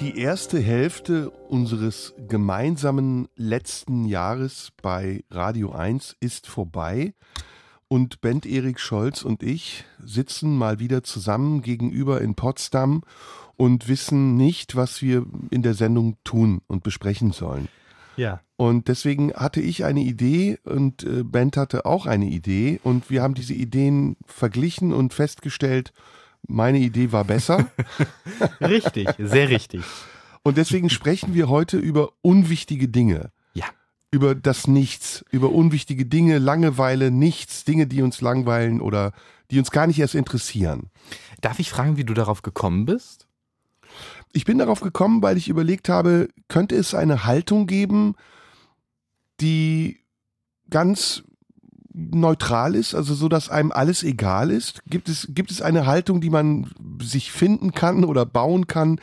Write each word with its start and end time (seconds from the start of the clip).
Die 0.00 0.18
erste 0.18 0.60
Hälfte 0.60 1.30
unseres 1.30 2.12
gemeinsamen 2.28 3.28
letzten 3.34 4.04
Jahres 4.04 4.72
bei 4.82 5.24
Radio 5.30 5.72
1 5.72 6.16
ist 6.20 6.46
vorbei 6.46 7.14
und 7.88 8.20
Bent 8.20 8.44
Erik 8.44 8.78
Scholz 8.78 9.22
und 9.22 9.42
ich 9.42 9.84
sitzen 10.04 10.56
mal 10.58 10.80
wieder 10.80 11.02
zusammen 11.02 11.62
gegenüber 11.62 12.20
in 12.20 12.34
Potsdam 12.34 13.04
und 13.56 13.88
wissen 13.88 14.36
nicht, 14.36 14.76
was 14.76 15.00
wir 15.00 15.24
in 15.50 15.62
der 15.62 15.72
Sendung 15.72 16.18
tun 16.24 16.60
und 16.66 16.82
besprechen 16.82 17.32
sollen. 17.32 17.68
Ja. 18.16 18.40
Und 18.56 18.88
deswegen 18.88 19.32
hatte 19.32 19.60
ich 19.60 19.84
eine 19.84 20.00
Idee 20.00 20.58
und 20.64 21.04
äh, 21.04 21.22
Bent 21.22 21.56
hatte 21.56 21.86
auch 21.86 22.04
eine 22.04 22.26
Idee 22.26 22.80
und 22.82 23.10
wir 23.10 23.22
haben 23.22 23.34
diese 23.34 23.54
Ideen 23.54 24.16
verglichen 24.26 24.92
und 24.92 25.14
festgestellt, 25.14 25.92
meine 26.48 26.78
Idee 26.78 27.12
war 27.12 27.24
besser. 27.24 27.70
richtig, 28.60 29.08
sehr 29.18 29.48
richtig. 29.48 29.82
Und 30.42 30.56
deswegen 30.56 30.90
sprechen 30.90 31.34
wir 31.34 31.48
heute 31.48 31.76
über 31.76 32.12
unwichtige 32.22 32.88
Dinge. 32.88 33.30
Ja. 33.54 33.66
Über 34.10 34.34
das 34.34 34.66
Nichts, 34.66 35.24
über 35.30 35.50
unwichtige 35.50 36.06
Dinge, 36.06 36.38
Langeweile, 36.38 37.10
nichts, 37.10 37.64
Dinge, 37.64 37.86
die 37.86 38.02
uns 38.02 38.20
langweilen 38.20 38.80
oder 38.80 39.12
die 39.50 39.58
uns 39.58 39.70
gar 39.70 39.86
nicht 39.86 39.98
erst 39.98 40.14
interessieren. 40.14 40.90
Darf 41.40 41.58
ich 41.58 41.70
fragen, 41.70 41.96
wie 41.96 42.04
du 42.04 42.14
darauf 42.14 42.42
gekommen 42.42 42.86
bist? 42.86 43.26
Ich 44.32 44.44
bin 44.44 44.58
darauf 44.58 44.80
gekommen, 44.80 45.22
weil 45.22 45.36
ich 45.36 45.48
überlegt 45.48 45.88
habe, 45.88 46.28
könnte 46.48 46.76
es 46.76 46.94
eine 46.94 47.24
Haltung 47.24 47.66
geben, 47.66 48.14
die 49.40 50.00
ganz 50.70 51.22
neutral 51.96 52.74
ist, 52.74 52.94
also 52.94 53.14
so, 53.14 53.28
dass 53.28 53.48
einem 53.48 53.72
alles 53.72 54.02
egal 54.02 54.50
ist? 54.50 54.82
Gibt 54.86 55.08
es, 55.08 55.28
gibt 55.30 55.50
es 55.50 55.62
eine 55.62 55.86
Haltung, 55.86 56.20
die 56.20 56.30
man 56.30 56.70
sich 57.00 57.32
finden 57.32 57.72
kann 57.72 58.04
oder 58.04 58.26
bauen 58.26 58.66
kann, 58.66 59.00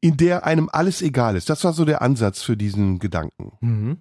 in 0.00 0.16
der 0.16 0.44
einem 0.44 0.68
alles 0.70 1.00
egal 1.00 1.36
ist? 1.36 1.48
Das 1.48 1.64
war 1.64 1.72
so 1.72 1.84
der 1.84 2.02
Ansatz 2.02 2.42
für 2.42 2.56
diesen 2.56 2.98
Gedanken. 2.98 3.52
Mhm. 3.60 3.96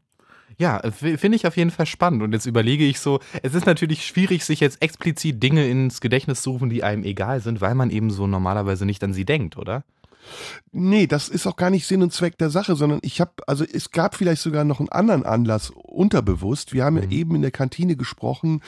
Ja, 0.59 0.81
finde 0.91 1.35
ich 1.35 1.45
auf 1.45 1.55
jeden 1.55 1.69
Fall 1.69 1.85
spannend. 1.85 2.23
Und 2.23 2.33
jetzt 2.33 2.47
überlege 2.47 2.83
ich 2.83 2.99
so, 2.99 3.19
es 3.43 3.53
ist 3.53 3.67
natürlich 3.67 4.05
schwierig, 4.05 4.43
sich 4.43 4.59
jetzt 4.59 4.81
explizit 4.81 5.41
Dinge 5.41 5.67
ins 5.67 6.01
Gedächtnis 6.01 6.41
zu 6.41 6.51
rufen, 6.51 6.69
die 6.69 6.83
einem 6.83 7.03
egal 7.03 7.41
sind, 7.41 7.61
weil 7.61 7.75
man 7.75 7.91
eben 7.91 8.09
so 8.09 8.25
normalerweise 8.25 8.85
nicht 8.85 9.03
an 9.03 9.13
sie 9.13 9.25
denkt, 9.25 9.57
oder? 9.57 9.83
Nee, 10.71 11.07
das 11.07 11.29
ist 11.29 11.47
auch 11.47 11.55
gar 11.55 11.69
nicht 11.69 11.87
Sinn 11.87 12.03
und 12.03 12.13
Zweck 12.13 12.37
der 12.37 12.49
Sache, 12.49 12.75
sondern 12.75 12.99
ich 13.01 13.21
habe, 13.21 13.31
also 13.47 13.63
es 13.63 13.91
gab 13.91 14.15
vielleicht 14.15 14.41
sogar 14.41 14.63
noch 14.63 14.79
einen 14.79 14.89
anderen 14.89 15.25
Anlass 15.25 15.71
unterbewusst. 15.71 16.73
Wir 16.73 16.85
haben 16.85 16.95
mhm. 16.95 17.03
ja 17.03 17.09
eben 17.09 17.35
in 17.35 17.41
der 17.41 17.51
Kantine 17.51 17.95
gesprochen 17.95 18.61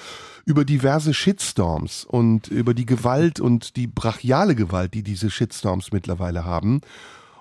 über 0.45 0.65
diverse 0.65 1.13
Shitstorms 1.13 2.05
und 2.05 2.47
über 2.47 2.73
die 2.73 2.85
Gewalt 2.85 3.39
und 3.39 3.75
die 3.75 3.87
brachiale 3.87 4.55
Gewalt, 4.55 4.93
die 4.93 5.03
diese 5.03 5.29
Shitstorms 5.29 5.91
mittlerweile 5.91 6.45
haben. 6.45 6.81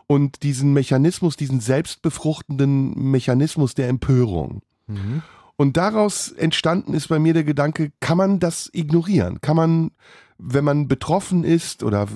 Und 0.06 0.42
diesen 0.42 0.72
Mechanismus, 0.72 1.36
diesen 1.36 1.60
selbstbefruchtenden 1.60 3.10
Mechanismus 3.10 3.74
der 3.74 3.88
Empörung. 3.88 4.62
Mhm. 4.86 5.22
Und 5.56 5.76
daraus 5.76 6.30
entstanden 6.30 6.94
ist 6.94 7.08
bei 7.08 7.18
mir 7.18 7.34
der 7.34 7.44
Gedanke, 7.44 7.90
kann 8.00 8.16
man 8.16 8.38
das 8.38 8.70
ignorieren? 8.72 9.40
Kann 9.40 9.56
man 9.56 9.90
wenn 10.38 10.64
man 10.64 10.88
betroffen 10.88 11.44
ist 11.44 11.82
oder 11.82 12.06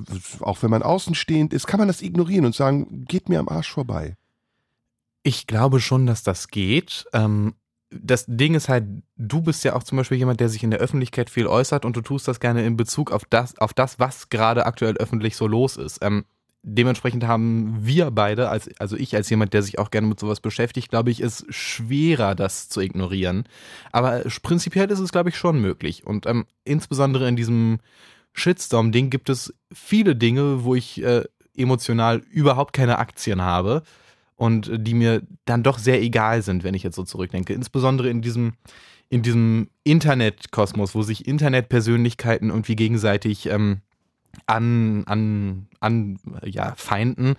auch 0.40 0.62
wenn 0.62 0.70
man 0.70 0.82
außenstehend 0.82 1.52
ist, 1.52 1.66
kann 1.66 1.78
man 1.78 1.88
das 1.88 2.02
ignorieren 2.02 2.46
und 2.46 2.54
sagen, 2.54 3.04
geht 3.06 3.28
mir 3.28 3.40
am 3.40 3.48
Arsch 3.48 3.70
vorbei. 3.70 4.16
Ich 5.24 5.46
glaube 5.46 5.80
schon, 5.80 6.06
dass 6.06 6.22
das 6.22 6.48
geht. 6.48 7.06
Ähm, 7.12 7.54
das 7.90 8.24
Ding 8.26 8.54
ist 8.54 8.68
halt, 8.68 8.84
du 9.16 9.42
bist 9.42 9.64
ja 9.64 9.74
auch 9.74 9.82
zum 9.82 9.98
Beispiel 9.98 10.18
jemand, 10.18 10.40
der 10.40 10.48
sich 10.48 10.62
in 10.62 10.70
der 10.70 10.80
Öffentlichkeit 10.80 11.30
viel 11.30 11.46
äußert 11.46 11.84
und 11.84 11.96
du 11.96 12.00
tust 12.00 12.26
das 12.26 12.40
gerne 12.40 12.64
in 12.64 12.76
Bezug 12.76 13.12
auf 13.12 13.24
das, 13.28 13.58
auf 13.58 13.74
das, 13.74 13.98
was 13.98 14.30
gerade 14.30 14.66
aktuell 14.66 14.96
öffentlich 14.96 15.36
so 15.36 15.46
los 15.46 15.76
ist. 15.76 15.98
Ähm, 16.02 16.24
dementsprechend 16.62 17.24
haben 17.24 17.78
wir 17.80 18.10
beide, 18.10 18.48
als, 18.48 18.70
also 18.78 18.96
ich 18.96 19.14
als 19.14 19.28
jemand, 19.30 19.52
der 19.52 19.62
sich 19.62 19.78
auch 19.78 19.90
gerne 19.90 20.06
mit 20.06 20.20
sowas 20.20 20.40
beschäftigt, 20.40 20.88
glaube 20.90 21.10
ich, 21.10 21.20
ist 21.20 21.44
schwerer, 21.50 22.34
das 22.34 22.68
zu 22.68 22.80
ignorieren. 22.80 23.44
Aber 23.90 24.22
prinzipiell 24.42 24.90
ist 24.90 25.00
es, 25.00 25.12
glaube 25.12 25.30
ich, 25.30 25.36
schon 25.36 25.60
möglich. 25.60 26.06
Und 26.06 26.26
ähm, 26.26 26.46
insbesondere 26.64 27.28
in 27.28 27.36
diesem 27.36 27.78
Shitstorm-Ding 28.32 29.10
gibt 29.10 29.28
es 29.28 29.52
viele 29.72 30.16
Dinge, 30.16 30.64
wo 30.64 30.74
ich 30.74 31.02
äh, 31.02 31.24
emotional 31.56 32.22
überhaupt 32.30 32.72
keine 32.72 32.98
Aktien 32.98 33.42
habe 33.42 33.82
und 34.36 34.70
die 34.72 34.94
mir 34.94 35.22
dann 35.44 35.62
doch 35.62 35.78
sehr 35.78 36.00
egal 36.00 36.42
sind, 36.42 36.64
wenn 36.64 36.74
ich 36.74 36.82
jetzt 36.82 36.96
so 36.96 37.04
zurückdenke. 37.04 37.52
Insbesondere 37.52 38.08
in 38.08 38.22
diesem, 38.22 38.54
in 39.08 39.22
diesem 39.22 39.68
Internetkosmos, 39.84 40.94
wo 40.94 41.02
sich 41.02 41.26
Internetpersönlichkeiten 41.26 42.50
irgendwie 42.50 42.76
gegenseitig 42.76 43.46
ähm, 43.46 43.82
an, 44.46 45.04
an, 45.06 45.68
an 45.80 46.18
ja, 46.44 46.74
Feinden, 46.76 47.34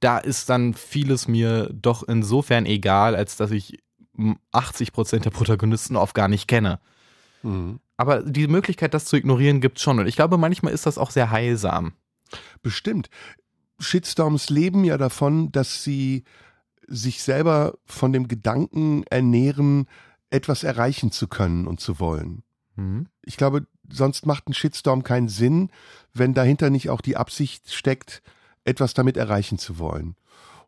da 0.00 0.18
ist 0.18 0.48
dann 0.48 0.74
vieles 0.74 1.28
mir 1.28 1.70
doch 1.72 2.02
insofern 2.02 2.66
egal, 2.66 3.16
als 3.16 3.36
dass 3.36 3.50
ich 3.50 3.78
80 4.52 4.92
Prozent 4.92 5.24
der 5.24 5.30
Protagonisten 5.30 5.96
oft 5.96 6.14
gar 6.14 6.28
nicht 6.28 6.48
kenne. 6.48 6.80
Mhm. 7.42 7.80
Aber 7.96 8.22
die 8.22 8.48
Möglichkeit, 8.48 8.94
das 8.94 9.06
zu 9.06 9.16
ignorieren, 9.16 9.60
gibt 9.60 9.78
es 9.78 9.82
schon. 9.82 9.98
Und 9.98 10.06
ich 10.06 10.16
glaube, 10.16 10.38
manchmal 10.38 10.72
ist 10.72 10.86
das 10.86 10.98
auch 10.98 11.10
sehr 11.10 11.30
heilsam. 11.30 11.92
Bestimmt. 12.62 13.08
Shitstorms 13.78 14.50
leben 14.50 14.84
ja 14.84 14.98
davon, 14.98 15.52
dass 15.52 15.82
sie 15.82 16.24
sich 16.86 17.22
selber 17.22 17.78
von 17.84 18.12
dem 18.12 18.28
Gedanken 18.28 19.04
ernähren, 19.04 19.86
etwas 20.30 20.64
erreichen 20.64 21.10
zu 21.10 21.28
können 21.28 21.66
und 21.66 21.80
zu 21.80 21.98
wollen. 22.00 22.42
Mhm. 22.76 23.06
Ich 23.22 23.36
glaube, 23.36 23.66
sonst 23.88 24.26
macht 24.26 24.48
ein 24.48 24.54
Shitstorm 24.54 25.02
keinen 25.02 25.28
Sinn, 25.28 25.70
wenn 26.18 26.34
dahinter 26.34 26.70
nicht 26.70 26.90
auch 26.90 27.00
die 27.00 27.16
Absicht 27.16 27.72
steckt, 27.72 28.22
etwas 28.64 28.94
damit 28.94 29.16
erreichen 29.16 29.58
zu 29.58 29.78
wollen. 29.78 30.16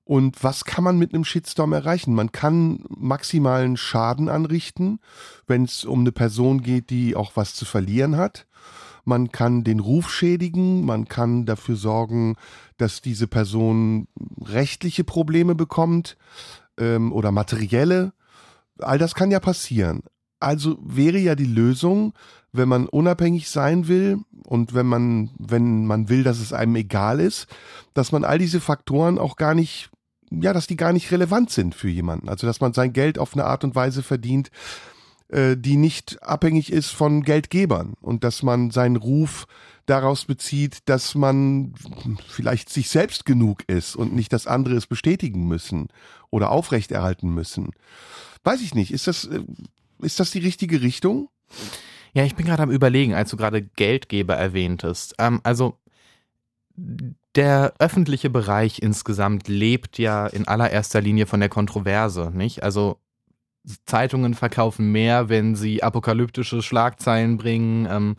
Und 0.05 0.43
was 0.43 0.65
kann 0.65 0.85
man 0.85 0.97
mit 0.97 1.13
einem 1.13 1.25
Shitstorm 1.25 1.75
erreichen? 1.75 2.15
Man 2.15 2.33
kann 2.33 2.83
maximalen 2.89 3.77
Schaden 3.77 4.31
anrichten, 4.31 5.01
wenn 5.47 5.65
es 5.65 5.85
um 5.85 6.01
eine 6.01 6.13
Person 6.13 6.63
geht, 6.63 6.89
die 6.89 7.15
auch 7.15 7.33
was 7.35 7.55
zu 7.55 7.67
verlieren 7.67 8.17
hat. 8.17 8.47
Man 9.05 9.33
kann 9.33 9.65
den 9.65 9.81
Ruf 9.81 10.11
schädigen, 10.11 10.87
man 10.87 11.09
kann 11.09 11.45
dafür 11.45 11.77
sorgen, 11.77 12.37
dass 12.79 13.03
diese 13.03 13.27
Person 13.27 14.09
rechtliche 14.41 15.05
Probleme 15.05 15.55
bekommt 15.55 16.17
ähm, 16.79 17.13
oder 17.13 17.31
materielle. 17.31 18.13
All 18.79 18.97
das 18.97 19.15
kann 19.15 19.31
ja 19.31 19.41
passieren. 19.41 20.01
Also 20.41 20.79
wäre 20.81 21.19
ja 21.19 21.35
die 21.35 21.45
Lösung, 21.45 22.15
wenn 22.53 22.69
man 22.69 22.87
unabhängig 22.87 23.51
sein 23.51 23.89
will 23.89 24.19
und 24.45 24.75
wenn 24.75 24.87
man, 24.87 25.31
wenn 25.39 25.87
man 25.87 26.09
will, 26.09 26.25
dass 26.25 26.41
es 26.41 26.53
einem 26.53 26.77
egal 26.77 27.21
ist, 27.21 27.47
dass 27.95 28.13
man 28.13 28.25
all 28.25 28.39
diese 28.39 28.61
Faktoren 28.61 29.19
auch 29.19 29.37
gar 29.37 29.55
nicht 29.55 29.91
ja, 30.31 30.53
dass 30.53 30.67
die 30.67 30.77
gar 30.77 30.93
nicht 30.93 31.11
relevant 31.11 31.51
sind 31.51 31.75
für 31.75 31.89
jemanden. 31.89 32.29
Also, 32.29 32.47
dass 32.47 32.61
man 32.61 32.73
sein 32.73 32.93
Geld 32.93 33.19
auf 33.19 33.35
eine 33.35 33.45
Art 33.45 33.65
und 33.65 33.75
Weise 33.75 34.03
verdient, 34.03 34.51
äh, 35.29 35.57
die 35.57 35.77
nicht 35.77 36.23
abhängig 36.23 36.73
ist 36.73 36.91
von 36.91 37.23
Geldgebern 37.23 37.95
und 38.01 38.25
dass 38.25 38.43
man 38.43 38.71
seinen 38.71 38.97
Ruf 38.97 39.47
daraus 39.87 40.27
bezieht, 40.27 40.81
dass 40.87 41.15
man 41.15 41.75
vielleicht 42.29 42.69
sich 42.69 42.91
selbst 42.91 43.25
genug 43.25 43.63
ist 43.69 43.97
und 43.97 44.15
nicht, 44.15 44.33
dass 44.33 44.47
andere 44.47 44.75
es 44.75 44.87
bestätigen 44.87 45.47
müssen 45.49 45.89
oder 46.31 46.51
aufrechterhalten 46.51 47.31
müssen. 47.31 47.71
Weiß 48.45 48.61
ich 48.61 48.75
nicht. 48.75 48.93
Ist 48.93 49.07
das, 49.07 49.25
äh, 49.25 49.43
ist 50.01 50.21
das 50.21 50.31
die 50.31 50.41
richtige 50.41 50.83
Richtung? 50.83 51.29
Ja, 52.15 52.25
ich 52.25 52.35
bin 52.35 52.47
gerade 52.47 52.63
am 52.63 52.71
Überlegen, 52.71 53.15
als 53.15 53.31
du 53.31 53.37
gerade 53.37 53.63
Geldgeber 53.63 54.37
erwähntest. 54.37 55.15
Ähm, 55.19 55.41
also 55.45 55.79
der 57.35 57.75
öffentliche 57.79 58.31
Bereich 58.31 58.81
insgesamt 58.81 59.49
lebt 59.49 59.99
ja 59.99 60.27
in 60.27 60.49
allererster 60.49 61.01
Linie 61.01 61.27
von 61.27 61.41
der 61.41 61.49
Kontroverse, 61.49 62.31
nicht? 62.35 62.63
Also 62.63 62.99
Zeitungen 63.85 64.35
verkaufen 64.35 64.93
mehr, 64.93 65.29
wenn 65.29 65.55
sie 65.55 65.83
apokalyptische 65.83 66.63
Schlagzeilen 66.63 67.37
bringen. 67.37 67.87
Ähm, 67.91 68.17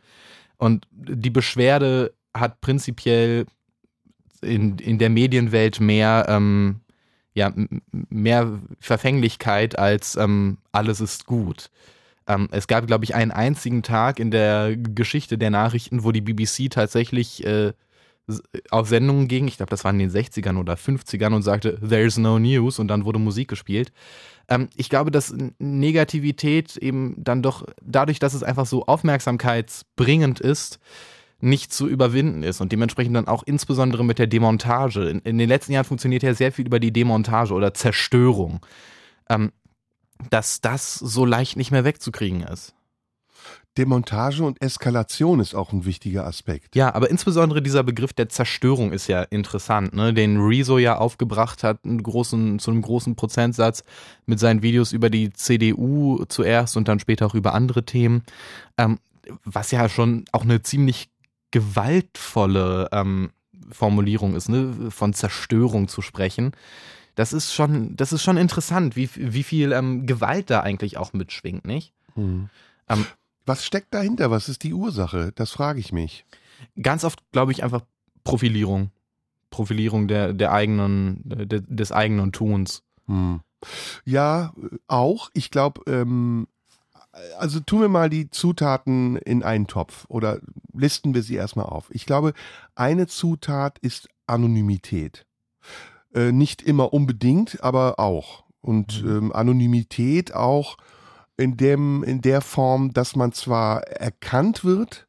und 0.57 0.87
die 0.91 1.29
Beschwerde 1.29 2.13
hat 2.33 2.61
prinzipiell 2.61 3.45
in, 4.41 4.77
in 4.77 4.99
der 4.99 5.09
Medienwelt 5.09 5.79
mehr, 5.79 6.25
ähm, 6.29 6.81
ja, 7.33 7.51
mehr 7.91 8.59
Verfänglichkeit 8.79 9.77
als 9.77 10.15
ähm, 10.15 10.57
alles 10.71 11.01
ist 11.01 11.25
gut. 11.25 11.71
Ähm, 12.29 12.47
es 12.51 12.67
gab, 12.67 12.87
glaube 12.87 13.03
ich, 13.03 13.15
einen 13.15 13.31
einzigen 13.31 13.83
Tag 13.83 14.19
in 14.19 14.31
der 14.31 14.77
Geschichte 14.77 15.37
der 15.37 15.49
Nachrichten, 15.49 16.03
wo 16.03 16.13
die 16.13 16.21
BBC 16.21 16.69
tatsächlich 16.69 17.43
äh, 17.43 17.73
auf 18.69 18.87
Sendungen 18.87 19.27
ging, 19.27 19.47
ich 19.47 19.57
glaube, 19.57 19.71
das 19.71 19.83
war 19.83 19.91
in 19.91 19.97
den 19.97 20.11
60ern 20.11 20.57
oder 20.57 20.75
50ern 20.75 21.33
und 21.33 21.41
sagte, 21.41 21.79
there's 21.79 22.17
no 22.17 22.37
news 22.37 22.77
und 22.77 22.87
dann 22.87 23.03
wurde 23.03 23.17
Musik 23.17 23.47
gespielt. 23.47 23.91
Ähm, 24.47 24.69
ich 24.75 24.89
glaube, 24.89 25.09
dass 25.09 25.33
Negativität 25.57 26.77
eben 26.77 27.15
dann 27.17 27.41
doch 27.41 27.65
dadurch, 27.83 28.19
dass 28.19 28.35
es 28.35 28.43
einfach 28.43 28.67
so 28.67 28.85
aufmerksamkeitsbringend 28.85 30.39
ist, 30.39 30.79
nicht 31.41 31.73
zu 31.73 31.87
überwinden 31.87 32.43
ist 32.43 32.61
und 32.61 32.71
dementsprechend 32.71 33.15
dann 33.15 33.27
auch 33.27 33.43
insbesondere 33.43 34.05
mit 34.05 34.19
der 34.19 34.27
Demontage. 34.27 35.09
In, 35.09 35.19
in 35.19 35.37
den 35.39 35.49
letzten 35.49 35.71
Jahren 35.71 35.85
funktioniert 35.85 36.21
ja 36.21 36.35
sehr 36.35 36.51
viel 36.51 36.67
über 36.67 36.79
die 36.79 36.91
Demontage 36.91 37.53
oder 37.53 37.73
Zerstörung, 37.73 38.59
ähm, 39.29 39.51
dass 40.29 40.61
das 40.61 40.95
so 40.95 41.25
leicht 41.25 41.57
nicht 41.57 41.71
mehr 41.71 41.85
wegzukriegen 41.85 42.41
ist. 42.43 42.73
Demontage 43.77 44.43
und 44.43 44.61
Eskalation 44.61 45.39
ist 45.39 45.55
auch 45.55 45.71
ein 45.71 45.85
wichtiger 45.85 46.25
Aspekt. 46.25 46.75
Ja, 46.75 46.93
aber 46.93 47.09
insbesondere 47.09 47.61
dieser 47.61 47.83
Begriff 47.83 48.11
der 48.11 48.27
Zerstörung 48.27 48.91
ist 48.91 49.07
ja 49.07 49.21
interessant, 49.21 49.93
ne? 49.93 50.13
den 50.13 50.37
Rezo 50.37 50.77
ja 50.77 50.97
aufgebracht 50.97 51.63
hat, 51.63 51.85
einen 51.85 52.03
großen, 52.03 52.59
zu 52.59 52.71
einem 52.71 52.81
großen 52.81 53.15
Prozentsatz 53.15 53.83
mit 54.25 54.39
seinen 54.39 54.61
Videos 54.63 54.91
über 54.91 55.09
die 55.09 55.31
CDU 55.31 56.25
zuerst 56.27 56.75
und 56.75 56.87
dann 56.89 56.99
später 56.99 57.25
auch 57.25 57.35
über 57.35 57.53
andere 57.53 57.85
Themen, 57.85 58.23
ähm, 58.77 58.99
was 59.45 59.71
ja 59.71 59.87
schon 59.87 60.25
auch 60.33 60.43
eine 60.43 60.61
ziemlich 60.61 61.09
gewaltvolle 61.51 62.89
ähm, 62.91 63.29
Formulierung 63.71 64.35
ist, 64.35 64.49
ne? 64.49 64.89
von 64.89 65.13
Zerstörung 65.13 65.87
zu 65.87 66.01
sprechen. 66.01 66.51
Das 67.15 67.33
ist 67.33 67.53
schon, 67.53 67.95
das 67.95 68.13
ist 68.13 68.23
schon 68.23 68.37
interessant, 68.37 68.95
wie, 68.95 69.09
wie 69.15 69.43
viel 69.43 69.71
ähm, 69.71 70.05
Gewalt 70.05 70.49
da 70.49 70.61
eigentlich 70.61 70.97
auch 70.97 71.13
mitschwingt, 71.13 71.65
nicht? 71.65 71.93
Mhm. 72.15 72.49
Ähm, 72.87 73.05
was 73.45 73.65
steckt 73.65 73.93
dahinter? 73.93 74.31
Was 74.31 74.49
ist 74.49 74.63
die 74.63 74.73
Ursache? 74.73 75.31
Das 75.35 75.51
frage 75.51 75.79
ich 75.79 75.91
mich. 75.91 76.25
Ganz 76.81 77.03
oft 77.03 77.19
glaube 77.31 77.51
ich 77.51 77.63
einfach 77.63 77.81
Profilierung. 78.23 78.91
Profilierung 79.49 80.07
der, 80.07 80.33
der 80.33 80.51
eigenen, 80.51 81.21
der, 81.23 81.61
des 81.61 81.91
eigenen 81.91 82.31
Tuns. 82.31 82.83
Hm. 83.07 83.41
Ja, 84.05 84.53
auch. 84.87 85.29
Ich 85.33 85.51
glaube, 85.51 85.81
ähm, 85.91 86.47
also 87.37 87.59
tun 87.59 87.81
wir 87.81 87.89
mal 87.89 88.09
die 88.09 88.29
Zutaten 88.29 89.17
in 89.17 89.43
einen 89.43 89.67
Topf 89.67 90.05
oder 90.07 90.39
listen 90.73 91.13
wir 91.13 91.23
sie 91.23 91.35
erstmal 91.35 91.65
auf. 91.65 91.89
Ich 91.91 92.05
glaube, 92.05 92.33
eine 92.75 93.07
Zutat 93.07 93.79
ist 93.79 94.07
Anonymität. 94.27 95.25
Äh, 96.13 96.31
nicht 96.31 96.61
immer 96.61 96.93
unbedingt, 96.93 97.63
aber 97.63 97.99
auch. 97.99 98.43
Und 98.61 99.03
mhm. 99.03 99.09
ähm, 99.09 99.31
Anonymität 99.31 100.33
auch 100.33 100.77
in, 101.37 101.55
dem, 101.55 102.03
in 102.03 102.21
der 102.21 102.41
Form, 102.41 102.93
dass 102.93 103.15
man 103.15 103.31
zwar 103.31 103.83
erkannt 103.83 104.63
wird, 104.63 105.07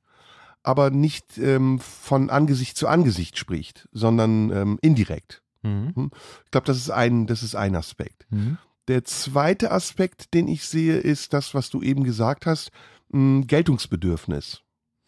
aber 0.63 0.91
nicht 0.91 1.39
ähm, 1.39 1.81
von 1.81 2.31
Angesicht 2.31 2.77
zu 2.77 2.87
Angesicht 2.87 3.39
spricht, 3.39 3.89
sondern 3.93 4.51
ähm, 4.51 4.79
indirekt. 4.83 5.43
Mhm. 5.63 5.93
Hm? 5.95 6.11
Ich 6.45 6.51
glaube, 6.51 6.67
das 6.67 6.77
ist 6.77 6.91
ein, 6.91 7.27
das 7.27 7.43
ist 7.43 7.55
ein 7.55 7.75
Aspekt. 7.75 8.27
Mhm. 8.31 8.59
Der 8.89 9.05
zweite 9.05 9.71
Aspekt, 9.71 10.35
den 10.35 10.49
ich 10.49 10.67
sehe, 10.67 10.97
ist 10.97 11.33
das, 11.33 11.55
was 11.55 11.71
du 11.71 11.83
eben 11.83 12.05
gesagt 12.05 12.47
hast, 12.47 12.71
mh, 13.11 13.45
Geltungsbedürfnis. 13.47 14.63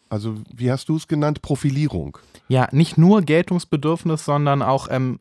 Also, 0.08 0.34
wie 0.54 0.70
hast 0.70 0.88
du 0.88 0.96
es 0.96 1.08
genannt? 1.08 1.42
Profilierung. 1.42 2.18
Ja, 2.48 2.68
nicht 2.70 2.98
nur 2.98 3.22
Geltungsbedürfnis, 3.22 4.24
sondern 4.24 4.62
auch 4.62 4.88
ähm, 4.90 5.20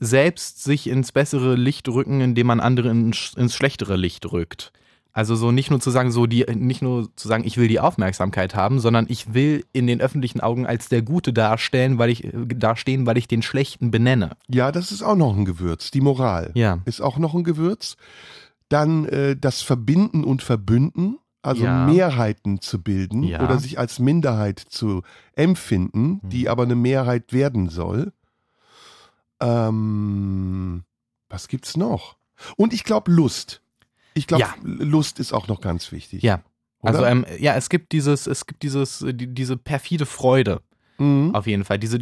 selbst 0.00 0.64
sich 0.64 0.88
ins 0.88 1.12
bessere 1.12 1.54
Licht 1.54 1.88
rücken, 1.88 2.20
indem 2.20 2.48
man 2.48 2.58
andere 2.58 2.90
ins, 2.90 3.34
ins 3.36 3.54
schlechtere 3.54 3.96
Licht 3.96 4.32
rückt. 4.32 4.72
Also 5.12 5.34
so 5.34 5.50
nicht 5.50 5.70
nur 5.70 5.80
zu 5.80 5.90
sagen, 5.90 6.12
so 6.12 6.26
die, 6.26 6.46
nicht 6.54 6.82
nur 6.82 7.14
zu 7.16 7.26
sagen, 7.26 7.44
ich 7.44 7.56
will 7.56 7.68
die 7.68 7.80
Aufmerksamkeit 7.80 8.54
haben, 8.54 8.78
sondern 8.78 9.06
ich 9.08 9.34
will 9.34 9.64
in 9.72 9.86
den 9.86 10.00
öffentlichen 10.00 10.40
Augen 10.40 10.66
als 10.66 10.88
der 10.88 11.02
Gute 11.02 11.32
darstellen, 11.32 11.98
weil 11.98 12.10
ich 12.10 12.28
dastehen, 12.32 13.06
weil 13.06 13.18
ich 13.18 13.26
den 13.26 13.42
Schlechten 13.42 13.90
benenne. 13.90 14.36
Ja, 14.48 14.70
das 14.70 14.92
ist 14.92 15.02
auch 15.02 15.16
noch 15.16 15.36
ein 15.36 15.44
Gewürz. 15.44 15.90
Die 15.90 16.00
Moral 16.00 16.52
ja. 16.54 16.78
ist 16.84 17.00
auch 17.00 17.18
noch 17.18 17.34
ein 17.34 17.44
Gewürz. 17.44 17.96
Dann 18.68 19.04
äh, 19.06 19.36
das 19.36 19.62
Verbinden 19.62 20.22
und 20.22 20.42
Verbünden, 20.42 21.18
also 21.42 21.64
ja. 21.64 21.86
Mehrheiten 21.86 22.60
zu 22.60 22.80
bilden 22.80 23.24
ja. 23.24 23.42
oder 23.42 23.58
sich 23.58 23.80
als 23.80 23.98
Minderheit 23.98 24.60
zu 24.60 25.02
empfinden, 25.34 26.20
die 26.22 26.42
hm. 26.42 26.48
aber 26.48 26.62
eine 26.62 26.76
Mehrheit 26.76 27.32
werden 27.32 27.68
soll. 27.68 28.12
Ähm, 29.40 30.84
was 31.28 31.48
gibt's 31.48 31.76
noch? 31.76 32.16
Und 32.56 32.72
ich 32.72 32.84
glaube 32.84 33.10
Lust. 33.10 33.62
Ich 34.14 34.26
glaube, 34.26 34.42
ja. 34.42 34.54
Lust 34.62 35.18
ist 35.18 35.32
auch 35.32 35.48
noch 35.48 35.60
ganz 35.60 35.92
wichtig. 35.92 36.22
Ja. 36.22 36.42
Oder? 36.80 36.92
Also 36.92 37.04
ähm, 37.04 37.26
ja, 37.38 37.54
es 37.54 37.68
gibt 37.68 37.92
dieses, 37.92 38.26
es 38.26 38.46
gibt 38.46 38.62
dieses, 38.62 39.04
die, 39.06 39.26
diese 39.28 39.56
perfide 39.56 40.06
Freude. 40.06 40.62
Mhm. 40.98 41.34
Auf 41.34 41.46
jeden 41.46 41.64
Fall. 41.64 41.78
Diese, 41.78 41.98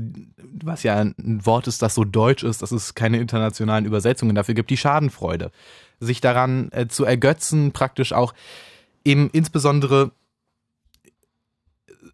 was 0.62 0.82
ja 0.82 0.96
ein 0.96 1.14
Wort 1.44 1.66
ist, 1.66 1.82
das 1.82 1.94
so 1.94 2.04
deutsch 2.04 2.42
ist, 2.42 2.62
dass 2.62 2.72
es 2.72 2.94
keine 2.94 3.18
internationalen 3.18 3.84
Übersetzungen 3.84 4.34
dafür 4.34 4.54
gibt, 4.54 4.70
die 4.70 4.76
Schadenfreude. 4.76 5.52
Sich 6.00 6.20
daran 6.20 6.70
äh, 6.72 6.88
zu 6.88 7.04
ergötzen, 7.04 7.72
praktisch 7.72 8.12
auch 8.12 8.34
eben 9.04 9.30
insbesondere 9.30 10.12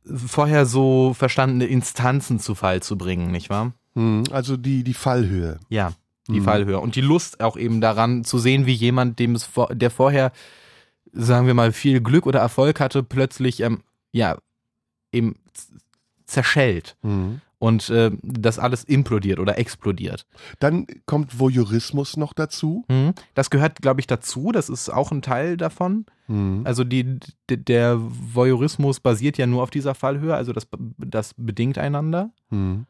vorher 0.07 0.67
so 0.67 1.15
verstandene 1.15 1.67
Instanzen 1.67 2.39
zu 2.39 2.55
Fall 2.55 2.83
zu 2.83 2.99
bringen, 2.99 3.31
nicht 3.31 3.49
wahr? 3.51 3.73
Mhm. 3.95 4.25
Also 4.31 4.57
die, 4.57 4.85
die 4.85 4.95
Fallhöhe. 4.95 5.59
Ja 5.69 5.93
die 6.29 6.41
mhm. 6.41 6.45
Fallhöhe. 6.45 6.81
Und 6.81 6.97
die 6.97 7.01
Lust 7.01 7.41
auch 7.41 7.57
eben 7.57 7.81
daran 7.81 8.25
zu 8.25 8.39
sehen, 8.39 8.67
wie 8.67 8.73
jemand, 8.73 9.19
dem 9.19 9.35
es 9.35 9.45
vor, 9.45 9.75
der 9.75 9.91
vorher, 9.91 10.33
sagen 11.13 11.47
wir 11.47 11.55
mal, 11.55 11.73
viel 11.73 12.01
Glück 12.01 12.27
oder 12.27 12.41
Erfolg 12.41 12.81
hatte, 12.81 13.03
plötzlich, 13.03 13.61
ähm, 13.61 13.81
ja, 14.13 14.39
eben 15.13 15.37
zerschellt. 16.27 16.97
Mhm. 17.03 17.41
Und 17.59 17.89
äh, 17.89 18.11
das 18.23 18.59
alles 18.59 18.85
implodiert 18.85 19.39
oder 19.39 19.57
explodiert. 19.59 20.27
Dann 20.59 20.87
kommt 21.07 21.39
Voyeurismus 21.39 22.17
noch 22.19 22.35
dazu. 22.35 22.85
Mhm. 22.89 23.15
Das 23.35 23.49
gehört, 23.49 23.81
glaube 23.81 24.01
ich, 24.01 24.07
dazu. 24.07 24.53
Das 24.53 24.69
ist 24.69 24.91
auch 24.91 25.13
ein 25.13 25.23
Teil 25.23 25.57
davon. 25.57 26.05
Mhm. 26.27 26.63
Also 26.65 26.85
die, 26.85 27.19
der 27.49 27.97
Voyeurismus 27.99 29.01
basiert 29.01 29.39
ja 29.39 29.47
nur 29.47 29.63
auf 29.63 29.71
dieser 29.71 29.95
Fallhöhe. 29.95 30.35
Also 30.35 30.53
das, 30.53 30.69
das 30.99 31.33
bedingt 31.39 31.79
einander. 31.79 32.31
Mhm. 32.51 32.87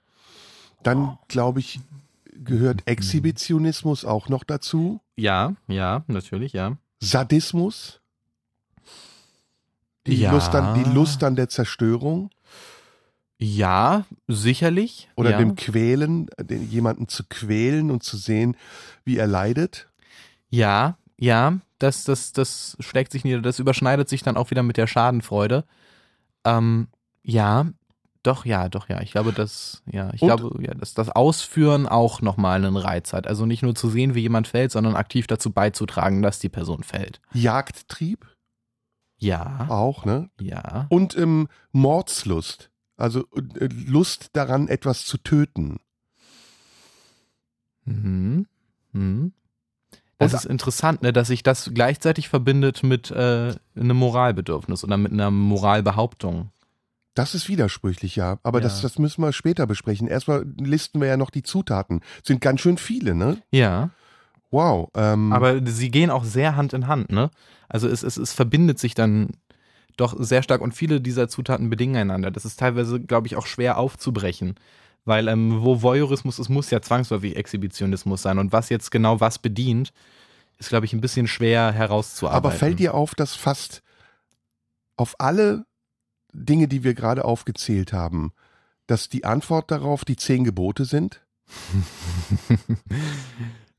Dann, 0.84 1.19
glaube 1.28 1.60
ich, 1.60 1.81
gehört 2.32 2.86
Exhibitionismus 2.86 4.04
auch 4.04 4.28
noch 4.28 4.44
dazu? 4.44 5.00
Ja, 5.16 5.54
ja, 5.66 6.04
natürlich, 6.06 6.52
ja. 6.52 6.76
Sadismus? 7.00 8.00
Die, 10.06 10.16
ja. 10.16 10.32
Lust, 10.32 10.54
an, 10.54 10.75
die 10.75 10.90
Lust 10.90 11.25
an 11.25 11.34
der 11.34 11.48
Zerstörung? 11.48 12.31
Ja, 13.38 14.04
sicherlich. 14.28 15.08
Oder 15.16 15.31
ja. 15.32 15.38
dem 15.38 15.56
Quälen, 15.56 16.28
den, 16.38 16.69
jemanden 16.70 17.08
zu 17.08 17.25
quälen 17.25 17.90
und 17.90 18.02
zu 18.02 18.16
sehen, 18.16 18.56
wie 19.04 19.16
er 19.16 19.26
leidet? 19.26 19.88
Ja, 20.50 20.98
ja, 21.19 21.58
das, 21.78 22.04
das, 22.04 22.32
das 22.32 22.76
schlägt 22.81 23.12
sich 23.12 23.25
nieder. 23.25 23.40
Das 23.40 23.58
überschneidet 23.58 24.08
sich 24.08 24.22
dann 24.22 24.36
auch 24.36 24.50
wieder 24.50 24.62
mit 24.62 24.76
der 24.76 24.86
Schadenfreude. 24.86 25.64
Ähm, 26.44 26.88
ja, 27.22 27.67
doch, 28.24 28.44
ja, 28.44 28.69
doch, 28.69 28.88
ja. 28.88 29.00
Ich 29.02 29.12
glaube, 29.12 29.32
dass, 29.32 29.82
ja, 29.86 30.12
ich 30.14 30.22
Und? 30.22 30.28
glaube, 30.28 30.62
ja, 30.62 30.74
dass 30.74 30.94
das 30.94 31.10
Ausführen 31.10 31.86
auch 31.86 32.22
nochmal 32.22 32.56
einen 32.64 32.76
Reiz 32.76 33.12
hat. 33.12 33.26
Also 33.26 33.46
nicht 33.46 33.62
nur 33.62 33.74
zu 33.74 33.88
sehen, 33.90 34.14
wie 34.14 34.22
jemand 34.22 34.48
fällt, 34.48 34.72
sondern 34.72 34.96
aktiv 34.96 35.26
dazu 35.26 35.52
beizutragen, 35.52 36.22
dass 36.22 36.38
die 36.38 36.48
Person 36.48 36.82
fällt. 36.82 37.20
Jagdtrieb? 37.32 38.26
Ja. 39.19 39.66
Auch, 39.69 40.04
ne? 40.04 40.31
Ja. 40.40 40.86
Und 40.88 41.16
ähm, 41.16 41.48
Mordslust. 41.72 42.70
Also 42.96 43.26
äh, 43.60 43.69
Lust 43.86 44.31
daran, 44.32 44.69
etwas 44.69 45.04
zu 45.04 45.19
töten. 45.19 45.78
Mhm. 47.84 48.46
mhm. 48.93 49.32
Das 50.19 50.32
Und, 50.32 50.38
ist 50.38 50.44
interessant, 50.46 51.02
ne, 51.02 51.12
dass 51.12 51.28
sich 51.28 51.43
das 51.43 51.72
gleichzeitig 51.74 52.28
verbindet 52.28 52.82
mit 52.82 53.10
äh, 53.10 53.54
einem 53.74 53.96
Moralbedürfnis 53.96 54.84
oder 54.84 54.96
mit 54.96 55.12
einer 55.12 55.31
Moralbehauptung. 55.31 56.50
Das 57.14 57.34
ist 57.34 57.48
widersprüchlich, 57.48 58.16
ja. 58.16 58.38
Aber 58.42 58.58
ja. 58.58 58.64
Das, 58.64 58.82
das 58.82 58.98
müssen 58.98 59.22
wir 59.22 59.32
später 59.32 59.66
besprechen. 59.66 60.08
Erstmal 60.08 60.44
listen 60.58 61.00
wir 61.00 61.08
ja 61.08 61.16
noch 61.16 61.30
die 61.30 61.42
Zutaten. 61.42 62.00
Sind 62.24 62.40
ganz 62.40 62.60
schön 62.60 62.76
viele, 62.76 63.14
ne? 63.14 63.38
Ja. 63.50 63.90
Wow. 64.50 64.90
Ähm. 64.94 65.32
Aber 65.32 65.64
sie 65.64 65.90
gehen 65.90 66.10
auch 66.10 66.24
sehr 66.24 66.56
Hand 66.56 66.72
in 66.72 66.86
Hand, 66.88 67.10
ne? 67.10 67.30
Also 67.68 67.88
es, 67.88 68.02
es, 68.02 68.16
es 68.16 68.32
verbindet 68.32 68.78
sich 68.78 68.94
dann 68.94 69.30
doch 69.96 70.16
sehr 70.18 70.42
stark 70.42 70.60
und 70.60 70.74
viele 70.74 71.00
dieser 71.00 71.28
Zutaten 71.28 71.70
bedingen 71.70 71.96
einander. 71.96 72.32
Das 72.32 72.44
ist 72.44 72.58
teilweise, 72.58 73.00
glaube 73.00 73.28
ich, 73.28 73.36
auch 73.36 73.46
schwer 73.46 73.78
aufzubrechen. 73.78 74.56
Weil 75.04 75.28
ähm, 75.28 75.62
wo 75.62 75.82
Voyeurismus 75.82 76.38
ist, 76.38 76.48
muss 76.48 76.70
ja 76.70 76.80
zwangsläufig 76.80 77.36
Exhibitionismus 77.36 78.22
sein. 78.22 78.38
Und 78.38 78.52
was 78.52 78.70
jetzt 78.70 78.90
genau 78.90 79.20
was 79.20 79.38
bedient, 79.38 79.92
ist, 80.58 80.70
glaube 80.70 80.86
ich, 80.86 80.92
ein 80.92 81.00
bisschen 81.00 81.28
schwer 81.28 81.72
herauszuarbeiten. 81.72 82.46
Aber 82.46 82.50
fällt 82.50 82.78
dir 82.78 82.94
auf, 82.94 83.14
dass 83.14 83.34
fast 83.34 83.82
auf 84.96 85.14
alle 85.18 85.64
Dinge, 86.34 86.69
die 86.69 86.84
wir 86.84 86.94
gerade 86.94 87.24
aufgezählt 87.24 87.93
haben, 87.93 88.32
dass 88.86 89.08
die 89.08 89.24
Antwort 89.24 89.70
darauf 89.70 90.05
die 90.05 90.17
zehn 90.17 90.44
Gebote 90.44 90.84
sind? 90.84 91.20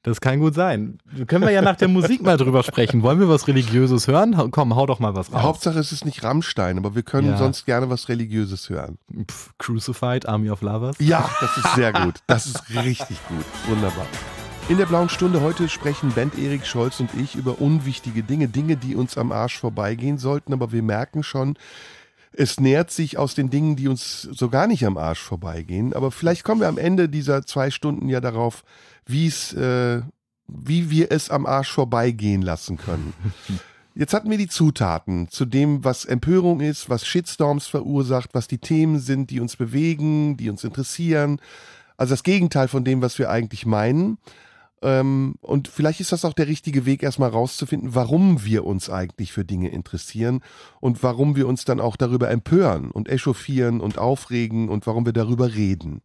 Das 0.03 0.21
kann 0.21 0.39
gut 0.39 0.53
sein. 0.53 0.99
Können 1.25 1.43
wir 1.45 1.49
ja 1.49 1.63
nach 1.63 1.77
der 1.77 1.87
Musik 1.87 2.21
mal 2.21 2.37
drüber 2.37 2.61
sprechen. 2.61 3.01
Wollen 3.01 3.19
wir 3.19 3.27
was 3.27 3.47
Religiöses 3.47 4.07
hören? 4.07 4.51
Komm, 4.51 4.75
hau 4.75 4.85
doch 4.85 4.99
mal 4.99 5.15
was 5.15 5.33
raus. 5.33 5.41
Hauptsache 5.41 5.79
es 5.79 5.91
ist 5.91 6.05
nicht 6.05 6.23
Rammstein, 6.23 6.77
aber 6.77 6.93
wir 6.93 7.01
können 7.01 7.29
Ja. 7.29 7.37
sonst 7.37 7.65
gerne 7.65 7.89
was 7.89 8.07
Religiöses 8.07 8.69
hören. 8.69 8.99
Pff, 9.27 9.49
Crucified, 9.57 10.27
Army 10.27 10.51
of 10.51 10.61
Lovers. 10.61 10.97
Ja, 10.99 11.27
das 11.41 11.57
ist 11.57 11.73
sehr 11.73 11.91
gut. 11.91 12.19
Das 12.27 12.45
ist 12.45 12.61
richtig 12.75 13.17
gut. 13.27 13.45
Wunderbar. 13.67 14.05
In 14.69 14.77
der 14.77 14.85
blauen 14.85 15.09
Stunde 15.09 15.41
heute 15.41 15.69
sprechen 15.69 16.11
Bent 16.11 16.37
Erik 16.37 16.67
Scholz 16.67 16.99
und 16.99 17.09
ich 17.15 17.33
über 17.35 17.59
unwichtige 17.59 18.21
Dinge, 18.21 18.47
Dinge, 18.47 18.77
die 18.77 18.95
uns 18.95 19.17
am 19.17 19.31
Arsch 19.31 19.57
vorbeigehen 19.57 20.19
sollten, 20.19 20.53
aber 20.53 20.71
wir 20.71 20.83
merken 20.83 21.23
schon, 21.23 21.57
es 22.37 22.59
nähert 22.59 22.91
sich 22.91 23.17
aus 23.17 23.35
den 23.35 23.49
Dingen, 23.49 23.75
die 23.75 23.87
uns 23.87 24.21
so 24.21 24.49
gar 24.49 24.67
nicht 24.67 24.85
am 24.85 24.97
Arsch 24.97 25.19
vorbeigehen. 25.21 25.93
Aber 25.93 26.11
vielleicht 26.11 26.43
kommen 26.43 26.61
wir 26.61 26.67
am 26.67 26.77
Ende 26.77 27.09
dieser 27.09 27.45
zwei 27.45 27.71
Stunden 27.71 28.09
ja 28.09 28.21
darauf, 28.21 28.63
wie 29.05 29.27
es, 29.27 29.53
äh, 29.53 30.01
wie 30.47 30.89
wir 30.89 31.11
es 31.11 31.29
am 31.29 31.45
Arsch 31.45 31.71
vorbeigehen 31.71 32.41
lassen 32.41 32.77
können. 32.77 33.13
Jetzt 33.97 34.13
hatten 34.13 34.29
wir 34.29 34.37
die 34.37 34.49
Zutaten 34.49 35.29
zu 35.29 35.45
dem, 35.45 35.85
was 35.85 36.03
Empörung 36.03 36.59
ist, 36.59 36.89
was 36.89 37.07
Shitstorms 37.07 37.67
verursacht, 37.67 38.31
was 38.33 38.47
die 38.47 38.57
Themen 38.57 38.99
sind, 38.99 39.29
die 39.29 39.39
uns 39.39 39.55
bewegen, 39.55 40.35
die 40.35 40.49
uns 40.49 40.65
interessieren. 40.65 41.39
Also 41.95 42.11
das 42.11 42.23
Gegenteil 42.23 42.67
von 42.67 42.83
dem, 42.83 43.01
was 43.01 43.17
wir 43.19 43.29
eigentlich 43.29 43.65
meinen. 43.65 44.17
Ähm, 44.85 45.33
und 45.41 45.67
vielleicht 45.67 45.99
ist 45.99 46.11
das 46.11 46.25
auch 46.25 46.33
der 46.33 46.47
richtige 46.47 46.85
Weg, 46.85 47.01
erstmal 47.01 47.31
rauszufinden, 47.31 47.95
warum 47.95 48.45
wir 48.45 48.65
uns 48.65 48.87
eigentlich 48.87 49.33
für 49.33 49.43
Dinge 49.43 49.69
interessieren 49.69 50.41
und 50.79 51.01
warum 51.01 51.35
wir 51.35 51.47
uns 51.47 51.65
dann 51.65 51.79
auch 51.79 51.95
darüber 51.95 52.29
empören 52.29 52.91
und 52.91 53.09
echauffieren 53.09 53.81
und 53.81 53.97
aufregen 53.97 54.69
und 54.69 54.85
warum 54.85 55.07
wir 55.07 55.13
darüber 55.13 55.55
reden. 55.55 56.03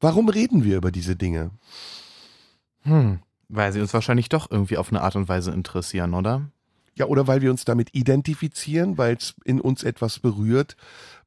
Warum 0.00 0.28
reden 0.28 0.62
wir 0.62 0.76
über 0.76 0.92
diese 0.92 1.16
Dinge? 1.16 1.50
Hm, 2.82 3.18
weil 3.48 3.72
sie 3.72 3.80
uns 3.80 3.92
wahrscheinlich 3.92 4.28
doch 4.28 4.48
irgendwie 4.48 4.76
auf 4.76 4.90
eine 4.90 5.02
Art 5.02 5.16
und 5.16 5.28
Weise 5.28 5.50
interessieren, 5.50 6.14
oder? 6.14 6.42
Ja, 6.94 7.06
oder 7.06 7.26
weil 7.26 7.42
wir 7.42 7.50
uns 7.50 7.64
damit 7.64 7.96
identifizieren, 7.96 8.96
weil 8.96 9.16
es 9.16 9.34
in 9.44 9.60
uns 9.60 9.82
etwas 9.82 10.20
berührt, 10.20 10.76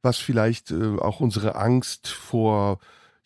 was 0.00 0.16
vielleicht 0.16 0.70
äh, 0.70 0.96
auch 0.96 1.20
unsere 1.20 1.56
Angst 1.56 2.08
vor, 2.08 2.78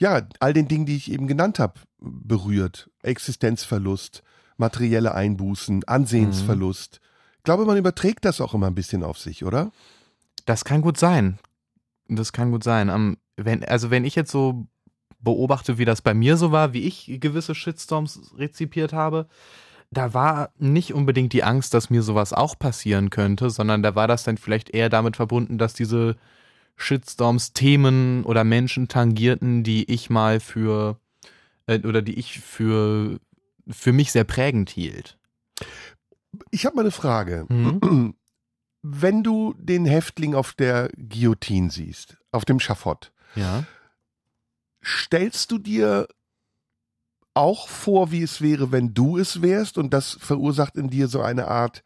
ja, 0.02 0.22
all 0.40 0.52
den 0.52 0.66
Dingen, 0.68 0.84
die 0.84 0.96
ich 0.96 1.10
eben 1.10 1.28
genannt 1.28 1.58
habe, 1.60 1.74
berührt. 2.00 2.90
Existenzverlust, 3.02 4.22
materielle 4.56 5.14
Einbußen, 5.14 5.84
Ansehensverlust. 5.84 7.00
Ich 7.38 7.44
glaube, 7.44 7.64
man 7.64 7.76
überträgt 7.76 8.24
das 8.24 8.40
auch 8.40 8.52
immer 8.52 8.66
ein 8.66 8.74
bisschen 8.74 9.04
auf 9.04 9.18
sich, 9.18 9.44
oder? 9.44 9.70
Das 10.44 10.64
kann 10.64 10.82
gut 10.82 10.98
sein. 10.98 11.38
Das 12.08 12.32
kann 12.32 12.50
gut 12.50 12.64
sein. 12.64 12.90
Am- 12.90 13.16
wenn, 13.36 13.64
also 13.64 13.90
wenn 13.90 14.04
ich 14.04 14.16
jetzt 14.16 14.32
so 14.32 14.66
beobachte, 15.20 15.78
wie 15.78 15.84
das 15.84 16.02
bei 16.02 16.14
mir 16.14 16.36
so 16.36 16.50
war, 16.50 16.72
wie 16.72 16.82
ich 16.82 17.18
gewisse 17.20 17.54
Shitstorms 17.54 18.32
rezipiert 18.36 18.92
habe, 18.92 19.28
da 19.92 20.14
war 20.14 20.50
nicht 20.58 20.94
unbedingt 20.94 21.32
die 21.32 21.44
Angst, 21.44 21.74
dass 21.74 21.90
mir 21.90 22.02
sowas 22.02 22.32
auch 22.32 22.58
passieren 22.58 23.10
könnte, 23.10 23.50
sondern 23.50 23.82
da 23.82 23.94
war 23.94 24.08
das 24.08 24.24
dann 24.24 24.36
vielleicht 24.36 24.70
eher 24.70 24.88
damit 24.88 25.16
verbunden, 25.16 25.58
dass 25.58 25.74
diese 25.74 26.16
Shitstorms 26.76 27.52
Themen 27.52 28.24
oder 28.24 28.44
Menschen 28.44 28.88
tangierten, 28.88 29.62
die 29.62 29.90
ich 29.90 30.10
mal 30.10 30.40
für 30.40 30.98
äh, 31.66 31.78
oder 31.80 32.02
die 32.02 32.18
ich 32.18 32.40
für 32.40 33.18
für 33.68 33.92
mich 33.92 34.10
sehr 34.12 34.24
prägend 34.24 34.70
hielt. 34.70 35.18
Ich 36.50 36.66
habe 36.66 36.76
mal 36.76 36.82
eine 36.82 36.90
Frage. 36.90 37.46
Mhm. 37.48 38.14
Wenn 38.82 39.22
du 39.22 39.54
den 39.58 39.84
Häftling 39.86 40.34
auf 40.34 40.54
der 40.54 40.88
Guillotine 40.96 41.70
siehst, 41.70 42.16
auf 42.32 42.44
dem 42.44 42.58
Schafott, 42.58 43.12
Ja. 43.36 43.64
stellst 44.84 45.52
du 45.52 45.58
dir 45.58 46.08
auch 47.34 47.68
vor, 47.68 48.10
wie 48.10 48.22
es 48.22 48.40
wäre, 48.40 48.72
wenn 48.72 48.92
du 48.92 49.16
es 49.18 49.40
wärst 49.40 49.78
und 49.78 49.94
das 49.94 50.18
verursacht 50.20 50.76
in 50.76 50.90
dir 50.90 51.06
so 51.08 51.22
eine 51.22 51.46
Art 51.46 51.84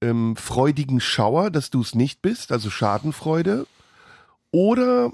ähm, 0.00 0.34
freudigen 0.34 0.98
Schauer, 0.98 1.50
dass 1.50 1.68
du 1.70 1.82
es 1.82 1.94
nicht 1.94 2.22
bist, 2.22 2.50
also 2.52 2.70
Schadenfreude? 2.70 3.66
Oder 4.54 5.12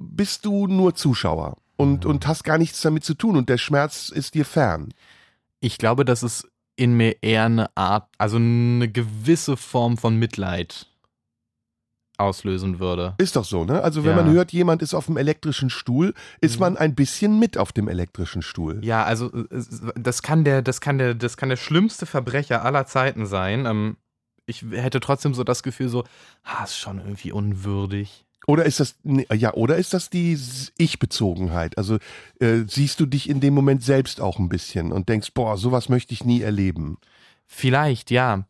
bist 0.00 0.44
du 0.44 0.66
nur 0.66 0.96
Zuschauer 0.96 1.56
und, 1.76 2.04
Mhm. 2.04 2.10
und 2.10 2.26
hast 2.26 2.42
gar 2.42 2.58
nichts 2.58 2.80
damit 2.80 3.04
zu 3.04 3.14
tun 3.14 3.36
und 3.36 3.48
der 3.48 3.58
Schmerz 3.58 4.08
ist 4.08 4.34
dir 4.34 4.44
fern? 4.44 4.92
Ich 5.60 5.78
glaube, 5.78 6.04
dass 6.04 6.24
es 6.24 6.48
in 6.74 6.94
mir 6.96 7.22
eher 7.22 7.44
eine 7.44 7.76
Art, 7.76 8.08
also 8.18 8.38
eine 8.38 8.90
gewisse 8.90 9.56
Form 9.56 9.96
von 9.98 10.16
Mitleid 10.16 10.88
auslösen 12.18 12.80
würde. 12.80 13.14
Ist 13.18 13.36
doch 13.36 13.44
so, 13.44 13.64
ne? 13.64 13.82
Also 13.82 14.02
wenn 14.02 14.16
Ja. 14.16 14.22
man 14.22 14.32
hört, 14.32 14.52
jemand 14.52 14.82
ist 14.82 14.94
auf 14.94 15.06
dem 15.06 15.16
elektrischen 15.16 15.70
Stuhl, 15.70 16.12
ist 16.40 16.56
Mhm. 16.56 16.60
man 16.60 16.76
ein 16.76 16.94
bisschen 16.96 17.38
mit 17.38 17.56
auf 17.58 17.72
dem 17.72 17.86
elektrischen 17.88 18.42
Stuhl. 18.42 18.84
Ja, 18.84 19.04
also 19.04 19.32
äh, 19.32 19.46
es- 19.54 19.80
das 19.94 20.22
kann 20.22 20.42
der, 20.44 20.62
das 20.62 20.80
kann 20.80 20.98
der, 20.98 21.14
das 21.14 21.36
kann 21.36 21.48
der 21.50 21.56
schlimmste 21.56 22.04
Verbrecher 22.06 22.64
aller 22.64 22.86
Zeiten 22.86 23.26
sein. 23.26 23.64
Ähm, 23.66 23.96
ich 24.46 24.62
hätte 24.70 24.98
trotzdem 24.98 25.34
so 25.34 25.44
das 25.44 25.62
Gefühl, 25.62 25.88
so, 25.88 26.02
ah, 26.42 26.64
ist 26.64 26.76
schon 26.76 26.98
irgendwie 26.98 27.30
unwürdig. 27.32 28.24
Oder 28.46 28.64
ist 28.64 28.80
das 28.80 28.96
ja, 29.04 29.54
oder 29.54 29.76
ist 29.76 29.94
das 29.94 30.10
die 30.10 30.38
Ich-Bezogenheit? 30.76 31.78
Also 31.78 31.98
äh, 32.40 32.64
siehst 32.66 32.98
du 33.00 33.06
dich 33.06 33.28
in 33.28 33.40
dem 33.40 33.54
Moment 33.54 33.82
selbst 33.84 34.20
auch 34.20 34.38
ein 34.38 34.48
bisschen 34.48 34.92
und 34.92 35.08
denkst, 35.08 35.32
boah, 35.34 35.56
sowas 35.56 35.88
möchte 35.88 36.12
ich 36.12 36.24
nie 36.24 36.42
erleben. 36.42 36.98
Vielleicht, 37.46 38.10
ja. 38.10 38.44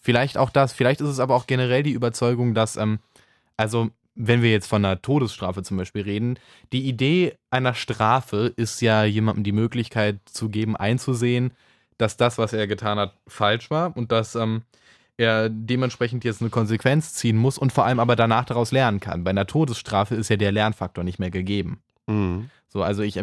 Vielleicht 0.00 0.38
auch 0.38 0.50
das. 0.50 0.72
Vielleicht 0.72 1.00
ist 1.00 1.08
es 1.08 1.20
aber 1.20 1.34
auch 1.34 1.46
generell 1.46 1.82
die 1.82 1.92
Überzeugung, 1.92 2.54
dass, 2.54 2.76
ähm, 2.76 3.00
also 3.56 3.90
wenn 4.14 4.42
wir 4.42 4.50
jetzt 4.50 4.66
von 4.66 4.84
einer 4.84 5.02
Todesstrafe 5.02 5.62
zum 5.62 5.76
Beispiel 5.76 6.02
reden, 6.02 6.38
die 6.72 6.88
Idee 6.88 7.36
einer 7.50 7.74
Strafe 7.74 8.52
ist 8.56 8.80
ja 8.80 9.04
jemandem 9.04 9.44
die 9.44 9.52
Möglichkeit 9.52 10.20
zu 10.24 10.48
geben, 10.48 10.76
einzusehen, 10.76 11.52
dass 11.98 12.16
das, 12.16 12.38
was 12.38 12.52
er 12.52 12.66
getan 12.66 12.98
hat, 12.98 13.14
falsch 13.26 13.70
war 13.70 13.96
und 13.96 14.12
dass 14.12 14.34
ähm, 14.34 14.62
er 15.18 15.48
dementsprechend 15.48 16.24
jetzt 16.24 16.40
eine 16.40 16.50
Konsequenz 16.50 17.14
ziehen 17.14 17.36
muss 17.36 17.58
und 17.58 17.72
vor 17.72 17.84
allem 17.86 18.00
aber 18.00 18.16
danach 18.16 18.44
daraus 18.44 18.72
lernen 18.72 19.00
kann. 19.00 19.24
Bei 19.24 19.30
einer 19.30 19.46
Todesstrafe 19.46 20.14
ist 20.14 20.28
ja 20.28 20.36
der 20.36 20.52
Lernfaktor 20.52 21.04
nicht 21.04 21.18
mehr 21.18 21.30
gegeben. 21.30 21.80
Mhm. 22.06 22.50
So, 22.68 22.82
also 22.82 23.02
ich, 23.02 23.18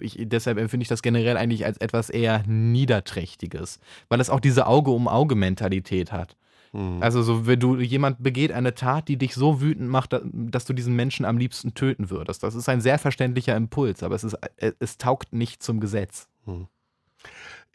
ich 0.00 0.16
deshalb 0.22 0.58
empfinde 0.58 0.82
ich 0.82 0.88
das 0.88 1.02
generell 1.02 1.36
eigentlich 1.36 1.64
als 1.64 1.78
etwas 1.78 2.10
eher 2.10 2.42
Niederträchtiges, 2.46 3.78
weil 4.08 4.20
es 4.20 4.30
auch 4.30 4.40
diese 4.40 4.66
Auge-um-Auge-Mentalität 4.66 6.12
hat. 6.12 6.36
Mhm. 6.72 6.98
Also 7.00 7.22
so, 7.22 7.46
wenn 7.46 7.60
du 7.60 7.76
jemand 7.78 8.22
begeht 8.22 8.50
eine 8.52 8.74
Tat, 8.74 9.06
die 9.08 9.16
dich 9.16 9.34
so 9.34 9.60
wütend 9.60 9.88
macht, 9.88 10.12
da- 10.12 10.22
dass 10.24 10.64
du 10.64 10.72
diesen 10.72 10.96
Menschen 10.96 11.24
am 11.24 11.38
liebsten 11.38 11.74
töten 11.74 12.10
würdest. 12.10 12.42
Das 12.42 12.54
ist 12.54 12.68
ein 12.68 12.80
sehr 12.80 12.98
verständlicher 12.98 13.56
Impuls, 13.56 14.02
aber 14.02 14.14
es 14.16 14.24
ist 14.24 14.36
es 14.80 14.98
taugt 14.98 15.32
nicht 15.32 15.62
zum 15.62 15.78
Gesetz. 15.80 16.28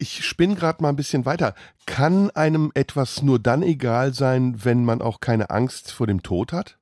Ich 0.02 0.26
spinne 0.26 0.56
gerade 0.56 0.82
mal 0.82 0.90
ein 0.90 0.96
bisschen 0.96 1.26
weiter. 1.26 1.54
Kann 1.86 2.32
einem 2.32 2.72
etwas 2.74 3.22
nur 3.22 3.38
dann 3.38 3.62
egal 3.62 4.16
sein, 4.16 4.66
wenn 4.66 4.84
man 4.84 5.00
auch 5.00 5.20
keine 5.20 5.52
Angst 5.52 5.92
vor 5.92 6.08
dem 6.08 6.24
Tod 6.24 6.52
hat? 6.54 6.80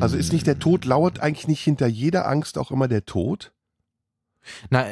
Also 0.00 0.16
ist 0.16 0.32
nicht 0.32 0.46
der 0.46 0.58
Tod, 0.58 0.86
lauert 0.86 1.20
eigentlich 1.20 1.46
nicht 1.46 1.62
hinter 1.62 1.88
jeder 1.88 2.26
Angst 2.26 2.56
auch 2.56 2.70
immer 2.70 2.88
der 2.88 3.04
Tod? 3.04 3.52
Na, 4.70 4.86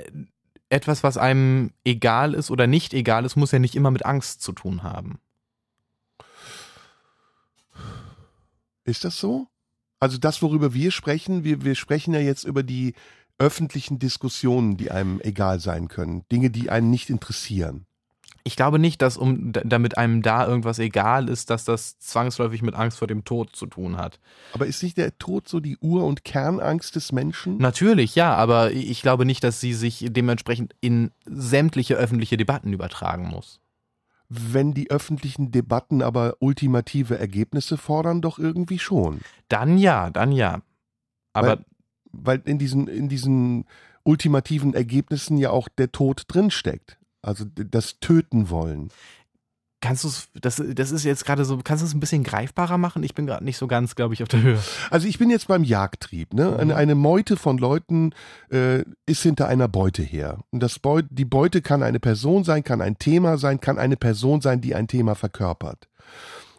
etwas, 0.68 1.02
was 1.02 1.16
einem 1.16 1.72
egal 1.82 2.34
ist 2.34 2.50
oder 2.50 2.66
nicht 2.66 2.92
egal 2.92 3.24
ist, 3.24 3.36
muss 3.36 3.52
ja 3.52 3.58
nicht 3.58 3.74
immer 3.74 3.90
mit 3.90 4.04
Angst 4.04 4.42
zu 4.42 4.52
tun 4.52 4.82
haben. 4.82 5.20
Ist 8.84 9.02
das 9.04 9.18
so? 9.18 9.46
Also 9.98 10.18
das, 10.18 10.42
worüber 10.42 10.74
wir 10.74 10.90
sprechen, 10.90 11.42
wir, 11.42 11.64
wir 11.64 11.74
sprechen 11.74 12.12
ja 12.12 12.20
jetzt 12.20 12.44
über 12.44 12.62
die 12.62 12.92
öffentlichen 13.38 13.98
Diskussionen, 13.98 14.76
die 14.76 14.90
einem 14.90 15.20
egal 15.22 15.60
sein 15.60 15.88
können. 15.88 16.24
Dinge, 16.30 16.50
die 16.50 16.70
einen 16.70 16.90
nicht 16.90 17.10
interessieren. 17.10 17.86
Ich 18.46 18.56
glaube 18.56 18.78
nicht, 18.78 19.00
dass 19.00 19.16
um 19.16 19.52
damit 19.52 19.96
einem 19.96 20.20
da 20.20 20.46
irgendwas 20.46 20.78
egal 20.78 21.30
ist, 21.30 21.48
dass 21.48 21.64
das 21.64 21.98
zwangsläufig 21.98 22.60
mit 22.60 22.74
Angst 22.74 22.98
vor 22.98 23.08
dem 23.08 23.24
Tod 23.24 23.56
zu 23.56 23.64
tun 23.64 23.96
hat. 23.96 24.20
Aber 24.52 24.66
ist 24.66 24.82
nicht 24.82 24.98
der 24.98 25.16
Tod 25.18 25.48
so 25.48 25.60
die 25.60 25.78
Ur- 25.78 26.04
und 26.04 26.24
Kernangst 26.24 26.94
des 26.94 27.10
Menschen? 27.10 27.56
Natürlich, 27.56 28.14
ja, 28.14 28.34
aber 28.34 28.72
ich 28.72 29.00
glaube 29.00 29.24
nicht, 29.24 29.42
dass 29.44 29.60
sie 29.60 29.72
sich 29.72 30.06
dementsprechend 30.10 30.74
in 30.82 31.10
sämtliche 31.24 31.94
öffentliche 31.94 32.36
Debatten 32.36 32.74
übertragen 32.74 33.28
muss. 33.28 33.60
Wenn 34.28 34.74
die 34.74 34.90
öffentlichen 34.90 35.50
Debatten 35.50 36.02
aber 36.02 36.36
ultimative 36.40 37.18
Ergebnisse 37.18 37.78
fordern, 37.78 38.20
doch 38.20 38.38
irgendwie 38.38 38.78
schon. 38.78 39.20
Dann 39.48 39.78
ja, 39.78 40.10
dann 40.10 40.32
ja. 40.32 40.60
Aber 41.32 41.48
Weil 41.48 41.64
in 42.44 42.58
diesen, 42.58 42.88
in 42.88 43.08
diesen 43.08 43.64
ultimativen 44.02 44.74
Ergebnissen 44.74 45.36
ja 45.38 45.50
auch 45.50 45.68
der 45.68 45.92
Tod 45.92 46.24
drinsteckt. 46.28 46.98
Also 47.22 47.44
das 47.54 48.00
Töten 48.00 48.50
wollen. 48.50 48.90
kannst 49.80 50.04
du 50.04 50.08
es, 50.08 50.28
das, 50.34 50.62
das 50.74 50.90
ist 50.92 51.04
jetzt 51.04 51.24
gerade 51.24 51.44
so, 51.44 51.58
kannst 51.64 51.82
du 51.82 51.86
es 51.86 51.94
ein 51.94 52.00
bisschen 52.00 52.22
greifbarer 52.22 52.76
machen? 52.78 53.02
Ich 53.02 53.14
bin 53.14 53.26
gerade 53.26 53.44
nicht 53.44 53.56
so 53.56 53.66
ganz, 53.66 53.94
glaube 53.94 54.12
ich, 54.14 54.22
auf 54.22 54.28
der 54.28 54.42
Höhe. 54.42 54.58
Also 54.90 55.06
ich 55.08 55.18
bin 55.18 55.30
jetzt 55.30 55.48
beim 55.48 55.64
Jagdtrieb. 55.64 56.34
Ne? 56.34 56.54
Eine, 56.56 56.72
Mhm. 56.74 56.78
eine 56.78 56.94
Meute 56.94 57.36
von 57.36 57.56
Leuten 57.58 58.12
äh, 58.50 58.82
ist 59.06 59.22
hinter 59.22 59.48
einer 59.48 59.68
Beute 59.68 60.02
her. 60.02 60.38
Und 60.50 60.60
das 60.62 60.78
Beut, 60.78 61.06
die 61.10 61.24
Beute 61.24 61.62
kann 61.62 61.82
eine 61.82 62.00
Person 62.00 62.44
sein, 62.44 62.62
kann 62.64 62.80
ein 62.82 62.98
Thema 62.98 63.38
sein, 63.38 63.60
kann 63.60 63.78
eine 63.78 63.96
Person 63.96 64.40
sein, 64.42 64.60
die 64.60 64.74
ein 64.74 64.86
Thema 64.88 65.14
verkörpert. 65.14 65.88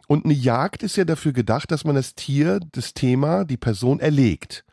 Und 0.07 0.25
eine 0.25 0.33
Jagd 0.35 0.83
ist 0.83 0.95
ja 0.97 1.05
dafür 1.05 1.33
gedacht, 1.33 1.71
dass 1.71 1.83
man 1.83 1.95
das 1.95 2.13
Tier, 2.15 2.59
das 2.73 2.93
Thema, 2.93 3.43
die 3.43 3.57
Person 3.57 3.99
erlegt, 3.99 4.63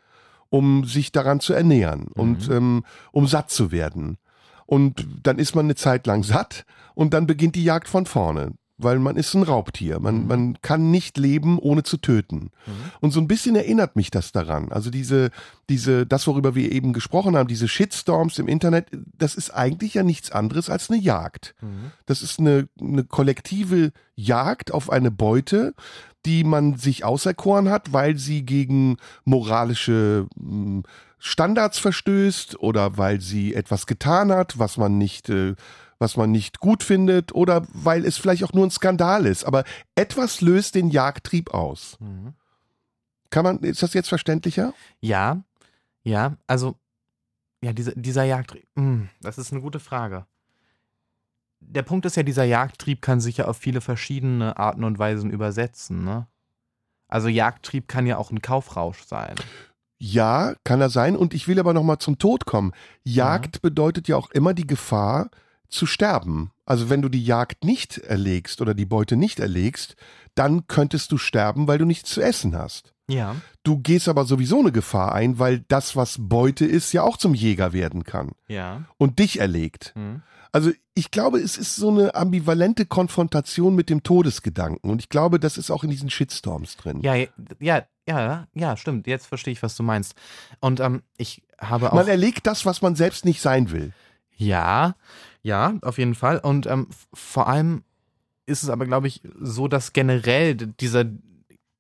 um 0.52 0.85
sich 0.85 1.12
daran 1.12 1.40
zu 1.40 1.54
ernähren 1.54 2.09
und 2.14 2.50
ähm, 2.50 2.85
um 3.11 3.26
satt 3.26 3.50
zu 3.50 3.73
werden. 3.73 4.18
Und 4.66 5.09
dann 5.23 5.38
ist 5.38 5.54
man 5.54 5.66
eine 5.66 5.75
Zeit 5.75 6.06
lang 6.06 6.23
satt 6.23 6.66
und 6.94 7.14
dann 7.14 7.26
beginnt 7.26 7.56
die 7.56 7.64
Jagd 7.64 7.88
von 7.88 8.04
vorne 8.04 8.52
weil 8.82 8.99
man 8.99 9.16
ist 9.16 9.35
ein 9.35 9.42
Raubtier. 9.42 10.00
Man, 10.00 10.23
mhm. 10.23 10.26
man 10.26 10.59
kann 10.62 10.90
nicht 10.90 11.16
leben, 11.18 11.59
ohne 11.59 11.82
zu 11.82 11.97
töten. 11.97 12.50
Mhm. 12.66 12.73
Und 13.00 13.11
so 13.12 13.21
ein 13.21 13.28
bisschen 13.28 13.56
erinnert 13.56 13.97
mich 13.97 14.11
das 14.11 14.32
daran. 14.32 14.73
Also 14.73 14.90
diese, 14.90 15.30
diese, 15.68 16.06
das, 16.06 16.26
worüber 16.26 16.54
wir 16.54 16.73
eben 16.73 16.92
gesprochen 16.92 17.37
haben, 17.37 17.49
diese 17.49 17.68
Shitstorms 17.68 18.38
im 18.38 18.49
Internet, 18.49 18.88
das 19.16 19.35
ist 19.35 19.50
eigentlich 19.50 19.94
ja 19.94 20.02
nichts 20.02 20.32
anderes 20.32 20.71
als 20.71 20.90
eine 20.90 21.00
Jagd. 21.00 21.54
Mhm. 21.61 21.92
Das 22.06 22.23
ist 22.23 22.40
eine, 22.40 22.68
eine 22.80 23.04
kollektive 23.04 23.92
Jagd 24.14 24.73
auf 24.73 24.90
eine 24.90 25.11
Beute, 25.11 25.75
die 26.26 26.45
man 26.45 26.76
sich 26.76 27.05
auserkoren 27.05 27.71
hat, 27.71 27.93
weil 27.93 28.17
sie 28.17 28.45
gegen 28.45 28.97
moralische 29.25 30.26
hm, 30.38 30.85
Standards 31.19 31.79
verstößt 31.79 32.59
oder 32.61 32.99
weil 32.99 33.21
sie 33.21 33.55
etwas 33.55 33.87
getan 33.87 34.33
hat, 34.33 34.59
was 34.59 34.76
man 34.76 34.99
nicht 34.99 35.29
äh, 35.29 35.55
was 36.02 36.17
man 36.17 36.33
nicht 36.33 36.59
gut 36.59 36.83
findet 36.83 37.33
oder 37.33 37.64
weil 37.73 38.05
es 38.05 38.19
vielleicht 38.19 38.43
auch 38.45 38.52
nur 38.52 38.67
ein 38.67 38.71
Skandal 38.71 39.25
ist. 39.25 39.45
Aber 39.45 39.62
etwas 39.95 40.41
löst 40.41 40.75
den 40.75 40.91
Jagdtrieb 40.91 41.55
aus. 41.55 41.97
Mhm. 42.00 42.35
Kann 43.31 43.45
man, 43.45 43.61
ist 43.61 43.83
das 43.83 43.95
jetzt 43.95 44.09
verständlicher? 44.09 44.75
Ja, 45.00 45.43
ja, 46.02 46.37
also, 46.47 46.75
ja, 47.62 47.73
dieser, 47.73 47.93
dieser 47.95 48.25
Jagdtrieb, 48.25 48.67
hm, 48.76 49.09
das 49.21 49.38
ist 49.38 49.52
eine 49.52 49.62
gute 49.62 49.79
Frage. 49.79 50.26
Der 51.73 51.83
Punkt 51.83 52.07
ist 52.07 52.17
ja, 52.17 52.23
dieser 52.23 52.45
Jagdtrieb 52.45 53.00
kann 53.00 53.21
sich 53.21 53.38
ja 53.38 53.47
auf 53.47 53.57
viele 53.57 53.81
verschiedene 53.81 54.57
Arten 54.59 54.85
und 54.85 54.99
Weisen 54.99 55.31
übersetzen, 55.31 56.05
ne? 56.05 56.26
Also 57.09 57.29
Jagdtrieb 57.29 57.88
kann 57.88 58.07
ja 58.07 58.17
auch 58.17 58.31
ein 58.31 58.41
Kaufrausch 58.41 59.02
sein. 59.05 59.35
Ja, 59.99 60.55
kann 60.64 60.81
er 60.81 60.88
sein. 60.88 61.14
Und 61.14 61.35
ich 61.35 61.47
will 61.47 61.61
aber 61.61 61.75
nochmal 61.75 61.99
zum 61.99 62.19
Tod 62.19 62.47
kommen. 62.47 62.73
Jagd 63.05 63.57
ja. 63.57 63.61
bedeutet 63.62 64.09
ja 64.09 64.17
auch 64.17 64.31
immer 64.31 64.55
die 64.55 64.67
Gefahr, 64.67 65.31
zu 65.73 65.87
sterben. 65.87 66.50
Also 66.64 66.91
wenn 66.91 67.02
du 67.02 67.09
die 67.09 67.25
Jagd 67.25 67.64
nicht 67.64 67.99
erlegst 67.99 68.61
oder 68.61 68.75
die 68.75 68.85
Beute 68.85 69.17
nicht 69.17 69.41
erlegst, 69.41 69.97
dann 70.35 70.67
könntest 70.67 71.11
du 71.12 71.19
sterben, 71.19 71.67
weil 71.67 71.79
du 71.79 71.85
nichts 71.85 72.11
zu 72.11 72.21
essen 72.21 72.57
hast. 72.57 72.93
Ja. 73.09 73.37
Du 73.62 73.79
gehst 73.79 74.09
aber 74.09 74.25
sowieso 74.25 74.61
eine 74.61 74.73
Gefahr 74.73 75.12
ein, 75.12 75.38
weil 75.38 75.64
das, 75.69 75.97
was 75.97 76.17
Beute 76.19 76.64
ist, 76.64 76.93
ja 76.93 77.02
auch 77.02 77.17
zum 77.17 77.35
Jäger 77.35 77.73
werden 77.73 78.05
kann. 78.05 78.33
Ja. 78.49 78.83
Und 78.97 79.19
dich 79.19 79.41
erlegt. 79.41 79.93
Mhm. 79.97 80.23
Also 80.52 80.71
ich 80.94 81.11
glaube, 81.11 81.38
es 81.38 81.56
ist 81.56 81.76
so 81.76 81.88
eine 81.88 82.14
ambivalente 82.14 82.85
Konfrontation 82.85 83.75
mit 83.75 83.88
dem 83.88 84.02
Todesgedanken. 84.02 84.90
Und 84.90 85.00
ich 85.00 85.09
glaube, 85.09 85.40
das 85.40 85.56
ist 85.56 85.71
auch 85.71 85.82
in 85.82 85.90
diesen 85.90 86.11
Shitstorms 86.11 86.76
drin. 86.76 87.00
Ja, 87.00 87.14
ja, 87.59 87.87
ja, 88.06 88.47
ja, 88.54 88.76
stimmt. 88.76 89.06
Jetzt 89.06 89.26
verstehe 89.26 89.52
ich, 89.52 89.62
was 89.62 89.76
du 89.76 89.82
meinst. 89.82 90.14
Und 90.61 90.80
ähm, 90.80 91.02
ich 91.16 91.42
habe 91.59 91.90
auch. 91.90 91.97
Man 91.97 92.09
erlegt 92.09 92.47
das, 92.47 92.66
was 92.66 92.82
man 92.82 92.94
selbst 92.97 93.25
nicht 93.25 93.40
sein 93.40 93.71
will. 93.71 93.92
Ja, 94.37 94.94
ja, 95.42 95.75
auf 95.80 95.97
jeden 95.97 96.14
Fall. 96.14 96.38
Und 96.38 96.66
ähm, 96.66 96.88
vor 97.14 97.49
allem 97.49 97.82
ist 98.44 98.62
es 98.62 98.68
aber, 98.68 98.87
glaube 98.87 99.09
ich, 99.09 99.23
so, 99.40 99.68
dass 99.68 99.92
generell 99.92 100.54
dieser, 100.54 101.06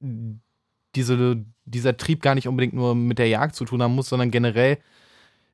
diese, 0.00 1.44
dieser 1.64 1.96
Trieb 1.96 2.22
gar 2.22 2.34
nicht 2.34 2.48
unbedingt 2.48 2.72
nur 2.72 2.94
mit 2.94 3.18
der 3.18 3.28
Jagd 3.28 3.54
zu 3.54 3.66
tun 3.66 3.82
haben 3.82 3.94
muss, 3.94 4.08
sondern 4.08 4.30
generell 4.30 4.78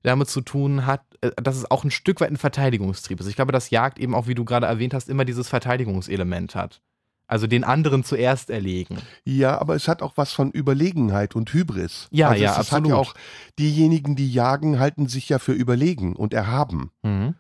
damit 0.02 0.28
zu 0.28 0.40
tun 0.40 0.87
hat, 0.87 1.02
äh, 1.21 1.31
dass 1.43 1.57
es 1.57 1.71
auch 1.71 1.85
ein 1.85 1.90
Stück 1.90 2.21
weit 2.21 2.31
ein 2.31 2.37
Verteidigungstrieb 2.37 3.21
ist. 3.21 3.26
Ich 3.26 3.37
glaube, 3.37 3.52
dass 3.52 3.71
Jagd 3.71 3.99
eben 3.99 4.14
auch, 4.14 4.26
wie 4.26 4.35
du 4.35 4.45
gerade 4.45 4.67
erwähnt 4.67 4.95
hast, 4.95 5.09
immer 5.09 5.25
dieses 5.25 5.49
Verteidigungselement 5.49 6.55
hat. 6.55 6.81
Also 7.26 7.47
den 7.47 7.62
anderen 7.62 8.05
zuerst 8.05 8.49
erlegen. 8.49 8.99
Ja, 9.25 9.61
aber 9.61 9.75
es 9.75 9.87
hat 9.87 10.00
auch 10.00 10.17
was 10.17 10.33
von 10.33 10.50
Überlegenheit 10.50 11.37
und 11.37 11.52
Hybris. 11.52 12.09
Ja, 12.11 12.31
also 12.31 12.43
ja, 12.43 12.52
es 12.52 12.59
absolut. 12.59 12.85
Hat 12.85 12.88
ja 12.88 12.97
auch 12.97 13.14
diejenigen, 13.59 14.17
die 14.17 14.33
jagen, 14.33 14.78
halten 14.78 15.09
sich 15.09 15.28
ja 15.28 15.38
für 15.38 15.52
überlegen 15.52 16.17
und 16.17 16.33
erhaben. 16.33 16.90
Mhm. 17.02 17.35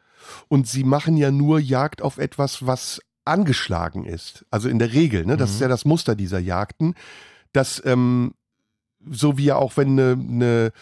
Und 0.48 0.68
sie 0.68 0.84
machen 0.84 1.16
ja 1.16 1.30
nur 1.30 1.58
Jagd 1.58 2.02
auf 2.02 2.18
etwas, 2.18 2.66
was 2.66 3.00
angeschlagen 3.24 4.04
ist. 4.04 4.44
Also 4.50 4.68
in 4.68 4.78
der 4.78 4.92
Regel, 4.92 5.24
ne? 5.24 5.38
Das 5.38 5.50
mhm. 5.50 5.54
ist 5.54 5.60
ja 5.60 5.68
das 5.68 5.84
Muster 5.86 6.14
dieser 6.14 6.38
Jagden. 6.38 6.94
Dass, 7.52 7.82
ähm, 7.86 8.34
so 9.10 9.38
wie 9.38 9.44
ja 9.44 9.56
auch 9.56 9.78
wenn 9.78 9.98
eine, 9.98 10.12
eine, 10.12 10.72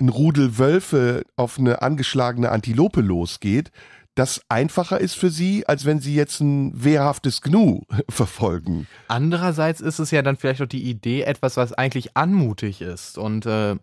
ein 0.00 0.08
Rudel 0.08 0.58
Wölfe 0.58 1.24
auf 1.36 1.58
eine 1.58 1.82
angeschlagene 1.82 2.50
Antilope 2.50 3.00
losgeht, 3.00 3.70
das 4.14 4.40
einfacher 4.48 4.98
ist 4.98 5.14
für 5.14 5.28
sie, 5.30 5.66
als 5.66 5.84
wenn 5.84 6.00
sie 6.00 6.14
jetzt 6.14 6.40
ein 6.40 6.72
wehrhaftes 6.74 7.42
Gnu 7.42 7.82
verfolgen. 8.08 8.86
Andererseits 9.08 9.80
ist 9.80 9.98
es 9.98 10.10
ja 10.10 10.22
dann 10.22 10.36
vielleicht 10.36 10.62
auch 10.62 10.66
die 10.66 10.84
Idee, 10.84 11.22
etwas, 11.22 11.56
was 11.56 11.72
eigentlich 11.72 12.16
anmutig 12.16 12.80
ist 12.80 13.18
und 13.18 13.44
äh, 13.46 13.76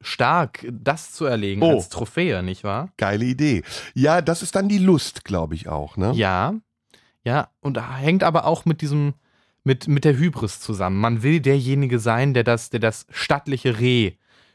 stark, 0.00 0.66
das 0.70 1.12
zu 1.12 1.24
erlegen 1.24 1.62
oh. 1.62 1.72
als 1.72 1.88
Trophäe, 1.88 2.42
nicht 2.42 2.62
wahr? 2.62 2.90
Geile 2.96 3.24
Idee. 3.24 3.62
Ja, 3.94 4.22
das 4.22 4.42
ist 4.42 4.54
dann 4.54 4.68
die 4.68 4.78
Lust, 4.78 5.24
glaube 5.24 5.56
ich 5.56 5.68
auch, 5.68 5.96
ne? 5.96 6.12
Ja, 6.14 6.54
ja, 7.24 7.48
und 7.60 7.78
hängt 7.98 8.22
aber 8.22 8.46
auch 8.46 8.64
mit 8.64 8.80
diesem, 8.80 9.14
mit, 9.64 9.88
mit 9.88 10.04
der 10.04 10.16
Hybris 10.16 10.60
zusammen. 10.60 10.98
Man 10.98 11.22
will 11.22 11.40
derjenige 11.40 11.98
sein, 11.98 12.32
der 12.32 12.44
das, 12.44 12.70
der 12.70 12.80
das 12.80 13.06
stattliche 13.10 13.78
Reh 13.80 14.12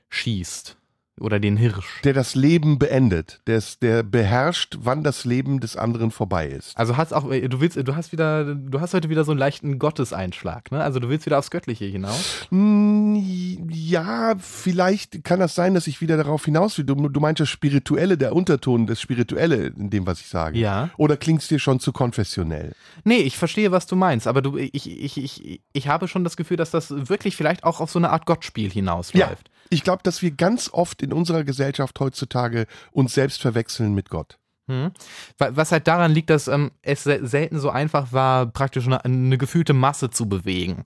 schießt 0.10 0.78
oder 1.20 1.40
den 1.40 1.56
Hirsch. 1.56 2.02
Der 2.04 2.14
das 2.14 2.36
Leben 2.36 2.78
beendet, 2.78 3.40
der, 3.48 3.62
der 3.82 4.04
beherrscht, 4.04 4.78
wann 4.82 5.04
das 5.04 5.24
Leben 5.24 5.60
des 5.60 5.78
anderen 5.78 6.12
vorbei 6.12 6.48
ist. 6.48 6.78
Also 6.78 6.98
hast 6.98 7.14
auch, 7.14 7.32
äh, 7.32 7.48
du 7.48 7.62
willst, 7.62 7.78
du 7.78 7.96
hast 7.96 8.12
wieder, 8.12 8.56
du 8.56 8.82
hast 8.82 8.94
heute 8.94 9.10
wieder 9.10 9.24
so 9.24 9.32
einen 9.32 9.40
leichten 9.40 9.80
Gotteseinschlag, 9.80 10.72
ne? 10.72 10.84
Also 10.84 11.00
du 11.00 11.08
willst 11.10 11.26
wieder 11.26 11.40
aufs 11.40 11.52
Göttliche 11.52 11.86
hinaus? 11.86 12.48
Hm, 12.50 13.70
ja, 13.72 14.36
vielleicht 14.40 15.24
kann 15.24 15.40
das 15.40 15.56
sein, 15.56 15.74
dass 15.74 15.88
ich 15.88 16.02
wieder 16.02 16.18
darauf 16.18 16.44
hinaus 16.44 16.78
will. 16.78 16.86
Du, 16.86 16.96
du 16.96 17.20
meinst 17.20 17.40
das 17.40 17.50
Spirituelle, 17.50 18.18
der 18.18 18.36
Unterton, 18.36 18.86
das 18.86 19.00
Spirituelle 19.00 19.68
in 19.68 19.90
dem, 19.90 20.06
was 20.06 20.20
ich 20.20 20.28
sage. 20.28 20.60
Ja. 20.60 20.90
Oder 20.98 21.16
klingt 21.16 21.42
es 21.42 21.48
dir 21.48 21.60
schon 21.60 21.80
zu 21.80 21.94
konfessionell? 21.94 22.74
Nee, 23.06 23.20
ich 23.20 23.38
verstehe, 23.38 23.72
was 23.72 23.88
du 23.88 23.96
meinst, 23.96 24.28
aber 24.28 24.42
du, 24.42 24.58
ich, 24.58 24.74
ich, 24.74 25.18
ich, 25.18 25.62
ich 25.72 25.88
habe 25.88 26.08
schon 26.10 26.26
das 26.26 26.36
Gefühl, 26.36 26.58
dass 26.58 26.72
das 26.72 26.90
wirklich 27.10 27.38
vielleicht 27.38 27.64
auch 27.64 27.80
auf 27.80 27.90
so 27.90 28.00
eine 28.00 28.10
Art 28.10 28.26
Gottspiel 28.26 28.70
hinausläuft. 28.70 29.48
Ja. 29.48 29.55
Ich 29.70 29.84
glaube, 29.84 30.04
dass 30.04 30.22
wir 30.22 30.32
ganz 30.32 30.70
oft 30.72 31.02
in 31.02 31.14
unserer 31.14 31.44
Gesellschaft 31.44 32.00
heutzutage 32.00 32.68
uns 32.92 33.14
selbst 33.14 33.42
verwechseln 33.42 33.94
mit 33.94 34.10
Gott. 34.10 34.38
Hm. 34.68 34.92
Was 35.38 35.72
halt 35.72 35.88
daran 35.88 36.12
liegt, 36.12 36.30
dass 36.30 36.48
ähm, 36.48 36.72
es 36.82 37.04
selten 37.04 37.60
so 37.60 37.70
einfach 37.70 38.12
war, 38.12 38.48
praktisch 38.48 38.88
eine, 38.88 39.06
eine 39.06 39.38
gefühlte 39.38 39.74
Masse 39.74 40.10
zu 40.10 40.28
bewegen. 40.28 40.84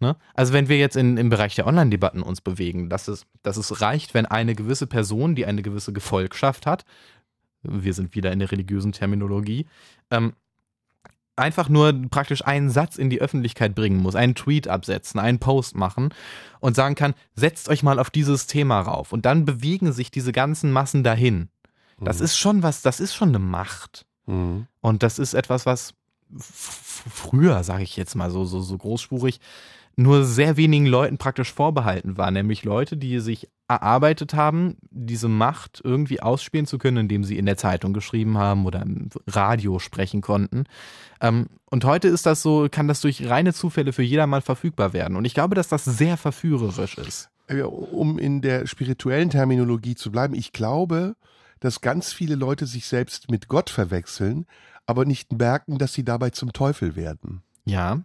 Ne? 0.00 0.16
Also 0.34 0.54
wenn 0.54 0.68
wir 0.68 0.78
jetzt 0.78 0.96
in, 0.96 1.18
im 1.18 1.28
Bereich 1.28 1.54
der 1.54 1.66
Online-Debatten 1.66 2.22
uns 2.22 2.40
bewegen, 2.40 2.88
dass 2.88 3.08
es, 3.08 3.26
dass 3.42 3.58
es 3.58 3.82
reicht, 3.82 4.14
wenn 4.14 4.24
eine 4.24 4.54
gewisse 4.54 4.86
Person, 4.86 5.34
die 5.34 5.44
eine 5.44 5.60
gewisse 5.60 5.92
Gefolgschaft 5.92 6.64
hat, 6.66 6.86
wir 7.62 7.92
sind 7.92 8.14
wieder 8.14 8.32
in 8.32 8.38
der 8.38 8.50
religiösen 8.50 8.92
Terminologie, 8.92 9.66
ähm, 10.10 10.32
einfach 11.40 11.68
nur 11.68 11.92
praktisch 12.10 12.44
einen 12.44 12.70
Satz 12.70 12.96
in 12.96 13.10
die 13.10 13.20
Öffentlichkeit 13.20 13.74
bringen 13.74 13.98
muss, 13.98 14.14
einen 14.14 14.34
Tweet 14.34 14.68
absetzen, 14.68 15.20
einen 15.20 15.38
Post 15.38 15.76
machen 15.76 16.14
und 16.60 16.76
sagen 16.76 16.94
kann, 16.94 17.14
setzt 17.34 17.68
euch 17.68 17.82
mal 17.82 17.98
auf 17.98 18.10
dieses 18.10 18.46
Thema 18.46 18.80
rauf. 18.80 19.12
Und 19.12 19.26
dann 19.26 19.44
bewegen 19.44 19.92
sich 19.92 20.10
diese 20.10 20.32
ganzen 20.32 20.72
Massen 20.72 21.02
dahin. 21.02 21.48
Das 22.00 22.18
mhm. 22.18 22.24
ist 22.24 22.38
schon 22.38 22.62
was, 22.62 22.82
das 22.82 23.00
ist 23.00 23.14
schon 23.14 23.30
eine 23.30 23.38
Macht. 23.38 24.06
Mhm. 24.26 24.66
Und 24.80 25.02
das 25.02 25.18
ist 25.18 25.34
etwas, 25.34 25.66
was 25.66 25.94
früher, 26.36 27.64
sage 27.64 27.82
ich 27.82 27.96
jetzt 27.96 28.14
mal 28.14 28.30
so, 28.30 28.44
so, 28.44 28.60
so 28.60 28.78
großspurig, 28.78 29.40
nur 30.00 30.24
sehr 30.24 30.56
wenigen 30.56 30.86
Leuten 30.86 31.18
praktisch 31.18 31.52
vorbehalten 31.52 32.16
war, 32.16 32.30
nämlich 32.30 32.64
Leute, 32.64 32.96
die 32.96 33.20
sich 33.20 33.48
erarbeitet 33.68 34.34
haben, 34.34 34.76
diese 34.90 35.28
Macht 35.28 35.80
irgendwie 35.84 36.20
ausspielen 36.20 36.66
zu 36.66 36.78
können, 36.78 36.96
indem 36.96 37.22
sie 37.22 37.36
in 37.36 37.46
der 37.46 37.56
Zeitung 37.56 37.92
geschrieben 37.92 38.38
haben 38.38 38.66
oder 38.66 38.82
im 38.82 39.10
Radio 39.26 39.78
sprechen 39.78 40.22
konnten. 40.22 40.64
Ähm, 41.20 41.46
und 41.66 41.84
heute 41.84 42.08
ist 42.08 42.26
das 42.26 42.42
so, 42.42 42.68
kann 42.70 42.88
das 42.88 43.00
durch 43.00 43.28
reine 43.28 43.52
Zufälle 43.52 43.92
für 43.92 44.02
jedermann 44.02 44.42
verfügbar 44.42 44.92
werden. 44.92 45.16
Und 45.16 45.24
ich 45.24 45.34
glaube, 45.34 45.54
dass 45.54 45.68
das 45.68 45.84
sehr 45.84 46.16
verführerisch 46.16 46.98
ist. 46.98 47.30
Um 47.62 48.18
in 48.18 48.42
der 48.42 48.66
spirituellen 48.66 49.28
Terminologie 49.28 49.96
zu 49.96 50.10
bleiben, 50.10 50.34
ich 50.34 50.52
glaube, 50.52 51.16
dass 51.58 51.80
ganz 51.80 52.12
viele 52.12 52.36
Leute 52.36 52.66
sich 52.66 52.86
selbst 52.86 53.30
mit 53.30 53.48
Gott 53.48 53.70
verwechseln, 53.70 54.46
aber 54.86 55.04
nicht 55.04 55.32
merken, 55.32 55.76
dass 55.78 55.92
sie 55.92 56.04
dabei 56.04 56.30
zum 56.30 56.52
Teufel 56.52 56.96
werden. 56.96 57.42
Ja. 57.64 58.00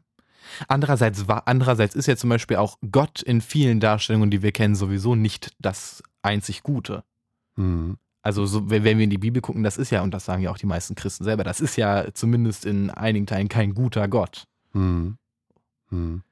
Andererseits, 0.67 1.25
andererseits 1.27 1.95
ist 1.95 2.07
ja 2.07 2.15
zum 2.15 2.29
Beispiel 2.29 2.57
auch 2.57 2.77
Gott 2.91 3.21
in 3.21 3.41
vielen 3.41 3.79
Darstellungen, 3.79 4.31
die 4.31 4.41
wir 4.41 4.51
kennen, 4.51 4.75
sowieso 4.75 5.15
nicht 5.15 5.53
das 5.59 6.03
einzig 6.21 6.63
Gute. 6.63 7.03
Mhm. 7.55 7.97
Also 8.21 8.45
so, 8.47 8.69
wenn 8.69 8.83
wir 8.83 9.03
in 9.03 9.09
die 9.11 9.19
Bibel 9.19 9.41
gucken, 9.41 9.63
das 9.63 9.77
ist 9.77 9.91
ja, 9.91 10.01
und 10.01 10.11
das 10.11 10.25
sagen 10.25 10.41
ja 10.41 10.49
auch 10.49 10.57
die 10.57 10.65
meisten 10.65 10.95
Christen 10.95 11.23
selber, 11.23 11.43
das 11.43 11.61
ist 11.61 11.75
ja 11.75 12.05
zumindest 12.13 12.65
in 12.65 12.89
einigen 12.89 13.27
Teilen 13.27 13.49
kein 13.49 13.75
guter 13.75 14.07
Gott. 14.07 14.47
Mhm. 14.73 15.17
Mhm. 15.91 16.23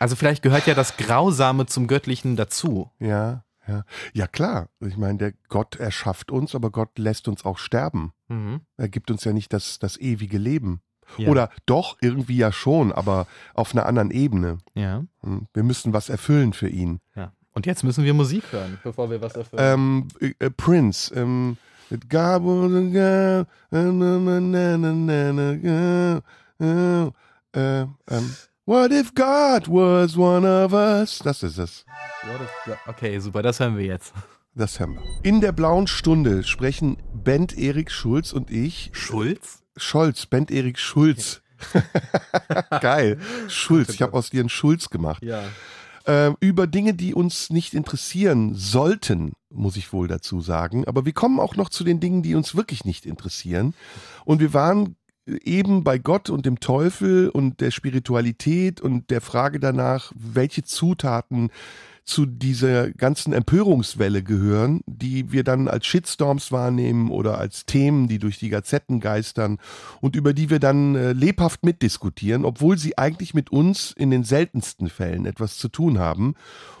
Also 0.00 0.16
vielleicht 0.16 0.42
gehört 0.42 0.66
ja 0.66 0.74
das 0.74 0.96
Grausame 0.96 1.66
zum 1.66 1.86
Göttlichen 1.86 2.36
dazu. 2.36 2.90
Ja, 2.98 3.44
ja. 3.68 3.84
Ja, 4.12 4.26
klar. 4.26 4.70
Ich 4.80 4.96
meine, 4.96 5.18
der 5.18 5.32
Gott 5.48 5.76
erschafft 5.76 6.30
uns, 6.30 6.54
aber 6.54 6.70
Gott 6.70 6.98
lässt 6.98 7.28
uns 7.28 7.44
auch 7.44 7.58
sterben. 7.58 8.12
Mhm. 8.28 8.62
Er 8.76 8.88
gibt 8.88 9.10
uns 9.10 9.24
ja 9.24 9.32
nicht 9.32 9.52
das, 9.52 9.78
das 9.78 9.96
ewige 9.98 10.38
Leben. 10.38 10.80
Ja. 11.16 11.28
Oder 11.28 11.50
doch, 11.66 11.96
irgendwie 12.00 12.36
ja 12.36 12.52
schon, 12.52 12.92
aber 12.92 13.26
auf 13.54 13.72
einer 13.72 13.86
anderen 13.86 14.10
Ebene. 14.10 14.58
Ja. 14.74 15.04
Hm, 15.22 15.46
wir 15.52 15.62
müssen 15.62 15.92
was 15.92 16.08
erfüllen 16.08 16.52
für 16.52 16.68
ihn. 16.68 17.00
Ja. 17.14 17.32
Und 17.52 17.66
jetzt 17.66 17.82
müssen 17.82 18.04
wir 18.04 18.14
Musik 18.14 18.44
hören, 18.52 18.78
bevor 18.84 19.10
wir 19.10 19.20
was 19.20 19.34
erfüllen. 19.34 20.08
Ähm, 20.20 20.34
äh, 20.38 20.50
Prince, 20.50 21.12
ähm, 21.14 21.56
äh, 21.90 21.96
ähm, 28.10 28.34
What 28.68 28.92
if 28.92 29.14
God 29.14 29.66
was 29.68 30.16
one 30.16 30.46
of 30.46 30.74
us? 30.74 31.20
Das 31.24 31.42
ist 31.42 31.56
es. 31.56 31.86
Okay, 32.86 33.18
super, 33.18 33.40
das 33.40 33.60
hören 33.60 33.78
wir 33.78 33.86
jetzt. 33.86 34.12
Das 34.54 34.78
haben 34.78 34.96
wir. 34.96 35.02
In 35.22 35.40
der 35.40 35.52
blauen 35.52 35.86
Stunde 35.86 36.44
sprechen 36.44 36.98
Bent 37.14 37.56
Erik 37.56 37.90
Schulz 37.90 38.32
und 38.32 38.50
ich. 38.50 38.90
Schulz? 38.92 39.62
Scholz, 39.78 40.26
Bent 40.26 40.50
Erik 40.50 40.78
Schulz. 40.78 41.42
Geil. 42.80 43.18
Schulz. 43.48 43.90
Ich 43.90 44.02
habe 44.02 44.14
aus 44.14 44.30
dir 44.30 44.40
einen 44.40 44.48
Schulz 44.48 44.90
gemacht. 44.90 45.22
Ja. 45.22 45.42
Ähm, 46.06 46.36
über 46.40 46.66
Dinge, 46.66 46.94
die 46.94 47.14
uns 47.14 47.50
nicht 47.50 47.74
interessieren 47.74 48.54
sollten, 48.54 49.32
muss 49.50 49.76
ich 49.76 49.92
wohl 49.92 50.08
dazu 50.08 50.40
sagen. 50.40 50.86
Aber 50.86 51.04
wir 51.04 51.12
kommen 51.12 51.40
auch 51.40 51.56
noch 51.56 51.68
zu 51.68 51.84
den 51.84 52.00
Dingen, 52.00 52.22
die 52.22 52.34
uns 52.34 52.54
wirklich 52.54 52.84
nicht 52.84 53.04
interessieren. 53.04 53.74
Und 54.24 54.40
wir 54.40 54.54
waren 54.54 54.96
eben 55.26 55.84
bei 55.84 55.98
Gott 55.98 56.30
und 56.30 56.46
dem 56.46 56.60
Teufel 56.60 57.28
und 57.28 57.60
der 57.60 57.70
Spiritualität 57.70 58.80
und 58.80 59.10
der 59.10 59.20
Frage 59.20 59.60
danach, 59.60 60.12
welche 60.14 60.62
Zutaten 60.62 61.50
zu 62.08 62.24
dieser 62.24 62.90
ganzen 62.90 63.34
Empörungswelle 63.34 64.22
gehören, 64.22 64.80
die 64.86 65.30
wir 65.30 65.44
dann 65.44 65.68
als 65.68 65.86
Shitstorms 65.86 66.50
wahrnehmen 66.50 67.10
oder 67.10 67.36
als 67.36 67.66
Themen, 67.66 68.08
die 68.08 68.18
durch 68.18 68.38
die 68.38 68.48
Gazetten 68.48 68.98
geistern 68.98 69.58
und 70.00 70.16
über 70.16 70.32
die 70.32 70.48
wir 70.48 70.58
dann 70.58 70.94
äh, 70.94 71.12
lebhaft 71.12 71.64
mitdiskutieren, 71.64 72.46
obwohl 72.46 72.78
sie 72.78 72.96
eigentlich 72.96 73.34
mit 73.34 73.50
uns 73.50 73.92
in 73.92 74.10
den 74.10 74.24
seltensten 74.24 74.88
Fällen 74.88 75.26
etwas 75.26 75.58
zu 75.58 75.68
tun 75.68 75.98
haben 75.98 76.34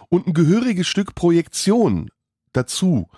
und 0.08 0.26
ein 0.26 0.32
gehöriges 0.32 0.86
Stück 0.86 1.14
Projektion 1.14 2.10
dazu 2.54 3.08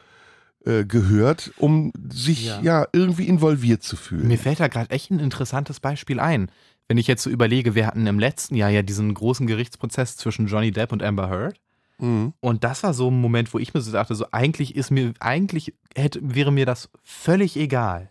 äh, 0.64 0.85
gehört, 0.85 1.53
um 1.59 1.92
sich 2.11 2.46
ja. 2.46 2.61
Ja. 2.61 2.87
irgendwie 2.92 3.29
involviert 3.29 3.85
zu 3.85 3.94
fühlen. 3.94 4.27
Mir 4.27 4.38
fällt 4.38 4.59
da 4.59 4.66
gerade 4.66 4.90
echt 4.90 5.12
ein 5.12 5.20
interessantes 5.20 5.79
Beispiel 5.79 6.18
ein. 6.18 6.51
Wenn 6.88 6.99
ich 6.99 7.07
jetzt 7.07 7.23
so 7.23 7.31
überlege, 7.31 7.77
wir 7.77 7.87
hatten 7.87 8.09
im 8.09 8.18
letzten 8.18 8.57
Jahr 8.57 8.70
ja 8.70 8.83
diesen 8.83 9.14
großen 9.14 9.46
Gerichtsprozess 9.46 10.16
zwischen 10.16 10.49
Johnny 10.49 10.73
Depp 10.73 10.90
und 10.90 11.05
Amber 11.05 11.31
Heard. 11.31 11.61
Mhm. 12.00 12.32
Und 12.40 12.64
das 12.64 12.82
war 12.82 12.94
so 12.94 13.10
ein 13.10 13.20
Moment, 13.20 13.52
wo 13.54 13.58
ich 13.58 13.74
mir 13.74 13.80
so 13.80 13.92
dachte, 13.92 14.14
so 14.14 14.26
eigentlich 14.32 14.76
ist 14.76 14.90
mir, 14.90 15.12
eigentlich 15.20 15.74
hätte, 15.94 16.20
wäre 16.22 16.50
mir 16.52 16.66
das 16.66 16.90
völlig 17.02 17.56
egal. 17.56 18.10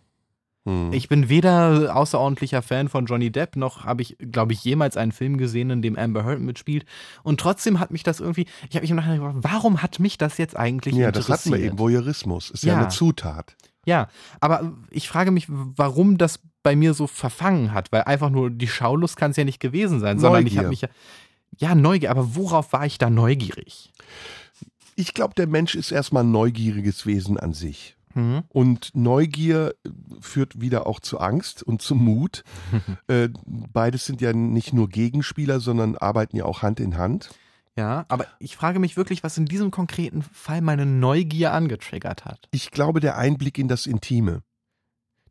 Mhm. 0.64 0.92
Ich 0.92 1.08
bin 1.08 1.28
weder 1.30 1.96
außerordentlicher 1.96 2.60
Fan 2.62 2.88
von 2.88 3.06
Johnny 3.06 3.30
Depp, 3.32 3.56
noch 3.56 3.84
habe 3.84 4.02
ich, 4.02 4.16
glaube 4.18 4.52
ich, 4.52 4.62
jemals 4.62 4.96
einen 4.96 5.12
Film 5.12 5.38
gesehen, 5.38 5.70
in 5.70 5.80
dem 5.82 5.96
Amber 5.96 6.24
Heard 6.24 6.40
mitspielt. 6.40 6.84
Und 7.22 7.40
trotzdem 7.40 7.80
hat 7.80 7.90
mich 7.90 8.02
das 8.02 8.20
irgendwie, 8.20 8.46
ich 8.68 8.76
habe 8.76 8.82
mich 8.82 8.90
im 8.90 8.96
Nachhinein 8.96 9.18
gefragt, 9.20 9.38
warum 9.40 9.82
hat 9.82 9.98
mich 10.00 10.18
das 10.18 10.36
jetzt 10.38 10.56
eigentlich 10.56 10.94
ja, 10.96 11.10
das 11.10 11.24
interessiert? 11.28 11.52
hatten 11.54 11.62
wir 11.62 11.66
eben. 11.70 11.78
Voyeurismus 11.78 12.50
ist 12.50 12.64
ja, 12.64 12.74
Ja. 12.74 12.78
eine 12.80 12.88
Zutat. 12.88 13.56
Ja, 13.86 14.08
aber 14.40 14.74
ich 14.90 15.08
frage 15.08 15.30
mich, 15.30 15.46
warum 15.48 16.18
das 16.18 16.38
bei 16.62 16.76
mir 16.76 16.92
so 16.92 17.06
verfangen 17.06 17.72
hat, 17.72 17.90
weil 17.90 18.02
einfach 18.02 18.28
nur 18.28 18.50
die 18.50 18.68
Schaulust 18.68 19.16
kann 19.16 19.30
es 19.30 19.38
ja 19.38 19.44
nicht 19.44 19.60
gewesen 19.60 19.98
sein, 20.00 20.18
sondern 20.18 20.46
ich 20.46 20.52
Neugier. 20.52 20.58
habe 20.60 20.68
mich 20.68 20.80
ja, 20.82 20.88
ja, 21.60 21.74
Neugier, 21.74 22.10
aber 22.10 22.34
worauf 22.34 22.72
war 22.72 22.86
ich 22.86 22.98
da 22.98 23.10
neugierig? 23.10 23.92
Ich 24.96 25.14
glaube, 25.14 25.34
der 25.34 25.46
Mensch 25.46 25.74
ist 25.74 25.92
erstmal 25.92 26.24
ein 26.24 26.30
neugieriges 26.30 27.06
Wesen 27.06 27.38
an 27.38 27.52
sich. 27.52 27.96
Mhm. 28.14 28.42
Und 28.48 28.90
Neugier 28.94 29.74
führt 30.20 30.60
wieder 30.60 30.86
auch 30.86 31.00
zu 31.00 31.20
Angst 31.20 31.62
und 31.62 31.82
zu 31.82 31.94
Mut. 31.94 32.44
äh, 33.08 33.28
beides 33.46 34.06
sind 34.06 34.20
ja 34.20 34.32
nicht 34.32 34.72
nur 34.72 34.88
Gegenspieler, 34.88 35.60
sondern 35.60 35.96
arbeiten 35.96 36.36
ja 36.36 36.44
auch 36.44 36.62
Hand 36.62 36.80
in 36.80 36.96
Hand. 36.96 37.30
Ja, 37.76 38.04
aber 38.08 38.26
ich 38.40 38.56
frage 38.56 38.78
mich 38.78 38.96
wirklich, 38.96 39.22
was 39.22 39.38
in 39.38 39.46
diesem 39.46 39.70
konkreten 39.70 40.22
Fall 40.22 40.60
meine 40.60 40.86
Neugier 40.86 41.52
angetriggert 41.52 42.24
hat. 42.24 42.48
Ich 42.50 42.72
glaube, 42.72 43.00
der 43.00 43.16
Einblick 43.16 43.58
in 43.58 43.68
das 43.68 43.86
Intime 43.86 44.42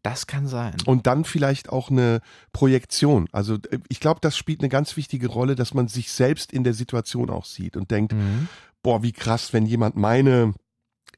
Das 0.04 0.28
kann 0.28 0.48
sein. 0.48 0.76
und 0.86 1.08
dann 1.08 1.26
vielleicht 1.26 1.70
auch 1.70 1.90
eine 1.92 2.22
Projektion. 2.54 3.28
Also 3.32 3.56
äh, 3.56 3.80
ich 3.90 4.00
glaube, 4.00 4.20
das 4.22 4.38
spielt 4.38 4.62
eine 4.62 4.70
ganz 4.70 4.96
wichtige 4.98 5.28
Rolle, 5.28 5.56
dass 5.56 5.74
man 5.74 5.88
sich 5.88 6.12
selbst 6.12 6.54
in 6.54 6.64
der 6.64 6.74
Situation 6.74 7.30
auch 7.30 7.46
sieht 7.46 7.76
und 7.78 7.92
denkt, 7.92 8.14
Mhm. 8.14 8.48
boah, 8.82 9.04
wie 9.04 9.12
krass, 9.12 9.52
wenn 9.54 9.66
jemand 9.66 9.96
meine 9.98 10.54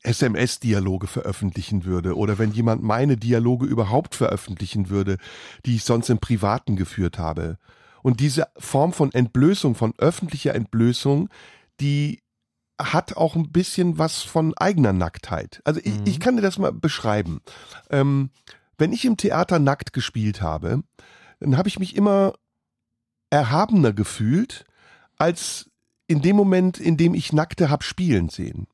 SMS-Dialoge 0.04 1.08
veröffentlichen 1.08 1.86
würde 1.86 2.16
oder 2.18 2.40
wenn 2.40 2.52
jemand 2.52 2.82
meine 2.84 3.18
Dialoge 3.18 3.66
überhaupt 3.68 4.16
veröffentlichen 4.16 4.90
würde, 4.90 5.18
die 5.66 5.76
ich 5.76 5.84
sonst 5.84 6.10
im 6.10 6.18
Privaten 6.20 6.76
geführt 6.76 7.18
habe. 7.20 7.58
Und 8.02 8.20
diese 8.20 8.48
Form 8.58 8.94
von 8.94 9.14
Entblößung, 9.14 9.76
von 9.76 9.94
öffentlicher 10.00 10.56
Entblößung, 10.56 11.30
die 11.80 12.20
hat 12.82 13.16
auch 13.16 13.36
ein 13.36 13.52
bisschen 13.52 14.00
was 14.00 14.24
von 14.24 14.58
eigener 14.58 14.92
Nacktheit. 14.92 15.62
Also 15.66 15.80
ich, 15.84 15.94
Mhm. 16.00 16.04
ich 16.06 16.20
kann 16.20 16.36
dir 16.36 16.42
das 16.42 16.58
mal 16.58 16.72
beschreiben. 16.74 17.42
Ähm, 17.92 18.32
wenn 18.82 18.94
ich 18.94 19.06
im 19.06 19.16
Theater 19.16 19.60
nackt 19.60 19.94
gespielt 19.94 20.42
habe, 20.42 20.84
dann 21.40 21.56
habe 21.56 21.70
ich 21.70 21.78
mich 21.78 21.96
immer 21.96 22.34
erhabener 23.30 23.94
gefühlt, 23.94 24.66
als 25.18 25.70
in 26.08 26.22
dem 26.22 26.36
Moment, 26.36 26.80
in 26.80 26.98
dem 26.98 27.14
ich 27.14 27.32
Nackte 27.32 27.70
hab 27.70 27.84
spielen 27.84 28.30
sehen. 28.30 28.68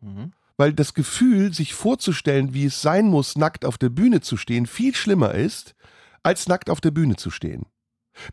Mhm. 0.00 0.32
Weil 0.56 0.72
das 0.72 0.94
Gefühl, 0.94 1.52
sich 1.52 1.74
vorzustellen, 1.74 2.54
wie 2.54 2.64
es 2.64 2.80
sein 2.80 3.06
muss, 3.06 3.36
nackt 3.36 3.66
auf 3.66 3.76
der 3.76 3.90
Bühne 3.90 4.22
zu 4.22 4.38
stehen, 4.38 4.66
viel 4.66 4.94
schlimmer 4.94 5.34
ist, 5.34 5.74
als 6.22 6.48
nackt 6.48 6.70
auf 6.70 6.80
der 6.80 6.90
Bühne 6.90 7.16
zu 7.16 7.30
stehen. 7.30 7.66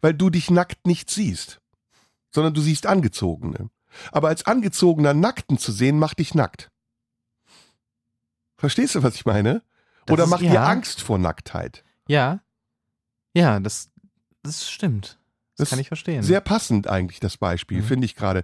Weil 0.01 0.13
du 0.13 0.29
dich 0.29 0.49
nackt 0.49 0.87
nicht 0.87 1.09
siehst, 1.09 1.59
sondern 2.31 2.53
du 2.53 2.61
siehst 2.61 2.85
Angezogene. 2.85 3.69
Aber 4.11 4.29
als 4.29 4.45
Angezogener 4.45 5.13
Nackten 5.13 5.57
zu 5.57 5.73
sehen, 5.73 5.99
macht 5.99 6.19
dich 6.19 6.35
nackt. 6.35 6.71
Verstehst 8.57 8.95
du, 8.95 9.03
was 9.03 9.15
ich 9.15 9.25
meine? 9.25 9.61
Das 10.09 10.13
Oder 10.13 10.23
ist- 10.25 10.29
macht 10.29 10.41
dir 10.41 10.53
ja. 10.53 10.65
Angst 10.65 11.01
vor 11.01 11.17
Nacktheit? 11.17 11.83
Ja. 12.07 12.39
Ja, 13.35 13.59
das, 13.59 13.89
das 14.43 14.69
stimmt. 14.69 15.19
Das, 15.55 15.65
Das 15.65 15.69
kann 15.71 15.79
ich 15.79 15.87
verstehen. 15.87 16.23
Sehr 16.23 16.41
passend 16.41 16.87
eigentlich 16.87 17.19
das 17.19 17.37
Beispiel, 17.37 17.79
Mhm. 17.81 17.85
finde 17.85 18.05
ich 18.05 18.15
gerade. 18.15 18.43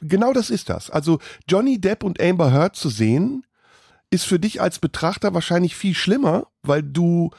Genau 0.00 0.32
das 0.32 0.50
ist 0.50 0.68
das. 0.68 0.90
Also 0.90 1.18
Johnny 1.48 1.80
Depp 1.80 2.04
und 2.04 2.20
Amber 2.20 2.52
Heard 2.52 2.76
zu 2.76 2.88
sehen, 2.90 3.44
ist 4.10 4.24
für 4.24 4.38
dich 4.38 4.60
als 4.60 4.78
Betrachter 4.78 5.34
wahrscheinlich 5.34 5.74
viel 5.74 5.94
schlimmer, 5.94 6.46
weil 6.62 6.82
du 6.82 7.30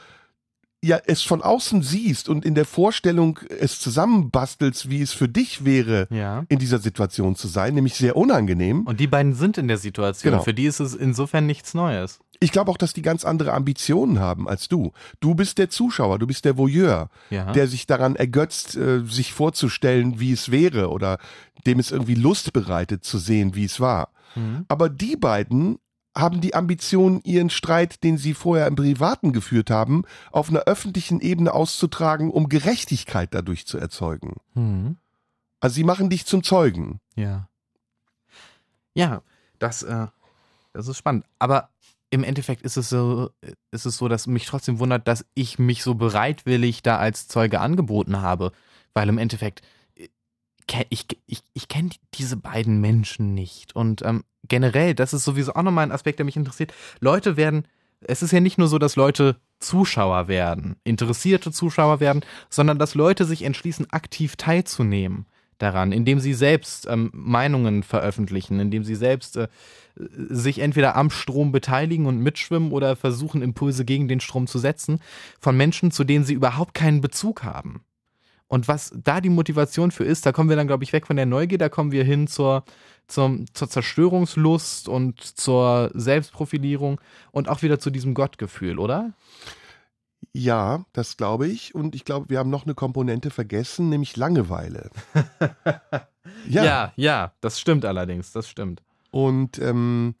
ja 0.82 1.00
es 1.06 1.22
von 1.22 1.42
außen 1.42 1.82
siehst 1.82 2.28
und 2.28 2.44
in 2.44 2.54
der 2.54 2.64
Vorstellung 2.66 3.38
es 3.60 3.80
zusammenbastelst, 3.80 4.90
wie 4.90 5.00
es 5.00 5.12
für 5.12 5.28
dich 5.28 5.64
wäre, 5.64 6.06
ja. 6.10 6.44
in 6.48 6.58
dieser 6.58 6.78
Situation 6.78 7.34
zu 7.34 7.48
sein, 7.48 7.74
nämlich 7.74 7.94
sehr 7.94 8.16
unangenehm. 8.16 8.82
Und 8.86 9.00
die 9.00 9.06
beiden 9.06 9.34
sind 9.34 9.56
in 9.58 9.68
der 9.68 9.78
Situation. 9.78 10.32
Genau. 10.32 10.42
Für 10.44 10.54
die 10.54 10.66
ist 10.66 10.80
es 10.80 10.94
insofern 10.94 11.46
nichts 11.46 11.72
Neues. 11.74 12.20
Ich 12.40 12.52
glaube 12.52 12.70
auch, 12.70 12.76
dass 12.76 12.92
die 12.92 13.02
ganz 13.02 13.24
andere 13.24 13.52
Ambitionen 13.52 14.18
haben 14.20 14.48
als 14.48 14.68
du. 14.68 14.92
Du 15.20 15.34
bist 15.34 15.58
der 15.58 15.70
Zuschauer, 15.70 16.18
du 16.18 16.26
bist 16.26 16.44
der 16.44 16.56
Voyeur. 16.56 17.08
Ja. 17.30 17.52
der 17.52 17.68
sich 17.68 17.86
daran 17.86 18.16
ergötzt, 18.16 18.76
äh, 18.76 19.04
sich 19.04 19.32
vorzustellen, 19.32 20.20
wie 20.20 20.32
es 20.32 20.50
wäre 20.50 20.90
oder 20.90 21.18
dem 21.66 21.78
es 21.78 21.90
irgendwie 21.90 22.14
Lust 22.14 22.52
bereitet 22.52 23.04
zu 23.04 23.18
sehen, 23.18 23.54
wie 23.54 23.64
es 23.64 23.80
war. 23.80 24.10
Mhm. 24.34 24.64
Aber 24.68 24.88
die 24.88 25.16
beiden 25.16 25.78
haben 26.16 26.40
die 26.40 26.54
Ambition, 26.54 27.20
ihren 27.24 27.50
Streit, 27.50 28.02
den 28.02 28.16
sie 28.16 28.32
vorher 28.32 28.66
im 28.66 28.76
Privaten 28.76 29.32
geführt 29.32 29.70
haben, 29.70 30.04
auf 30.32 30.48
einer 30.48 30.60
öffentlichen 30.60 31.20
Ebene 31.20 31.52
auszutragen, 31.52 32.30
um 32.30 32.48
Gerechtigkeit 32.48 33.34
dadurch 33.34 33.66
zu 33.66 33.76
erzeugen. 33.78 34.36
Mhm. 34.54 34.96
Also 35.60 35.74
sie 35.74 35.84
machen 35.84 36.08
dich 36.08 36.24
zum 36.24 36.42
Zeugen. 36.42 37.00
Ja. 37.16 37.48
Ja, 38.94 39.22
das, 39.58 39.82
äh, 39.82 40.06
das 40.72 40.88
ist 40.88 40.96
spannend. 40.96 41.26
Aber 41.38 41.68
im 42.16 42.24
Endeffekt 42.24 42.62
ist 42.62 42.76
es 42.76 42.88
so, 42.88 43.30
ist 43.70 43.86
es 43.86 43.96
so, 43.96 44.08
dass 44.08 44.26
mich 44.26 44.46
trotzdem 44.46 44.78
wundert, 44.78 45.06
dass 45.06 45.24
ich 45.34 45.58
mich 45.58 45.82
so 45.82 45.94
bereitwillig 45.94 46.82
da 46.82 46.96
als 46.96 47.28
Zeuge 47.28 47.60
angeboten 47.60 48.20
habe. 48.22 48.52
Weil 48.94 49.08
im 49.08 49.18
Endeffekt, 49.18 49.62
äh, 49.94 50.08
ich, 50.88 51.06
ich, 51.26 51.42
ich 51.52 51.68
kenne 51.68 51.90
diese 52.14 52.36
beiden 52.36 52.80
Menschen 52.80 53.34
nicht. 53.34 53.76
Und 53.76 54.02
ähm, 54.02 54.24
generell, 54.48 54.94
das 54.94 55.12
ist 55.12 55.24
sowieso 55.24 55.54
auch 55.54 55.62
nochmal 55.62 55.84
ein 55.86 55.92
Aspekt, 55.92 56.18
der 56.18 56.26
mich 56.26 56.36
interessiert. 56.36 56.72
Leute 57.00 57.36
werden, 57.36 57.68
es 58.00 58.22
ist 58.22 58.32
ja 58.32 58.40
nicht 58.40 58.58
nur 58.58 58.68
so, 58.68 58.78
dass 58.78 58.96
Leute 58.96 59.36
Zuschauer 59.60 60.28
werden, 60.28 60.76
interessierte 60.84 61.52
Zuschauer 61.52 62.00
werden, 62.00 62.24
sondern 62.50 62.78
dass 62.78 62.94
Leute 62.94 63.24
sich 63.24 63.42
entschließen, 63.42 63.90
aktiv 63.90 64.36
teilzunehmen 64.36 65.26
daran, 65.58 65.92
indem 65.92 66.20
sie 66.20 66.34
selbst 66.34 66.86
ähm, 66.88 67.10
Meinungen 67.12 67.82
veröffentlichen, 67.82 68.60
indem 68.60 68.84
sie 68.84 68.94
selbst 68.94 69.36
äh, 69.36 69.48
sich 69.96 70.58
entweder 70.58 70.96
am 70.96 71.10
Strom 71.10 71.52
beteiligen 71.52 72.06
und 72.06 72.18
mitschwimmen 72.18 72.72
oder 72.72 72.96
versuchen, 72.96 73.42
Impulse 73.42 73.84
gegen 73.84 74.08
den 74.08 74.20
Strom 74.20 74.46
zu 74.46 74.58
setzen, 74.58 75.00
von 75.40 75.56
Menschen, 75.56 75.90
zu 75.90 76.04
denen 76.04 76.24
sie 76.24 76.34
überhaupt 76.34 76.74
keinen 76.74 77.00
Bezug 77.00 77.42
haben. 77.42 77.80
Und 78.48 78.68
was 78.68 78.92
da 79.02 79.20
die 79.20 79.30
Motivation 79.30 79.90
für 79.90 80.04
ist, 80.04 80.24
da 80.24 80.32
kommen 80.32 80.48
wir 80.48 80.56
dann, 80.56 80.68
glaube 80.68 80.84
ich, 80.84 80.92
weg 80.92 81.06
von 81.06 81.16
der 81.16 81.26
Neugier, 81.26 81.58
da 81.58 81.68
kommen 81.68 81.90
wir 81.90 82.04
hin 82.04 82.28
zur, 82.28 82.64
zum, 83.08 83.46
zur 83.54 83.68
Zerstörungslust 83.68 84.88
und 84.88 85.20
zur 85.20 85.90
Selbstprofilierung 85.94 87.00
und 87.32 87.48
auch 87.48 87.62
wieder 87.62 87.80
zu 87.80 87.90
diesem 87.90 88.14
Gottgefühl, 88.14 88.78
oder? 88.78 89.14
Ja, 90.32 90.84
das 90.92 91.16
glaube 91.16 91.46
ich. 91.46 91.74
Und 91.74 91.94
ich 91.94 92.04
glaube, 92.04 92.28
wir 92.28 92.38
haben 92.38 92.50
noch 92.50 92.64
eine 92.64 92.74
Komponente 92.74 93.30
vergessen, 93.30 93.88
nämlich 93.88 94.16
Langeweile. 94.16 94.90
ja, 96.48 96.92
ja, 96.96 97.32
das 97.40 97.60
stimmt 97.60 97.84
allerdings, 97.84 98.32
das 98.32 98.48
stimmt. 98.48 98.82
Und 99.10 99.58
ähm, 99.58 100.14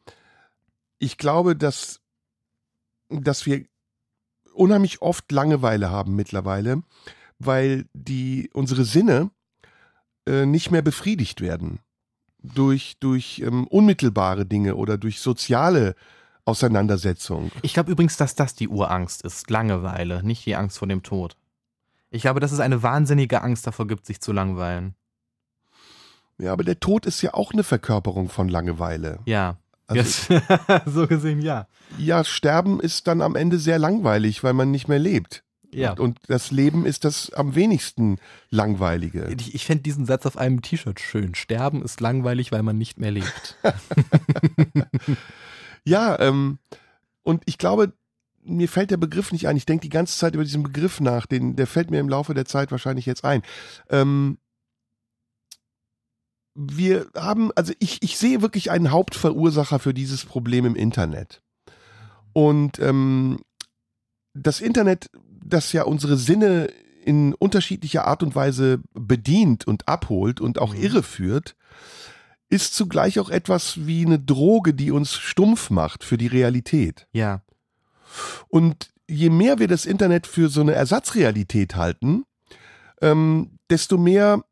ich 0.98 1.18
glaube, 1.18 1.56
dass 1.56 2.00
dass 3.08 3.46
wir 3.46 3.64
unheimlich 4.54 5.02
oft 5.02 5.30
Langeweile 5.30 5.90
haben 5.90 6.16
mittlerweile, 6.16 6.82
weil 7.38 7.86
die 7.92 8.50
unsere 8.52 8.84
Sinne 8.84 9.30
äh, 10.26 10.46
nicht 10.46 10.70
mehr 10.70 10.82
befriedigt 10.82 11.40
werden 11.40 11.80
durch 12.42 12.96
durch 13.00 13.40
ähm, 13.40 13.66
unmittelbare 13.66 14.46
Dinge 14.46 14.76
oder 14.76 14.98
durch 14.98 15.20
soziale 15.20 15.94
Auseinandersetzung. 16.46 17.50
Ich 17.62 17.74
glaube 17.74 17.90
übrigens, 17.90 18.16
dass 18.16 18.36
das 18.36 18.54
die 18.54 18.68
Urangst 18.68 19.22
ist, 19.22 19.50
Langeweile, 19.50 20.22
nicht 20.22 20.46
die 20.46 20.54
Angst 20.54 20.78
vor 20.78 20.88
dem 20.88 21.02
Tod. 21.02 21.36
Ich 22.10 22.22
glaube, 22.22 22.40
dass 22.40 22.52
es 22.52 22.60
eine 22.60 22.82
wahnsinnige 22.82 23.42
Angst 23.42 23.66
davor 23.66 23.86
gibt, 23.86 24.06
sich 24.06 24.20
zu 24.20 24.32
langweilen. 24.32 24.94
Ja, 26.38 26.52
aber 26.52 26.62
der 26.62 26.78
Tod 26.78 27.04
ist 27.04 27.20
ja 27.20 27.34
auch 27.34 27.52
eine 27.52 27.64
Verkörperung 27.64 28.28
von 28.28 28.48
Langeweile. 28.48 29.18
Ja. 29.24 29.56
Also, 29.88 30.40
so 30.86 31.06
gesehen, 31.06 31.40
ja. 31.40 31.66
ja, 31.98 32.24
Sterben 32.24 32.80
ist 32.80 33.06
dann 33.06 33.22
am 33.22 33.36
Ende 33.36 33.58
sehr 33.58 33.78
langweilig, 33.78 34.44
weil 34.44 34.52
man 34.52 34.70
nicht 34.70 34.88
mehr 34.88 34.98
lebt. 34.98 35.42
Ja. 35.72 35.90
Und, 35.90 36.00
und 36.00 36.18
das 36.28 36.52
Leben 36.52 36.86
ist 36.86 37.04
das 37.04 37.32
am 37.32 37.54
wenigsten 37.54 38.18
langweilige. 38.50 39.34
Ich, 39.38 39.54
ich 39.54 39.66
fände 39.66 39.82
diesen 39.82 40.06
Satz 40.06 40.26
auf 40.26 40.36
einem 40.36 40.62
T-Shirt 40.62 41.00
schön. 41.00 41.34
Sterben 41.34 41.82
ist 41.82 42.00
langweilig, 42.00 42.52
weil 42.52 42.62
man 42.62 42.78
nicht 42.78 42.98
mehr 42.98 43.10
lebt. 43.10 43.56
Ja, 45.86 46.18
ähm, 46.20 46.58
und 47.22 47.42
ich 47.46 47.58
glaube, 47.58 47.92
mir 48.42 48.68
fällt 48.68 48.90
der 48.90 48.96
Begriff 48.96 49.32
nicht 49.32 49.48
ein. 49.48 49.56
Ich 49.56 49.66
denke 49.66 49.82
die 49.82 49.88
ganze 49.88 50.16
Zeit 50.18 50.34
über 50.34 50.44
diesen 50.44 50.62
Begriff 50.62 51.00
nach. 51.00 51.26
Den, 51.26 51.56
der 51.56 51.66
fällt 51.66 51.90
mir 51.90 52.00
im 52.00 52.08
Laufe 52.08 52.34
der 52.34 52.44
Zeit 52.44 52.70
wahrscheinlich 52.70 53.06
jetzt 53.06 53.24
ein. 53.24 53.42
Ähm, 53.90 54.38
wir 56.54 57.08
haben, 57.14 57.50
also 57.54 57.72
ich, 57.78 58.02
ich 58.02 58.16
sehe 58.16 58.42
wirklich 58.42 58.70
einen 58.70 58.90
Hauptverursacher 58.90 59.78
für 59.78 59.92
dieses 59.92 60.24
Problem 60.24 60.64
im 60.64 60.74
Internet. 60.76 61.42
Und 62.32 62.78
ähm, 62.78 63.38
das 64.34 64.60
Internet, 64.60 65.10
das 65.44 65.72
ja 65.72 65.84
unsere 65.84 66.16
Sinne 66.16 66.68
in 67.04 67.34
unterschiedlicher 67.34 68.06
Art 68.06 68.22
und 68.22 68.34
Weise 68.34 68.80
bedient 68.94 69.66
und 69.66 69.86
abholt 69.88 70.40
und 70.40 70.58
auch 70.58 70.74
Mhm. 70.74 70.82
irreführt, 70.82 71.56
ist 72.48 72.74
zugleich 72.74 73.18
auch 73.18 73.30
etwas 73.30 73.86
wie 73.86 74.06
eine 74.06 74.18
Droge, 74.18 74.74
die 74.74 74.90
uns 74.90 75.14
stumpf 75.14 75.70
macht 75.70 76.04
für 76.04 76.16
die 76.16 76.28
Realität. 76.28 77.06
Ja. 77.12 77.42
Und 78.48 78.90
je 79.08 79.30
mehr 79.30 79.58
wir 79.58 79.68
das 79.68 79.84
Internet 79.84 80.26
für 80.26 80.48
so 80.48 80.60
eine 80.60 80.72
Ersatzrealität 80.72 81.76
halten, 81.76 82.24
ähm, 83.02 83.58
desto 83.70 83.98
mehr 83.98 84.44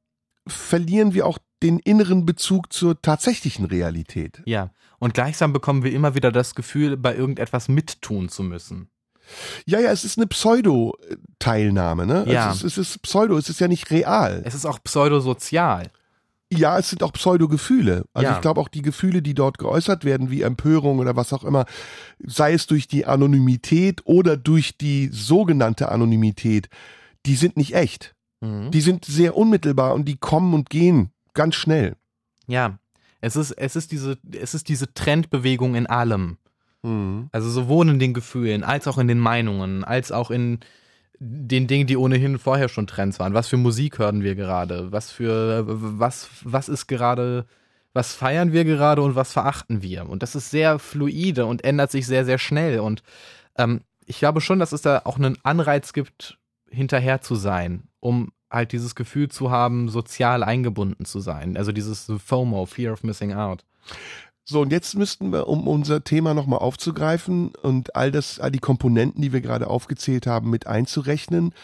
verlieren 0.47 1.15
wir 1.15 1.27
auch 1.27 1.39
den 1.63 1.79
inneren 1.79 2.27
Bezug 2.27 2.73
zur 2.73 3.01
tatsächlichen 3.01 3.65
Realität. 3.65 4.43
Ja. 4.45 4.71
Und 4.99 5.15
gleichsam 5.15 5.53
bekommen 5.53 5.83
wir 5.83 5.93
immer 5.93 6.15
wieder 6.15 6.31
das 6.31 6.55
Gefühl, 6.55 6.97
bei 6.97 7.15
irgendetwas 7.15 7.69
mittun 7.69 8.29
zu 8.29 8.43
müssen. 8.43 8.91
Ja, 9.65 9.81
ja, 9.81 9.91
es 9.91 10.05
ist 10.05 10.19
eine 10.19 10.27
Pseudo-Teilnahme, 10.27 12.07
ne? 12.07 12.25
Ja. 12.29 12.51
Es, 12.51 12.57
ist, 12.57 12.77
es 12.77 12.91
ist 12.91 13.03
Pseudo, 13.03 13.39
es 13.39 13.49
ist 13.49 13.61
ja 13.61 13.69
nicht 13.69 13.91
real. 13.91 14.43
Es 14.45 14.55
ist 14.55 14.67
auch 14.67 14.83
pseudosozial. 14.85 15.91
Ja, 16.59 16.79
es 16.79 16.91
sind 16.91 17.03
auch 17.03 17.13
Pseudo-Gefühle. 17.13 18.05
Also 18.13 18.29
Ja. 18.29 18.35
ich 18.37 18.41
glaube 18.41 18.61
auch 18.61 18.69
die 18.69 18.83
Gefühle, 18.83 19.23
die 19.23 19.35
dort 19.35 19.59
geäußert 19.59 20.05
werden, 20.05 20.31
wie 20.31 20.43
Empörung 20.43 20.99
oder 20.99 21.17
was 21.17 21.33
auch 21.33 21.45
immer, 21.45 21.67
sei 22.25 22.53
es 22.53 22.67
durch 22.67 22.89
die 22.89 23.07
Anonymität 23.07 24.03
oder 24.05 24.37
durch 24.37 24.77
die 24.79 25.09
sogenannte 25.13 25.91
Anonymität, 25.91 26.69
die 27.27 27.37
sind 27.37 27.57
nicht 27.57 27.75
echt. 27.75 28.15
Mhm. 28.41 28.71
Die 28.71 28.81
sind 28.81 29.05
sehr 29.05 29.37
unmittelbar 29.37 29.95
und 29.95 30.07
die 30.07 30.17
kommen 30.17 30.55
und 30.55 30.71
gehen 30.71 31.11
ganz 31.35 31.55
schnell. 31.55 31.97
Ja. 32.47 32.79
Es 33.21 33.37
ist, 33.37 33.53
es 33.53 33.75
ist 33.75 33.91
diese, 33.91 34.19
es 34.39 34.53
ist 34.55 34.69
diese 34.69 34.93
Trendbewegung 34.93 35.75
in 35.77 35.87
allem. 35.87 36.37
Mhm. 36.83 37.29
Also 37.33 37.49
sowohl 37.51 37.89
in 37.89 37.99
den 37.99 38.13
Gefühlen, 38.13 38.63
als 38.65 38.87
auch 38.87 38.99
in 38.99 39.09
den 39.09 39.19
Meinungen, 39.19 39.83
als 39.85 40.13
auch 40.13 40.31
in 40.31 40.59
den 41.27 41.67
Dingen, 41.67 41.87
die 41.87 41.97
ohnehin 41.97 42.39
vorher 42.39 42.69
schon 42.69 42.87
Trends 42.87 43.19
waren. 43.19 43.33
Was 43.33 43.49
für 43.49 43.57
Musik 43.57 43.99
hören 43.99 44.23
wir 44.23 44.35
gerade? 44.35 44.93
Was 44.93 45.11
für, 45.11 45.65
was, 45.67 46.29
was 46.43 46.69
ist 46.69 46.87
gerade, 46.87 47.47
was 47.95 48.15
feiern 48.15 48.53
wir 48.53 48.65
gerade 48.65 49.01
und 49.01 49.15
was 49.15 49.33
verachten 49.33 49.81
wir? 49.81 50.09
Und 50.09 50.23
das 50.23 50.35
ist 50.35 50.51
sehr 50.51 50.79
fluide 50.79 51.47
und 51.47 51.65
ändert 51.65 51.91
sich 51.91 52.07
sehr, 52.07 52.27
sehr 52.27 52.39
schnell. 52.39 52.81
Und 52.81 53.03
ähm, 53.57 53.81
ich 54.05 54.19
glaube 54.19 54.43
schon, 54.43 54.59
dass 54.59 54.73
es 54.73 54.83
da 54.83 55.03
auch 55.05 55.17
einen 55.17 55.39
Anreiz 55.43 55.95
gibt, 55.95 56.39
hinterher 56.69 57.23
zu 57.23 57.37
sein, 57.37 57.85
um 58.01 58.33
halt 58.51 58.73
dieses 58.73 58.95
Gefühl 58.95 59.31
zu 59.31 59.51
haben, 59.51 59.89
sozial 59.89 60.43
eingebunden 60.43 61.07
zu 61.07 61.21
sein. 61.21 61.57
Also 61.57 61.73
dieses 61.73 62.13
FOMO, 62.25 62.67
Fear 62.67 62.93
of 62.93 63.03
Missing 63.03 63.33
Out. 63.33 63.65
So, 64.45 64.61
und 64.61 64.73
jetzt 64.73 64.95
müssten 64.95 65.33
wir, 65.33 65.49
um 65.49 65.67
unser 65.67 66.05
Thema 66.05 66.35
nochmal 66.35 66.59
aufzugreifen 66.59 67.53
und 67.63 67.97
all 67.97 68.11
das, 68.11 68.39
all 68.39 68.51
die 68.51 68.59
Komponenten, 68.59 69.23
die 69.23 69.33
wir 69.33 69.41
gerade 69.41 69.69
aufgezählt 69.69 70.27
haben, 70.27 70.51
mit 70.51 70.67
einzurechnen, 70.67 71.55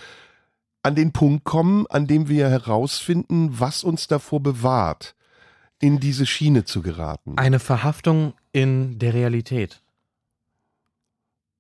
an 0.83 0.95
den 0.95 1.13
Punkt 1.13 1.45
kommen, 1.45 1.87
an 1.89 2.07
dem 2.07 2.29
wir 2.29 2.49
herausfinden, 2.49 3.61
was 3.61 3.85
uns 3.85 4.07
davor 4.07 4.41
bewahrt, 4.41 5.15
in 5.79 6.01
diese 6.01 6.25
Schiene 6.25 6.65
zu 6.65 6.81
geraten. 6.81 7.37
Eine 7.37 7.59
Verhaftung 7.59 8.33
in 8.53 8.99
der 8.99 9.13
Realität. 9.13 9.83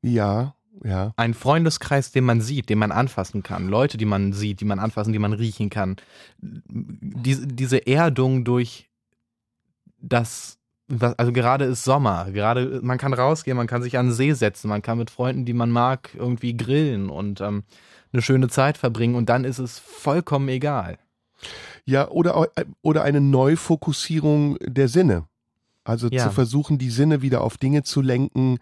Ja, 0.02 0.54
ja. 0.82 1.12
Ein 1.16 1.34
Freundeskreis, 1.34 2.12
den 2.12 2.24
man 2.24 2.40
sieht, 2.40 2.70
den 2.70 2.78
man 2.78 2.92
anfassen 2.92 3.42
kann. 3.42 3.68
Leute, 3.68 3.98
die 3.98 4.06
man 4.06 4.32
sieht, 4.32 4.60
die 4.60 4.64
man 4.64 4.78
anfassen, 4.78 5.12
die 5.12 5.18
man 5.18 5.34
riechen 5.34 5.68
kann. 5.68 5.96
Diese, 6.38 7.46
diese 7.46 7.86
Erdung 7.86 8.44
durch 8.44 8.88
das, 10.00 10.58
also 10.98 11.32
gerade 11.32 11.64
ist 11.66 11.84
Sommer, 11.84 12.30
gerade, 12.32 12.80
man 12.82 12.98
kann 12.98 13.12
rausgehen, 13.14 13.56
man 13.56 13.66
kann 13.66 13.82
sich 13.82 13.96
an 13.98 14.06
den 14.08 14.12
See 14.12 14.32
setzen, 14.32 14.68
man 14.68 14.82
kann 14.82 14.98
mit 14.98 15.10
Freunden, 15.10 15.44
die 15.44 15.52
man 15.52 15.70
mag, 15.70 16.10
irgendwie 16.14 16.56
grillen 16.56 17.10
und 17.10 17.40
ähm, 17.40 17.64
eine 18.12 18.22
schöne 18.22 18.48
Zeit 18.48 18.76
verbringen 18.76 19.14
und 19.14 19.28
dann 19.28 19.44
ist 19.44 19.58
es 19.58 19.78
vollkommen 19.78 20.48
egal. 20.48 20.98
Ja, 21.84 22.08
oder, 22.08 22.36
au- 22.36 22.46
oder 22.82 23.02
eine 23.04 23.20
Neufokussierung 23.20 24.56
der 24.60 24.88
Sinne. 24.88 25.26
Also 25.84 26.08
Ja. 26.08 26.24
zu 26.24 26.30
versuchen, 26.30 26.78
die 26.78 26.90
Sinne 26.90 27.22
wieder 27.22 27.40
auf 27.42 27.56
Dinge 27.56 27.82
zu 27.82 28.00
lenken, 28.02 28.58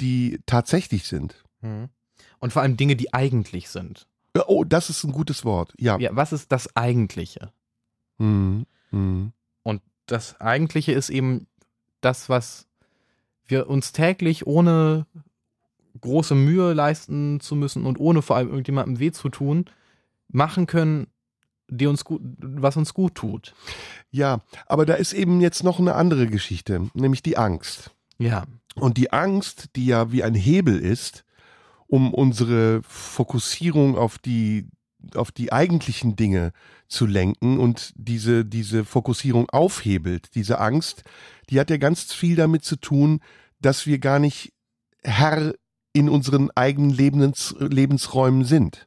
die 0.00 0.40
tatsächlich 0.46 1.04
sind. 1.06 1.44
Und 2.38 2.52
vor 2.52 2.62
allem 2.62 2.76
Dinge, 2.76 2.96
die 2.96 3.12
eigentlich 3.14 3.68
sind. 3.68 4.06
Oh, 4.46 4.64
das 4.64 4.90
ist 4.90 5.02
ein 5.04 5.12
gutes 5.12 5.44
Wort. 5.44 5.72
Ja. 5.78 5.98
Ja, 5.98 6.10
was 6.12 6.32
ist 6.32 6.52
das 6.52 6.74
Eigentliche? 6.76 7.50
Mhm. 8.18 8.66
Mhm. 8.90 9.32
Und 9.62 9.82
das 10.06 10.40
Eigentliche 10.40 10.92
ist 10.92 11.08
eben 11.08 11.46
das, 12.06 12.28
was 12.28 12.68
wir 13.48 13.68
uns 13.68 13.92
täglich 13.92 14.46
ohne 14.46 15.06
große 16.00 16.34
Mühe 16.34 16.72
leisten 16.72 17.40
zu 17.40 17.56
müssen 17.56 17.84
und 17.84 17.98
ohne 17.98 18.22
vor 18.22 18.36
allem 18.36 18.48
irgendjemandem 18.48 19.00
weh 19.00 19.10
zu 19.10 19.28
tun, 19.28 19.64
machen 20.28 20.66
können, 20.66 21.08
die 21.68 21.86
uns 21.86 22.04
gut, 22.04 22.22
was 22.38 22.76
uns 22.76 22.94
gut 22.94 23.16
tut. 23.16 23.54
Ja, 24.10 24.40
aber 24.66 24.86
da 24.86 24.94
ist 24.94 25.12
eben 25.14 25.40
jetzt 25.40 25.64
noch 25.64 25.80
eine 25.80 25.96
andere 25.96 26.28
Geschichte, 26.28 26.88
nämlich 26.94 27.22
die 27.22 27.36
Angst. 27.36 27.90
Ja. 28.18 28.44
Und 28.76 28.98
die 28.98 29.12
Angst, 29.12 29.70
die 29.74 29.86
ja 29.86 30.12
wie 30.12 30.22
ein 30.22 30.34
Hebel 30.34 30.78
ist, 30.78 31.24
um 31.88 32.14
unsere 32.14 32.82
Fokussierung 32.82 33.96
auf 33.96 34.18
die, 34.18 34.68
auf 35.14 35.30
die 35.30 35.52
eigentlichen 35.52 36.16
Dinge 36.16 36.52
zu 36.88 37.06
lenken 37.06 37.58
und 37.58 37.92
diese, 37.96 38.44
diese 38.44 38.84
Fokussierung 38.84 39.48
aufhebelt, 39.50 40.34
diese 40.34 40.58
Angst, 40.58 41.02
die 41.50 41.60
hat 41.60 41.70
ja 41.70 41.76
ganz 41.76 42.12
viel 42.12 42.36
damit 42.36 42.64
zu 42.64 42.76
tun, 42.76 43.20
dass 43.60 43.86
wir 43.86 43.98
gar 43.98 44.18
nicht 44.18 44.52
Herr 45.02 45.54
in 45.92 46.08
unseren 46.08 46.50
eigenen 46.54 46.90
Lebens, 46.90 47.54
Lebensräumen 47.58 48.44
sind. 48.44 48.86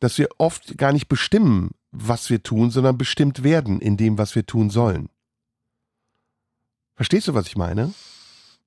Dass 0.00 0.18
wir 0.18 0.28
oft 0.38 0.76
gar 0.78 0.92
nicht 0.92 1.08
bestimmen, 1.08 1.70
was 1.92 2.28
wir 2.30 2.42
tun, 2.42 2.70
sondern 2.70 2.98
bestimmt 2.98 3.44
werden 3.44 3.80
in 3.80 3.96
dem, 3.96 4.18
was 4.18 4.34
wir 4.34 4.46
tun 4.46 4.70
sollen. 4.70 5.10
Verstehst 6.96 7.28
du, 7.28 7.34
was 7.34 7.46
ich 7.46 7.56
meine? 7.56 7.94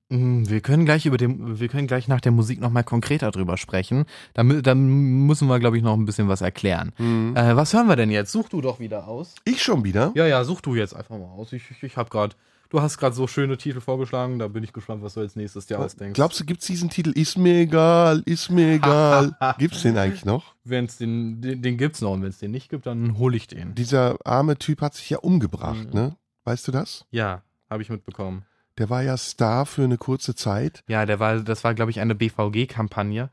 Mm, 0.08 0.44
Wir 0.48 0.60
können 0.60 0.84
gleich 0.84 1.04
über 1.06 1.16
dem, 1.16 1.58
wir 1.58 1.68
können 1.68 1.86
gleich 1.88 2.06
nach 2.06 2.20
der 2.20 2.32
Musik 2.32 2.60
nochmal 2.60 2.84
konkreter 2.84 3.30
drüber 3.32 3.56
sprechen. 3.56 4.04
Da, 4.34 4.42
mü- 4.42 4.62
da 4.62 4.74
müssen 4.74 5.48
wir, 5.48 5.58
glaube 5.58 5.76
ich, 5.76 5.82
noch 5.82 5.94
ein 5.94 6.04
bisschen 6.04 6.28
was 6.28 6.40
erklären. 6.42 6.92
Äh, 7.34 7.56
was 7.56 7.72
hören 7.72 7.88
wir 7.88 7.96
denn 7.96 8.10
jetzt? 8.10 8.30
Such 8.32 8.48
du 8.48 8.60
doch 8.60 8.78
wieder 8.78 9.08
aus. 9.08 9.34
Ich 9.44 9.62
schon 9.62 9.84
wieder? 9.84 10.12
Ja, 10.14 10.26
ja, 10.26 10.44
such 10.44 10.60
du 10.60 10.74
jetzt 10.76 10.94
einfach 10.94 11.18
mal 11.18 11.24
aus. 11.26 11.52
Ich, 11.52 11.70
ich, 11.72 11.82
ich 11.82 11.96
habe 11.96 12.08
gerade, 12.08 12.36
du 12.68 12.80
hast 12.80 12.98
gerade 12.98 13.16
so 13.16 13.26
schöne 13.26 13.56
Titel 13.58 13.80
vorgeschlagen. 13.80 14.38
Da 14.38 14.46
bin 14.46 14.62
ich 14.62 14.72
gespannt, 14.72 15.02
was 15.02 15.14
du 15.14 15.20
als 15.20 15.34
nächstes 15.34 15.66
dir 15.66 15.80
ausdenkst. 15.80 16.14
Glaubst 16.14 16.38
du, 16.38 16.44
gibt's 16.44 16.66
diesen 16.66 16.88
Titel? 16.88 17.10
Ist 17.10 17.36
mir 17.36 17.54
egal, 17.62 18.22
ist 18.26 18.48
mir 18.48 18.74
egal. 18.74 19.36
gibt's 19.58 19.82
den 19.82 19.98
eigentlich 19.98 20.24
noch? 20.24 20.54
Wenn 20.62 20.84
es 20.84 20.98
den, 20.98 21.40
den, 21.40 21.62
den 21.62 21.76
gibt's 21.78 22.00
noch 22.00 22.12
und 22.12 22.22
wenn 22.22 22.28
es 22.30 22.38
den 22.38 22.52
nicht 22.52 22.68
gibt, 22.68 22.86
dann 22.86 23.18
hole 23.18 23.36
ich 23.36 23.48
den. 23.48 23.74
Dieser 23.74 24.18
arme 24.24 24.56
Typ 24.56 24.82
hat 24.82 24.94
sich 24.94 25.10
ja 25.10 25.18
umgebracht, 25.18 25.88
Mhm. 25.92 26.00
ne? 26.00 26.16
Weißt 26.44 26.68
du 26.68 26.70
das? 26.70 27.04
Ja, 27.10 27.42
habe 27.68 27.82
ich 27.82 27.90
mitbekommen. 27.90 28.44
Der 28.78 28.90
war 28.90 29.02
ja 29.02 29.16
Star 29.16 29.64
für 29.66 29.84
eine 29.84 29.96
kurze 29.98 30.34
Zeit. 30.34 30.82
Ja, 30.88 31.06
der 31.06 31.18
war, 31.18 31.40
das 31.40 31.64
war, 31.64 31.74
glaube 31.74 31.90
ich, 31.90 32.00
eine 32.00 32.14
BVG-Kampagne. 32.14 33.30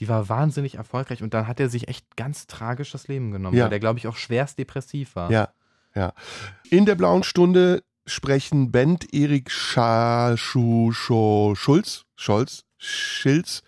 Die 0.00 0.08
war 0.08 0.28
wahnsinnig 0.28 0.74
erfolgreich 0.76 1.22
und 1.22 1.34
dann 1.34 1.46
hat 1.46 1.60
er 1.60 1.68
sich 1.68 1.86
echt 1.88 2.16
ganz 2.16 2.46
tragisch 2.46 2.90
das 2.90 3.06
Leben 3.08 3.30
genommen, 3.30 3.56
Ja. 3.56 3.64
weil 3.64 3.70
der, 3.70 3.80
glaube 3.80 3.98
ich, 3.98 4.08
auch 4.08 4.16
schwerst 4.16 4.58
depressiv 4.58 5.14
war. 5.14 5.30
Ja, 5.30 5.50
ja. 5.94 6.12
In 6.70 6.86
der 6.86 6.96
blauen 6.96 7.22
Stunde 7.22 7.84
sprechen 8.06 8.72
Bent 8.72 9.14
Erik 9.14 9.50
Scha 9.50 10.36
Schu 10.36 10.90
Scho 10.92 11.54
Schulz, 11.54 12.04
Scholz, 12.16 12.64
Schilz 12.78 13.62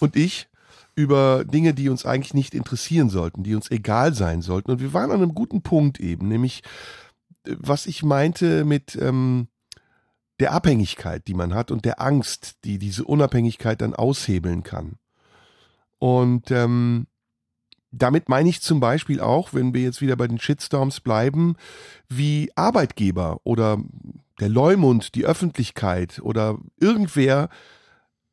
und 0.00 0.14
ich 0.14 0.48
über 0.94 1.44
Dinge, 1.44 1.74
die 1.74 1.88
uns 1.88 2.06
eigentlich 2.06 2.34
nicht 2.34 2.54
interessieren 2.54 3.10
sollten, 3.10 3.42
die 3.42 3.56
uns 3.56 3.68
egal 3.72 4.14
sein 4.14 4.42
sollten. 4.42 4.70
Und 4.70 4.80
wir 4.80 4.92
waren 4.92 5.10
an 5.10 5.22
einem 5.22 5.34
guten 5.34 5.62
Punkt 5.62 5.98
eben, 5.98 6.28
nämlich 6.28 6.62
was 7.44 7.86
ich 7.86 8.04
meinte 8.04 8.64
mit 8.64 8.94
ähm, 8.94 9.48
der 10.40 10.52
Abhängigkeit, 10.52 11.26
die 11.28 11.34
man 11.34 11.54
hat 11.54 11.70
und 11.70 11.84
der 11.84 12.00
Angst, 12.00 12.56
die 12.64 12.78
diese 12.78 13.04
Unabhängigkeit 13.04 13.80
dann 13.80 13.94
aushebeln 13.94 14.62
kann. 14.62 14.96
Und 15.98 16.50
ähm, 16.50 17.06
damit 17.92 18.28
meine 18.28 18.48
ich 18.48 18.60
zum 18.60 18.80
Beispiel 18.80 19.20
auch, 19.20 19.54
wenn 19.54 19.72
wir 19.72 19.82
jetzt 19.82 20.00
wieder 20.00 20.16
bei 20.16 20.26
den 20.26 20.40
Shitstorms 20.40 21.00
bleiben, 21.00 21.54
wie 22.08 22.50
Arbeitgeber 22.56 23.40
oder 23.44 23.78
der 24.40 24.48
Leumund, 24.48 25.14
die 25.14 25.24
Öffentlichkeit 25.24 26.20
oder 26.20 26.58
irgendwer 26.80 27.48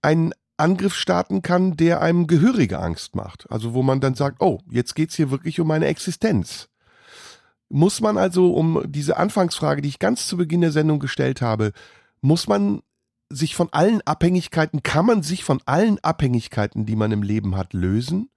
einen 0.02 0.34
Angriff 0.58 0.96
starten 0.96 1.42
kann, 1.42 1.78
der 1.78 2.02
einem 2.02 2.26
gehörige 2.28 2.80
Angst 2.80 3.16
macht. 3.16 3.50
Also 3.52 3.74
wo 3.74 3.84
man 3.84 4.00
dann 4.00 4.16
sagt, 4.16 4.42
oh, 4.42 4.60
jetzt 4.70 4.96
geht's 4.96 5.16
hier 5.16 5.30
wirklich 5.30 5.60
um 5.60 5.68
meine 5.68 5.86
Existenz. 5.86 6.70
Muss 7.72 8.02
man 8.02 8.18
also, 8.18 8.54
um 8.54 8.84
diese 8.86 9.18
Anfangsfrage, 9.18 9.82
die 9.82 9.90
ich 9.90 10.00
ganz 10.00 10.28
zu 10.28 10.38
Beginn 10.38 10.62
der 10.62 10.72
Sendung 10.72 11.00
gestellt 11.00 11.42
habe, 11.42 11.72
muss 12.22 12.48
man 12.48 12.82
sich 13.30 13.56
von 13.56 13.70
allen 13.72 14.02
Abhängigkeiten, 14.02 14.84
kann 14.84 15.06
man 15.06 15.24
sich 15.24 15.44
von 15.44 15.62
allen 15.66 15.98
Abhängigkeiten, 16.00 16.86
die 16.86 16.98
man 16.98 17.12
im 17.12 17.24
Leben 17.24 17.56
hat, 17.56 17.74
lösen? 17.74 18.30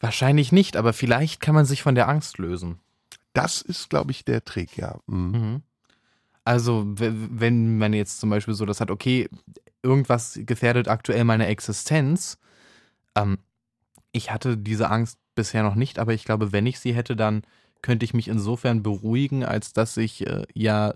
Wahrscheinlich 0.00 0.52
nicht, 0.52 0.76
aber 0.76 0.92
vielleicht 0.92 1.40
kann 1.40 1.54
man 1.54 1.64
sich 1.64 1.82
von 1.82 1.94
der 1.94 2.08
Angst 2.08 2.38
lösen. 2.38 2.78
Das 3.32 3.62
ist, 3.62 3.90
glaube 3.90 4.10
ich, 4.10 4.24
der 4.24 4.44
Trick, 4.44 4.76
ja. 4.76 4.98
Mhm. 5.06 5.30
Mhm. 5.30 5.62
Also, 6.44 6.84
wenn 6.86 7.78
man 7.78 7.92
jetzt 7.92 8.20
zum 8.20 8.30
Beispiel 8.30 8.54
so 8.54 8.66
das 8.66 8.80
hat, 8.80 8.90
okay, 8.90 9.28
irgendwas 9.82 10.38
gefährdet 10.42 10.88
aktuell 10.88 11.24
meine 11.24 11.46
Existenz. 11.46 12.38
Ähm, 13.14 13.38
ich 14.12 14.30
hatte 14.30 14.56
diese 14.56 14.90
Angst 14.90 15.18
bisher 15.34 15.62
noch 15.62 15.74
nicht, 15.74 15.98
aber 15.98 16.12
ich 16.12 16.24
glaube, 16.24 16.52
wenn 16.52 16.66
ich 16.66 16.80
sie 16.80 16.94
hätte, 16.94 17.16
dann 17.16 17.42
könnte 17.82 18.04
ich 18.04 18.14
mich 18.14 18.28
insofern 18.28 18.82
beruhigen, 18.82 19.44
als 19.44 19.72
dass 19.72 19.96
ich 19.96 20.26
äh, 20.26 20.44
ja 20.54 20.94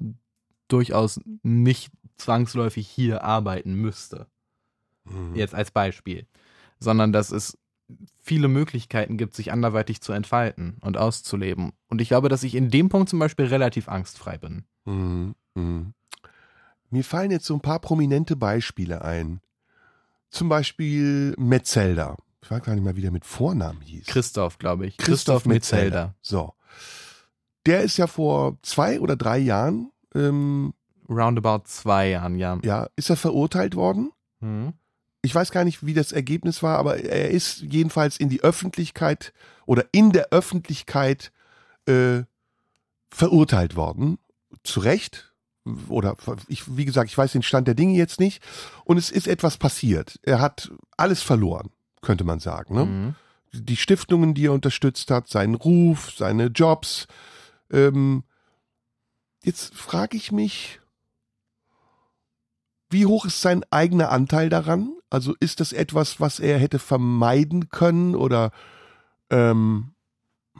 durchaus 0.68 1.20
nicht 1.42 1.92
zwangsläufig 2.16 2.88
hier 2.88 3.24
arbeiten 3.24 3.74
müsste. 3.74 4.26
Mhm. 5.04 5.34
Jetzt 5.34 5.54
als 5.54 5.70
Beispiel. 5.70 6.26
Sondern 6.78 7.12
dass 7.12 7.30
es 7.30 7.58
viele 8.22 8.48
Möglichkeiten 8.48 9.18
gibt, 9.18 9.34
sich 9.34 9.52
anderweitig 9.52 10.00
zu 10.00 10.12
entfalten 10.12 10.78
und 10.80 10.96
auszuleben. 10.96 11.72
Und 11.88 12.00
ich 12.00 12.08
glaube, 12.08 12.28
dass 12.28 12.42
ich 12.42 12.54
in 12.54 12.70
dem 12.70 12.88
Punkt 12.88 13.08
zum 13.08 13.18
Beispiel 13.18 13.46
relativ 13.46 13.88
angstfrei 13.88 14.38
bin. 14.38 14.64
Mhm. 14.84 15.34
Mhm. 15.54 15.94
Mir 16.90 17.04
fallen 17.04 17.30
jetzt 17.30 17.46
so 17.46 17.54
ein 17.54 17.60
paar 17.60 17.80
prominente 17.80 18.36
Beispiele 18.36 19.02
ein. 19.02 19.40
Zum 20.30 20.48
Beispiel 20.48 21.34
Metzelder. 21.38 22.16
Ich 22.42 22.50
weiß 22.50 22.62
gar 22.62 22.74
nicht 22.74 22.84
mal, 22.84 22.96
wie 22.96 23.00
der 23.00 23.10
mit 23.10 23.24
Vornamen 23.24 23.80
hieß. 23.80 24.06
Christoph, 24.06 24.58
glaube 24.58 24.86
ich. 24.86 24.96
Christoph, 24.96 25.14
Christoph 25.14 25.46
Metzelder. 25.46 26.14
So. 26.20 26.54
Der 27.66 27.82
ist 27.82 27.96
ja 27.96 28.06
vor 28.06 28.58
zwei 28.62 29.00
oder 29.00 29.16
drei 29.16 29.38
Jahren. 29.38 29.90
Ähm, 30.14 30.74
Roundabout 31.08 31.64
zwei 31.64 32.10
Jahren, 32.10 32.36
ja. 32.36 32.58
Ja, 32.62 32.88
ist 32.96 33.10
er 33.10 33.16
verurteilt 33.16 33.74
worden? 33.76 34.12
Mhm. 34.40 34.74
Ich 35.22 35.34
weiß 35.34 35.50
gar 35.50 35.64
nicht, 35.64 35.86
wie 35.86 35.94
das 35.94 36.12
Ergebnis 36.12 36.62
war, 36.62 36.78
aber 36.78 36.98
er 36.98 37.30
ist 37.30 37.60
jedenfalls 37.60 38.18
in 38.18 38.28
die 38.28 38.42
Öffentlichkeit 38.42 39.32
oder 39.64 39.86
in 39.92 40.12
der 40.12 40.28
Öffentlichkeit 40.30 41.32
äh, 41.86 42.22
verurteilt 43.10 43.76
worden. 43.76 44.18
Zu 44.62 44.80
Recht, 44.80 45.34
oder 45.88 46.16
ich, 46.48 46.76
wie 46.76 46.84
gesagt, 46.84 47.10
ich 47.10 47.16
weiß 47.16 47.32
den 47.32 47.42
Stand 47.42 47.66
der 47.66 47.74
Dinge 47.74 47.96
jetzt 47.96 48.20
nicht. 48.20 48.42
Und 48.84 48.98
es 48.98 49.10
ist 49.10 49.26
etwas 49.26 49.56
passiert. 49.56 50.20
Er 50.22 50.40
hat 50.40 50.70
alles 50.96 51.22
verloren, 51.22 51.70
könnte 52.02 52.24
man 52.24 52.38
sagen. 52.38 52.74
Ne? 52.74 52.84
Mhm. 52.84 53.14
Die 53.56 53.76
Stiftungen, 53.76 54.34
die 54.34 54.46
er 54.46 54.52
unterstützt 54.52 55.10
hat, 55.10 55.28
seinen 55.28 55.54
Ruf, 55.54 56.12
seine 56.16 56.46
Jobs. 56.46 57.06
Ähm, 57.70 58.24
jetzt 59.42 59.74
frage 59.74 60.16
ich 60.16 60.32
mich, 60.32 60.80
wie 62.90 63.06
hoch 63.06 63.24
ist 63.24 63.40
sein 63.40 63.64
eigener 63.70 64.10
Anteil 64.10 64.48
daran? 64.48 64.92
Also 65.10 65.34
ist 65.38 65.60
das 65.60 65.72
etwas, 65.72 66.20
was 66.20 66.40
er 66.40 66.58
hätte 66.58 66.78
vermeiden 66.78 67.68
können 67.68 68.14
oder 68.14 68.50
ähm, 69.30 69.94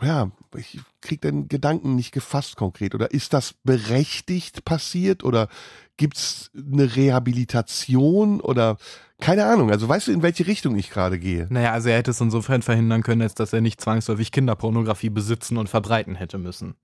ja, 0.03 0.31
ich 0.57 0.81
kriege 1.01 1.31
den 1.31 1.49
Gedanken 1.49 1.95
nicht 1.95 2.13
gefasst 2.13 2.57
konkret. 2.57 2.95
Oder 2.95 3.13
ist 3.13 3.33
das 3.33 3.55
berechtigt 3.63 4.65
passiert 4.65 5.23
oder 5.23 5.49
gibt 5.97 6.17
es 6.17 6.51
eine 6.55 6.97
Rehabilitation 6.97 8.41
oder 8.41 8.77
keine 9.25 9.47
Ahnung. 9.47 9.71
Also 9.71 9.89
weißt 9.89 10.09
du, 10.09 10.13
in 10.13 10.23
welche 10.23 10.47
Richtung 10.47 10.77
ich 10.77 10.91
gerade 10.91 11.19
gehe? 11.19 11.47
Naja, 11.49 11.73
also 11.73 11.89
er 11.89 11.97
hätte 11.97 12.11
es 12.11 12.21
insofern 12.21 12.61
verhindern 12.61 13.03
können, 13.03 13.23
als 13.23 13.35
dass 13.35 13.55
er 13.55 13.63
nicht 13.63 13.81
zwangsläufig 13.81 14.33
Kinderpornografie 14.33 15.09
besitzen 15.09 15.57
und 15.57 15.71
verbreiten 15.71 16.15
hätte 16.15 16.37
müssen. 16.37 16.75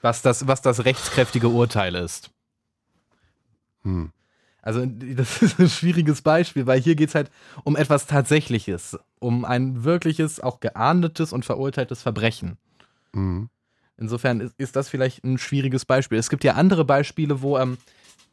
Was 0.00 0.22
das, 0.22 0.46
was 0.46 0.62
das 0.62 0.86
rechtskräftige 0.86 1.48
Urteil 1.48 1.96
ist. 1.96 2.30
Hm. 3.82 4.10
Also 4.62 4.86
das 4.86 5.42
ist 5.42 5.60
ein 5.60 5.68
schwieriges 5.68 6.22
Beispiel, 6.22 6.66
weil 6.66 6.80
hier 6.80 6.94
geht 6.94 7.10
es 7.10 7.14
halt 7.14 7.30
um 7.64 7.76
etwas 7.76 8.06
Tatsächliches, 8.06 8.98
um 9.18 9.44
ein 9.44 9.84
wirkliches, 9.84 10.40
auch 10.40 10.60
geahndetes 10.60 11.34
und 11.34 11.44
verurteiltes 11.44 12.00
Verbrechen. 12.00 12.56
Mhm. 13.12 13.50
Insofern 13.98 14.40
ist, 14.40 14.54
ist, 14.58 14.76
das 14.76 14.88
vielleicht 14.88 15.24
ein 15.24 15.38
schwieriges 15.38 15.84
Beispiel. 15.84 16.18
Es 16.18 16.30
gibt 16.30 16.44
ja 16.44 16.54
andere 16.54 16.84
Beispiele, 16.84 17.42
wo 17.42 17.58
ähm, 17.58 17.78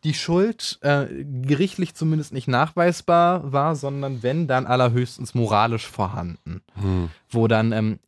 die 0.05 0.13
Schuld 0.13 0.77
äh, 0.81 1.07
gerichtlich 1.41 1.95
zumindest 1.95 2.31
nicht 2.31 2.47
nachweisbar 2.47 3.51
war, 3.51 3.75
sondern 3.75 4.23
wenn, 4.23 4.47
dann 4.47 4.67
allerhöchstens 4.67 5.33
moralisch 5.33 5.87
vorhanden. 5.87 6.61
Mhm. 6.75 7.09
Wo 7.29 7.47
dann 7.47 7.71
ähm, 7.71 7.99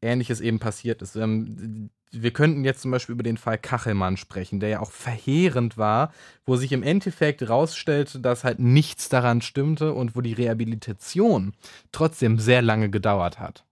Ähnliches 0.00 0.40
eben 0.40 0.58
passiert 0.58 1.02
ist. 1.02 1.14
Ähm, 1.14 1.90
wir 2.10 2.30
könnten 2.32 2.64
jetzt 2.64 2.82
zum 2.82 2.90
Beispiel 2.90 3.14
über 3.14 3.22
den 3.22 3.38
Fall 3.38 3.58
Kachelmann 3.58 4.16
sprechen, 4.16 4.60
der 4.60 4.68
ja 4.68 4.80
auch 4.80 4.90
verheerend 4.90 5.78
war, 5.78 6.12
wo 6.44 6.56
sich 6.56 6.72
im 6.72 6.82
Endeffekt 6.82 7.48
rausstellte, 7.48 8.20
dass 8.20 8.44
halt 8.44 8.58
nichts 8.58 9.08
daran 9.08 9.40
stimmte 9.40 9.92
und 9.92 10.14
wo 10.16 10.20
die 10.20 10.34
Rehabilitation 10.34 11.54
trotzdem 11.90 12.38
sehr 12.38 12.60
lange 12.60 12.90
gedauert 12.90 13.38
hat. 13.38 13.64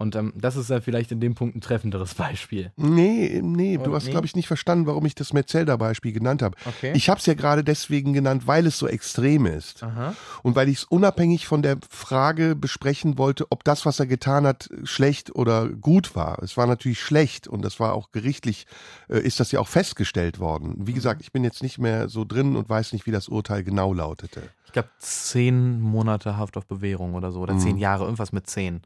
Und 0.00 0.16
ähm, 0.16 0.32
das 0.34 0.56
ist 0.56 0.70
ja 0.70 0.80
vielleicht 0.80 1.12
in 1.12 1.20
dem 1.20 1.34
Punkt 1.34 1.54
ein 1.54 1.60
treffenderes 1.60 2.14
Beispiel. 2.16 2.72
Nee, 2.76 3.42
nee, 3.44 3.76
du 3.76 3.94
hast, 3.94 4.06
nee? 4.06 4.12
glaube 4.12 4.24
ich, 4.24 4.34
nicht 4.34 4.48
verstanden, 4.48 4.86
warum 4.86 5.04
ich 5.04 5.14
das 5.14 5.34
Metzelder-Beispiel 5.34 6.12
genannt 6.12 6.40
habe. 6.40 6.56
Okay. 6.64 6.92
Ich 6.94 7.10
habe 7.10 7.20
es 7.20 7.26
ja 7.26 7.34
gerade 7.34 7.62
deswegen 7.62 8.14
genannt, 8.14 8.46
weil 8.46 8.66
es 8.66 8.78
so 8.78 8.88
extrem 8.88 9.44
ist. 9.44 9.82
Aha. 9.82 10.14
Und 10.42 10.56
weil 10.56 10.70
ich 10.70 10.78
es 10.78 10.84
unabhängig 10.84 11.46
von 11.46 11.60
der 11.60 11.76
Frage 11.90 12.56
besprechen 12.56 13.18
wollte, 13.18 13.52
ob 13.52 13.62
das, 13.62 13.84
was 13.84 14.00
er 14.00 14.06
getan 14.06 14.46
hat, 14.46 14.70
schlecht 14.84 15.36
oder 15.36 15.68
gut 15.68 16.16
war. 16.16 16.42
Es 16.42 16.56
war 16.56 16.66
natürlich 16.66 17.02
schlecht 17.02 17.46
und 17.46 17.62
das 17.62 17.78
war 17.78 17.92
auch 17.92 18.10
gerichtlich, 18.10 18.66
äh, 19.10 19.18
ist 19.20 19.38
das 19.38 19.52
ja 19.52 19.60
auch 19.60 19.68
festgestellt 19.68 20.38
worden. 20.38 20.76
Wie 20.78 20.94
gesagt, 20.94 21.20
ich 21.20 21.30
bin 21.30 21.44
jetzt 21.44 21.62
nicht 21.62 21.78
mehr 21.78 22.08
so 22.08 22.24
drin 22.24 22.56
und 22.56 22.70
weiß 22.70 22.94
nicht, 22.94 23.04
wie 23.04 23.12
das 23.12 23.28
Urteil 23.28 23.64
genau 23.64 23.92
lautete. 23.92 24.40
Ich 24.64 24.72
glaube, 24.72 24.88
zehn 24.98 25.78
Monate 25.78 26.38
Haft 26.38 26.56
auf 26.56 26.64
Bewährung 26.64 27.14
oder 27.14 27.32
so, 27.32 27.40
oder 27.40 27.52
mhm. 27.52 27.58
zehn 27.58 27.76
Jahre, 27.76 28.04
irgendwas 28.04 28.32
mit 28.32 28.48
zehn 28.48 28.80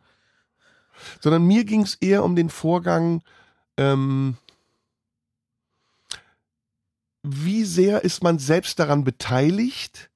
sondern 1.20 1.44
mir 1.44 1.64
ging 1.64 1.82
es 1.82 1.94
eher 1.96 2.24
um 2.24 2.36
den 2.36 2.50
Vorgang, 2.50 3.22
ähm, 3.76 4.36
wie 7.22 7.64
sehr 7.64 8.04
ist 8.04 8.22
man 8.22 8.38
selbst 8.38 8.78
daran 8.78 9.04
beteiligt, 9.04 10.10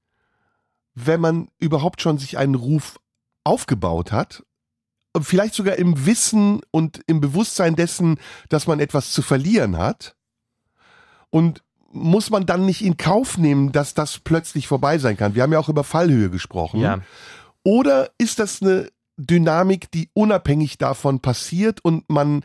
wenn 0.94 1.20
man 1.20 1.48
überhaupt 1.58 2.02
schon 2.02 2.18
sich 2.18 2.36
einen 2.38 2.54
Ruf 2.54 3.00
aufgebaut 3.44 4.12
hat, 4.12 4.44
vielleicht 5.20 5.54
sogar 5.54 5.76
im 5.76 6.06
Wissen 6.06 6.60
und 6.70 7.00
im 7.06 7.20
Bewusstsein 7.20 7.76
dessen, 7.76 8.18
dass 8.48 8.66
man 8.66 8.78
etwas 8.78 9.10
zu 9.10 9.22
verlieren 9.22 9.78
hat. 9.78 10.16
Und 11.30 11.62
muss 11.90 12.30
man 12.30 12.46
dann 12.46 12.66
nicht 12.66 12.84
in 12.84 12.96
Kauf 12.96 13.38
nehmen, 13.38 13.72
dass 13.72 13.94
das 13.94 14.18
plötzlich 14.18 14.68
vorbei 14.68 14.98
sein 14.98 15.16
kann? 15.16 15.34
Wir 15.34 15.42
haben 15.42 15.52
ja 15.52 15.58
auch 15.58 15.68
über 15.68 15.84
Fallhöhe 15.84 16.30
gesprochen. 16.30 16.80
Ja. 16.80 17.00
Oder 17.62 18.10
ist 18.18 18.38
das 18.38 18.62
eine 18.62 18.90
Dynamik, 19.18 19.90
die 19.90 20.08
unabhängig 20.14 20.78
davon 20.78 21.20
passiert 21.20 21.84
und 21.84 22.08
man 22.08 22.42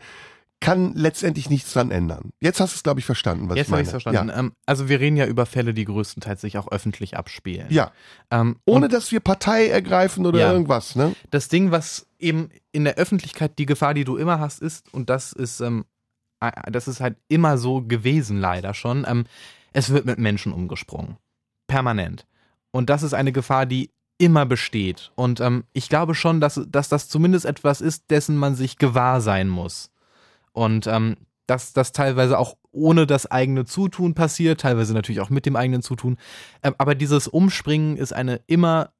kann 0.60 0.94
letztendlich 0.94 1.50
nichts 1.50 1.74
dran 1.74 1.90
ändern. 1.90 2.32
Jetzt 2.40 2.58
hast 2.58 2.72
du 2.72 2.76
es, 2.76 2.82
glaube 2.82 2.98
ich, 2.98 3.04
verstanden, 3.04 3.50
was 3.50 3.56
Jetzt 3.56 3.66
ich 3.66 3.70
meine. 3.70 3.82
Jetzt 3.82 3.92
habe 3.92 3.98
ich 3.98 4.02
verstanden. 4.04 4.32
Ja. 4.32 4.38
Ähm, 4.38 4.52
also 4.64 4.88
wir 4.88 4.98
reden 4.98 5.16
ja 5.16 5.26
über 5.26 5.44
Fälle, 5.44 5.74
die 5.74 5.84
größtenteils 5.84 6.40
sich 6.40 6.56
auch 6.56 6.72
öffentlich 6.72 7.18
abspielen. 7.18 7.66
Ja. 7.68 7.92
Ähm, 8.30 8.56
Ohne 8.64 8.88
dass 8.88 9.12
wir 9.12 9.20
Partei 9.20 9.68
ergreifen 9.68 10.24
oder 10.24 10.40
ja. 10.40 10.52
irgendwas. 10.52 10.96
Ne? 10.96 11.14
Das 11.30 11.48
Ding, 11.48 11.70
was 11.70 12.06
eben 12.18 12.48
in 12.72 12.84
der 12.84 12.94
Öffentlichkeit 12.94 13.58
die 13.58 13.66
Gefahr, 13.66 13.92
die 13.92 14.04
du 14.04 14.16
immer 14.16 14.40
hast, 14.40 14.62
ist, 14.62 14.92
und 14.94 15.10
das 15.10 15.32
ist, 15.32 15.60
ähm, 15.60 15.84
das 16.70 16.88
ist 16.88 17.00
halt 17.00 17.16
immer 17.28 17.58
so 17.58 17.82
gewesen, 17.82 18.38
leider 18.38 18.72
schon, 18.72 19.04
ähm, 19.06 19.24
es 19.74 19.90
wird 19.90 20.06
mit 20.06 20.18
Menschen 20.18 20.52
umgesprungen. 20.52 21.18
Permanent. 21.66 22.26
Und 22.70 22.88
das 22.88 23.02
ist 23.02 23.12
eine 23.12 23.32
Gefahr, 23.32 23.66
die 23.66 23.90
immer 24.24 24.46
besteht. 24.46 25.12
Und 25.16 25.40
ähm, 25.40 25.64
ich 25.74 25.90
glaube 25.90 26.14
schon, 26.14 26.40
dass, 26.40 26.58
dass 26.66 26.88
das 26.88 27.10
zumindest 27.10 27.44
etwas 27.44 27.82
ist, 27.82 28.10
dessen 28.10 28.36
man 28.36 28.54
sich 28.54 28.78
gewahr 28.78 29.20
sein 29.20 29.50
muss. 29.50 29.90
Und 30.52 30.86
ähm, 30.86 31.16
dass 31.46 31.74
das 31.74 31.92
teilweise 31.92 32.38
auch 32.38 32.56
ohne 32.72 33.06
das 33.06 33.30
eigene 33.30 33.66
Zutun 33.66 34.14
passiert, 34.14 34.62
teilweise 34.62 34.94
natürlich 34.94 35.20
auch 35.20 35.28
mit 35.28 35.44
dem 35.44 35.56
eigenen 35.56 35.82
Zutun. 35.82 36.16
Ähm, 36.62 36.74
aber 36.78 36.94
dieses 36.94 37.28
Umspringen 37.28 37.98
ist 37.98 38.14
eine 38.14 38.40
immer, 38.46 38.92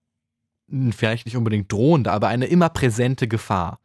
vielleicht 0.90 1.24
nicht 1.24 1.38
unbedingt 1.38 1.72
drohende, 1.72 2.12
aber 2.12 2.28
eine 2.28 2.44
immer 2.44 2.68
präsente 2.68 3.26
Gefahr 3.26 3.78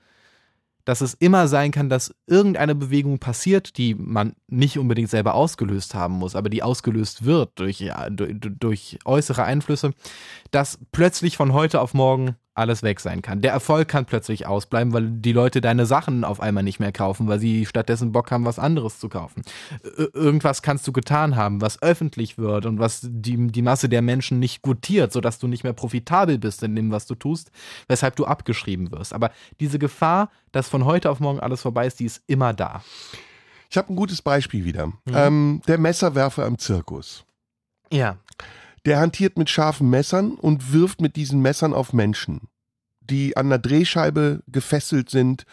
dass 0.89 1.01
es 1.01 1.13
immer 1.13 1.47
sein 1.47 1.69
kann, 1.69 1.87
dass 1.87 2.15
irgendeine 2.25 2.73
Bewegung 2.73 3.19
passiert, 3.19 3.77
die 3.77 3.93
man 3.93 4.33
nicht 4.47 4.79
unbedingt 4.79 5.11
selber 5.11 5.35
ausgelöst 5.35 5.93
haben 5.93 6.15
muss, 6.15 6.35
aber 6.35 6.49
die 6.49 6.63
ausgelöst 6.63 7.25
wird 7.25 7.51
durch, 7.59 7.87
durch, 8.09 8.35
durch 8.41 8.99
äußere 9.05 9.43
Einflüsse, 9.43 9.93
dass 10.49 10.79
plötzlich 10.91 11.37
von 11.37 11.53
heute 11.53 11.79
auf 11.81 11.93
morgen 11.93 12.37
alles 12.55 12.83
weg 12.83 12.99
sein 12.99 13.21
kann. 13.21 13.41
Der 13.41 13.51
Erfolg 13.51 13.87
kann 13.87 14.05
plötzlich 14.05 14.45
ausbleiben, 14.45 14.93
weil 14.93 15.09
die 15.09 15.31
Leute 15.31 15.61
deine 15.61 15.85
Sachen 15.85 16.23
auf 16.23 16.39
einmal 16.41 16.63
nicht 16.63 16.79
mehr 16.79 16.91
kaufen, 16.91 17.27
weil 17.27 17.39
sie 17.39 17.65
stattdessen 17.65 18.11
Bock 18.11 18.31
haben, 18.31 18.45
was 18.45 18.59
anderes 18.59 18.99
zu 18.99 19.07
kaufen. 19.07 19.43
Irgendwas 20.13 20.61
kannst 20.61 20.85
du 20.87 20.91
getan 20.91 21.35
haben, 21.35 21.61
was 21.61 21.81
öffentlich 21.81 22.37
wird 22.37 22.65
und 22.65 22.79
was 22.79 23.01
die, 23.03 23.47
die 23.47 23.61
Masse 23.61 23.87
der 23.87 24.01
Menschen 24.01 24.39
nicht 24.39 24.61
gutiert, 24.61 25.13
sodass 25.13 25.39
du 25.39 25.47
nicht 25.47 25.63
mehr 25.63 25.73
profitabel 25.73 26.37
bist 26.37 26.61
in 26.63 26.75
dem, 26.75 26.91
was 26.91 27.05
du 27.05 27.15
tust, 27.15 27.51
weshalb 27.87 28.15
du 28.17 28.25
abgeschrieben 28.25 28.91
wirst. 28.91 29.13
Aber 29.13 29.31
diese 29.59 29.79
Gefahr, 29.79 30.29
dass 30.51 30.67
von 30.67 30.85
heute 30.85 31.09
auf 31.09 31.19
morgen 31.19 31.39
alles 31.39 31.61
vorbei 31.61 31.87
ist, 31.87 31.99
die 31.99 32.05
ist 32.05 32.23
immer 32.27 32.53
da. 32.53 32.83
Ich 33.69 33.77
habe 33.77 33.93
ein 33.93 33.95
gutes 33.95 34.21
Beispiel 34.21 34.65
wieder. 34.65 34.87
Mhm. 34.87 34.93
Ähm, 35.13 35.61
der 35.67 35.77
Messerwerfer 35.77 36.45
im 36.45 36.57
Zirkus. 36.57 37.23
Ja. 37.91 38.17
Der 38.89 38.99
hantiert 38.99 39.37
mit 39.37 39.51
scharfen 39.51 39.87
Messern 39.91 40.31
und 40.31 40.73
wirft 40.73 40.99
mit 40.99 41.15
diesen 41.15 41.43
Messern 41.43 41.75
auf 41.75 41.93
Menschen, 41.93 42.47
die 43.01 43.37
an 43.37 43.49
der 43.49 43.59
Drehscheibe 43.59 44.41
gefesselt 44.47 45.11
sind. 45.11 45.43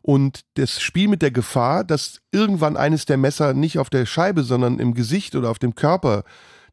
Und 0.00 0.42
das 0.54 0.80
Spiel 0.80 1.08
mit 1.08 1.20
der 1.20 1.32
Gefahr, 1.32 1.82
dass 1.82 2.20
irgendwann 2.30 2.76
eines 2.76 3.04
der 3.04 3.16
Messer 3.16 3.52
nicht 3.52 3.80
auf 3.80 3.90
der 3.90 4.06
Scheibe, 4.06 4.44
sondern 4.44 4.78
im 4.78 4.94
Gesicht 4.94 5.34
oder 5.34 5.50
auf 5.50 5.58
dem 5.58 5.74
Körper 5.74 6.22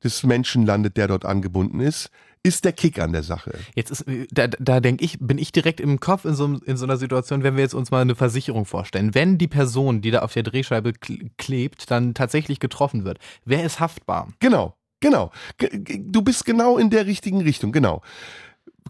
des 0.03 0.21
Menschen 0.21 0.63
landet, 0.63 0.95
der 0.95 1.07
dort 1.07 1.25
angebunden 1.25 1.79
ist, 1.79 2.11
ist 2.43 2.65
der 2.65 2.73
Kick 2.73 2.99
an 2.99 3.13
der 3.13 3.23
Sache. 3.23 3.57
Jetzt 3.73 3.89
ist, 3.89 4.05
da, 4.29 4.47
da 4.47 4.79
denke 4.79 5.03
ich, 5.03 5.17
bin 5.19 5.39
ich 5.39 5.51
direkt 5.51 5.79
im 5.79 5.99
Kopf 5.99 6.25
in 6.25 6.35
so, 6.35 6.45
in 6.45 6.77
so 6.77 6.85
einer 6.85 6.97
Situation, 6.97 7.41
wenn 7.41 7.55
wir 7.55 7.63
jetzt 7.63 7.73
uns 7.73 7.89
mal 7.89 8.01
eine 8.01 8.13
Versicherung 8.13 8.65
vorstellen. 8.65 9.15
Wenn 9.15 9.39
die 9.39 9.47
Person, 9.47 10.01
die 10.01 10.11
da 10.11 10.19
auf 10.19 10.33
der 10.33 10.43
Drehscheibe 10.43 10.93
klebt, 11.39 11.89
dann 11.89 12.13
tatsächlich 12.13 12.59
getroffen 12.59 13.05
wird, 13.05 13.17
wer 13.43 13.63
ist 13.63 13.79
haftbar? 13.79 14.27
Genau. 14.39 14.75
Genau. 15.01 15.31
Du 15.57 16.21
bist 16.21 16.45
genau 16.45 16.77
in 16.77 16.89
der 16.89 17.05
richtigen 17.05 17.41
Richtung, 17.41 17.71
genau. 17.71 18.01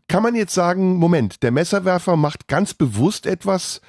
Kann 0.08 0.22
man 0.22 0.36
jetzt 0.36 0.54
sagen, 0.54 0.98
Moment, 0.98 1.42
der 1.42 1.52
Messerwerfer 1.52 2.16
macht 2.18 2.48
ganz 2.48 2.74
bewusst 2.74 3.26
etwas, 3.26 3.82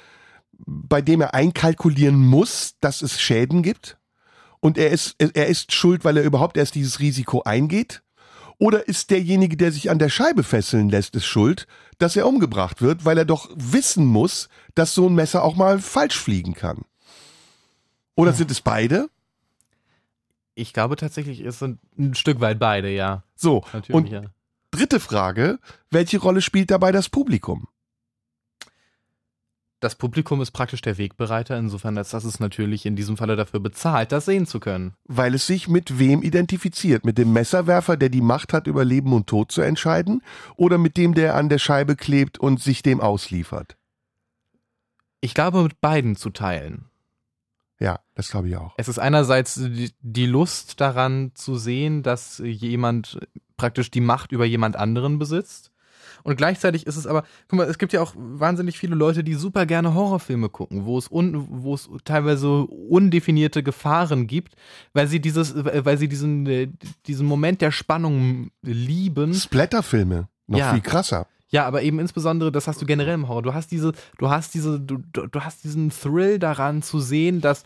bei 0.65 1.01
dem 1.01 1.21
er 1.21 1.33
einkalkulieren 1.33 2.15
muss, 2.15 2.75
dass 2.79 3.01
es 3.01 3.21
Schäden 3.21 3.61
gibt? 3.61 3.97
Und 4.61 4.77
er 4.77 4.91
ist, 4.91 5.15
er 5.19 5.47
ist 5.47 5.73
schuld, 5.73 6.05
weil 6.05 6.15
er 6.15 6.23
überhaupt 6.23 6.55
erst 6.55 6.75
dieses 6.75 7.01
Risiko 7.01 7.43
eingeht? 7.43 8.01
Oder 8.57 8.87
ist 8.87 9.11
derjenige, 9.11 9.57
der 9.57 9.73
sich 9.73 9.91
an 9.91 9.99
der 9.99 10.07
Scheibe 10.07 10.43
fesseln 10.43 10.87
lässt, 10.87 11.15
es 11.17 11.25
schuld, 11.25 11.67
dass 11.97 12.15
er 12.15 12.27
umgebracht 12.27 12.81
wird, 12.81 13.03
weil 13.03 13.17
er 13.17 13.25
doch 13.25 13.49
wissen 13.55 14.05
muss, 14.05 14.47
dass 14.75 14.93
so 14.93 15.09
ein 15.09 15.15
Messer 15.15 15.43
auch 15.43 15.57
mal 15.57 15.79
falsch 15.79 16.17
fliegen 16.17 16.53
kann? 16.53 16.85
Oder 18.15 18.31
sind 18.31 18.51
es 18.51 18.61
beide? 18.61 19.09
Ich 20.55 20.73
glaube 20.73 20.95
tatsächlich, 20.95 21.41
es 21.41 21.59
sind 21.59 21.79
ein 21.97 22.15
Stück 22.15 22.39
weit 22.39 22.59
beide, 22.59 22.89
ja. 22.89 23.23
So, 23.35 23.63
Natürlich, 23.73 23.95
und 23.95 24.09
ja. 24.09 24.21
dritte 24.71 24.99
Frage, 24.99 25.59
welche 25.89 26.19
Rolle 26.19 26.41
spielt 26.41 26.71
dabei 26.71 26.91
das 26.91 27.09
Publikum? 27.09 27.67
Das 29.83 29.95
Publikum 29.95 30.39
ist 30.39 30.51
praktisch 30.51 30.81
der 30.81 30.97
Wegbereiter, 30.97 31.57
insofern 31.57 31.95
dass 31.95 32.11
das 32.11 32.23
es 32.23 32.39
natürlich 32.39 32.85
in 32.85 32.95
diesem 32.95 33.17
Falle 33.17 33.35
dafür 33.35 33.59
bezahlt, 33.59 34.13
das 34.13 34.23
sehen 34.23 34.45
zu 34.45 34.61
können. 34.61 34.93
Weil 35.03 35.33
es 35.33 35.45
sich 35.45 35.67
mit 35.67 35.99
wem 35.99 36.21
identifiziert? 36.21 37.05
Mit 37.05 37.17
dem 37.17 37.33
Messerwerfer, 37.33 37.97
der 37.97 38.07
die 38.07 38.21
Macht 38.21 38.53
hat, 38.53 38.67
über 38.67 38.85
Leben 38.85 39.11
und 39.11 39.27
Tod 39.27 39.51
zu 39.51 39.59
entscheiden? 39.59 40.21
Oder 40.55 40.77
mit 40.77 40.95
dem, 40.95 41.13
der 41.13 41.35
an 41.35 41.49
der 41.49 41.59
Scheibe 41.59 41.97
klebt 41.97 42.37
und 42.37 42.61
sich 42.61 42.81
dem 42.81 43.01
ausliefert? 43.01 43.75
Ich 45.19 45.33
glaube, 45.33 45.63
mit 45.63 45.81
beiden 45.81 46.15
zu 46.15 46.29
teilen. 46.29 46.85
Ja, 47.83 47.99
das 48.15 48.29
glaube 48.29 48.47
ich 48.47 48.55
auch. 48.55 48.75
Es 48.77 48.87
ist 48.87 48.97
einerseits 48.97 49.59
die 49.99 50.25
Lust 50.25 50.79
daran 50.79 51.31
zu 51.35 51.57
sehen, 51.57 52.01
dass 52.01 52.41
jemand 52.43 53.19
praktisch 53.57 53.91
die 53.91 53.99
Macht 53.99 54.31
über 54.31 54.45
jemand 54.45 54.77
anderen 54.77 55.19
besitzt. 55.19 55.73
Und 56.23 56.37
gleichzeitig 56.37 56.87
ist 56.87 56.95
es 56.95 57.05
aber, 57.05 57.23
guck 57.49 57.57
mal, 57.57 57.67
es 57.67 57.77
gibt 57.77 57.91
ja 57.91 58.01
auch 58.01 58.13
wahnsinnig 58.15 58.77
viele 58.79 58.95
Leute, 58.95 59.25
die 59.25 59.33
super 59.33 59.65
gerne 59.65 59.93
Horrorfilme 59.93 60.47
gucken, 60.47 60.85
wo 60.85 60.97
es, 60.97 61.11
un, 61.11 61.45
wo 61.49 61.73
es 61.73 61.89
teilweise 62.05 62.61
undefinierte 62.61 63.63
Gefahren 63.63 64.27
gibt, 64.27 64.55
weil 64.93 65.07
sie 65.07 65.19
dieses, 65.19 65.53
weil 65.53 65.97
sie 65.97 66.07
diesen, 66.07 66.77
diesen 67.05 67.27
Moment 67.27 67.59
der 67.59 67.71
Spannung 67.71 68.51
lieben. 68.61 69.33
Splatterfilme, 69.33 70.29
noch 70.47 70.59
ja. 70.59 70.71
viel 70.71 70.81
krasser. 70.81 71.27
Ja, 71.53 71.67
aber 71.67 71.83
eben 71.83 71.99
insbesondere, 71.99 72.51
das 72.51 72.67
hast 72.67 72.81
du 72.81 72.85
generell 72.87 73.13
im 73.13 73.27
Horror. 73.27 73.43
Du 73.43 73.53
hast 73.53 73.71
diese, 73.71 73.91
du 74.17 74.31
hast 74.31 74.55
diese, 74.55 74.79
du, 74.79 74.97
du 74.97 75.39
hast 75.41 75.63
diesen 75.63 75.91
Thrill 75.91 76.39
daran 76.39 76.81
zu 76.81 76.99
sehen, 76.99 77.41
dass 77.41 77.63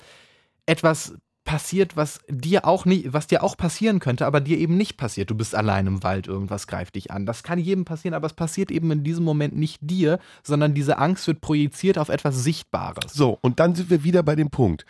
etwas 0.66 1.14
passiert, 1.46 1.96
was 1.96 2.20
dir 2.28 2.66
auch 2.66 2.84
nicht, 2.84 3.14
was 3.14 3.28
dir 3.28 3.42
auch 3.42 3.56
passieren 3.56 4.00
könnte, 4.00 4.26
aber 4.26 4.42
dir 4.42 4.58
eben 4.58 4.76
nicht 4.76 4.98
passiert. 4.98 5.30
Du 5.30 5.36
bist 5.36 5.56
allein 5.56 5.88
im 5.88 6.04
Wald, 6.04 6.28
irgendwas 6.28 6.68
greift 6.68 6.96
dich 6.96 7.12
an. 7.12 7.26
Das 7.26 7.44
kann 7.44 7.60
jedem 7.60 7.86
passieren, 7.86 8.14
aber 8.14 8.28
es 8.28 8.34
passiert 8.34 8.72
eben 8.72 8.92
in 8.92 9.06
diesem 9.06 9.24
Moment 9.24 9.56
nicht 9.56 9.80
dir, 9.80 10.20
sondern 10.44 10.74
diese 10.74 10.98
Angst 10.98 11.26
wird 11.26 11.40
projiziert 11.40 11.98
auf 11.98 12.10
etwas 12.10 12.44
Sichtbares. 12.44 13.14
So, 13.14 13.40
und 13.42 13.62
dann 13.62 13.74
sind 13.74 13.90
wir 13.90 14.04
wieder 14.04 14.22
bei 14.22 14.36
dem 14.36 14.50
Punkt. 14.50 14.86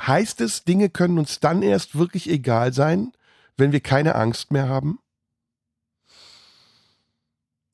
Heißt 0.00 0.40
es, 0.40 0.62
Dinge 0.62 0.90
können 0.90 1.18
uns 1.18 1.40
dann 1.40 1.62
erst 1.62 1.98
wirklich 1.98 2.30
egal 2.30 2.72
sein, 2.72 3.10
wenn 3.56 3.72
wir 3.72 3.80
keine 3.80 4.14
Angst 4.14 4.52
mehr 4.52 4.68
haben? 4.68 5.00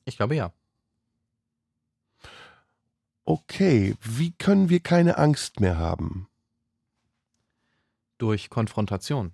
Ich 0.08 0.16
glaube 0.16 0.36
ja. 0.36 0.52
Okay, 3.24 3.94
wie 4.00 4.32
können 4.32 4.70
wir 4.70 4.80
keine 4.80 5.18
Angst 5.18 5.60
mehr 5.60 5.76
haben? 5.76 6.28
Durch 8.16 8.48
Konfrontation. 8.48 9.32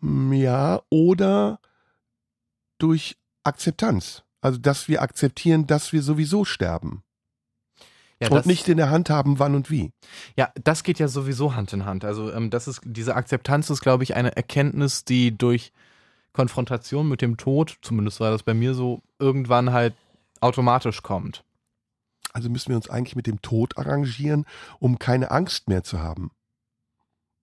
Hm, 0.00 0.32
ja, 0.32 0.80
oder 0.88 1.58
durch 2.78 3.18
Akzeptanz. 3.42 4.22
Also, 4.40 4.58
dass 4.58 4.86
wir 4.86 5.02
akzeptieren, 5.02 5.66
dass 5.66 5.92
wir 5.92 6.02
sowieso 6.02 6.44
sterben. 6.44 7.02
Ja, 8.20 8.28
und 8.28 8.46
nicht 8.46 8.68
in 8.68 8.76
der 8.76 8.90
Hand 8.90 9.10
haben, 9.10 9.40
wann 9.40 9.56
und 9.56 9.68
wie. 9.70 9.92
Ja, 10.36 10.52
das 10.62 10.84
geht 10.84 11.00
ja 11.00 11.08
sowieso 11.08 11.54
Hand 11.56 11.72
in 11.72 11.86
Hand. 11.86 12.04
Also 12.04 12.30
ähm, 12.32 12.50
das 12.50 12.68
ist 12.68 12.82
diese 12.84 13.16
Akzeptanz 13.16 13.70
ist, 13.70 13.80
glaube 13.80 14.04
ich, 14.04 14.14
eine 14.14 14.36
Erkenntnis, 14.36 15.04
die 15.04 15.36
durch 15.36 15.72
Konfrontation 16.32 17.08
mit 17.08 17.22
dem 17.22 17.36
Tod, 17.36 17.78
zumindest 17.82 18.20
war 18.20 18.30
das 18.30 18.42
bei 18.42 18.54
mir 18.54 18.74
so, 18.74 19.02
irgendwann 19.18 19.72
halt 19.72 19.94
automatisch 20.40 21.02
kommt. 21.02 21.44
Also 22.32 22.48
müssen 22.48 22.68
wir 22.68 22.76
uns 22.76 22.88
eigentlich 22.88 23.16
mit 23.16 23.26
dem 23.26 23.42
Tod 23.42 23.76
arrangieren, 23.76 24.46
um 24.78 24.98
keine 24.98 25.30
Angst 25.30 25.68
mehr 25.68 25.82
zu 25.82 26.00
haben. 26.00 26.30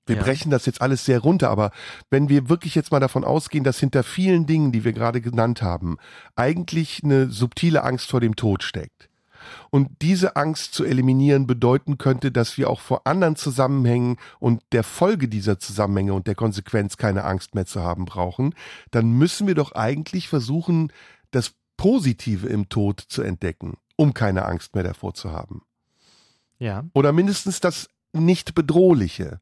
Wir 0.05 0.15
ja. 0.15 0.23
brechen 0.23 0.49
das 0.49 0.65
jetzt 0.65 0.81
alles 0.81 1.03
sehr 1.03 1.19
runter, 1.19 1.49
aber 1.49 1.71
wenn 2.09 2.29
wir 2.29 2.47
wirklich 2.47 2.75
jetzt 2.75 2.91
mal 2.91 3.01
davon 3.01 3.25
ausgehen, 3.25 3.65
dass 3.65 3.79
hinter 3.79 4.03
vielen 4.03 4.45
Dingen, 4.45 4.71
die 4.71 4.85
wir 4.85 4.93
gerade 4.93 5.19
genannt 5.19 5.61
haben, 5.61 5.97
eigentlich 6.37 7.03
eine 7.03 7.29
subtile 7.29 7.83
Angst 7.83 8.09
vor 8.09 8.21
dem 8.21 8.37
Tod 8.37 8.63
steckt, 8.63 9.06
und 9.69 9.89
diese 10.01 10.35
Angst 10.35 10.73
zu 10.73 10.83
eliminieren 10.83 11.47
bedeuten 11.47 11.97
könnte, 11.97 12.31
dass 12.31 12.57
wir 12.57 12.69
auch 12.69 12.79
vor 12.79 13.05
anderen 13.05 13.35
Zusammenhängen 13.35 14.17
und 14.39 14.61
der 14.71 14.83
Folge 14.83 15.27
dieser 15.27 15.59
Zusammenhänge 15.59 16.13
und 16.13 16.27
der 16.27 16.35
Konsequenz 16.35 16.97
keine 16.97 17.23
Angst 17.23 17.55
mehr 17.55 17.65
zu 17.65 17.81
haben 17.81 18.05
brauchen, 18.05 18.53
dann 18.91 19.11
müssen 19.11 19.47
wir 19.47 19.55
doch 19.55 19.73
eigentlich 19.73 20.27
versuchen, 20.27 20.91
das 21.31 21.53
Positive 21.77 22.47
im 22.47 22.69
Tod 22.69 22.99
zu 22.99 23.21
entdecken, 23.21 23.77
um 23.95 24.13
keine 24.13 24.45
Angst 24.45 24.75
mehr 24.75 24.83
davor 24.83 25.13
zu 25.13 25.31
haben. 25.31 25.61
Ja. 26.59 26.85
Oder 26.93 27.13
mindestens 27.13 27.59
das 27.59 27.89
nicht 28.13 28.55
bedrohliche. 28.55 29.39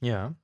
Ja. 0.00 0.34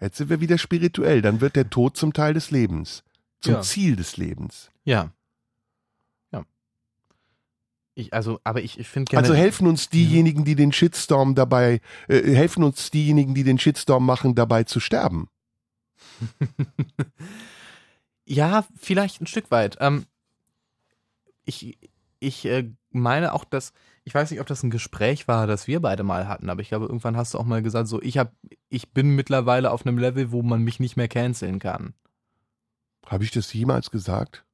Jetzt 0.00 0.18
sind 0.18 0.28
wir 0.28 0.40
wieder 0.40 0.58
spirituell, 0.58 1.22
dann 1.22 1.40
wird 1.40 1.56
der 1.56 1.70
Tod 1.70 1.96
zum 1.96 2.12
Teil 2.12 2.34
des 2.34 2.50
Lebens, 2.50 3.04
zum 3.40 3.54
ja. 3.54 3.60
Ziel 3.62 3.96
des 3.96 4.16
Lebens. 4.16 4.70
Ja. 4.84 5.12
Ich, 7.94 8.12
also, 8.12 8.40
aber 8.42 8.62
ich, 8.62 8.78
ich 8.78 8.88
finde 8.88 9.16
Also 9.16 9.34
helfen 9.34 9.66
uns 9.66 9.88
diejenigen, 9.88 10.44
die 10.44 10.56
den 10.56 10.72
Shitstorm 10.72 11.34
dabei, 11.34 11.80
äh, 12.08 12.34
helfen 12.34 12.64
uns 12.64 12.90
diejenigen, 12.90 13.34
die 13.34 13.44
den 13.44 13.58
Shitstorm 13.58 14.04
machen, 14.04 14.34
dabei 14.34 14.64
zu 14.64 14.80
sterben. 14.80 15.28
ja, 18.24 18.66
vielleicht 18.76 19.20
ein 19.20 19.26
Stück 19.26 19.50
weit. 19.50 19.76
Ähm, 19.80 20.06
ich 21.44 21.78
ich 22.24 22.44
äh, 22.46 22.70
meine 22.90 23.32
auch, 23.32 23.44
dass, 23.44 23.72
ich 24.04 24.14
weiß 24.14 24.30
nicht, 24.30 24.40
ob 24.40 24.46
das 24.46 24.62
ein 24.62 24.70
Gespräch 24.70 25.28
war, 25.28 25.46
das 25.46 25.66
wir 25.66 25.80
beide 25.80 26.02
mal 26.02 26.26
hatten, 26.26 26.50
aber 26.50 26.62
ich 26.62 26.68
glaube, 26.68 26.86
irgendwann 26.86 27.16
hast 27.16 27.34
du 27.34 27.38
auch 27.38 27.44
mal 27.44 27.62
gesagt, 27.62 27.88
so, 27.88 28.02
ich 28.02 28.18
hab, 28.18 28.32
ich 28.68 28.92
bin 28.92 29.10
mittlerweile 29.10 29.70
auf 29.70 29.86
einem 29.86 29.98
Level, 29.98 30.32
wo 30.32 30.42
man 30.42 30.62
mich 30.62 30.80
nicht 30.80 30.96
mehr 30.96 31.08
canceln 31.08 31.58
kann. 31.58 31.94
Habe 33.06 33.24
ich 33.24 33.30
das 33.30 33.52
jemals 33.52 33.90
gesagt? 33.90 34.44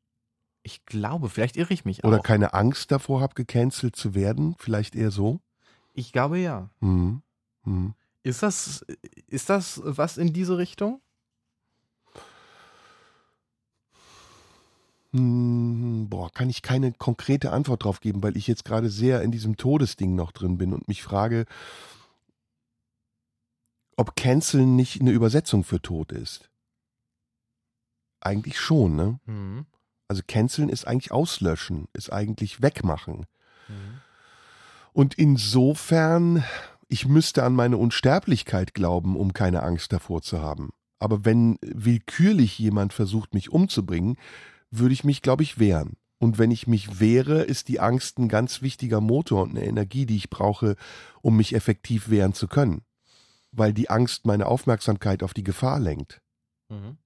Ich 0.63 0.85
glaube, 0.85 1.29
vielleicht 1.29 1.57
irre 1.57 1.73
ich 1.73 1.85
mich 1.85 2.05
auch. 2.05 2.09
Oder 2.09 2.21
keine 2.21 2.53
Angst 2.55 2.91
davor 2.91 3.21
habe, 3.21 3.35
gecancelt 3.35 3.97
zu 3.97 4.15
werden? 4.15 4.55
Vielleicht 4.59 4.95
eher 4.95 5.11
so? 5.11 5.41
Ich 5.95 6.13
glaube 6.13 6.39
ja. 6.39 6.71
Mhm. 6.81 7.23
Mhm. 7.65 7.95
Ist 8.23 8.43
das, 8.43 8.85
ist 9.27 9.49
das 9.49 9.81
was 9.85 10.19
in 10.19 10.33
diese 10.33 10.59
Richtung? 10.59 11.01
Hm, 15.13 16.09
boah, 16.09 16.31
kann 16.31 16.51
ich 16.51 16.63
keine 16.63 16.93
konkrete 16.93 17.51
Antwort 17.51 17.85
drauf 17.85 18.01
geben, 18.01 18.23
weil 18.23 18.37
ich 18.37 18.47
jetzt 18.47 18.65
gerade 18.65 18.91
sehr 18.91 19.23
in 19.23 19.33
diesem 19.33 19.57
Todesding 19.57 20.15
noch 20.15 20.31
drin 20.31 20.57
bin 20.57 20.73
und 20.73 20.87
mich 20.87 21.03
frage, 21.03 21.47
ob 23.97 24.15
Canceln 24.15 24.77
nicht 24.77 25.01
eine 25.01 25.11
Übersetzung 25.11 25.65
für 25.65 25.83
Tod 25.83 26.13
ist. 26.13 26.49
Eigentlich 28.21 28.59
schon, 28.61 28.97
ne? 28.97 29.19
Mhm. 29.27 29.67
Also 30.11 30.23
Canceln 30.27 30.71
ist 30.71 30.89
eigentlich 30.89 31.13
auslöschen, 31.13 31.87
ist 31.93 32.13
eigentlich 32.13 32.61
wegmachen. 32.61 33.27
Mhm. 33.69 34.01
Und 34.93 35.15
insofern, 35.15 36.43
ich 36.89 37.07
müsste 37.07 37.45
an 37.45 37.55
meine 37.55 37.77
Unsterblichkeit 37.77 38.75
glauben, 38.75 39.17
um 39.17 39.33
keine 39.33 39.63
Angst 39.63 39.93
davor 39.93 40.21
zu 40.21 40.43
haben. 40.43 40.71
Aber 40.99 41.25
wenn 41.25 41.59
willkürlich 41.63 42.59
jemand 42.59 42.93
versucht, 42.93 43.35
mich 43.35 43.53
umzubringen, 43.53 44.17
würde 44.73 44.95
ich 44.95 45.05
mich, 45.05 45.23
glaube 45.23 45.45
ich, 45.45 45.61
wehren. 45.61 45.97
Und 46.19 46.39
wenn 46.39 46.51
ich 46.51 46.67
mich 46.67 46.99
wehre, 46.99 47.43
ist 47.43 47.69
die 47.69 47.79
Angst 47.79 48.19
ein 48.19 48.29
ganz 48.29 48.63
wichtiger 48.63 49.01
Motor 49.01 49.45
und 49.45 49.51
eine 49.51 49.65
Energie, 49.65 50.07
die 50.07 50.17
ich 50.17 50.29
brauche, 50.29 50.75
um 51.23 51.37
mich 51.37 51.55
effektiv 51.55 52.11
wehren 52.11 52.35
zu 52.35 52.49
können. 52.49 52.83
Weil 53.53 53.73
die 53.73 53.91
Angst 53.91 54.27
meine 54.27 54.47
Aufmerksamkeit 54.47 55.23
auf 55.23 55.35
die 55.35 55.45
Gefahr 55.45 55.79
lenkt. 55.79 56.21
Mhm. 56.69 56.99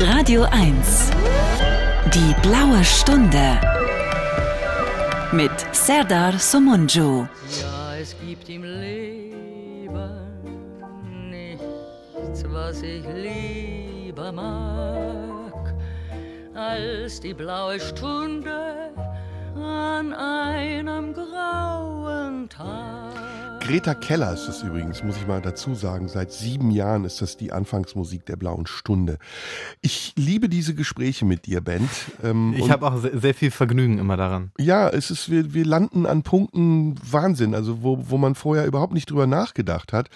Radio 0.00 0.44
1. 0.44 1.10
Die 2.10 2.34
blaue 2.42 2.84
Stunde. 2.84 3.58
Mit 5.30 5.52
Serdar 5.70 6.38
Somunju. 6.38 7.26
Ja, 7.60 7.96
es 7.96 8.14
gibt 8.18 8.48
im 8.50 8.64
Leben 8.64 10.10
nichts, 11.30 12.44
was 12.48 12.82
ich 12.82 13.04
lieber 13.14 14.32
mag, 14.32 15.74
als 16.54 17.20
die 17.20 17.32
blaue 17.34 17.78
Stunde 17.80 18.90
an 19.54 20.12
einem 20.12 21.14
grauen 21.14 22.48
Tag. 22.48 23.01
Greta 23.62 23.94
Keller 23.94 24.32
ist 24.32 24.48
es 24.48 24.62
übrigens, 24.62 25.04
muss 25.04 25.16
ich 25.16 25.26
mal 25.28 25.40
dazu 25.40 25.76
sagen. 25.76 26.08
Seit 26.08 26.32
sieben 26.32 26.72
Jahren 26.72 27.04
ist 27.04 27.22
das 27.22 27.36
die 27.36 27.52
Anfangsmusik 27.52 28.26
der 28.26 28.34
Blauen 28.34 28.66
Stunde. 28.66 29.18
Ich 29.80 30.14
liebe 30.16 30.48
diese 30.48 30.74
Gespräche 30.74 31.24
mit 31.24 31.46
dir, 31.46 31.60
Bent. 31.60 31.88
Ähm, 32.24 32.54
Ich 32.58 32.70
habe 32.72 32.84
auch 32.84 33.00
sehr, 33.00 33.20
sehr 33.20 33.34
viel 33.34 33.52
Vergnügen 33.52 33.98
immer 33.98 34.16
daran. 34.16 34.50
Ja, 34.58 34.88
es 34.88 35.12
ist, 35.12 35.30
wir, 35.30 35.54
wir 35.54 35.64
landen 35.64 36.06
an 36.06 36.24
Punkten 36.24 36.96
Wahnsinn, 37.08 37.54
also 37.54 37.84
wo, 37.84 38.10
wo 38.10 38.18
man 38.18 38.34
vorher 38.34 38.66
überhaupt 38.66 38.94
nicht 38.94 39.08
drüber 39.08 39.28
nachgedacht 39.28 39.92
hat. 39.92 40.10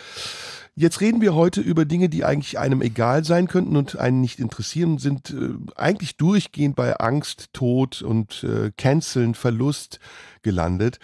Jetzt 0.75 1.01
reden 1.01 1.21
wir 1.21 1.35
heute 1.35 1.61
über 1.61 1.85
Dinge, 1.85 2.09
die 2.09 2.25
eigentlich 2.25 2.59
einem 2.59 2.83
egal 2.83 3.25
sein 3.25 3.47
könnten 3.47 3.77
und 3.77 3.97
einen 3.97 4.21
nicht 4.21 4.41
interessieren, 4.41 4.99
sind 4.99 5.31
äh, 5.31 5.55
eigentlich 5.77 6.17
durchgehend 6.17 6.75
bei 6.75 6.97
Angst, 6.97 7.51
Tod 7.53 8.03
und 8.03 8.45
äh, 8.45 8.73
Canceln, 8.77 9.35
Verlust 9.35 10.01
gelandet. 10.43 10.99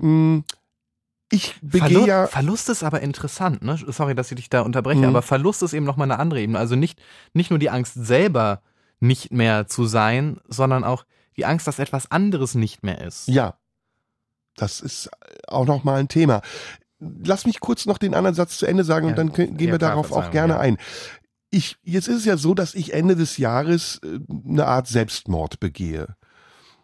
Mm, 0.00 0.38
Ich 1.32 1.54
begehe 1.62 1.80
Verlu 1.88 2.06
ja. 2.06 2.26
Verlust 2.26 2.68
ist 2.68 2.82
aber 2.82 3.00
interessant, 3.02 3.62
ne? 3.62 3.78
Sorry, 3.88 4.14
dass 4.16 4.30
ich 4.32 4.36
dich 4.36 4.50
da 4.50 4.62
unterbreche, 4.62 4.98
Mhm. 5.00 5.04
aber 5.06 5.22
Verlust 5.22 5.62
ist 5.62 5.72
eben 5.72 5.86
nochmal 5.86 6.10
eine 6.10 6.18
andere 6.18 6.40
Ebene. 6.40 6.58
Also 6.58 6.74
nicht, 6.74 7.00
nicht 7.34 7.50
nur 7.50 7.58
die 7.60 7.70
Angst 7.70 7.94
selber 7.94 8.62
nicht 8.98 9.30
mehr 9.32 9.66
zu 9.68 9.86
sein, 9.86 10.40
sondern 10.48 10.82
auch 10.84 11.04
die 11.36 11.46
Angst, 11.46 11.66
dass 11.68 11.78
etwas 11.78 12.10
anderes 12.10 12.54
nicht 12.56 12.82
mehr 12.82 13.00
ist. 13.06 13.28
Ja, 13.28 13.54
das 14.56 14.80
ist 14.80 15.08
auch 15.46 15.66
noch 15.66 15.84
mal 15.84 16.00
ein 16.00 16.08
Thema. 16.08 16.42
Lass 16.98 17.46
mich 17.46 17.60
kurz 17.60 17.86
noch 17.86 17.96
den 17.96 18.14
anderen 18.14 18.34
Satz 18.34 18.58
zu 18.58 18.66
Ende 18.66 18.84
sagen 18.84 19.06
und 19.06 19.12
Ja. 19.12 19.16
dann 19.16 19.32
können- 19.32 19.56
gehen 19.56 19.68
Ja, 19.68 19.74
wir 19.74 19.78
darauf 19.78 20.12
auch 20.12 20.30
gerne 20.32 20.54
ja. 20.54 20.58
ein. 20.60 20.76
Ich, 21.50 21.76
jetzt 21.82 22.08
ist 22.08 22.18
es 22.18 22.24
ja 22.24 22.36
so, 22.36 22.54
dass 22.54 22.74
ich 22.74 22.92
Ende 22.92 23.16
des 23.16 23.36
Jahres 23.38 24.00
äh, 24.04 24.18
eine 24.46 24.66
Art 24.66 24.86
Selbstmord 24.88 25.60
begehe 25.60 26.16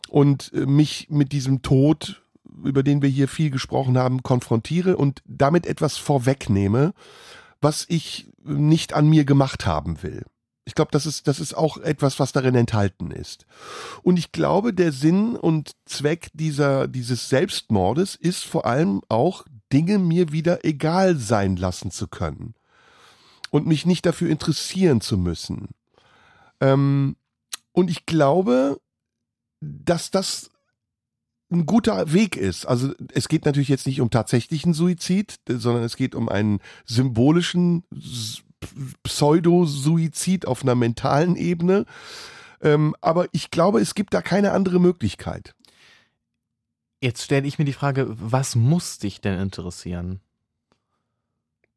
und 0.09 0.53
äh, 0.55 0.67
mich 0.67 1.09
mit 1.11 1.33
diesem 1.33 1.63
Tod, 1.63 2.23
über 2.65 2.83
den 2.83 3.03
wir 3.03 3.09
hier 3.09 3.29
viel 3.29 3.51
gesprochen 3.51 3.99
haben, 3.99 4.23
konfrontiere 4.23 4.97
und 4.97 5.23
damit 5.27 5.67
etwas 5.67 5.97
vorwegnehme, 5.97 6.95
was 7.61 7.87
ich 7.89 8.31
nicht 8.43 8.93
an 8.93 9.09
mir 9.09 9.25
gemacht 9.25 9.67
haben 9.67 10.03
will. 10.03 10.25
Ich 10.65 10.75
glaube, 10.75 10.91
das 10.91 11.07
ist, 11.07 11.29
das 11.29 11.39
ist 11.39 11.55
auch 11.57 11.79
etwas, 11.79 12.19
was 12.19 12.33
darin 12.33 12.57
enthalten 12.57 13.13
ist. 13.13 13.47
Und 14.03 14.19
ich 14.19 14.33
glaube, 14.33 14.75
der 14.75 14.91
Sinn 14.91 15.37
und 15.37 15.73
Zweck 15.85 16.29
dieser, 16.33 16.89
dieses 16.89 17.29
Selbstmordes 17.29 18.17
ist 18.17 18.45
vor 18.45 18.67
allem 18.67 19.01
auch, 19.09 19.45
Dinge 19.73 19.99
mir 19.99 20.33
wieder 20.33 20.65
egal 20.65 21.17
sein 21.17 21.57
lassen 21.57 21.91
zu 21.91 22.09
können. 22.09 22.55
Und 23.51 23.67
mich 23.67 23.87
nicht 23.87 24.07
dafür 24.07 24.29
interessieren 24.29 25.01
zu 25.01 25.17
müssen. 25.17 25.69
Ähm, 26.61 27.17
und 27.73 27.91
ich 27.91 28.07
glaube, 28.07 28.81
dass 29.61 30.11
das 30.11 30.51
ein 31.51 31.67
guter 31.67 32.13
Weg 32.13 32.37
ist. 32.37 32.67
Also 32.67 32.93
es 33.13 33.29
geht 33.29 33.45
natürlich 33.45 33.69
jetzt 33.69 33.87
nicht 33.87 34.01
um 34.01 34.11
tatsächlichen 34.11 34.75
Suizid, 34.75 35.39
sondern 35.49 35.85
es 35.85 35.97
geht 35.97 36.15
um 36.15 36.29
einen 36.29 36.61
symbolischen 36.85 37.85
Pseudo-Suizid 39.05 40.47
auf 40.47 40.63
einer 40.63 40.75
mentalen 40.75 41.37
Ebene. 41.37 41.87
Ähm, 42.61 42.97
aber 43.01 43.29
ich 43.33 43.51
glaube, 43.51 43.81
es 43.81 43.95
gibt 43.95 44.15
da 44.15 44.23
keine 44.23 44.53
andere 44.53 44.81
Möglichkeit. 44.81 45.55
Jetzt 47.01 47.23
stelle 47.23 47.47
ich 47.47 47.59
mir 47.59 47.65
die 47.65 47.73
Frage, 47.73 48.07
was 48.09 48.57
muss 48.57 48.99
dich 48.99 49.21
denn 49.21 49.39
interessieren? 49.39 50.21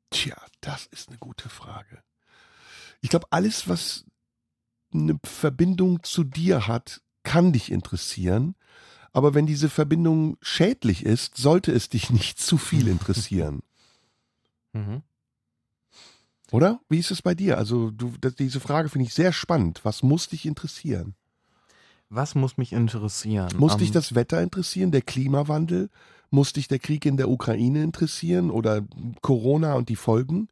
Tja, 0.09 0.38
das 0.61 0.88
ist 0.88 1.09
eine 1.09 1.17
gute 1.17 1.49
Frage. 1.49 2.01
Ich 3.01 3.09
glaube, 3.09 3.28
alles, 3.30 3.67
was 3.67 4.05
eine 4.93 5.20
Verbindung 5.24 6.03
zu 6.03 6.24
dir 6.24 6.67
hat, 6.67 7.01
kann 7.24 7.53
dich 7.53 7.72
interessieren. 7.72 8.55
Aber 9.20 9.34
wenn 9.34 9.45
diese 9.45 9.67
Verbindung 9.67 10.38
schädlich 10.41 11.05
ist, 11.05 11.36
sollte 11.36 11.74
es 11.74 11.89
dich 11.89 12.09
nicht 12.09 12.39
zu 12.39 12.57
viel 12.57 12.88
interessieren. 12.88 13.59
Mhm. 14.72 15.01
Oder? 16.53 16.80
Wie 16.88 16.99
ist 16.99 17.11
es 17.11 17.22
bei 17.22 17.36
dir? 17.36 17.57
Also, 17.57 17.91
du, 17.91 18.13
das, 18.22 18.36
diese 18.36 18.61
Frage 18.61 18.88
finde 18.88 19.07
ich 19.07 19.13
sehr 19.13 19.34
spannend. 19.34 19.82
Was 19.84 20.03
muss 20.03 20.30
dich 20.30 20.45
interessieren? 20.45 21.15
Was 22.07 22.34
muss 22.34 22.55
mich 22.55 22.72
interessieren? 22.72 23.49
Muss 23.57 23.74
Ähm, 23.74 23.80
dich 23.80 23.91
das 23.91 24.15
Wetter 24.15 24.41
interessieren, 24.41 24.91
der 24.91 25.01
Klimawandel? 25.01 25.89
Muss 26.30 26.53
dich 26.53 26.70
der 26.70 26.80
Krieg 26.80 27.05
in 27.05 27.17
der 27.17 27.28
Ukraine 27.30 27.84
interessieren 27.84 28.49
oder 28.49 28.84
Corona 29.20 29.74
und 29.74 29.89
die 29.89 29.97
Folgen? 29.97 30.47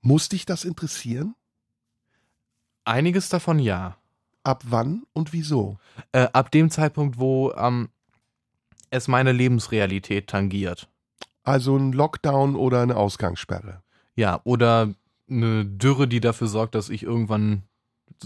Muss 0.00 0.30
dich 0.30 0.46
das 0.46 0.64
interessieren? 0.64 1.34
Einiges 2.84 3.28
davon 3.28 3.58
ja. 3.58 3.98
Ab 4.46 4.62
wann 4.68 5.02
und 5.12 5.32
wieso? 5.32 5.76
Äh, 6.12 6.28
ab 6.32 6.52
dem 6.52 6.70
Zeitpunkt, 6.70 7.18
wo 7.18 7.50
ähm, 7.54 7.88
es 8.90 9.08
meine 9.08 9.32
Lebensrealität 9.32 10.28
tangiert. 10.28 10.88
Also 11.42 11.76
ein 11.76 11.90
Lockdown 11.90 12.54
oder 12.54 12.80
eine 12.80 12.96
Ausgangssperre. 12.96 13.82
Ja, 14.14 14.40
oder 14.44 14.94
eine 15.28 15.66
Dürre, 15.66 16.06
die 16.06 16.20
dafür 16.20 16.46
sorgt, 16.46 16.76
dass 16.76 16.90
ich 16.90 17.02
irgendwann 17.02 17.64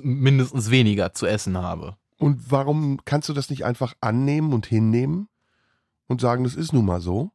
mindestens 0.02 0.70
weniger 0.70 1.14
zu 1.14 1.24
essen 1.24 1.56
habe. 1.56 1.96
Und 2.18 2.50
warum 2.50 3.00
kannst 3.06 3.30
du 3.30 3.32
das 3.32 3.48
nicht 3.48 3.64
einfach 3.64 3.94
annehmen 4.02 4.52
und 4.52 4.66
hinnehmen 4.66 5.26
und 6.06 6.20
sagen, 6.20 6.44
das 6.44 6.54
ist 6.54 6.74
nun 6.74 6.84
mal 6.84 7.00
so? 7.00 7.30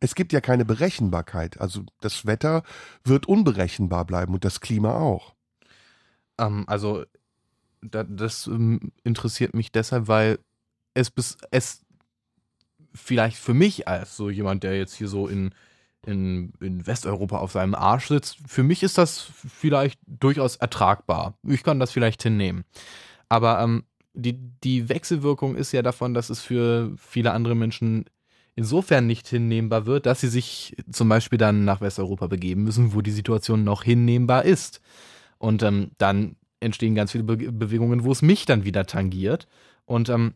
Es 0.00 0.14
gibt 0.14 0.32
ja 0.32 0.40
keine 0.40 0.64
Berechenbarkeit. 0.64 1.60
Also 1.60 1.82
das 2.00 2.24
Wetter 2.24 2.62
wird 3.04 3.26
unberechenbar 3.26 4.06
bleiben 4.06 4.32
und 4.32 4.46
das 4.46 4.62
Klima 4.62 4.94
auch. 4.94 5.34
Ähm, 6.38 6.64
also 6.66 7.04
das 7.82 8.46
ähm, 8.46 8.92
interessiert 9.04 9.54
mich 9.54 9.72
deshalb, 9.72 10.08
weil 10.08 10.38
es 10.94 11.10
bis 11.10 11.36
es 11.50 11.82
vielleicht 12.94 13.36
für 13.36 13.54
mich 13.54 13.86
als 13.86 14.16
so 14.16 14.30
jemand, 14.30 14.62
der 14.62 14.76
jetzt 14.76 14.94
hier 14.94 15.08
so 15.08 15.28
in, 15.28 15.50
in, 16.06 16.52
in 16.60 16.86
Westeuropa 16.86 17.38
auf 17.38 17.52
seinem 17.52 17.74
Arsch 17.74 18.08
sitzt, 18.08 18.38
für 18.46 18.62
mich 18.62 18.82
ist 18.82 18.98
das 18.98 19.20
vielleicht 19.20 20.00
durchaus 20.06 20.56
ertragbar. 20.56 21.38
Ich 21.42 21.62
kann 21.62 21.78
das 21.78 21.92
vielleicht 21.92 22.22
hinnehmen. 22.22 22.64
Aber 23.28 23.60
ähm, 23.60 23.84
die, 24.14 24.38
die 24.64 24.88
Wechselwirkung 24.88 25.56
ist 25.56 25.72
ja 25.72 25.82
davon, 25.82 26.14
dass 26.14 26.30
es 26.30 26.40
für 26.40 26.92
viele 26.96 27.32
andere 27.32 27.54
Menschen 27.54 28.06
insofern 28.54 29.06
nicht 29.06 29.28
hinnehmbar 29.28 29.84
wird, 29.84 30.06
dass 30.06 30.22
sie 30.22 30.28
sich 30.28 30.74
zum 30.90 31.10
Beispiel 31.10 31.38
dann 31.38 31.64
nach 31.64 31.82
Westeuropa 31.82 32.26
begeben 32.26 32.64
müssen, 32.64 32.94
wo 32.94 33.02
die 33.02 33.10
Situation 33.10 33.64
noch 33.64 33.82
hinnehmbar 33.82 34.44
ist. 34.44 34.80
Und 35.38 35.62
ähm, 35.62 35.90
dann 35.98 36.36
entstehen 36.60 36.94
ganz 36.94 37.12
viele 37.12 37.24
Be 37.24 37.36
Bewegungen, 37.52 38.04
wo 38.04 38.12
es 38.12 38.22
mich 38.22 38.46
dann 38.46 38.64
wieder 38.64 38.86
tangiert. 38.86 39.46
Und 39.84 40.08
ähm, 40.08 40.34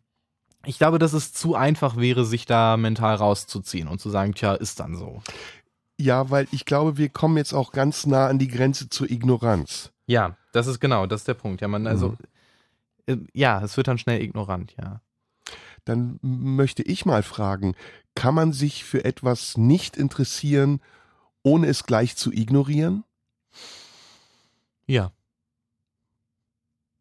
ich 0.64 0.78
glaube, 0.78 0.98
dass 0.98 1.12
es 1.12 1.32
zu 1.32 1.54
einfach 1.54 1.96
wäre, 1.96 2.24
sich 2.24 2.46
da 2.46 2.76
mental 2.76 3.14
rauszuziehen 3.14 3.88
und 3.88 4.00
zu 4.00 4.10
sagen, 4.10 4.34
tja, 4.34 4.54
ist 4.54 4.80
dann 4.80 4.96
so. 4.96 5.22
Ja, 5.98 6.30
weil 6.30 6.46
ich 6.50 6.64
glaube, 6.64 6.96
wir 6.96 7.08
kommen 7.08 7.36
jetzt 7.36 7.52
auch 7.52 7.72
ganz 7.72 8.06
nah 8.06 8.26
an 8.26 8.38
die 8.38 8.48
Grenze 8.48 8.88
zur 8.88 9.10
Ignoranz. 9.10 9.92
Ja, 10.06 10.36
das 10.52 10.66
ist 10.66 10.80
genau, 10.80 11.06
das 11.06 11.22
ist 11.22 11.28
der 11.28 11.34
Punkt. 11.34 11.60
Ja, 11.60 11.68
man, 11.68 11.86
also, 11.86 12.16
äh, 13.06 13.16
ja, 13.32 13.62
es 13.62 13.76
wird 13.76 13.88
dann 13.88 13.98
schnell 13.98 14.22
ignorant, 14.22 14.74
ja. 14.80 15.00
Dann 15.84 16.18
möchte 16.22 16.82
ich 16.82 17.06
mal 17.06 17.22
fragen, 17.22 17.74
kann 18.14 18.34
man 18.34 18.52
sich 18.52 18.84
für 18.84 19.04
etwas 19.04 19.56
nicht 19.56 19.96
interessieren, 19.96 20.80
ohne 21.42 21.68
es 21.68 21.84
gleich 21.84 22.16
zu 22.16 22.32
ignorieren? 22.32 23.04
Ja. 24.86 25.12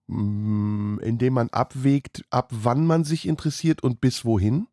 Indem 0.09 1.33
man 1.33 1.49
abwägt, 1.49 2.25
ab 2.31 2.51
wann 2.51 2.87
man 2.87 3.03
sich 3.03 3.27
interessiert 3.27 3.83
und 3.83 4.01
bis 4.01 4.25
wohin? 4.25 4.67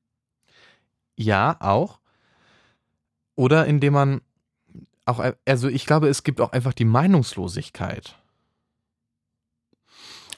Ja, 1.16 1.56
auch. 1.60 2.00
Oder 3.34 3.66
indem 3.66 3.92
man 3.92 4.20
auch, 5.04 5.22
also 5.44 5.68
ich 5.68 5.84
glaube, 5.84 6.08
es 6.08 6.22
gibt 6.22 6.40
auch 6.40 6.52
einfach 6.52 6.72
die 6.72 6.86
Meinungslosigkeit. 6.86 8.16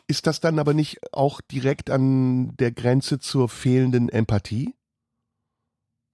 Ist 0.08 0.26
das 0.26 0.40
dann 0.40 0.58
aber 0.58 0.74
nicht 0.74 0.98
auch 1.12 1.40
direkt 1.40 1.90
an 1.90 2.56
der 2.56 2.72
Grenze 2.72 3.20
zur 3.20 3.48
fehlenden 3.48 4.08
Empathie? 4.08 4.74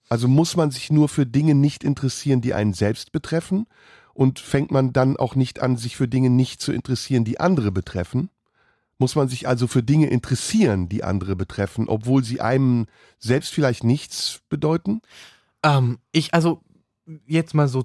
Also 0.09 0.29
muss 0.29 0.57
man 0.57 0.71
sich 0.71 0.91
nur 0.91 1.09
für 1.09 1.27
Dinge 1.27 1.55
nicht 1.55 1.85
interessieren, 1.85 2.41
die 2.43 2.55
einen 2.55 2.75
selbst 2.75 3.13
betreffen? 3.13 3.67
Und 4.13 4.39
fängt 4.39 4.71
man 4.71 4.93
dann 4.93 5.17
auch 5.17 5.35
nicht 5.35 5.61
an, 5.61 5.77
sich 5.77 5.97
für 5.97 6.07
Dinge 6.07 6.31
nicht 6.31 6.61
zu 6.61 6.73
interessieren, 6.73 7.25
die 7.25 7.41
andere 7.41 7.73
betreffen? 7.73 8.31
Muss 8.99 9.17
man 9.17 9.29
sich 9.29 9.49
also 9.49 9.67
für 9.67 9.83
Dinge 9.83 10.09
interessieren, 10.09 10.89
die 10.89 11.03
andere 11.05 11.37
betreffen, 11.37 11.89
obwohl 11.89 12.23
sie 12.23 12.41
einem 12.41 12.87
selbst 13.19 13.53
vielleicht 13.53 13.85
nichts 13.85 14.41
bedeuten? 14.49 15.01
Ähm, 15.65 15.99
ich, 16.13 16.33
also, 16.33 16.63
jetzt 17.27 17.55
mal 17.55 17.69
so, 17.69 17.85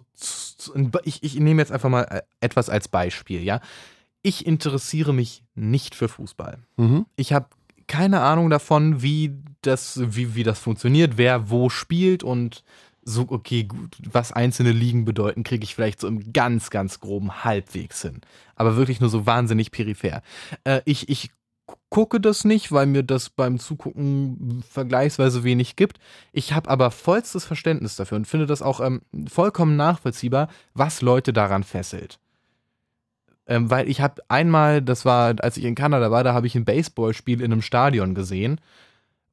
ich, 1.04 1.24
ich 1.24 1.36
nehme 1.36 1.62
jetzt 1.62 1.72
einfach 1.72 1.90
mal 1.90 2.04
äh, 2.04 2.22
etwas 2.42 2.70
als 2.70 2.88
Beispiel, 2.88 3.44
ja. 3.44 3.60
Ich 4.22 4.46
interessiere 4.46 5.14
mich 5.14 5.44
nicht 5.56 5.96
für 5.96 6.10
Fußball. 6.10 6.60
Mhm. 6.78 7.06
Ich 7.16 7.34
habe 7.34 7.48
keine 7.88 8.22
Ahnung 8.22 8.50
davon, 8.50 9.02
wie 9.02 9.36
das, 9.62 10.00
wie, 10.16 10.36
wie 10.36 10.44
das 10.44 10.60
funktioniert, 10.60 11.18
wer 11.18 11.50
wo 11.50 11.70
spielt 11.70 12.24
und 12.24 12.64
so, 13.10 13.26
okay, 13.30 13.64
gut, 13.64 13.98
was 14.12 14.32
einzelne 14.32 14.72
Ligen 14.72 15.06
bedeuten, 15.06 15.44
kriege 15.44 15.64
ich 15.64 15.76
vielleicht 15.76 16.00
so 16.00 16.08
im 16.08 16.32
ganz, 16.32 16.70
ganz 16.70 17.00
groben 17.00 17.44
Halbwegs 17.44 18.02
hin. 18.02 18.22
Aber 18.56 18.78
wirklich 18.78 19.02
nur 19.02 19.10
so 19.10 19.26
wahnsinnig 19.26 19.72
peripher. 19.72 20.22
Äh, 20.64 20.82
ich, 20.86 21.10
ich 21.10 21.32
gucke 21.90 22.22
das 22.22 22.46
nicht, 22.46 22.72
weil 22.72 22.86
mir 22.86 23.04
das 23.04 23.30
beim 23.30 23.60
Zugucken 23.60 24.64
vergleichsweise 24.70 25.44
wenig 25.44 25.76
gibt. 25.76 26.00
Ich 26.32 26.54
habe 26.54 26.70
aber 26.70 26.92
vollstes 26.92 27.46
Verständnis 27.46 27.96
dafür 27.96 28.18
und 28.18 28.28
finde 28.28 28.46
das 28.46 28.62
auch 28.62 28.80
ähm, 28.80 29.02
vollkommen 29.28 29.76
nachvollziehbar, 29.76 30.50
was 30.74 31.02
Leute 31.02 31.34
daran 31.34 31.64
fesselt. 31.64 32.20
Ähm, 33.48 33.72
weil 33.72 33.90
ich 33.90 34.02
habe 34.02 34.22
einmal, 34.28 34.84
das 34.84 35.06
war, 35.06 35.34
als 35.42 35.58
ich 35.58 35.64
in 35.66 35.74
Kanada 35.74 36.12
war, 36.12 36.24
da 36.24 36.34
habe 36.34 36.46
ich 36.46 36.56
ein 36.56 36.66
Baseballspiel 36.66 37.42
in 37.42 37.52
einem 37.52 37.64
Stadion 37.64 38.14
gesehen. 38.14 38.62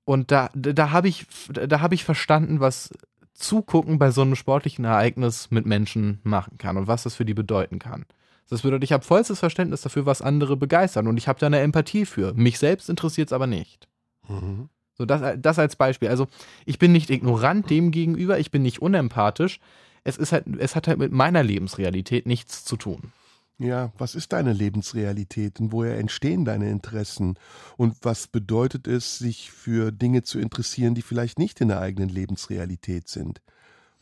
Und 0.07 0.31
da, 0.31 0.51
da 0.55 0.93
habe 0.93 1.09
ich, 1.09 1.27
da 1.53 1.81
habe 1.81 1.95
ich 1.95 2.05
verstanden, 2.05 2.61
was 2.61 2.91
Zugucken 3.37 3.99
bei 3.99 4.11
so 4.11 4.23
einem 4.23 4.37
sportlichen 4.37 4.85
Ereignis 4.85 5.51
mit 5.51 5.67
Menschen 5.67 6.21
machen 6.23 6.59
kann 6.59 6.77
und 6.77 6.87
was 6.87 7.03
das 7.03 7.15
für 7.15 7.25
die 7.25 7.35
bedeuten 7.35 7.79
kann. 7.79 8.07
Das 8.49 8.63
bedeutet, 8.63 8.85
ich 8.85 8.93
habe 8.93 9.05
vollstes 9.05 9.41
Verständnis 9.41 9.83
dafür, 9.83 10.07
was 10.07 10.23
andere 10.23 10.57
begeistern 10.57 11.09
und 11.09 11.17
ich 11.17 11.29
habe 11.29 11.39
da 11.39 11.47
eine 11.47 11.61
Empathie 11.61 12.07
für. 12.07 12.33
Mich 12.35 12.59
selbst 12.59 12.89
interessiert 12.89 13.29
es 13.29 13.33
aber 13.33 13.47
nicht. 13.47 13.89
Mhm. 14.29 14.69
So, 14.95 15.05
das, 15.05 15.37
das 15.39 15.59
als 15.59 15.77
Beispiel. 15.77 16.09
Also, 16.09 16.27
ich 16.65 16.79
bin 16.79 16.93
nicht 16.93 17.11
ignorant 17.11 17.69
dem 17.69 17.91
gegenüber, 17.91 18.39
ich 18.39 18.51
bin 18.51 18.63
nicht 18.63 18.81
unempathisch. 18.81 19.61
Es 20.05 20.17
ist 20.17 20.33
halt, 20.33 20.45
es 20.59 20.77
hat 20.77 20.89
halt 20.89 20.99
mit 20.99 21.13
meiner 21.13 21.43
Lebensrealität 21.43 22.27
nichts 22.27 22.65
zu 22.65 22.77
tun. 22.77 23.13
Ja, 23.59 23.91
was 23.97 24.15
ist 24.15 24.33
deine 24.33 24.53
Lebensrealität 24.53 25.61
und 25.61 25.73
woher 25.73 25.99
entstehen 25.99 26.45
deine 26.45 26.71
Interessen? 26.71 27.39
Und 27.79 27.97
was 28.03 28.27
bedeutet 28.27 28.87
es, 28.87 29.19
sich 29.19 29.51
für 29.51 29.93
Dinge 29.93 30.23
zu 30.23 30.39
interessieren, 30.39 30.95
die 30.95 31.03
vielleicht 31.03 31.39
nicht 31.39 31.61
in 31.61 31.69
der 31.69 31.81
eigenen 31.81 32.11
Lebensrealität 32.11 33.09
sind? 33.09 33.41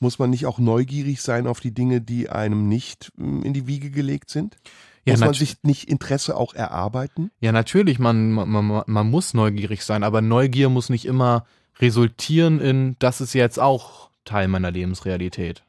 Muss 0.01 0.19
man 0.19 0.31
nicht 0.31 0.47
auch 0.47 0.59
neugierig 0.59 1.23
sein 1.23 1.47
auf 1.47 1.61
die 1.61 1.73
Dinge, 1.73 2.01
die 2.01 2.29
einem 2.29 2.69
nicht 2.69 3.13
mm, 3.17 3.43
in 3.43 3.55
die 3.55 3.69
Wiege 3.69 3.91
gelegt 3.91 4.29
sind? 4.29 4.57
Ja, 5.05 5.13
muss 5.13 5.21
man 5.21 5.35
sich 5.35 5.63
nicht 5.63 5.89
Interesse 5.89 6.37
auch 6.37 6.55
erarbeiten? 6.55 7.31
Ja, 7.41 7.53
natürlich, 7.53 8.01
man, 8.01 8.33
man, 8.33 8.49
man, 8.49 8.83
man 8.87 9.11
muss 9.11 9.35
neugierig 9.35 9.85
sein, 9.85 10.03
aber 10.03 10.21
Neugier 10.21 10.69
muss 10.69 10.89
nicht 10.91 11.05
immer 11.05 11.47
resultieren 11.79 12.61
in, 12.61 12.97
das 12.99 13.21
ist 13.21 13.35
jetzt 13.35 13.61
auch 13.61 14.11
Teil 14.25 14.49
meiner 14.49 14.71
Lebensrealität. 14.71 15.63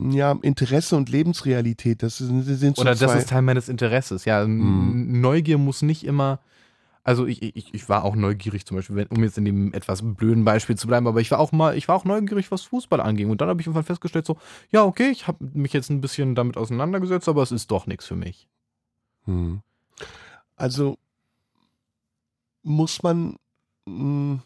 Ja, 0.00 0.32
Interesse 0.42 0.96
und 0.96 1.08
Lebensrealität, 1.08 2.02
das 2.02 2.18
sind, 2.18 2.42
sind 2.42 2.76
so 2.76 2.82
Oder 2.82 2.96
zwei. 2.96 3.06
das 3.06 3.16
ist 3.16 3.28
Teil 3.30 3.42
meines 3.42 3.68
Interesses. 3.68 4.24
Ja, 4.24 4.46
Mhm. 4.46 5.20
Neugier 5.20 5.58
muss 5.58 5.82
nicht 5.82 6.04
immer. 6.04 6.40
Also 7.04 7.26
ich, 7.26 7.42
ich, 7.42 7.72
ich 7.72 7.88
war 7.88 8.04
auch 8.04 8.14
neugierig 8.16 8.66
zum 8.66 8.76
Beispiel, 8.76 8.96
wenn- 8.96 9.06
um 9.06 9.22
jetzt 9.24 9.38
in 9.38 9.44
dem 9.46 9.72
etwas 9.72 10.02
blöden 10.02 10.44
Beispiel 10.44 10.76
zu 10.76 10.86
bleiben, 10.86 11.06
aber 11.06 11.20
ich 11.22 11.30
war 11.30 11.38
auch 11.38 11.52
mal, 11.52 11.74
ich 11.76 11.88
war 11.88 11.96
auch 11.96 12.04
neugierig, 12.04 12.50
was 12.50 12.62
Fußball 12.62 13.00
anging. 13.00 13.30
Und 13.30 13.40
dann 13.40 13.48
habe 13.48 13.60
ich 13.62 13.66
irgendwann 13.66 13.84
festgestellt, 13.84 14.26
so, 14.26 14.36
ja, 14.70 14.84
okay, 14.84 15.08
ich 15.10 15.26
habe 15.26 15.38
mich 15.54 15.72
jetzt 15.72 15.88
ein 15.90 16.02
bisschen 16.02 16.34
damit 16.34 16.56
auseinandergesetzt, 16.58 17.28
aber 17.28 17.42
es 17.42 17.50
ist 17.52 17.70
doch 17.70 17.86
nichts 17.86 18.04
für 18.06 18.16
mich. 18.16 18.46
Hm. 19.24 19.60
Also 20.56 20.98
muss 22.62 23.02
man 23.02 23.36
mh, 23.86 24.40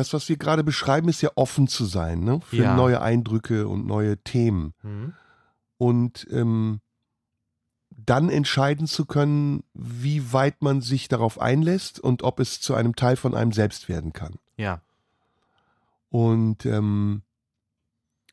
das, 0.00 0.12
was 0.12 0.28
wir 0.28 0.36
gerade 0.36 0.64
beschreiben, 0.64 1.08
ist 1.08 1.20
ja 1.22 1.30
offen 1.36 1.68
zu 1.68 1.84
sein, 1.84 2.20
ne? 2.24 2.40
Für 2.48 2.56
Ja. 2.56 2.74
neue 2.76 3.00
Eindrücke 3.00 3.68
und 3.68 3.86
neue 3.86 4.16
Themen. 4.18 4.74
Und 5.78 6.26
ähm, 6.30 6.80
dann 7.90 8.28
entscheiden 8.30 8.86
zu 8.86 9.04
können, 9.06 9.62
wie 9.74 10.32
weit 10.32 10.62
man 10.62 10.80
sich 10.80 11.08
darauf 11.08 11.40
einlässt 11.40 12.00
und 12.00 12.22
ob 12.22 12.40
es 12.40 12.60
zu 12.60 12.74
einem 12.74 12.96
Teil 12.96 13.16
von 13.16 13.34
einem 13.34 13.52
selbst 13.52 13.88
werden 13.88 14.12
kann. 14.12 14.34
Ja. 14.56 14.80
Und 16.08 16.66
ähm, 16.66 17.22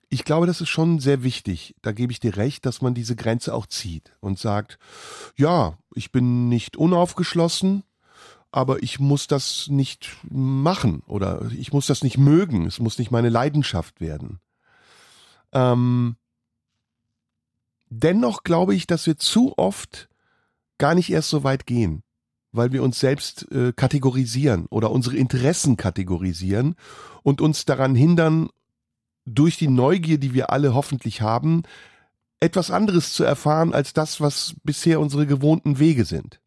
ich 0.10 0.24
glaube, 0.24 0.48
das 0.48 0.62
ist 0.62 0.70
schon 0.70 1.00
sehr 1.00 1.22
wichtig. 1.24 1.76
Da 1.82 1.92
gebe 1.92 2.12
ich 2.14 2.20
dir 2.20 2.38
recht, 2.38 2.66
dass 2.66 2.82
man 2.82 2.94
diese 2.94 3.16
Grenze 3.16 3.54
auch 3.54 3.66
zieht 3.66 4.16
und 4.22 4.40
sagt, 4.40 4.80
ja, 5.36 5.78
ich 5.94 6.12
bin 6.12 6.48
nicht 6.50 6.78
unaufgeschlossen, 6.78 7.84
aber 8.52 8.82
ich 8.82 9.00
muss 9.00 9.28
das 9.28 9.68
nicht 9.70 10.16
machen 10.30 11.04
oder 11.08 11.50
ich 11.58 11.74
muss 11.74 11.88
das 11.88 12.04
nicht 12.04 12.18
mögen. 12.18 12.66
Es 12.66 12.80
muss 12.80 12.98
nicht 12.98 13.12
meine 13.12 13.30
Leidenschaft 13.30 14.00
werden. 14.02 14.40
Ähm, 15.52 16.16
dennoch 17.90 18.44
glaube 18.44 18.76
ich, 18.76 18.88
dass 18.88 19.06
wir 19.06 19.18
zu 19.18 19.58
oft 19.58 20.10
gar 20.78 20.96
nicht 20.96 21.10
erst 21.10 21.30
so 21.30 21.44
weit 21.44 21.66
gehen, 21.66 22.04
weil 22.52 22.72
wir 22.72 22.84
uns 22.84 23.00
selbst 23.00 23.52
äh, 23.52 23.74
kategorisieren 23.74 24.66
oder 24.68 24.92
unsere 24.92 25.18
Interessen 25.18 25.78
kategorisieren 25.78 26.76
und 27.24 27.42
uns 27.42 27.66
daran 27.66 27.96
hindern, 27.96 28.50
durch 29.26 29.58
die 29.58 29.68
Neugier, 29.68 30.18
die 30.18 30.34
wir 30.34 30.52
alle 30.52 30.74
hoffentlich 30.74 31.22
haben, 31.22 31.64
etwas 32.40 32.72
anderes 32.72 33.14
zu 33.14 33.24
erfahren 33.24 33.74
als 33.74 33.94
das, 33.94 34.22
was 34.22 34.56
bisher 34.64 35.00
unsere 35.00 35.28
gewohnten 35.28 35.80
Wege 35.80 36.06
sind. 36.06 36.40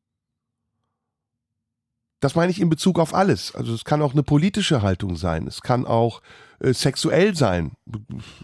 Das 2.21 2.35
meine 2.35 2.53
ich 2.53 2.61
in 2.61 2.68
Bezug 2.68 2.99
auf 2.99 3.14
alles. 3.14 3.55
Also 3.55 3.75
es 3.75 3.85
kann 3.85 4.03
auch 4.03 4.12
eine 4.12 4.23
politische 4.23 4.83
Haltung 4.83 5.16
sein, 5.16 5.47
es 5.47 5.62
kann 5.62 5.87
auch 5.87 6.23
äh, 6.61 6.73
sexuell 6.73 7.35
sein, 7.35 7.73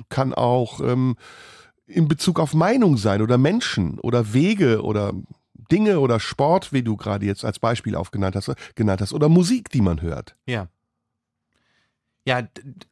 kann 0.08 0.32
auch 0.34 0.80
ähm, 0.80 1.16
in 1.86 2.08
Bezug 2.08 2.40
auf 2.40 2.54
Meinung 2.54 2.96
sein 2.96 3.22
oder 3.22 3.38
Menschen 3.38 3.98
oder 4.00 4.32
Wege 4.32 4.82
oder 4.82 5.12
Dinge 5.70 6.00
oder 6.00 6.20
Sport, 6.20 6.72
wie 6.72 6.82
du 6.82 6.96
gerade 6.96 7.26
jetzt 7.26 7.44
als 7.44 7.58
Beispiel 7.58 7.94
aufgenannt 7.94 8.36
hast, 8.36 8.52
genannt 8.74 9.00
hast, 9.00 9.12
oder 9.12 9.28
Musik, 9.28 9.70
die 9.70 9.80
man 9.80 10.02
hört. 10.02 10.34
Ja. 10.46 10.68
Ja, 12.26 12.42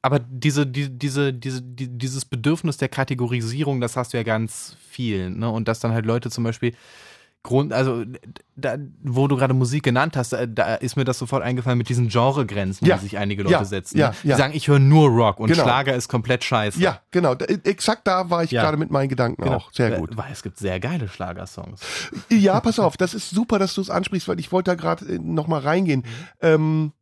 aber 0.01 0.21
diese, 0.21 0.65
die, 0.65 0.97
diese, 0.97 1.35
diese, 1.35 1.61
die, 1.61 1.89
dieses 1.89 2.25
Bedürfnis 2.25 2.77
der 2.77 2.89
Kategorisierung, 2.89 3.81
das 3.81 3.97
hast 3.97 4.13
du 4.13 4.17
ja 4.17 4.23
ganz 4.23 4.77
viel, 4.89 5.31
ne? 5.31 5.51
Und 5.51 5.67
dass 5.67 5.81
dann 5.81 5.93
halt 5.93 6.07
Leute 6.07 6.31
zum 6.31 6.45
Beispiel 6.45 6.73
Grund, 7.45 7.75
also 7.75 8.05
da, 8.57 8.77
wo 9.03 9.29
du 9.29 9.37
gerade 9.37 9.53
Musik 9.53 9.83
genannt 9.83 10.17
hast, 10.17 10.33
da, 10.33 10.47
da 10.47 10.77
ist 10.77 10.97
mir 10.97 11.05
das 11.05 11.19
sofort 11.19 11.43
eingefallen 11.43 11.77
mit 11.77 11.91
diesen 11.91 12.09
Genregrenzen, 12.09 12.87
Ja. 12.87 12.97
die 12.97 13.03
sich 13.03 13.19
einige 13.19 13.43
Leute 13.43 13.53
Ja. 13.53 13.65
setzen. 13.67 13.99
Ja. 13.99 14.09
ne? 14.09 14.15
Die 14.23 14.29
Ja. 14.29 14.37
sagen, 14.39 14.55
ich 14.57 14.67
höre 14.67 14.79
nur 14.79 15.11
Rock 15.11 15.41
und 15.41 15.49
Genau. 15.51 15.63
Schlager 15.63 15.95
ist 15.95 16.09
komplett 16.09 16.43
scheiße. 16.43 16.81
Ja, 16.81 17.01
genau. 17.11 17.35
Exakt 17.35 18.07
da 18.07 18.31
war 18.31 18.43
ich 18.45 18.51
Ja. 18.51 18.63
gerade 18.63 18.79
mit 18.79 18.91
meinen 18.91 19.11
Gedanken 19.11 19.43
Genau. 19.43 19.57
auch. 19.57 19.73
Sehr 19.75 19.93
Weil- 19.93 19.99
gut. 20.01 20.17
Weil 20.17 20.33
es 20.33 20.43
gibt 20.43 20.57
sehr 20.59 20.81
geile 20.81 21.07
Schlagersongs. 21.07 21.83
Ja, 22.31 22.59
pass 22.61 22.79
auf, 22.79 22.97
das 22.97 23.13
ist 23.13 23.29
super, 23.31 23.59
dass 23.59 23.75
du 23.75 23.83
es 23.83 23.91
ansprichst, 23.91 24.27
weil 24.27 24.41
ich 24.41 24.51
wollte 24.51 24.71
da 24.71 24.75
gerade 24.75 25.23
nochmal 25.23 25.61
reingehen. 25.61 26.05
Ähm, 26.41 26.93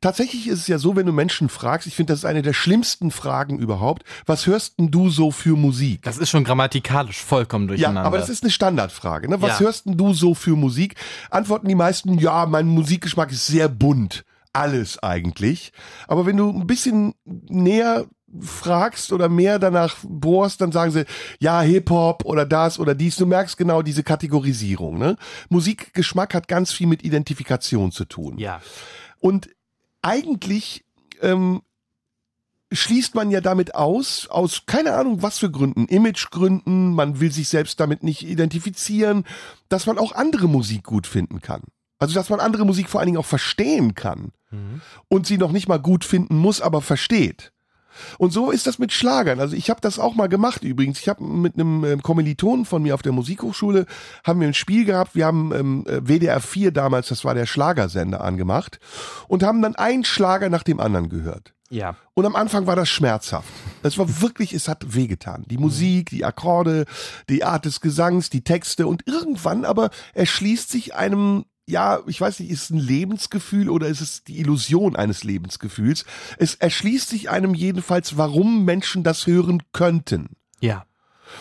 tatsächlich 0.00 0.46
ist 0.48 0.60
es 0.60 0.66
ja 0.68 0.78
so, 0.78 0.96
wenn 0.96 1.06
du 1.06 1.12
Menschen 1.12 1.48
fragst, 1.48 1.86
ich 1.86 1.94
finde, 1.94 2.12
das 2.12 2.20
ist 2.20 2.24
eine 2.24 2.42
der 2.42 2.52
schlimmsten 2.52 3.10
Fragen 3.10 3.58
überhaupt. 3.58 4.04
Was 4.26 4.46
hörst 4.46 4.78
denn 4.78 4.90
du 4.90 5.10
so 5.10 5.30
für 5.30 5.56
Musik? 5.56 6.02
Das 6.02 6.18
ist 6.18 6.30
schon 6.30 6.44
grammatikalisch 6.44 7.18
vollkommen 7.22 7.64
Ja, 7.64 7.68
durcheinander. 7.68 8.04
aber 8.04 8.18
das 8.18 8.28
ist 8.28 8.42
eine 8.42 8.50
Standardfrage. 8.50 9.28
Ne? 9.28 9.40
Was 9.42 9.58
Ja. 9.58 9.66
hörst 9.66 9.86
denn 9.86 9.96
du 9.96 10.14
so 10.14 10.34
für 10.34 10.56
Musik? 10.56 10.94
Antworten 11.30 11.68
die 11.68 11.74
meisten, 11.74 12.18
ja, 12.18 12.46
mein 12.46 12.66
Musikgeschmack 12.66 13.30
ist 13.32 13.46
sehr 13.46 13.68
bunt. 13.68 14.24
Alles 14.52 15.00
eigentlich. 15.02 15.72
Aber 16.08 16.26
wenn 16.26 16.36
du 16.36 16.50
ein 16.50 16.66
bisschen 16.66 17.14
näher 17.24 18.06
fragst 18.40 19.12
oder 19.12 19.28
mehr 19.28 19.58
danach 19.58 19.96
bohrst, 20.02 20.60
dann 20.60 20.72
sagen 20.72 20.90
sie, 20.92 21.04
ja, 21.40 21.60
Hip-Hop 21.62 22.24
oder 22.24 22.46
das 22.46 22.78
oder 22.78 22.94
dies. 22.94 23.16
Du 23.16 23.26
merkst 23.26 23.56
genau 23.56 23.82
diese 23.82 24.02
Kategorisierung. 24.02 24.98
Ne? 24.98 25.16
Musikgeschmack 25.50 26.34
hat 26.34 26.48
ganz 26.48 26.72
viel 26.72 26.86
mit 26.86 27.04
Identifikation 27.04 27.92
zu 27.92 28.04
tun. 28.04 28.38
ja. 28.38 28.60
Und 29.22 29.50
eigentlich 30.02 30.84
ähm, 31.20 31.62
schließt 32.72 33.14
man 33.14 33.30
ja 33.30 33.40
damit 33.40 33.74
aus, 33.74 34.28
aus 34.28 34.62
keine 34.66 34.94
Ahnung 34.94 35.22
was 35.22 35.38
für 35.38 35.50
Gründen, 35.50 35.86
Imagegründen, 35.86 36.94
man 36.94 37.20
will 37.20 37.32
sich 37.32 37.48
selbst 37.48 37.80
damit 37.80 38.02
nicht 38.02 38.26
identifizieren, 38.26 39.24
dass 39.68 39.86
man 39.86 39.98
auch 39.98 40.12
andere 40.12 40.48
Musik 40.48 40.84
gut 40.84 41.06
finden 41.06 41.40
kann. 41.40 41.62
Also 41.98 42.14
dass 42.14 42.30
man 42.30 42.40
andere 42.40 42.64
Musik 42.64 42.88
vor 42.88 43.00
allen 43.00 43.08
Dingen 43.08 43.18
auch 43.18 43.26
verstehen 43.26 43.94
kann 43.94 44.32
mhm. 44.50 44.80
und 45.08 45.26
sie 45.26 45.36
noch 45.36 45.52
nicht 45.52 45.68
mal 45.68 45.78
gut 45.78 46.04
finden 46.04 46.36
muss, 46.36 46.60
aber 46.60 46.80
versteht. 46.80 47.52
Und 48.18 48.32
so 48.32 48.50
ist 48.50 48.66
das 48.66 48.78
mit 48.78 48.92
Schlagern. 48.92 49.40
Also 49.40 49.56
ich 49.56 49.70
habe 49.70 49.80
das 49.80 49.98
auch 49.98 50.14
mal 50.14 50.28
gemacht 50.28 50.64
übrigens. 50.64 51.00
Ich 51.00 51.08
habe 51.08 51.24
mit 51.24 51.54
einem 51.54 51.84
ähm, 51.84 52.02
Kommilitonen 52.02 52.64
von 52.64 52.82
mir 52.82 52.94
auf 52.94 53.02
der 53.02 53.12
Musikhochschule 53.12 53.86
haben 54.24 54.40
wir 54.40 54.48
ein 54.48 54.54
Spiel 54.54 54.84
gehabt. 54.84 55.14
Wir 55.14 55.26
haben 55.26 55.52
ähm, 55.54 55.84
WDR 55.86 56.40
4 56.40 56.72
damals, 56.72 57.08
das 57.08 57.24
war 57.24 57.34
der 57.34 57.46
Schlagersender, 57.46 58.22
angemacht 58.22 58.80
und 59.28 59.42
haben 59.42 59.62
dann 59.62 59.76
einen 59.76 60.04
Schlager 60.04 60.50
nach 60.50 60.62
dem 60.62 60.80
anderen 60.80 61.08
gehört. 61.08 61.54
Ja. 61.70 61.96
Und 62.14 62.26
am 62.26 62.34
Anfang 62.34 62.66
war 62.66 62.74
das 62.74 62.88
schmerzhaft. 62.88 63.48
Es 63.84 63.96
war 63.96 64.20
wirklich, 64.20 64.52
es 64.52 64.68
hat 64.68 64.94
wehgetan. 64.94 65.44
Die 65.46 65.56
Musik, 65.56 66.10
die 66.10 66.24
Akkorde, 66.24 66.84
die 67.28 67.44
Art 67.44 67.64
des 67.64 67.80
Gesangs, 67.80 68.28
die 68.28 68.42
Texte 68.42 68.88
und 68.88 69.06
irgendwann 69.06 69.64
aber 69.64 69.90
erschließt 70.14 70.68
sich 70.68 70.96
einem 70.96 71.44
ja, 71.66 72.00
ich 72.06 72.20
weiß 72.20 72.40
nicht, 72.40 72.50
ist 72.50 72.64
es 72.64 72.70
ein 72.70 72.78
Lebensgefühl 72.78 73.68
oder 73.70 73.86
ist 73.86 74.00
es 74.00 74.24
die 74.24 74.40
Illusion 74.40 74.96
eines 74.96 75.24
Lebensgefühls? 75.24 76.04
Es 76.38 76.56
erschließt 76.56 77.08
sich 77.08 77.30
einem 77.30 77.54
jedenfalls, 77.54 78.16
warum 78.16 78.64
Menschen 78.64 79.02
das 79.04 79.26
hören 79.26 79.62
könnten. 79.72 80.30
Ja. 80.60 80.84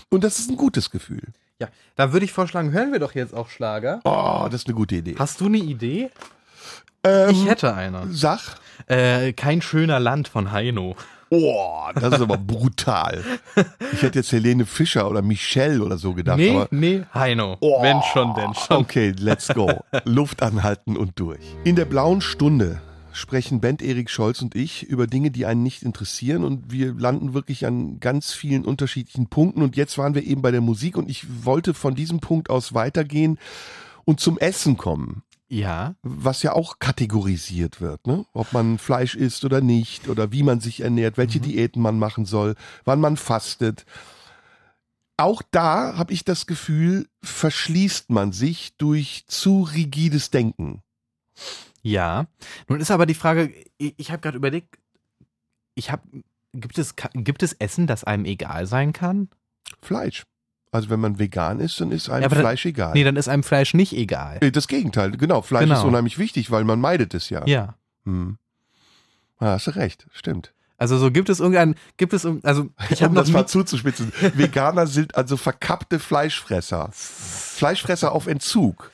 Und 0.10 0.24
das 0.24 0.40
ist 0.40 0.50
ein 0.50 0.58
gutes 0.58 0.92
Gefühl. 0.92 1.24
Ja, 1.60 1.68
da 1.96 2.14
würde 2.14 2.26
ich 2.26 2.32
vorschlagen, 2.32 2.72
hören 2.72 2.92
wir 2.92 3.00
doch 3.00 3.16
jetzt 3.16 3.34
auch 3.34 3.50
Schlager. 3.50 4.00
Oh, 4.06 4.46
das 4.46 4.62
ist 4.62 4.68
eine 4.68 4.76
gute 4.76 4.96
Idee. 4.96 5.16
Hast 5.18 5.42
du 5.42 5.48
eine 5.48 5.58
Idee? 5.58 6.10
Ähm, 7.04 7.30
ich 7.32 7.46
hätte 7.46 7.74
eine. 7.74 8.08
Sag. 8.12 8.56
Äh, 8.88 9.34
kein 9.34 9.62
schöner 9.62 10.00
Land 10.00 10.28
von 10.28 10.52
Heino. 10.52 10.96
Oh, 11.32 11.90
das 11.96 12.14
ist 12.14 12.22
aber 12.22 12.38
brutal. 12.38 13.24
Ich 13.94 14.02
hätte 14.02 14.20
jetzt 14.20 14.32
Helene 14.32 14.66
Fischer 14.66 15.10
oder 15.10 15.22
Michelle 15.22 15.84
oder 15.84 15.98
so 15.98 16.14
gedacht. 16.14 16.38
Nee, 16.38 16.56
aber 16.56 16.68
nee, 16.72 17.04
Heino. 17.14 17.58
Oh, 17.60 17.82
Wenn 17.82 18.02
schon, 18.02 18.34
denn 18.36 18.54
schon. 18.54 18.78
Okay, 18.78 19.14
let's 19.20 19.48
go. 19.48 19.70
Luft 20.06 20.42
anhalten 20.42 20.98
und 20.98 21.20
durch. 21.20 21.42
In 21.64 21.76
der 21.76 21.86
blauen 21.86 22.22
Stunde 22.22 22.82
sprechen 23.12 23.60
Bent 23.60 23.82
Erik 23.82 24.10
Scholz 24.10 24.42
und 24.42 24.56
ich 24.56 24.84
über 24.84 25.06
Dinge, 25.08 25.30
die 25.32 25.46
einen 25.46 25.64
nicht 25.64 25.84
interessieren 25.84 26.44
und 26.44 26.72
wir 26.72 26.94
landen 26.94 27.34
wirklich 27.34 27.66
an 27.66 28.00
ganz 28.00 28.34
vielen 28.34 28.66
unterschiedlichen 28.66 29.28
Punkten 29.28 29.62
und 29.62 29.76
jetzt 29.76 29.98
waren 29.98 30.16
wir 30.16 30.24
eben 30.24 30.42
bei 30.42 30.52
der 30.52 30.62
Musik 30.62 30.98
und 30.98 31.10
ich 31.10 31.26
wollte 31.44 31.74
von 31.74 31.96
diesem 31.96 32.20
Punkt 32.20 32.50
aus 32.50 32.74
weitergehen 32.74 33.38
und 34.06 34.20
zum 34.20 34.38
Essen 34.38 34.78
kommen. 34.78 35.24
Ja. 35.50 35.96
Was 36.04 36.44
ja 36.44 36.54
auch 36.54 36.78
kategorisiert 36.78 37.82
wird, 37.82 38.06
ne? 38.06 38.26
Ob 38.34 38.54
man 38.54 38.78
Fleisch 38.78 39.16
isst 39.16 39.44
oder 39.44 39.62
nicht 39.62 40.08
oder 40.08 40.32
wie 40.32 40.44
man 40.44 40.60
sich 40.60 40.82
ernährt, 40.82 41.18
welche 41.18 41.40
mhm. 41.40 41.44
Diäten 41.44 41.82
man 41.82 41.98
machen 41.98 42.26
soll, 42.26 42.56
wann 42.86 43.00
man 43.00 43.18
fastet. 43.18 43.86
Auch 45.18 45.42
da 45.52 45.98
habe 45.98 46.14
ich 46.14 46.24
das 46.24 46.46
Gefühl, 46.46 47.10
verschließt 47.24 48.12
man 48.12 48.32
sich 48.32 48.78
durch 48.78 49.26
zu 49.28 49.64
rigides 49.64 50.30
Denken. 50.30 50.84
Ja. 51.82 52.28
Nun 52.68 52.80
ist 52.80 52.92
aber 52.92 53.06
die 53.06 53.16
Frage, 53.16 53.52
ich, 53.78 54.12
habe 54.12 54.22
gerade 54.22 54.38
überlegt, 54.38 54.78
ich 55.74 55.92
habe, 55.92 56.04
gibt 56.54 56.78
es, 56.78 56.96
gibt 57.14 57.42
es 57.42 57.54
Essen, 57.54 57.88
das 57.88 58.04
einem 58.04 58.26
egal 58.26 58.68
sein 58.68 58.94
kann? 58.94 59.30
Fleisch. 59.82 60.26
Also 60.72 60.90
wenn 60.90 61.00
man 61.00 61.18
vegan 61.18 61.60
ist, 61.60 61.82
dann 61.82 61.92
ist 61.92 62.10
einem 62.10 62.24
ja, 62.24 62.30
Fleisch 62.30 62.64
dann, 62.64 62.70
egal. 62.70 62.94
Nee, 62.94 63.04
dann 63.04 63.16
ist 63.16 63.28
einem 63.28 63.44
Fleisch 63.44 63.74
nicht 63.74 63.94
egal. 63.94 64.40
Das 64.52 64.68
Gegenteil, 64.68 65.12
genau. 65.12 65.42
Fleisch 65.42 65.64
genau. 65.64 65.80
ist 65.80 65.84
unheimlich 65.84 66.20
wichtig, 66.20 66.52
weil 66.52 66.64
man 66.64 66.80
meidet 66.80 67.14
es 67.14 67.30
ja. 67.30 67.46
Ja. 67.48 67.76
Hm. 68.06 68.38
Ja, 69.42 69.48
hast 69.48 69.68
du 69.68 69.72
recht, 69.72 70.06
stimmt. 70.12 70.54
Also 70.78 70.98
so 70.98 71.12
gibt 71.12 71.30
es 71.30 71.40
irgendein, 71.40 71.76
gibt 71.98 72.14
es, 72.14 72.26
also 72.26 72.70
ich 72.90 73.04
um 73.04 73.16
das 73.16 73.32
mal 73.32 73.48
zuzuspitzen. 73.48 74.14
Veganer 74.36 74.88
sind 74.88 75.16
also 75.16 75.38
verkappte 75.38 76.00
Fleischfresser. 76.00 76.90
Fleischfresser 76.94 78.12
auf 78.12 78.28
Entzug. 78.28 78.92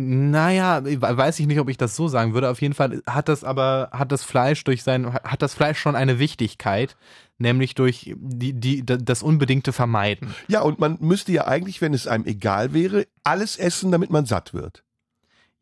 Naja, 0.00 0.80
weiß 0.84 1.40
ich 1.40 1.48
nicht, 1.48 1.58
ob 1.58 1.68
ich 1.68 1.76
das 1.76 1.96
so 1.96 2.06
sagen 2.06 2.32
würde. 2.32 2.50
Auf 2.50 2.62
jeden 2.62 2.74
Fall 2.74 3.02
hat 3.04 3.28
das 3.28 3.42
aber, 3.42 3.88
hat 3.90 4.12
das 4.12 4.22
Fleisch 4.22 4.62
durch 4.62 4.84
sein, 4.84 5.12
hat 5.12 5.42
das 5.42 5.54
Fleisch 5.54 5.80
schon 5.80 5.96
eine 5.96 6.20
Wichtigkeit, 6.20 6.96
nämlich 7.38 7.74
durch 7.74 8.14
die, 8.16 8.52
die, 8.52 8.86
das 8.86 9.24
unbedingte 9.24 9.72
Vermeiden. 9.72 10.32
Ja, 10.46 10.60
und 10.60 10.78
man 10.78 10.98
müsste 11.00 11.32
ja 11.32 11.48
eigentlich, 11.48 11.80
wenn 11.80 11.94
es 11.94 12.06
einem 12.06 12.26
egal 12.26 12.72
wäre, 12.72 13.08
alles 13.24 13.56
essen, 13.56 13.90
damit 13.90 14.10
man 14.10 14.24
satt 14.24 14.54
wird. 14.54 14.84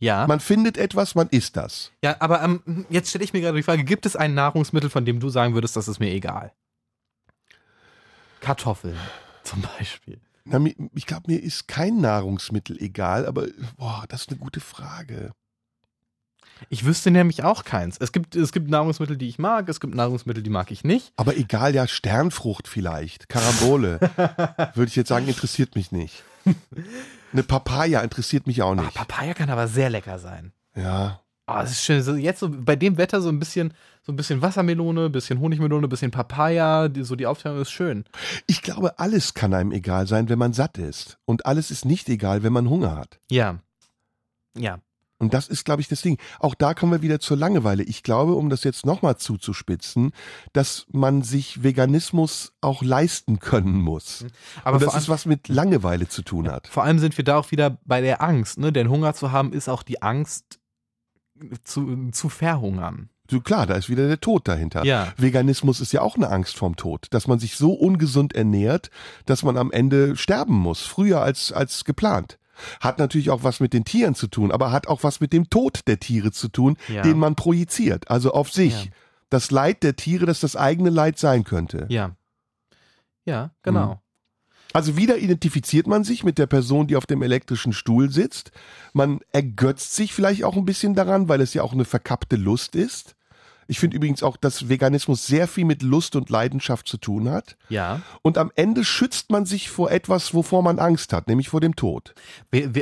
Ja. 0.01 0.26
Man 0.26 0.41
findet 0.41 0.76
etwas, 0.76 1.14
man 1.14 1.28
isst 1.30 1.57
das. 1.57 1.93
Ja, 2.03 2.16
aber 2.18 2.43
ähm, 2.43 2.84
jetzt 2.91 3.09
stelle 3.09 3.24
ich 3.24 3.32
mir 3.32 3.41
gerade 3.41 3.57
die 3.57 3.62
Frage, 3.62 3.84
gibt 3.84 4.05
es 4.05 4.16
ein 4.16 4.34
Nahrungsmittel, 4.34 4.91
von 4.91 5.07
dem 5.07 5.18
du 5.18 5.30
sagen 5.30 5.55
würdest, 5.55 5.76
das 5.76 5.89
ist 5.89 5.99
mir 5.99 6.11
egal? 6.11 6.53
Kartoffeln 8.41 8.99
zum 9.45 9.62
Beispiel. 9.62 10.20
Na, 10.49 10.64
ich 10.94 11.07
glaube, 11.07 11.24
mir 11.26 11.42
ist 11.42 11.66
kein 11.66 12.01
Nahrungsmittel 12.01 12.80
egal, 12.80 13.26
aber 13.26 13.47
boah, 13.76 14.05
das 14.09 14.22
ist 14.22 14.30
eine 14.30 14.38
gute 14.38 14.61
Frage. 14.61 15.32
Ich 16.70 16.84
wüsste 16.84 17.11
nämlich 17.11 17.42
auch 17.44 17.64
keins. 17.64 17.99
Es 17.99 18.12
gibt, 18.12 18.34
es 18.34 18.53
gibt 18.53 18.70
Nahrungsmittel, 18.70 19.16
die 19.16 19.28
ich 19.28 19.38
mag, 19.38 19.68
es 19.68 19.80
gibt 19.80 19.94
Nahrungsmittel, 19.94 20.42
die 20.42 20.51
mag 20.51 20.70
ich 20.70 20.84
nicht. 20.84 21.12
Aber 21.16 21.36
egal, 21.36 21.74
ja, 21.74 21.86
Sternfrucht 21.86 22.68
vielleicht, 22.68 23.28
Karambole. 23.28 24.01
Würde 24.74 24.88
ich 24.88 24.97
jetzt 24.97 25.09
sagen, 25.09 25.28
interessiert 25.28 25.74
mich 25.74 25.92
nicht. 25.92 26.24
Eine 27.32 27.42
Papaya 27.42 28.01
interessiert 28.01 28.47
mich 28.47 28.62
auch 28.62 28.74
nicht. 28.74 28.86
Oh, 28.88 28.94
Papaya 28.94 29.34
kann 29.34 29.51
aber 29.51 29.68
sehr 29.68 29.90
lecker 29.90 30.18
sein. 30.18 30.53
Ja. 30.74 31.20
Oh, 31.47 31.59
es 31.62 31.72
ist 31.72 31.84
schön. 31.84 32.18
Jetzt 32.18 32.40
so 32.40 32.49
bei 32.51 32.76
dem 32.76 32.97
Wetter 32.97 33.20
so 33.20 33.28
ein 33.28 33.38
bisschen, 33.38 33.74
so 34.07 34.13
ein 34.13 34.17
bisschen 34.17 34.41
Wassermelone, 34.41 35.11
bisschen 35.11 35.41
Honigmelone, 35.41 35.89
bisschen 35.89 36.13
Papaya, 36.13 36.89
die, 36.89 37.03
so 37.03 37.17
die 37.17 37.27
Aufteilung 37.27 37.61
ist 37.61 37.73
schön. 37.73 38.05
Ich 38.47 38.63
glaube, 38.63 39.01
alles 39.01 39.35
kann 39.35 39.53
einem 39.53 39.73
egal 39.73 40.07
sein, 40.07 40.29
wenn 40.29 40.39
man 40.39 40.53
satt 40.53 40.79
ist. 40.79 41.19
Und 41.25 41.45
alles 41.45 41.73
ist 41.73 41.85
nicht 41.85 42.09
egal, 42.09 42.45
wenn 42.45 42.53
man 42.53 42.71
Hunger 42.71 42.95
hat. 42.95 43.19
Ja. 43.29 43.59
Ja. 44.57 44.79
Und 45.19 45.35
das 45.35 45.49
ist, 45.49 45.65
glaube 45.65 45.81
ich, 45.81 45.89
das 45.89 46.03
Ding. 46.03 46.19
Auch 46.39 46.55
da 46.55 46.73
kommen 46.73 46.93
wir 46.93 47.03
wieder 47.03 47.19
zur 47.19 47.37
Langeweile. 47.37 47.83
Ich 47.83 48.05
glaube, 48.05 48.35
um 48.35 48.49
das 48.49 48.63
jetzt 48.63 48.87
nochmal 48.87 49.17
zuzuspitzen, 49.17 50.13
dass 50.53 50.87
man 50.93 51.23
sich 51.23 51.65
Veganismus 51.65 52.53
auch 52.61 52.83
leisten 52.83 53.41
können 53.41 53.81
muss. 53.81 54.23
Mhm. 54.23 54.29
Aber 54.63 54.77
Und 54.77 54.83
das 54.85 54.95
ist 54.95 55.09
was 55.09 55.27
mit 55.27 55.49
Langeweile 55.49 56.07
zu 56.07 56.23
tun 56.23 56.49
hat. 56.49 56.69
Vor 56.69 56.85
allem 56.85 57.01
sind 57.01 57.17
wir 57.17 57.25
da 57.25 57.39
auch 57.39 57.51
wieder 57.51 57.79
bei 57.85 58.01
der 58.03 58.23
Angst, 58.23 58.61
ne? 58.61 58.73
Denn 58.73 58.89
Hunger 58.89 59.15
zu 59.15 59.33
haben 59.33 59.53
ist 59.53 59.69
auch 59.69 59.83
die 59.83 60.01
Angst, 60.01 60.61
zu, 61.65 62.11
zu 62.13 62.29
verhungern. 62.29 63.11
So 63.31 63.41
klar, 63.41 63.66
da 63.66 63.74
ist 63.74 63.89
wieder 63.89 64.07
der 64.07 64.20
Tod 64.20 64.47
dahinter. 64.49 64.85
Ja. 64.85 65.12
Veganismus 65.16 65.81
ist 65.81 65.93
ja 65.93 66.03
auch 66.03 66.16
eine 66.16 66.31
Angst 66.31 66.57
vorm 66.57 66.77
Tod, 66.77 67.07
dass 67.11 67.27
man 67.27 67.39
sich 67.39 67.57
so 67.57 67.72
ungesund 67.72 68.35
ernährt, 68.35 68.91
dass 69.24 69.43
man 69.43 69.57
am 69.57 69.70
Ende 69.70 70.16
sterben 70.16 70.55
muss, 70.55 70.83
früher 70.83 71.20
als, 71.20 71.53
als 71.53 71.85
geplant. 71.85 72.39
Hat 72.81 72.99
natürlich 72.99 73.31
auch 73.31 73.43
was 73.43 73.61
mit 73.61 73.72
den 73.72 73.85
Tieren 73.85 74.14
zu 74.14 74.29
tun, 74.29 74.51
aber 74.51 74.72
hat 74.72 74.87
auch 74.87 75.03
was 75.03 75.20
mit 75.20 75.33
dem 75.33 75.51
Tod 75.51 75.81
der 75.87 76.01
Tiere 76.01 76.33
zu 76.33 76.49
tun, 76.49 76.77
ja. 76.89 77.03
den 77.03 77.18
man 77.18 77.35
projiziert, 77.35 78.11
also 78.11 78.33
auf 78.33 78.51
sich. 78.51 78.87
Ja. 78.87 78.91
Das 79.29 79.51
Leid 79.51 79.83
der 79.83 79.97
Tiere, 79.97 80.24
das 80.24 80.41
das 80.41 80.57
eigene 80.57 80.91
Leid 80.91 81.18
sein 81.18 81.45
könnte. 81.45 81.87
Ja. 81.91 82.12
Ja, 83.24 83.51
genau. 83.62 83.95
Mhm. 83.95 84.01
Also 84.72 84.97
wieder 84.97 85.16
identifiziert 85.16 85.87
man 85.87 86.05
sich 86.05 86.22
mit 86.22 86.37
der 86.37 86.47
Person, 86.47 86.87
die 86.87 86.97
auf 86.97 87.07
dem 87.07 87.22
elektrischen 87.22 87.72
Stuhl 87.72 88.11
sitzt. 88.11 88.53
Man 88.93 89.20
ergötzt 89.33 89.95
sich 89.95 90.12
vielleicht 90.12 90.45
auch 90.45 90.55
ein 90.55 90.66
bisschen 90.66 90.95
daran, 90.95 91.31
weil 91.31 91.41
es 91.41 91.55
ja 91.55 91.62
auch 91.62 91.72
eine 91.72 91.87
verkappte 91.87 92.37
Lust 92.37 92.77
ist. 92.77 93.16
Ich 93.69 93.81
finde 93.81 93.97
übrigens 93.97 94.23
auch, 94.23 94.37
dass 94.37 94.69
Veganismus 94.69 95.27
sehr 95.27 95.49
viel 95.49 95.64
mit 95.64 95.83
Lust 95.83 96.14
und 96.17 96.31
Leidenschaft 96.31 96.87
zu 96.87 96.99
tun 96.99 97.29
hat. 97.29 97.57
Ja. 97.69 98.01
Und 98.23 98.39
am 98.39 98.53
Ende 98.55 98.85
schützt 98.85 99.31
man 99.31 99.45
sich 99.45 99.71
vor 99.71 99.91
etwas, 99.91 100.35
wovor 100.35 100.62
man 100.62 100.79
Angst 100.79 101.12
hat, 101.12 101.29
nämlich 101.29 101.49
vor 101.49 101.61
dem 101.61 101.75
Tod. 101.75 102.14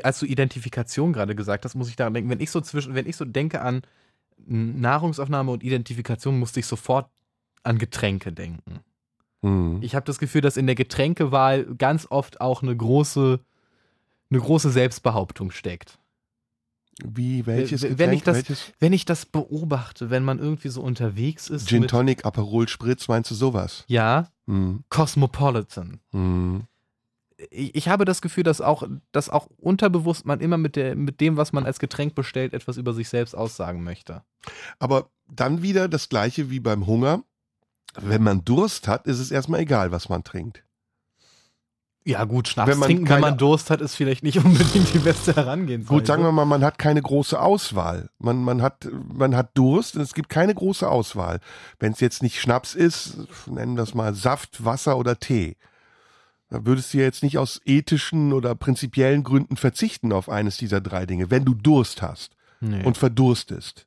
Als 0.02 0.20
du 0.20 0.26
Identifikation 0.26 1.12
gerade 1.12 1.34
gesagt 1.34 1.64
hast, 1.64 1.74
muss 1.74 1.88
ich 1.88 1.96
daran 1.96 2.14
denken, 2.14 2.30
wenn 2.30 2.40
ich 2.40 2.50
so 2.50 2.60
zwischen, 2.60 2.94
wenn 2.94 3.06
ich 3.06 3.16
so 3.16 3.24
denke 3.24 3.62
an 3.62 3.82
Nahrungsaufnahme 4.46 5.52
und 5.52 5.62
Identifikation, 5.62 6.38
musste 6.38 6.60
ich 6.60 6.66
sofort 6.66 7.08
an 7.62 7.78
Getränke 7.78 8.32
denken. 8.32 8.80
Mhm. 9.42 9.78
Ich 9.80 9.94
habe 9.94 10.04
das 10.04 10.18
Gefühl, 10.18 10.40
dass 10.40 10.56
in 10.56 10.66
der 10.66 10.74
Getränkewahl 10.74 11.64
ganz 11.76 12.06
oft 12.10 12.40
auch 12.40 12.62
eine 12.62 12.76
große, 12.76 13.40
eine 14.30 14.40
große 14.40 14.70
Selbstbehauptung 14.70 15.50
steckt. 15.50 15.98
Wie, 17.02 17.46
welches 17.46 17.82
wenn 17.82 17.90
Getränk, 17.90 18.14
ich 18.14 18.22
das, 18.22 18.36
welches? 18.36 18.72
Wenn 18.78 18.92
ich 18.92 19.04
das 19.04 19.26
beobachte, 19.26 20.10
wenn 20.10 20.24
man 20.24 20.38
irgendwie 20.38 20.68
so 20.68 20.82
unterwegs 20.82 21.48
ist. 21.48 21.68
Gin 21.68 21.88
Tonic, 21.88 22.24
Aperol 22.24 22.68
Spritz, 22.68 23.08
meinst 23.08 23.30
du 23.30 23.34
sowas? 23.34 23.84
Ja. 23.88 24.28
Mhm. 24.46 24.84
Cosmopolitan. 24.90 26.00
Mhm. 26.12 26.64
Ich, 27.50 27.74
ich, 27.74 27.88
habe 27.88 28.04
das 28.04 28.22
Gefühl, 28.22 28.44
dass 28.44 28.60
auch, 28.60 28.84
dass 29.10 29.28
auch 29.28 29.48
unterbewusst 29.56 30.24
man 30.24 30.40
immer 30.40 30.56
mit, 30.56 30.76
der, 30.76 30.94
mit 30.94 31.20
dem, 31.20 31.36
was 31.36 31.52
man 31.52 31.66
als 31.66 31.80
Getränk 31.80 32.14
bestellt, 32.14 32.54
etwas 32.54 32.76
über 32.76 32.94
sich 32.94 33.08
selbst 33.08 33.34
aussagen 33.34 33.82
möchte. 33.82 34.22
Aber 34.78 35.10
dann 35.28 35.62
wieder 35.62 35.88
das 35.88 36.08
gleiche 36.08 36.50
wie 36.50 36.60
beim 36.60 36.86
Hunger 36.86 37.24
wenn 38.00 38.22
man 38.22 38.44
Durst 38.44 38.88
hat, 38.88 39.06
ist 39.06 39.20
es 39.20 39.30
erstmal 39.30 39.60
egal, 39.60 39.92
was 39.92 40.08
man 40.08 40.24
trinkt. 40.24 40.63
Ja, 42.06 42.24
gut, 42.24 42.48
Schnaps 42.48 42.70
Wenn 42.70 42.78
man 42.78 42.86
trinken, 42.88 43.04
wenn 43.04 43.08
keine- 43.08 43.20
man 43.22 43.38
Durst 43.38 43.70
hat, 43.70 43.80
ist 43.80 43.94
vielleicht 43.96 44.22
nicht 44.22 44.36
unbedingt 44.44 44.92
die 44.92 44.98
beste 44.98 45.34
Herangehensweise. 45.34 45.98
Gut, 45.98 46.06
sagen 46.06 46.22
wir 46.22 46.32
mal, 46.32 46.44
man 46.44 46.62
hat 46.62 46.78
keine 46.78 47.00
große 47.00 47.40
Auswahl. 47.40 48.10
Man, 48.18 48.42
man, 48.44 48.60
hat, 48.60 48.86
man 49.12 49.34
hat 49.34 49.56
Durst 49.56 49.96
und 49.96 50.02
es 50.02 50.12
gibt 50.12 50.28
keine 50.28 50.54
große 50.54 50.86
Auswahl. 50.88 51.40
Wenn 51.78 51.92
es 51.92 52.00
jetzt 52.00 52.22
nicht 52.22 52.40
Schnaps 52.40 52.74
ist, 52.74 53.16
nennen 53.46 53.76
wir 53.76 53.82
es 53.84 53.94
mal 53.94 54.14
Saft, 54.14 54.64
Wasser 54.64 54.98
oder 54.98 55.18
Tee. 55.18 55.56
Da 56.50 56.66
würdest 56.66 56.92
du 56.92 56.98
ja 56.98 57.04
jetzt 57.04 57.22
nicht 57.22 57.38
aus 57.38 57.60
ethischen 57.64 58.32
oder 58.34 58.54
prinzipiellen 58.54 59.24
Gründen 59.24 59.56
verzichten 59.56 60.12
auf 60.12 60.28
eines 60.28 60.58
dieser 60.58 60.82
drei 60.82 61.06
Dinge, 61.06 61.30
wenn 61.30 61.44
du 61.46 61.54
Durst 61.54 62.02
hast 62.02 62.36
Nee. 62.60 62.84
und 62.84 62.96
verdurstest. 62.98 63.86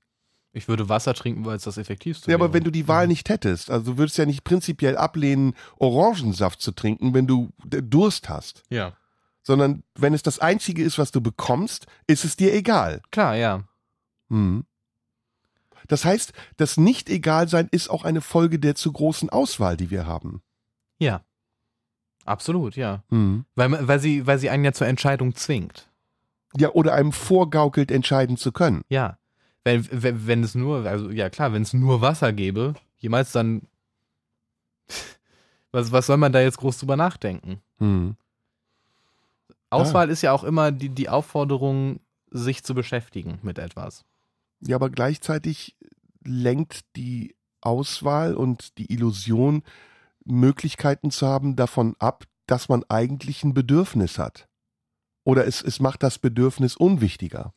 Ich 0.58 0.68
würde 0.68 0.90
Wasser 0.90 1.14
trinken, 1.14 1.46
weil 1.46 1.56
es 1.58 1.64
das 1.64 1.78
effektivste 1.78 2.30
Ja, 2.32 2.36
aber 2.38 2.46
wäre. 2.48 2.54
wenn 2.56 2.64
du 2.64 2.72
die 2.72 2.88
Wahl 2.88 3.08
nicht 3.08 3.30
hättest, 3.30 3.70
also 3.72 3.94
du 3.94 3.98
würdest 3.98 4.18
ja 4.18 4.26
nicht 4.26 4.44
prinzipiell 4.44 4.98
ablehnen, 4.98 5.54
Orangensaft 5.78 6.62
zu 6.62 6.72
trinken, 6.72 7.14
wenn 7.14 7.28
du 7.28 7.50
Durst 7.64 8.28
hast, 8.30 8.64
Ja. 8.70 8.94
sondern 9.44 9.84
wenn 9.96 10.14
es 10.14 10.24
das 10.24 10.40
Einzige 10.40 10.84
ist, 10.84 10.98
was 10.98 11.12
du 11.12 11.22
bekommst, 11.22 11.86
ist 12.08 12.26
es 12.26 12.36
dir 12.36 12.54
egal. 12.54 13.02
Klar, 13.12 13.36
ja. 13.36 13.64
Mhm. 14.30 14.66
Das 15.88 16.04
heißt, 16.04 16.34
das 16.58 16.76
Nicht-Egal-Sein 16.76 17.70
ist 17.72 17.90
auch 17.90 18.04
eine 18.04 18.20
Folge 18.20 18.60
der 18.60 18.76
zu 18.76 18.92
großen 18.92 19.30
Auswahl, 19.30 19.78
die 19.78 19.90
wir 19.90 20.06
haben. 20.06 20.42
Ja. 21.00 21.22
Absolut, 22.26 22.76
ja. 22.76 23.04
Mhm. 23.10 23.46
Weil, 23.56 23.88
weil, 23.88 24.00
sie, 24.02 24.28
weil 24.28 24.38
sie 24.38 24.50
einen 24.50 24.66
ja 24.66 24.74
zur 24.74 24.88
Entscheidung 24.88 25.34
zwingt. 25.36 25.88
Ja, 26.58 26.70
oder 26.72 26.94
einem 26.94 27.14
vorgaukelt, 27.14 27.90
entscheiden 27.92 28.36
zu 28.36 28.52
können. 28.52 28.82
Ja. 28.90 29.18
Wenn, 29.68 29.86
wenn, 29.92 30.28
wenn 30.28 30.44
es 30.44 30.56
nur, 30.56 30.86
also 30.86 31.10
ja 31.10 31.30
klar, 31.30 31.52
wenn 31.52 31.62
es 31.62 31.74
nur 31.74 32.00
Wasser 32.00 32.32
gäbe, 32.32 32.74
jemals 33.00 33.34
dann. 33.34 33.64
Was, 35.74 35.92
was 35.92 36.06
soll 36.06 36.16
man 36.16 36.32
da 36.32 36.40
jetzt 36.40 36.60
groß 36.60 36.78
drüber 36.78 36.96
nachdenken? 36.96 37.62
Mhm. 37.78 38.16
Auswahl 39.70 40.10
ist 40.10 40.22
ja 40.22 40.32
auch 40.32 40.46
immer 40.46 40.72
die, 40.72 40.88
die 40.88 41.10
Aufforderung, 41.10 42.00
sich 42.32 42.64
zu 42.64 42.74
beschäftigen 42.74 43.40
mit 43.44 43.60
etwas. 43.60 44.06
Ja, 44.62 44.78
aber 44.78 44.90
gleichzeitig 44.90 45.76
lenkt 46.24 46.86
die 46.96 47.36
Auswahl 47.60 48.34
und 48.36 48.78
die 48.78 48.92
Illusion, 48.94 49.62
Möglichkeiten 50.24 51.12
zu 51.12 51.28
haben, 51.28 51.58
davon 51.58 51.98
ab, 52.00 52.24
dass 52.46 52.70
man 52.70 52.86
eigentlich 52.88 53.44
ein 53.44 53.54
Bedürfnis 53.54 54.18
hat. 54.18 54.48
Oder 55.26 55.46
es, 55.46 55.62
es 55.62 55.82
macht 55.82 56.02
das 56.02 56.18
Bedürfnis 56.18 56.78
unwichtiger. 56.78 57.54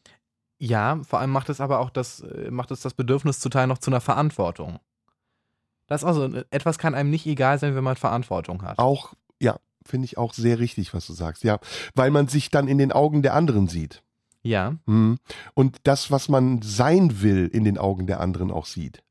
Ja, 0.63 1.01
vor 1.09 1.21
allem 1.21 1.31
macht 1.31 1.49
es 1.49 1.61
aber 1.61 1.81
auch 1.81 1.89
das, 1.89 2.21
äh, 2.21 2.51
macht 2.51 2.71
es 2.71 2.83
das 2.83 2.93
Bedürfnis 2.93 3.41
zu 3.41 3.49
Teil 3.49 3.67
noch 3.67 3.79
zu 3.79 3.91
einer 3.91 4.03
Verantwortung. 4.03 4.79
Das 5.87 6.03
ist 6.03 6.07
also, 6.07 6.43
etwas 6.51 6.79
kann 6.79 6.95
einem 6.95 7.11
nicht 7.11 7.27
egal 7.27 7.59
sein, 7.59 7.75
wenn 7.75 7.83
man 7.83 7.97
Verantwortung 7.97 8.63
hat. 8.63 8.79
Auch, 8.79 9.15
ja, 9.41 9.59
finde 9.85 10.05
ich 10.05 10.19
auch 10.19 10.35
sehr 10.35 10.59
richtig, 10.59 10.93
was 10.93 11.07
du 11.07 11.15
sagst. 11.15 11.45
Ja, 11.45 11.59
weil 11.95 12.11
man 12.11 12.29
sich 12.29 12.51
dann 12.51 12.69
in 12.69 12.77
den 12.77 12.93
Augen 12.93 13.23
der 13.23 13.35
anderen 13.35 13.69
sieht. 13.69 14.03
Ja. 14.43 14.77
Mhm. 14.85 15.19
Und 15.55 15.79
das, 15.85 16.11
was 16.11 16.29
man 16.29 16.61
sein 16.63 17.23
will, 17.23 17.49
in 17.51 17.65
den 17.65 17.79
Augen 17.79 18.07
der 18.07 18.21
anderen 18.21 18.51
auch 18.51 18.67
sieht. 18.67 19.03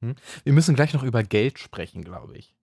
Wir 0.43 0.53
müssen 0.53 0.75
gleich 0.75 0.93
noch 0.93 1.03
über 1.03 1.23
Geld 1.23 1.59
sprechen, 1.59 2.03
glaube 2.03 2.37
ich. 2.37 2.55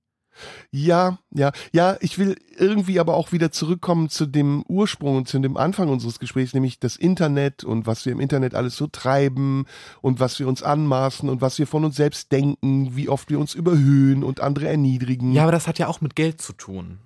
Ja, 0.71 1.19
ja, 1.31 1.53
ja, 1.73 1.97
ich 2.01 2.19
will 2.19 2.37
irgendwie 2.57 3.01
aber 3.01 3.15
auch 3.15 3.33
wieder 3.33 3.51
zurückkommen 3.51 4.09
zu 4.09 4.27
dem 4.27 4.65
Ursprung 4.69 5.17
und 5.17 5.29
zu 5.29 5.39
dem 5.39 5.57
Anfang 5.57 5.89
unseres 5.89 6.19
Gesprächs, 6.19 6.55
nämlich 6.55 6.79
das 6.81 6.97
Internet 6.97 7.65
und 7.65 7.87
was 7.87 8.05
wir 8.05 8.13
im 8.13 8.21
Internet 8.21 8.55
alles 8.55 8.77
so 8.77 8.87
treiben 8.87 9.67
und 10.01 10.21
was 10.21 10.39
wir 10.39 10.49
uns 10.49 10.63
anmaßen 10.63 11.29
und 11.29 11.41
was 11.41 11.59
wir 11.59 11.67
von 11.67 11.85
uns 11.85 11.97
selbst 11.97 12.33
denken, 12.33 12.97
wie 12.97 13.09
oft 13.09 13.31
wir 13.31 13.39
uns 13.39 13.55
überhöhen 13.55 14.25
und 14.25 14.41
andere 14.41 14.69
erniedrigen. 14.69 15.33
Ja, 15.33 15.43
aber 15.43 15.53
das 15.53 15.67
hat 15.67 15.79
ja 15.79 15.89
auch 15.89 16.01
mit 16.01 16.17
Geld 16.17 16.41
zu 16.41 16.53
tun. 16.53 16.99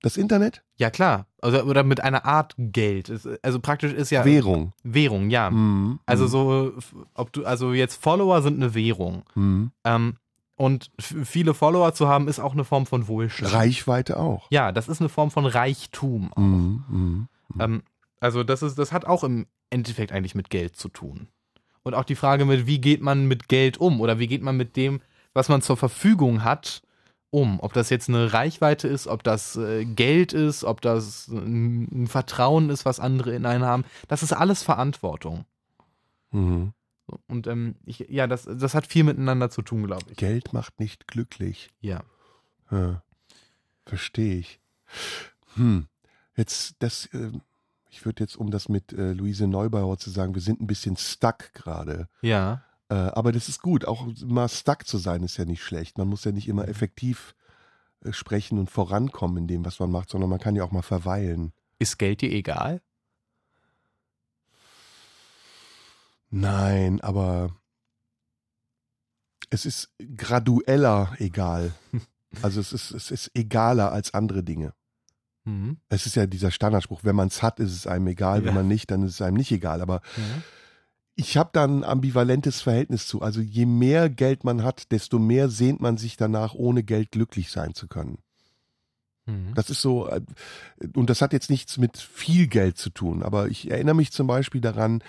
Das 0.00 0.16
Internet? 0.16 0.62
Ja, 0.76 0.90
klar. 0.90 1.26
Also, 1.40 1.62
oder 1.62 1.82
mit 1.82 2.00
einer 2.00 2.24
Art 2.24 2.54
Geld. 2.56 3.10
Also 3.42 3.60
praktisch 3.60 3.92
ist 3.92 4.10
ja 4.10 4.24
Währung. 4.24 4.72
Währung, 4.84 5.30
ja. 5.30 5.50
Mhm. 5.50 5.98
Also 6.06 6.24
mhm, 6.24 6.28
so, 6.28 6.72
ob 7.14 7.32
du, 7.32 7.44
also 7.44 7.72
jetzt 7.72 8.00
Follower 8.00 8.40
sind 8.42 8.62
eine 8.62 8.74
Währung. 8.74 9.24
mhm. 9.34 9.72
Ähm, 9.84 10.16
und 10.58 10.90
viele 10.98 11.54
Follower 11.54 11.94
zu 11.94 12.08
haben, 12.08 12.26
ist 12.26 12.40
auch 12.40 12.52
eine 12.52 12.64
Form 12.64 12.84
von 12.84 13.06
Wohlstand. 13.06 13.54
Reichweite 13.54 14.18
auch. 14.18 14.48
Ja, 14.50 14.72
das 14.72 14.88
ist 14.88 15.00
eine 15.00 15.08
Form 15.08 15.30
von 15.30 15.46
Reichtum. 15.46 16.32
auch. 16.32 16.38
Mhm. 16.38 16.84
Mhm. 16.88 17.28
Ähm, 17.60 17.82
also 18.20 18.42
das 18.42 18.62
ist, 18.62 18.76
das 18.76 18.92
hat 18.92 19.04
auch 19.04 19.22
im 19.22 19.46
Endeffekt 19.70 20.10
eigentlich 20.10 20.34
mit 20.34 20.50
Geld 20.50 20.74
zu 20.74 20.88
tun. 20.88 21.28
Und 21.84 21.94
auch 21.94 22.04
die 22.04 22.16
Frage 22.16 22.44
mit, 22.44 22.66
wie 22.66 22.80
geht 22.80 23.00
man 23.00 23.26
mit 23.26 23.48
Geld 23.48 23.78
um 23.78 24.00
oder 24.00 24.18
wie 24.18 24.26
geht 24.26 24.42
man 24.42 24.56
mit 24.56 24.76
dem, 24.76 25.00
was 25.32 25.48
man 25.48 25.62
zur 25.62 25.76
Verfügung 25.76 26.42
hat, 26.42 26.82
um. 27.30 27.60
Ob 27.60 27.72
das 27.72 27.88
jetzt 27.88 28.08
eine 28.08 28.32
Reichweite 28.32 28.88
ist, 28.88 29.06
ob 29.06 29.22
das 29.22 29.56
äh, 29.56 29.84
Geld 29.84 30.32
ist, 30.32 30.64
ob 30.64 30.80
das 30.80 31.28
ein, 31.28 32.02
ein 32.02 32.06
Vertrauen 32.08 32.68
ist, 32.70 32.84
was 32.84 32.98
andere 32.98 33.32
in 33.32 33.46
einen 33.46 33.64
haben. 33.64 33.84
Das 34.08 34.24
ist 34.24 34.32
alles 34.32 34.64
Verantwortung. 34.64 35.44
Mhm. 36.32 36.72
Und 37.26 37.46
ähm, 37.46 37.76
ich, 37.84 38.00
ja, 38.08 38.26
das, 38.26 38.44
das 38.44 38.74
hat 38.74 38.86
viel 38.86 39.04
miteinander 39.04 39.50
zu 39.50 39.62
tun, 39.62 39.84
glaube 39.84 40.04
ich. 40.10 40.16
Geld 40.16 40.52
macht 40.52 40.80
nicht 40.80 41.06
glücklich. 41.06 41.70
Ja. 41.80 42.02
Ja, 42.70 43.02
verstehe 43.86 44.38
ich. 44.38 44.60
Hm, 45.54 45.88
jetzt 46.36 46.76
das, 46.80 47.06
äh, 47.06 47.32
ich 47.90 48.04
würde 48.04 48.24
jetzt, 48.24 48.36
um 48.36 48.50
das 48.50 48.68
mit 48.68 48.92
äh, 48.92 49.12
Luise 49.12 49.46
Neubauer 49.46 49.98
zu 49.98 50.10
sagen, 50.10 50.34
wir 50.34 50.42
sind 50.42 50.60
ein 50.60 50.66
bisschen 50.66 50.96
stuck 50.96 51.52
gerade. 51.54 52.08
Ja. 52.20 52.62
Äh, 52.88 52.94
aber 52.94 53.32
das 53.32 53.48
ist 53.48 53.62
gut. 53.62 53.86
Auch 53.86 54.06
mal 54.24 54.48
stuck 54.48 54.86
zu 54.86 54.98
sein 54.98 55.22
ist 55.22 55.36
ja 55.36 55.44
nicht 55.44 55.62
schlecht. 55.62 55.98
Man 55.98 56.08
muss 56.08 56.24
ja 56.24 56.32
nicht 56.32 56.48
immer 56.48 56.68
effektiv 56.68 57.34
äh, 58.04 58.12
sprechen 58.12 58.58
und 58.58 58.70
vorankommen 58.70 59.38
in 59.38 59.46
dem, 59.46 59.64
was 59.64 59.80
man 59.80 59.90
macht, 59.90 60.10
sondern 60.10 60.30
man 60.30 60.40
kann 60.40 60.56
ja 60.56 60.64
auch 60.64 60.72
mal 60.72 60.82
verweilen. 60.82 61.52
Ist 61.78 61.98
Geld 61.98 62.20
dir 62.20 62.30
egal? 62.32 62.82
Nein, 66.30 67.00
aber 67.00 67.50
es 69.50 69.64
ist 69.66 69.90
gradueller 70.16 71.14
egal. 71.18 71.72
Also 72.42 72.60
es 72.60 72.74
ist, 72.74 72.90
es 72.90 73.10
ist 73.10 73.30
egaler 73.32 73.90
als 73.90 74.12
andere 74.12 74.42
Dinge. 74.44 74.74
Mhm. 75.46 75.78
Es 75.88 76.04
ist 76.04 76.14
ja 76.14 76.26
dieser 76.26 76.50
Standardspruch, 76.50 77.02
wenn 77.02 77.16
man 77.16 77.28
es 77.28 77.42
hat, 77.42 77.58
ist 77.58 77.72
es 77.72 77.86
einem 77.86 78.06
egal, 78.08 78.40
Ja. 78.40 78.44
wenn 78.44 78.54
man 78.54 78.68
nicht, 78.68 78.90
dann 78.90 79.02
ist 79.02 79.14
es 79.14 79.22
einem 79.22 79.38
nicht 79.38 79.50
egal. 79.50 79.80
Aber 79.80 80.02
Ja. 80.18 80.22
ich 81.14 81.38
habe 81.38 81.48
da 81.54 81.64
ein 81.64 81.84
ambivalentes 81.84 82.60
Verhältnis 82.60 83.06
zu. 83.06 83.22
Also 83.22 83.40
je 83.40 83.64
mehr 83.64 84.10
Geld 84.10 84.44
man 84.44 84.62
hat, 84.62 84.92
desto 84.92 85.18
mehr 85.18 85.48
sehnt 85.48 85.80
man 85.80 85.96
sich 85.96 86.18
danach, 86.18 86.52
ohne 86.52 86.82
Geld 86.82 87.10
glücklich 87.10 87.50
sein 87.50 87.72
zu 87.72 87.88
können. 87.88 88.18
Mhm. 89.24 89.54
Das 89.54 89.70
ist 89.70 89.80
so, 89.80 90.06
äh, 90.10 90.20
und 90.94 91.08
das 91.08 91.22
hat 91.22 91.32
jetzt 91.32 91.48
nichts 91.48 91.78
mit 91.78 91.96
viel 91.96 92.46
Geld 92.46 92.76
zu 92.76 92.90
tun, 92.90 93.22
aber 93.22 93.48
ich 93.48 93.70
erinnere 93.70 93.94
mich 93.94 94.12
zum 94.12 94.26
Beispiel 94.26 94.60
daran, 94.60 95.02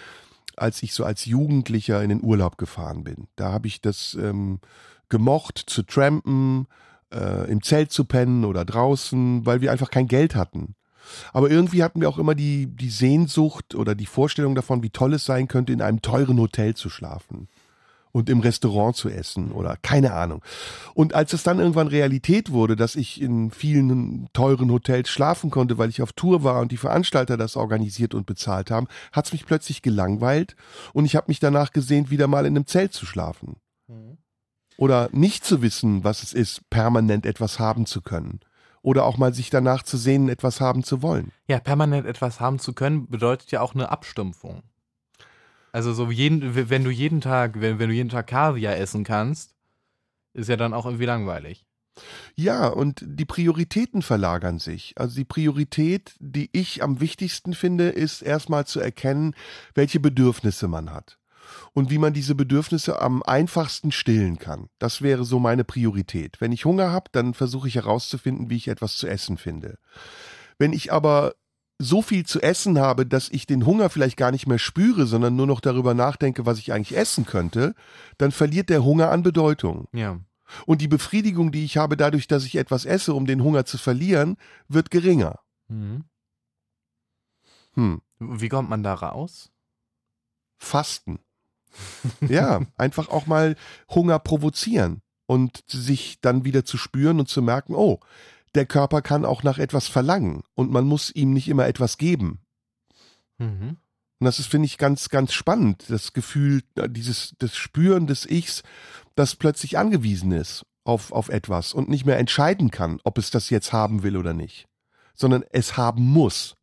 als 0.59 0.83
ich 0.83 0.93
so 0.93 1.03
als 1.03 1.25
Jugendlicher 1.25 2.01
in 2.03 2.09
den 2.09 2.23
Urlaub 2.23 2.57
gefahren 2.57 3.03
bin. 3.03 3.27
Da 3.35 3.51
habe 3.51 3.67
ich 3.67 3.81
das 3.81 4.17
ähm, 4.19 4.59
gemocht, 5.09 5.63
zu 5.65 5.83
trampen, 5.83 6.67
äh, 7.13 7.49
im 7.49 7.61
Zelt 7.63 7.91
zu 7.91 8.05
pennen 8.05 8.45
oder 8.45 8.65
draußen, 8.65 9.45
weil 9.45 9.61
wir 9.61 9.71
einfach 9.71 9.91
kein 9.91 10.07
Geld 10.07 10.35
hatten. 10.35 10.75
Aber 11.33 11.49
irgendwie 11.49 11.83
hatten 11.83 12.01
wir 12.01 12.09
auch 12.09 12.19
immer 12.19 12.35
die, 12.35 12.67
die 12.67 12.89
Sehnsucht 12.89 13.73
oder 13.73 13.95
die 13.95 14.05
Vorstellung 14.05 14.53
davon, 14.53 14.83
wie 14.83 14.91
toll 14.91 15.13
es 15.13 15.25
sein 15.25 15.47
könnte, 15.47 15.73
in 15.73 15.81
einem 15.81 16.01
teuren 16.01 16.39
Hotel 16.39 16.75
zu 16.75 16.89
schlafen 16.89 17.47
und 18.11 18.29
im 18.29 18.39
Restaurant 18.39 18.95
zu 18.95 19.09
essen 19.09 19.51
oder 19.51 19.77
keine 19.81 20.13
Ahnung. 20.13 20.43
Und 20.93 21.13
als 21.13 21.33
es 21.33 21.43
dann 21.43 21.59
irgendwann 21.59 21.87
Realität 21.87 22.51
wurde, 22.51 22.75
dass 22.75 22.95
ich 22.95 23.21
in 23.21 23.51
vielen 23.51 24.29
teuren 24.33 24.71
Hotels 24.71 25.09
schlafen 25.09 25.49
konnte, 25.51 25.77
weil 25.77 25.89
ich 25.89 26.01
auf 26.01 26.13
Tour 26.13 26.43
war 26.43 26.61
und 26.61 26.71
die 26.71 26.77
Veranstalter 26.77 27.37
das 27.37 27.55
organisiert 27.55 28.13
und 28.13 28.25
bezahlt 28.25 28.71
haben, 28.71 28.87
hat 29.11 29.25
es 29.25 29.33
mich 29.33 29.45
plötzlich 29.45 29.81
gelangweilt 29.81 30.55
und 30.93 31.05
ich 31.05 31.15
habe 31.15 31.25
mich 31.27 31.39
danach 31.39 31.71
gesehnt, 31.71 32.09
wieder 32.09 32.27
mal 32.27 32.45
in 32.45 32.55
einem 32.55 32.67
Zelt 32.67 32.93
zu 32.93 33.05
schlafen. 33.05 33.57
Oder 34.77 35.09
nicht 35.11 35.43
zu 35.43 35.61
wissen, 35.61 36.03
was 36.03 36.23
es 36.23 36.33
ist, 36.33 36.69
permanent 36.69 37.25
etwas 37.25 37.59
haben 37.59 37.85
zu 37.85 38.01
können. 38.01 38.39
Oder 38.81 39.03
auch 39.03 39.17
mal 39.17 39.33
sich 39.33 39.49
danach 39.49 39.83
zu 39.83 39.97
sehnen, 39.97 40.29
etwas 40.29 40.61
haben 40.61 40.83
zu 40.83 41.01
wollen. 41.01 41.33
Ja, 41.47 41.59
permanent 41.59 42.07
etwas 42.07 42.39
haben 42.39 42.59
zu 42.59 42.71
können, 42.73 43.09
bedeutet 43.09 43.51
ja 43.51 43.59
auch 43.59 43.75
eine 43.75 43.91
Abstumpfung. 43.91 44.63
Also 45.71 45.93
so 45.93 46.09
jeden, 46.11 46.69
wenn 46.69 46.83
du 46.83 46.89
jeden 46.89 47.21
Tag, 47.21 47.61
wenn, 47.61 47.79
wenn 47.79 47.89
du 47.89 47.95
jeden 47.95 48.09
Tag 48.09 48.27
Kaviar 48.27 48.77
essen 48.77 49.03
kannst, 49.03 49.55
ist 50.33 50.49
ja 50.49 50.57
dann 50.57 50.73
auch 50.73 50.85
irgendwie 50.85 51.05
langweilig. 51.05 51.65
Ja, 52.35 52.67
und 52.67 53.03
die 53.05 53.25
Prioritäten 53.25 54.01
verlagern 54.01 54.59
sich. 54.59 54.93
Also 54.97 55.15
die 55.15 55.25
Priorität, 55.25 56.15
die 56.19 56.49
ich 56.53 56.81
am 56.81 57.01
wichtigsten 57.01 57.53
finde, 57.53 57.89
ist 57.89 58.21
erstmal 58.21 58.65
zu 58.65 58.79
erkennen, 58.79 59.35
welche 59.73 59.99
Bedürfnisse 59.99 60.67
man 60.67 60.91
hat. 60.93 61.17
Und 61.73 61.89
wie 61.89 61.97
man 61.97 62.13
diese 62.13 62.35
Bedürfnisse 62.35 63.01
am 63.01 63.23
einfachsten 63.23 63.91
stillen 63.91 64.37
kann. 64.37 64.69
Das 64.77 65.01
wäre 65.01 65.25
so 65.25 65.39
meine 65.39 65.63
Priorität. 65.63 66.39
Wenn 66.39 66.51
ich 66.51 66.65
Hunger 66.65 66.91
habe, 66.91 67.09
dann 67.11 67.33
versuche 67.33 67.67
ich 67.67 67.75
herauszufinden, 67.75 68.49
wie 68.49 68.57
ich 68.57 68.67
etwas 68.67 68.97
zu 68.97 69.07
essen 69.07 69.37
finde. 69.37 69.79
Wenn 70.59 70.73
ich 70.73 70.93
aber 70.93 71.33
so 71.79 72.01
viel 72.01 72.25
zu 72.25 72.41
essen 72.41 72.77
habe, 72.77 73.05
dass 73.05 73.29
ich 73.29 73.47
den 73.47 73.65
Hunger 73.65 73.89
vielleicht 73.89 74.17
gar 74.17 74.31
nicht 74.31 74.47
mehr 74.47 74.59
spüre, 74.59 75.05
sondern 75.05 75.35
nur 75.35 75.47
noch 75.47 75.61
darüber 75.61 75.93
nachdenke, 75.93 76.45
was 76.45 76.59
ich 76.59 76.73
eigentlich 76.73 76.97
essen 76.97 77.25
könnte, 77.25 77.73
dann 78.17 78.31
verliert 78.31 78.69
der 78.69 78.83
Hunger 78.83 79.09
an 79.11 79.23
Bedeutung. 79.23 79.87
Ja. 79.93 80.19
Und 80.65 80.81
die 80.81 80.87
Befriedigung, 80.87 81.51
die 81.51 81.63
ich 81.63 81.77
habe 81.77 81.95
dadurch, 81.95 82.27
dass 82.27 82.43
ich 82.43 82.55
etwas 82.55 82.85
esse, 82.85 83.13
um 83.13 83.25
den 83.25 83.43
Hunger 83.43 83.65
zu 83.65 83.77
verlieren, 83.77 84.35
wird 84.67 84.91
geringer. 84.91 85.39
Mhm. 85.69 86.03
Hm. 87.75 88.01
Wie 88.19 88.49
kommt 88.49 88.69
man 88.69 88.83
da 88.83 88.93
raus? 88.93 89.51
Fasten. 90.57 91.19
ja, 92.27 92.61
einfach 92.75 93.09
auch 93.09 93.25
mal 93.25 93.55
Hunger 93.89 94.19
provozieren 94.19 95.01
und 95.27 95.63
sich 95.67 96.19
dann 96.19 96.43
wieder 96.43 96.65
zu 96.65 96.77
spüren 96.77 97.19
und 97.19 97.29
zu 97.29 97.41
merken, 97.41 97.75
oh, 97.75 97.99
der 98.55 98.65
Körper 98.65 99.01
kann 99.01 99.25
auch 99.25 99.43
nach 99.43 99.57
etwas 99.57 99.87
verlangen 99.87 100.43
und 100.55 100.71
man 100.71 100.85
muss 100.85 101.11
ihm 101.11 101.33
nicht 101.33 101.47
immer 101.47 101.67
etwas 101.67 101.97
geben. 101.97 102.41
Mhm. 103.37 103.77
Und 104.19 104.25
das 104.25 104.39
ist, 104.39 104.47
finde 104.47 104.65
ich, 104.65 104.77
ganz, 104.77 105.09
ganz 105.09 105.31
spannend, 105.33 105.85
das 105.87 106.13
Gefühl, 106.13 106.61
äh, 106.75 106.89
dieses, 106.89 107.35
das 107.39 107.55
Spüren 107.55 108.05
des 108.05 108.25
Ichs, 108.25 108.63
das 109.15 109.35
plötzlich 109.35 109.77
angewiesen 109.77 110.31
ist 110.31 110.65
auf, 110.83 111.11
auf 111.11 111.29
etwas 111.29 111.73
und 111.73 111.89
nicht 111.89 112.05
mehr 112.05 112.17
entscheiden 112.17 112.69
kann, 112.71 112.99
ob 113.03 113.17
es 113.17 113.31
das 113.31 113.49
jetzt 113.49 113.71
haben 113.71 114.03
will 114.03 114.17
oder 114.17 114.33
nicht, 114.33 114.67
sondern 115.15 115.43
es 115.51 115.77
haben 115.77 116.03
muss. 116.03 116.55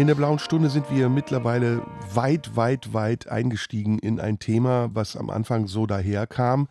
In 0.00 0.06
der 0.06 0.14
blauen 0.14 0.38
Stunde 0.38 0.70
sind 0.70 0.90
wir 0.90 1.10
mittlerweile 1.10 1.82
weit, 2.14 2.56
weit, 2.56 2.94
weit 2.94 3.28
eingestiegen 3.28 3.98
in 3.98 4.18
ein 4.18 4.38
Thema, 4.38 4.88
was 4.94 5.14
am 5.14 5.28
Anfang 5.28 5.66
so 5.66 5.84
daherkam, 5.84 6.68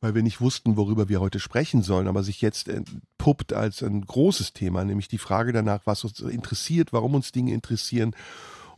weil 0.00 0.14
wir 0.14 0.22
nicht 0.22 0.40
wussten, 0.40 0.78
worüber 0.78 1.10
wir 1.10 1.20
heute 1.20 1.40
sprechen 1.40 1.82
sollen, 1.82 2.08
aber 2.08 2.22
sich 2.22 2.40
jetzt 2.40 2.68
entpuppt 2.68 3.52
als 3.52 3.82
ein 3.82 4.00
großes 4.00 4.54
Thema, 4.54 4.82
nämlich 4.82 5.08
die 5.08 5.18
Frage 5.18 5.52
danach, 5.52 5.82
was 5.84 6.04
uns 6.04 6.20
interessiert, 6.20 6.94
warum 6.94 7.14
uns 7.14 7.32
Dinge 7.32 7.52
interessieren 7.52 8.14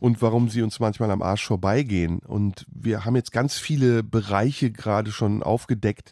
und 0.01 0.21
warum 0.21 0.49
sie 0.49 0.63
uns 0.63 0.81
manchmal 0.81 1.09
am 1.09 1.21
Arsch 1.21 1.45
vorbeigehen. 1.45 2.19
Und 2.19 2.65
wir 2.69 3.05
haben 3.05 3.15
jetzt 3.15 3.31
ganz 3.31 3.57
viele 3.57 4.03
Bereiche 4.03 4.69
gerade 4.69 5.13
schon 5.13 5.41
aufgedeckt, 5.41 6.11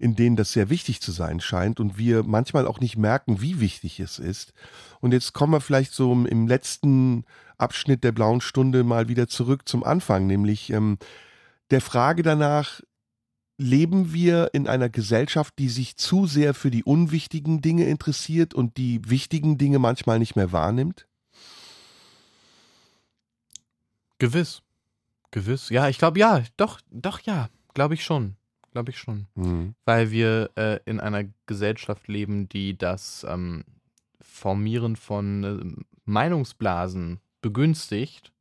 in 0.00 0.16
denen 0.16 0.34
das 0.34 0.50
sehr 0.50 0.70
wichtig 0.70 1.00
zu 1.00 1.12
sein 1.12 1.38
scheint 1.38 1.78
und 1.78 1.98
wir 1.98 2.24
manchmal 2.24 2.66
auch 2.66 2.80
nicht 2.80 2.96
merken, 2.96 3.40
wie 3.40 3.60
wichtig 3.60 4.00
es 4.00 4.18
ist. 4.18 4.54
Und 5.00 5.12
jetzt 5.12 5.32
kommen 5.32 5.52
wir 5.52 5.60
vielleicht 5.60 5.92
so 5.92 6.12
im 6.12 6.46
letzten 6.46 7.24
Abschnitt 7.56 8.04
der 8.04 8.12
blauen 8.12 8.40
Stunde 8.40 8.84
mal 8.84 9.08
wieder 9.08 9.28
zurück 9.28 9.68
zum 9.68 9.84
Anfang, 9.84 10.26
nämlich 10.26 10.70
ähm, 10.70 10.98
der 11.70 11.80
Frage 11.80 12.22
danach, 12.22 12.80
leben 13.58 14.12
wir 14.12 14.50
in 14.52 14.68
einer 14.68 14.88
Gesellschaft, 14.88 15.54
die 15.58 15.68
sich 15.68 15.96
zu 15.96 16.26
sehr 16.26 16.54
für 16.54 16.70
die 16.70 16.84
unwichtigen 16.84 17.60
Dinge 17.60 17.86
interessiert 17.86 18.54
und 18.54 18.76
die 18.76 19.00
wichtigen 19.10 19.58
Dinge 19.58 19.80
manchmal 19.80 20.20
nicht 20.20 20.36
mehr 20.36 20.52
wahrnimmt? 20.52 21.08
Gewiss. 24.18 24.62
Gewiss. 25.32 25.68
Ja, 25.68 25.88
ich 25.88 25.98
glaube, 25.98 26.18
ja, 26.18 26.42
doch, 26.56 26.80
doch, 26.90 27.20
ja, 27.20 27.48
glaube 27.74 27.94
ich 27.94 28.04
schon. 28.04 28.36
Glaube 28.72 28.90
ich 28.90 28.98
schon. 28.98 29.26
Mhm. 29.34 29.74
Weil 29.84 30.10
wir 30.10 30.50
äh, 30.56 30.78
in 30.84 31.00
einer 31.00 31.24
Gesellschaft 31.46 32.06
leben, 32.06 32.48
die 32.48 32.76
das 32.78 33.26
ähm, 33.28 33.64
Formieren 34.20 34.96
von 34.96 35.44
äh, 35.44 35.82
Meinungsblasen 36.04 37.20
begünstigt 37.40 38.32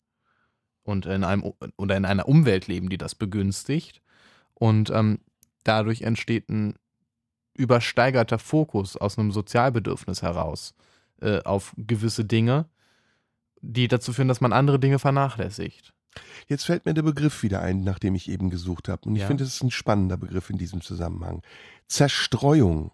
und 0.83 1.05
in 1.05 1.23
einem 1.23 1.53
oder 1.77 1.97
in 1.97 2.05
einer 2.05 2.27
Umwelt 2.27 2.67
leben, 2.67 2.89
die 2.89 2.97
das 2.97 3.13
begünstigt. 3.15 4.01
Und 4.53 4.89
ähm, 4.89 5.19
dadurch 5.63 6.01
entsteht 6.01 6.49
ein 6.49 6.75
übersteigerter 7.53 8.39
Fokus 8.39 8.95
aus 8.97 9.17
einem 9.17 9.31
Sozialbedürfnis 9.31 10.21
heraus 10.21 10.73
äh, 11.21 11.41
auf 11.43 11.73
gewisse 11.77 12.23
Dinge, 12.25 12.65
die 13.61 13.87
dazu 13.87 14.13
führen, 14.13 14.27
dass 14.27 14.41
man 14.41 14.53
andere 14.53 14.79
Dinge 14.79 14.99
vernachlässigt. 14.99 15.93
Jetzt 16.47 16.65
fällt 16.65 16.85
mir 16.85 16.93
der 16.93 17.01
Begriff 17.03 17.43
wieder 17.43 17.61
ein, 17.61 17.83
nach 17.83 17.99
dem 17.99 18.15
ich 18.15 18.29
eben 18.29 18.49
gesucht 18.49 18.87
habe. 18.87 19.07
Und 19.09 19.15
ich 19.15 19.21
Ja. 19.23 19.27
finde, 19.27 19.43
es 19.43 19.55
ist 19.55 19.63
ein 19.63 19.71
spannender 19.71 20.17
Begriff 20.17 20.49
in 20.49 20.57
diesem 20.57 20.81
Zusammenhang. 20.81 21.41
Zerstreuung. 21.87 22.91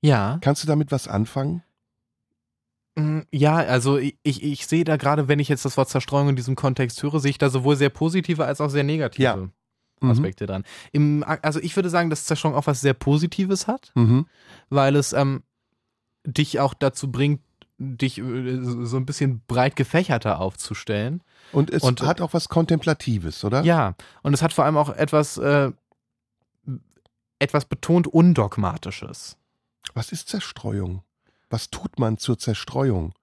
Ja. 0.00 0.38
Kannst 0.40 0.62
du 0.62 0.66
damit 0.66 0.92
was 0.92 1.08
anfangen? 1.08 1.62
Mm, 2.96 3.20
Ja, 3.32 3.56
also 3.56 3.98
ich, 3.98 4.16
ich, 4.22 4.42
ich 4.42 4.66
sehe 4.66 4.84
da 4.84 4.96
gerade, 4.96 5.28
wenn 5.28 5.38
ich 5.38 5.48
jetzt 5.48 5.64
das 5.64 5.76
Wort 5.76 5.88
Zerstreuung 5.88 6.28
in 6.30 6.36
diesem 6.36 6.54
Kontext 6.56 7.02
höre, 7.02 7.20
sehe 7.20 7.30
ich 7.30 7.38
da 7.38 7.50
sowohl 7.50 7.76
sehr 7.76 7.90
positive 7.90 8.44
als 8.44 8.60
auch 8.60 8.68
sehr 8.70 8.84
negative 8.84 9.22
Ja. 9.22 9.36
Mhm. 9.36 10.10
Aspekte 10.10 10.46
dran. 10.46 10.62
Im, 10.92 11.24
also 11.42 11.58
ich 11.60 11.74
würde 11.74 11.90
sagen, 11.90 12.08
dass 12.10 12.24
Zerstreuung 12.24 12.54
auch 12.54 12.66
was 12.68 12.80
sehr 12.80 12.94
Positives 12.94 13.66
hat, 13.66 13.90
Mhm. 13.96 14.26
weil 14.70 14.94
es 14.94 15.12
ähm, 15.12 15.42
dich 16.24 16.60
auch 16.60 16.74
dazu 16.74 17.10
bringt, 17.10 17.40
dich 17.80 18.18
äh, 18.18 18.58
so 18.84 18.96
ein 18.96 19.06
bisschen 19.06 19.42
breit 19.48 19.74
gefächerter 19.74 20.40
aufzustellen. 20.40 21.22
Und 21.52 21.70
es 21.70 21.82
Und- 21.82 22.02
hat 22.02 22.20
auch 22.20 22.32
was 22.34 22.48
Kontemplatives, 22.48 23.42
oder? 23.44 23.62
Ja, 23.64 23.94
und 24.22 24.34
es 24.34 24.42
hat 24.42 24.52
vor 24.52 24.64
allem 24.64 24.76
auch 24.76 24.90
etwas, 24.90 25.36
äh, 25.38 25.72
etwas 27.40 27.64
betont 27.64 28.06
Undogmatisches. 28.06 29.36
Was 29.98 30.12
ist 30.12 30.28
Zerstreuung? 30.28 31.02
Was 31.50 31.70
tut 31.70 31.98
man 31.98 32.18
zur 32.18 32.38
Zerstreuung? 32.38 33.14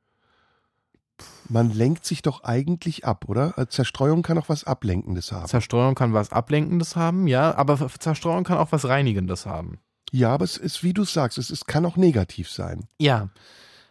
Man 1.48 1.70
lenkt 1.72 2.04
sich 2.04 2.22
doch 2.22 2.44
eigentlich 2.44 3.06
ab, 3.06 3.30
oder? 3.30 3.58
Also 3.58 3.70
Zerstreuung 3.70 4.24
kann 4.24 4.38
auch 4.38 4.50
was 4.50 4.66
Ablenkendes 4.66 5.32
haben. 5.32 5.48
Zerstreuung 5.48 5.96
kann 5.96 6.14
was 6.14 6.34
Ablenkendes 6.34 6.98
haben, 6.98 7.28
ja, 7.28 7.56
aber 7.56 7.78
Zerstreuung 7.98 8.44
kann 8.44 8.58
auch 8.58 8.74
was 8.74 8.84
Reinigendes 8.84 9.46
haben. 9.46 9.80
ja, 10.12 10.34
aber 10.34 10.44
es 10.44 10.58
ist, 10.58 10.84
wie 10.84 10.92
du 10.94 11.06
sagst, 11.06 11.38
es 11.38 11.50
ist, 11.50 11.66
kann 11.66 11.86
auch 11.86 11.96
negativ 11.96 12.52
sein. 12.52 12.90
Ja, 13.00 13.30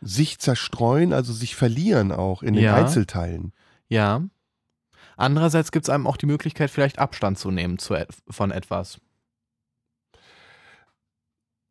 Sich 0.02 0.38
zerstreuen, 0.38 1.14
also 1.14 1.32
sich 1.32 1.56
verlieren 1.56 2.12
auch 2.12 2.42
in 2.42 2.52
den 2.52 2.64
Ja. 2.64 2.74
Einzelteilen. 2.74 3.54
Ja. 3.88 4.20
Andererseits 5.16 5.72
gibt 5.72 5.86
es 5.86 5.90
einem 5.90 6.06
auch 6.06 6.18
die 6.18 6.26
Möglichkeit, 6.26 6.70
vielleicht 6.70 6.98
Abstand 6.98 7.38
zu 7.38 7.50
nehmen 7.50 7.78
zu 7.78 7.96
von 8.28 8.50
etwas. 8.50 8.98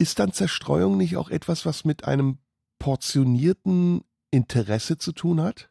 Ist 0.03 0.19
dann 0.19 0.33
Zerstreuung 0.33 0.97
nicht 0.97 1.15
auch 1.15 1.29
etwas, 1.29 1.65
was 1.65 1.85
mit 1.85 2.03
einem 2.03 2.37
portionierten 2.77 4.03
Interesse 4.31 4.97
zu 4.97 5.13
tun 5.13 5.39
hat? 5.39 5.69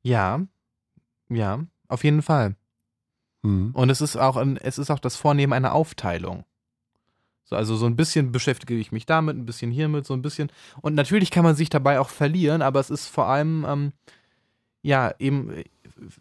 Ja, 0.00 0.40
ja, 1.28 1.66
auf 1.88 2.02
jeden 2.02 2.22
Fall. 2.22 2.56
Mhm. 3.42 3.72
Und 3.74 3.90
es 3.90 4.00
ist 4.00 4.16
auch, 4.16 4.38
ein, 4.38 4.56
es 4.56 4.78
ist 4.78 4.90
auch 4.90 5.00
das 5.00 5.16
Vornehmen 5.16 5.52
einer 5.52 5.74
Aufteilung. 5.74 6.46
So, 7.44 7.56
also 7.56 7.76
so 7.76 7.84
ein 7.84 7.94
bisschen 7.94 8.32
beschäftige 8.32 8.74
ich 8.74 8.90
mich 8.90 9.04
damit, 9.04 9.36
ein 9.36 9.44
bisschen 9.44 9.70
hiermit, 9.70 10.06
so 10.06 10.14
ein 10.14 10.22
bisschen. 10.22 10.50
Und 10.80 10.94
natürlich 10.94 11.30
kann 11.30 11.44
man 11.44 11.54
sich 11.54 11.68
dabei 11.68 12.00
auch 12.00 12.08
verlieren, 12.08 12.62
aber 12.62 12.80
es 12.80 12.88
ist 12.88 13.08
vor 13.08 13.26
allem, 13.26 13.66
ähm, 13.68 13.92
ja, 14.80 15.14
eben, 15.18 15.62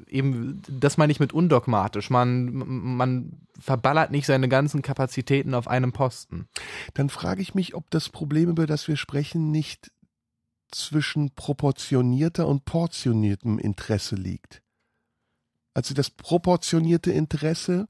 eben, 0.08 0.62
das 0.68 0.98
meine 0.98 1.12
ich 1.12 1.20
mit 1.20 1.34
undogmatisch. 1.34 2.10
Man, 2.10 2.54
man 2.54 3.48
verballert 3.60 4.12
nicht 4.12 4.26
seine 4.26 4.50
ganzen 4.50 4.82
Kapazitäten 4.82 5.54
auf 5.54 5.68
einem 5.68 5.92
Posten. 5.92 6.48
Dann 6.94 7.10
frage 7.10 7.42
ich 7.42 7.56
mich, 7.56 7.76
ob 7.76 7.90
das 7.90 8.10
Problem, 8.10 8.50
über 8.50 8.68
das 8.68 8.88
wir 8.88 8.98
sprechen, 8.98 9.52
nicht 9.52 9.92
zwischen 10.72 11.32
proportionierter 11.32 12.48
und 12.48 12.66
portioniertem 12.66 13.60
Interesse 13.60 14.16
liegt. 14.16 14.62
Also 15.74 15.94
das 15.94 16.10
proportionierte 16.10 17.12
Interesse, 17.12 17.88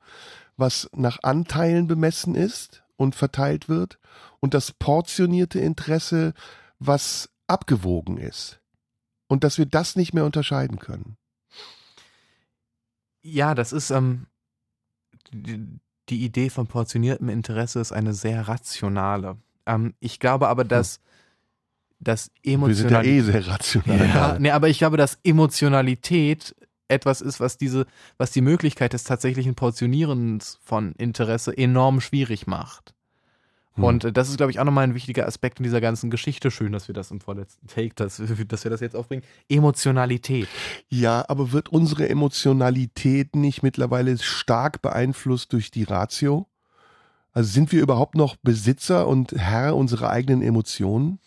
was 0.56 0.90
nach 0.94 1.20
Anteilen 1.24 1.88
bemessen 1.88 2.36
ist 2.36 2.84
und 2.96 3.16
verteilt 3.16 3.68
wird, 3.68 4.00
und 4.40 4.54
das 4.54 4.72
portionierte 4.72 5.60
Interesse, 5.60 6.34
was 6.80 7.30
abgewogen 7.48 8.18
ist. 8.18 8.60
Und 9.28 9.44
dass 9.44 9.58
wir 9.58 9.66
das 9.66 9.96
nicht 9.96 10.14
mehr 10.14 10.26
unterscheiden 10.26 10.80
können. 10.80 11.18
Ja, 13.24 13.56
das 13.56 13.72
ist, 13.72 13.90
ähm, 13.90 14.28
die, 15.32 15.80
die 16.10 16.24
Idee 16.24 16.50
von 16.50 16.68
portioniertem 16.68 17.30
Interesse 17.30 17.80
ist 17.80 17.92
eine 17.92 18.14
sehr 18.14 18.48
rationale. 18.48 19.38
Ähm, 19.66 19.94
ich 20.00 20.20
glaube 20.20 20.50
aber, 20.50 20.64
dass, 20.66 21.00
dass 22.00 22.32
Wir 22.44 22.58
sind 22.76 22.92
ja 22.92 23.02
emotional. 23.02 23.06
eh 23.06 23.22
sehr 23.22 23.48
rational. 23.48 24.08
ja, 24.08 24.38
nee, 24.40 24.52
aber 24.52 24.70
ich 24.70 24.78
glaube, 24.78 24.98
dass 24.98 25.18
Emotionalität 25.24 26.56
etwas 26.90 27.22
ist, 27.22 27.40
was 27.40 27.58
diese, 27.58 27.86
was 28.18 28.32
die 28.32 28.42
Möglichkeit 28.42 28.94
des 28.94 29.06
tatsächlichen 29.06 29.56
Portionierens 29.56 30.60
von 30.62 30.92
Interesse 30.94 31.58
enorm 31.58 32.02
schwierig 32.02 32.46
macht. 32.46 32.94
Hm. 33.76 33.84
Und 33.84 34.04
äh, 34.04 34.12
das 34.12 34.30
ist, 34.30 34.38
glaube 34.38 34.52
ich, 34.52 34.60
auch 34.60 34.66
nochmal 34.66 34.84
ein 34.84 34.96
wichtiger 34.96 35.28
Aspekt 35.28 35.60
in 35.60 35.64
dieser 35.64 35.82
ganzen 35.82 36.10
Geschichte. 36.10 36.52
Schön, 36.52 36.72
dass 36.72 36.88
wir 36.88 36.94
das 36.96 37.12
im 37.12 37.22
vorletzten 37.22 37.68
Take, 37.68 37.96
dass, 37.96 38.22
dass 38.48 38.64
wir 38.64 38.72
das 38.72 38.82
jetzt 38.82 38.96
aufbringen. 38.96 39.24
Emotionalität. 39.50 40.48
Ja, 40.90 41.26
aber 41.28 41.52
wird 41.52 41.70
unsere 41.70 42.08
Emotionalität 42.10 43.36
nicht 43.36 43.64
mittlerweile 43.64 44.18
stark 44.18 44.82
beeinflusst 44.82 45.54
durch 45.54 45.72
die 45.72 45.84
Ratio? 45.84 46.48
Also 47.32 47.50
sind 47.50 47.72
wir 47.72 47.82
überhaupt 47.82 48.16
noch 48.16 48.36
Besitzer 48.36 49.08
und 49.08 49.32
Herr 49.32 49.76
unserer 49.76 50.12
eigenen 50.12 50.44
Emotionen? 50.44 51.20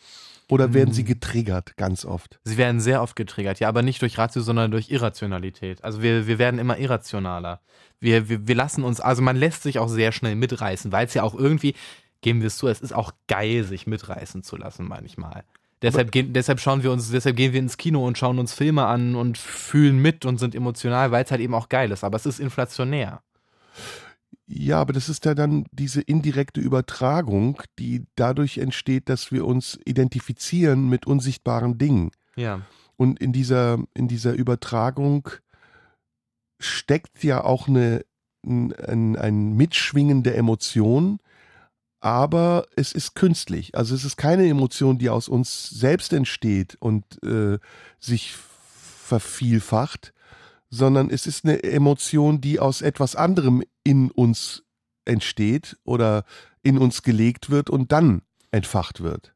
Oder 0.48 0.72
werden 0.72 0.94
sie 0.94 1.02
Hm. 1.02 1.08
getriggert 1.08 1.76
ganz 1.76 2.04
oft? 2.04 2.38
Sie 2.44 2.56
werden 2.56 2.80
sehr 2.80 3.02
oft 3.02 3.16
getriggert, 3.16 3.58
ja, 3.58 3.68
aber 3.68 3.82
nicht 3.82 4.00
durch 4.00 4.16
Ratio, 4.16 4.42
sondern 4.42 4.70
durch 4.70 4.90
Irrationalität. 4.90 5.82
Also 5.82 6.02
wir, 6.02 6.28
wir 6.28 6.38
werden 6.38 6.60
immer 6.60 6.78
irrationaler. 6.78 7.60
Wir, 7.98 8.28
wir, 8.28 8.46
wir 8.46 8.54
lassen 8.54 8.84
uns, 8.84 9.00
also 9.00 9.22
man 9.22 9.34
lässt 9.34 9.64
sich 9.64 9.80
auch 9.80 9.88
sehr 9.88 10.12
schnell 10.12 10.36
mitreißen, 10.36 10.92
weil 10.92 11.06
es 11.06 11.14
ja 11.14 11.24
auch 11.24 11.34
irgendwie, 11.34 11.74
geben 12.26 12.40
wir 12.40 12.48
es 12.48 12.56
zu, 12.56 12.66
es 12.66 12.80
ist 12.80 12.92
auch 12.92 13.12
geil, 13.28 13.62
sich 13.62 13.86
mitreißen 13.86 14.42
zu 14.42 14.56
lassen 14.56 14.88
manchmal. 14.88 15.44
Deshalb, 15.80 16.10
gehen, 16.10 16.32
deshalb 16.32 16.58
schauen 16.58 16.82
wir 16.82 16.90
uns, 16.90 17.08
deshalb 17.12 17.36
gehen 17.36 17.52
wir 17.52 17.60
ins 17.60 17.76
Kino 17.76 18.04
und 18.04 18.18
schauen 18.18 18.40
uns 18.40 18.52
Filme 18.52 18.84
an 18.84 19.14
und 19.14 19.38
fühlen 19.38 19.96
mit 20.02 20.24
und 20.24 20.38
sind 20.38 20.56
emotional, 20.56 21.12
weil 21.12 21.22
es 21.22 21.30
halt 21.30 21.40
eben 21.40 21.54
auch 21.54 21.68
geil 21.68 21.92
ist. 21.92 22.02
Aber 22.02 22.16
es 22.16 22.26
ist 22.26 22.40
inflationär. 22.40 23.22
Ja, 24.48 24.80
aber 24.80 24.92
das 24.92 25.08
ist 25.08 25.24
ja 25.24 25.36
dann 25.36 25.66
diese 25.70 26.00
indirekte 26.00 26.60
Übertragung, 26.60 27.62
die 27.78 28.06
dadurch 28.16 28.58
entsteht, 28.58 29.08
dass 29.08 29.30
wir 29.30 29.46
uns 29.46 29.78
identifizieren 29.84 30.88
mit 30.88 31.06
unsichtbaren 31.06 31.78
Dingen. 31.78 32.10
Ja. 32.34 32.62
Und 32.96 33.20
in 33.20 33.32
dieser, 33.32 33.78
in 33.94 34.08
dieser 34.08 34.32
Übertragung 34.32 35.28
steckt 36.58 37.22
ja 37.22 37.44
auch 37.44 37.68
eine, 37.68 38.04
ein, 38.44 39.14
ein 39.14 39.52
Mitschwingen 39.52 40.24
der 40.24 40.36
Emotion, 40.36 41.20
aber 42.00 42.66
es 42.76 42.92
ist 42.92 43.14
künstlich. 43.14 43.74
Also 43.74 43.94
es 43.94 44.04
ist 44.04 44.16
keine 44.16 44.46
Emotion, 44.46 44.98
die 44.98 45.10
aus 45.10 45.28
uns 45.28 45.70
selbst 45.70 46.12
entsteht 46.12 46.76
und 46.80 47.22
äh, 47.22 47.58
sich 47.98 48.34
vervielfacht, 48.36 50.12
sondern 50.70 51.10
es 51.10 51.26
ist 51.26 51.44
eine 51.44 51.62
Emotion, 51.62 52.40
die 52.40 52.60
aus 52.60 52.82
etwas 52.82 53.16
anderem 53.16 53.62
in 53.84 54.10
uns 54.10 54.64
entsteht 55.04 55.76
oder 55.84 56.24
in 56.62 56.78
uns 56.78 57.02
gelegt 57.02 57.50
wird 57.50 57.70
und 57.70 57.92
dann 57.92 58.22
entfacht 58.50 59.00
wird. 59.02 59.35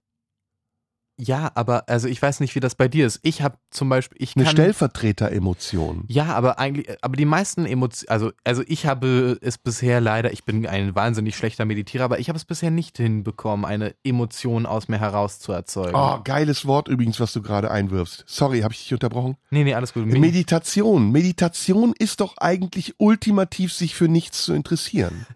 Ja, 1.21 1.51
aber 1.55 1.89
also 1.89 2.09
ich 2.09 2.21
weiß 2.21 2.41
nicht, 2.41 2.55
wie 2.55 2.61
das 2.61 2.75
bei 2.75 2.89
dir 2.89 3.07
ist. 3.07 3.21
Ich 3.23 3.43
habe 3.43 3.59
zum 3.71 3.91
Beispiel, 3.91 4.17
ich 4.21 4.37
Eine 4.37 4.47
Stellvertreter-Emotion. 4.47 6.05
Ja, 6.09 6.35
aber 6.35 6.59
eigentlich, 6.59 6.89
aber 7.03 7.17
die 7.17 7.27
meisten 7.27 7.67
Emotionen, 7.67 8.09
also, 8.09 8.33
also 8.43 8.63
ich 8.67 8.87
habe 8.87 9.39
es 9.43 9.59
bisher 9.59 10.01
leider, 10.01 10.33
ich 10.33 10.45
bin 10.45 10.67
ein 10.67 10.95
wahnsinnig 10.95 11.37
schlechter 11.37 11.67
Meditierer, 11.67 12.05
aber 12.05 12.19
ich 12.21 12.29
habe 12.29 12.39
es 12.39 12.47
bisher 12.47 12.71
nicht 12.71 12.97
hinbekommen, 12.97 13.67
eine 13.67 13.95
Emotion 14.03 14.65
aus 14.65 14.89
mir 14.89 14.99
heraus 14.99 15.41
zu 15.41 15.53
erzeugen. 15.53 15.95
Oh, 15.95 16.21
geiles 16.25 16.65
Wort 16.65 16.89
übrigens, 16.89 17.21
was 17.21 17.35
du 17.35 17.43
gerade 17.43 17.71
einwirfst. 17.71 18.25
Sorry, 18.27 18.61
habe 18.61 18.73
ich 18.73 18.81
dich 18.81 18.95
unterbrochen? 18.95 19.37
nee, 19.51 19.65
nee, 19.65 19.75
alles 19.75 19.93
gut. 19.93 20.07
Meditation. 20.07 21.13
Meditation 21.13 21.93
ist 21.99 22.21
doch 22.21 22.39
eigentlich 22.39 22.95
ultimativ, 22.99 23.73
sich 23.75 23.95
für 23.95 24.09
nichts 24.09 24.45
zu 24.45 24.55
interessieren. 24.55 25.27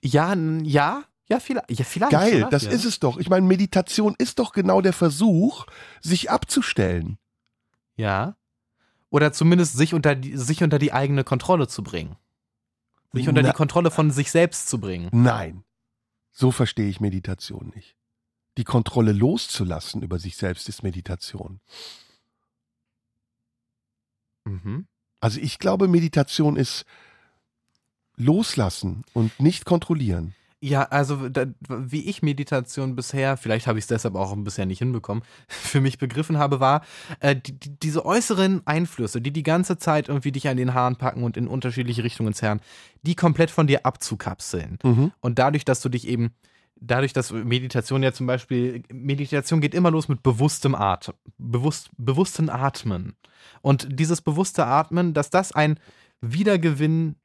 ja, 0.00 0.34
ja, 0.62 1.02
ja, 1.26 1.40
vielleicht. 1.40 1.70
Ja, 1.70 1.84
vielleicht 1.84 2.12
Geil, 2.12 2.30
vielleicht, 2.30 2.52
das 2.52 2.64
ja. 2.64 2.70
ist 2.70 2.84
es 2.84 3.00
doch. 3.00 3.18
Ich 3.18 3.28
meine, 3.28 3.46
Meditation 3.46 4.14
ist 4.18 4.38
doch 4.38 4.52
genau 4.52 4.80
der 4.80 4.92
Versuch, 4.92 5.66
sich 6.00 6.30
abzustellen. 6.30 7.18
Ja. 7.96 8.36
Oder 9.10 9.32
zumindest 9.32 9.76
sich 9.76 9.94
unter 9.94 10.14
die, 10.14 10.36
sich 10.36 10.62
unter 10.62 10.78
die 10.78 10.92
eigene 10.92 11.24
Kontrolle 11.24 11.68
zu 11.68 11.82
bringen. 11.82 12.16
Sich 13.12 13.28
unter 13.28 13.42
Na- 13.42 13.50
die 13.50 13.56
Kontrolle 13.56 13.90
von 13.90 14.10
sich 14.10 14.30
selbst 14.30 14.68
zu 14.68 14.80
bringen. 14.80 15.08
Nein, 15.12 15.64
so 16.32 16.50
verstehe 16.50 16.88
ich 16.88 17.00
Meditation 17.00 17.72
nicht. 17.74 17.96
Die 18.58 18.64
Kontrolle 18.64 19.12
loszulassen 19.12 20.02
über 20.02 20.18
sich 20.18 20.36
selbst 20.36 20.68
ist 20.68 20.82
Meditation. 20.82 21.60
Mhm. 24.44 24.86
Also 25.20 25.40
ich 25.40 25.58
glaube, 25.58 25.88
Meditation 25.88 26.56
ist 26.56 26.84
loslassen 28.16 29.04
und 29.12 29.40
nicht 29.40 29.64
kontrollieren. 29.64 30.34
Ja, 30.64 30.84
also 30.84 31.28
da, 31.28 31.44
wie 31.68 32.08
ich 32.08 32.22
Meditation 32.22 32.96
bisher, 32.96 33.36
vielleicht 33.36 33.66
habe 33.66 33.78
ich 33.78 33.82
es 33.82 33.88
deshalb 33.88 34.14
auch 34.14 34.34
bisher 34.34 34.64
nicht 34.64 34.78
hinbekommen, 34.78 35.22
für 35.46 35.82
mich 35.82 35.98
begriffen 35.98 36.38
habe, 36.38 36.58
war 36.58 36.82
äh, 37.20 37.36
die, 37.36 37.52
die, 37.52 37.78
diese 37.78 38.06
äußeren 38.06 38.66
Einflüsse, 38.66 39.20
die 39.20 39.30
die 39.30 39.42
ganze 39.42 39.76
Zeit 39.76 40.08
irgendwie 40.08 40.32
dich 40.32 40.48
an 40.48 40.56
den 40.56 40.72
Haaren 40.72 40.96
packen 40.96 41.22
und 41.22 41.36
in 41.36 41.48
unterschiedliche 41.48 42.02
Richtungen 42.02 42.32
zerren, 42.32 42.62
die 43.02 43.14
komplett 43.14 43.50
von 43.50 43.66
dir 43.66 43.84
abzukapseln. 43.84 44.78
Mhm. 44.82 45.12
Und 45.20 45.38
dadurch, 45.38 45.66
dass 45.66 45.82
du 45.82 45.90
dich 45.90 46.08
eben, 46.08 46.30
dadurch, 46.80 47.12
dass 47.12 47.30
Meditation 47.30 48.02
ja 48.02 48.14
zum 48.14 48.26
Beispiel, 48.26 48.84
Meditation 48.90 49.60
geht 49.60 49.74
immer 49.74 49.90
los 49.90 50.08
mit 50.08 50.22
bewusstem 50.22 50.74
Atmen, 50.74 51.18
bewusst, 51.36 51.90
bewussten 51.98 52.48
Atmen. 52.48 53.16
Und 53.60 53.86
dieses 54.00 54.22
bewusste 54.22 54.64
Atmen, 54.64 55.12
dass 55.12 55.28
das 55.28 55.52
ein 55.52 55.78
Wiedergewinn 56.22 57.16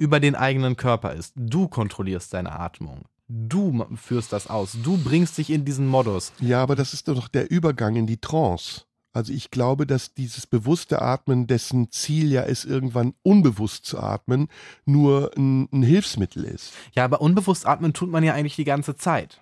über 0.00 0.18
den 0.18 0.34
eigenen 0.34 0.76
Körper 0.76 1.12
ist. 1.12 1.34
Du 1.36 1.68
kontrollierst 1.68 2.32
deine 2.32 2.58
Atmung. 2.58 3.02
Du 3.28 3.86
führst 3.94 4.32
das 4.32 4.48
aus. 4.48 4.76
Du 4.82 4.96
bringst 4.96 5.38
dich 5.38 5.50
in 5.50 5.64
diesen 5.64 5.86
Modus. 5.86 6.32
Ja, 6.40 6.62
aber 6.62 6.74
das 6.74 6.94
ist 6.94 7.06
doch 7.06 7.28
der 7.28 7.50
Übergang 7.50 7.94
in 7.94 8.06
die 8.06 8.16
Trance. 8.16 8.82
Also 9.12 9.32
ich 9.32 9.50
glaube, 9.50 9.86
dass 9.86 10.14
dieses 10.14 10.46
bewusste 10.46 11.02
Atmen, 11.02 11.46
dessen 11.46 11.90
Ziel 11.90 12.32
ja 12.32 12.42
ist, 12.42 12.64
irgendwann 12.64 13.14
unbewusst 13.22 13.84
zu 13.84 13.98
atmen, 13.98 14.48
nur 14.84 15.32
ein, 15.36 15.68
ein 15.72 15.82
Hilfsmittel 15.82 16.44
ist. 16.44 16.72
Ja, 16.94 17.04
aber 17.04 17.20
unbewusst 17.20 17.66
atmen 17.66 17.92
tut 17.92 18.10
man 18.10 18.24
ja 18.24 18.34
eigentlich 18.34 18.56
die 18.56 18.64
ganze 18.64 18.96
Zeit. 18.96 19.40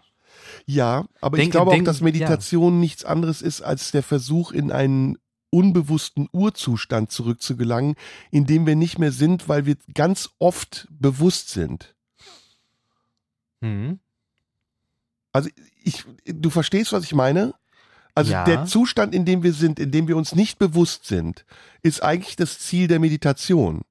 Ja, 0.67 1.07
aber 1.21 1.37
Denk- 1.37 1.49
ich 1.49 1.53
glaube 1.53 1.71
denk- 1.71 1.83
auch, 1.83 1.93
dass 1.93 2.01
Meditation 2.01 2.81
nichts 2.81 3.05
anderes 3.05 3.43
ist 3.43 3.63
als 3.63 3.91
der 3.91 4.03
Versuch, 4.03 4.53
in 4.53 4.73
einen 4.73 5.19
unbewussten 5.51 6.29
Urzustand 6.33 7.11
zurückzugelangen, 7.11 7.95
in 8.31 8.47
dem 8.47 8.67
wir 8.67 8.77
nicht 8.77 8.99
mehr 8.99 9.13
sind, 9.13 9.49
weil 9.49 9.67
wir 9.67 9.77
ganz 9.95 10.31
oft 10.39 10.89
bewusst 10.91 11.51
sind. 11.51 11.95
Hm. 13.61 13.99
Also 15.33 15.51
ich, 15.83 16.05
du 16.25 16.51
verstehst, 16.51 16.93
was 16.93 17.05
ich 17.05 17.15
meine? 17.15 17.55
Also 18.15 18.33
Ja. 18.33 18.45
der 18.45 18.67
Zustand, 18.67 19.15
in 19.15 19.25
dem 19.25 19.43
wir 19.43 19.53
sind, 19.53 19.79
in 19.79 19.91
dem 19.91 20.09
wir 20.09 20.17
uns 20.17 20.35
nicht 20.35 20.59
bewusst 20.59 21.07
sind, 21.07 21.45
ist 21.83 22.03
eigentlich 22.03 22.37
das 22.37 22.59
Ziel 22.59 22.89
der 22.89 22.99
Meditation. 22.99 23.83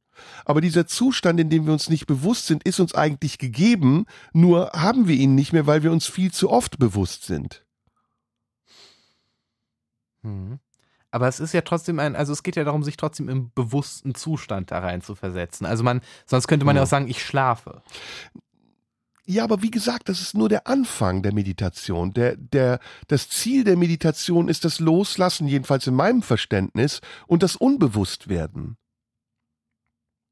Aber 0.46 0.62
dieser 0.62 0.88
Zustand, 0.88 1.40
in 1.40 1.50
dem 1.50 1.66
wir 1.66 1.74
uns 1.74 1.90
nicht 1.90 2.08
bewusst 2.08 2.48
sind, 2.48 2.64
ist 2.64 2.80
uns 2.80 2.94
eigentlich 2.94 3.38
gegeben, 3.38 4.06
nur 4.34 4.72
haben 4.74 5.08
wir 5.08 5.16
ihn 5.16 5.36
nicht 5.36 5.54
mehr, 5.54 5.68
weil 5.68 5.84
wir 5.84 5.92
uns 5.92 6.08
viel 6.08 6.32
zu 6.32 6.50
oft 6.50 6.80
bewusst 6.80 7.26
sind. 7.26 7.66
Hm. 10.24 10.60
Aber 11.18 11.28
es 11.28 11.40
ist 11.40 11.52
ja 11.52 11.62
trotzdem 11.62 11.98
ein, 11.98 12.16
also 12.16 12.32
es 12.32 12.44
geht 12.44 12.58
ja 12.58 12.64
darum, 12.64 12.84
sich 12.84 12.96
trotzdem 12.96 13.28
im 13.28 13.52
bewussten 13.56 14.14
Zustand 14.14 14.70
da 14.70 14.78
rein 14.78 15.02
zu 15.02 15.16
versetzen. 15.16 15.66
Also 15.66 15.84
man, 15.84 16.02
sonst 16.28 16.48
könnte 16.48 16.64
man 16.64 16.76
ja 16.76 16.82
Hm. 16.82 16.84
auch 16.84 16.90
sagen, 16.90 17.08
ich 17.08 17.26
schlafe. 17.26 17.82
Ja, 19.26 19.44
aber 19.44 19.64
wie 19.64 19.72
gesagt, 19.72 20.10
das 20.10 20.22
ist 20.22 20.36
nur 20.36 20.48
der 20.48 20.68
Anfang 20.68 21.24
der 21.24 21.34
Meditation. 21.34 22.14
Der, 22.14 22.36
der, 22.36 22.80
das 23.08 23.30
Ziel 23.30 23.64
der 23.64 23.78
Meditation 23.78 24.48
ist 24.48 24.64
das 24.64 24.78
Loslassen, 24.80 25.48
jedenfalls 25.48 25.88
in 25.88 25.96
meinem 25.96 26.22
Verständnis, 26.22 27.02
und 27.26 27.42
das 27.42 27.56
Unbewusstwerden. 27.56 28.78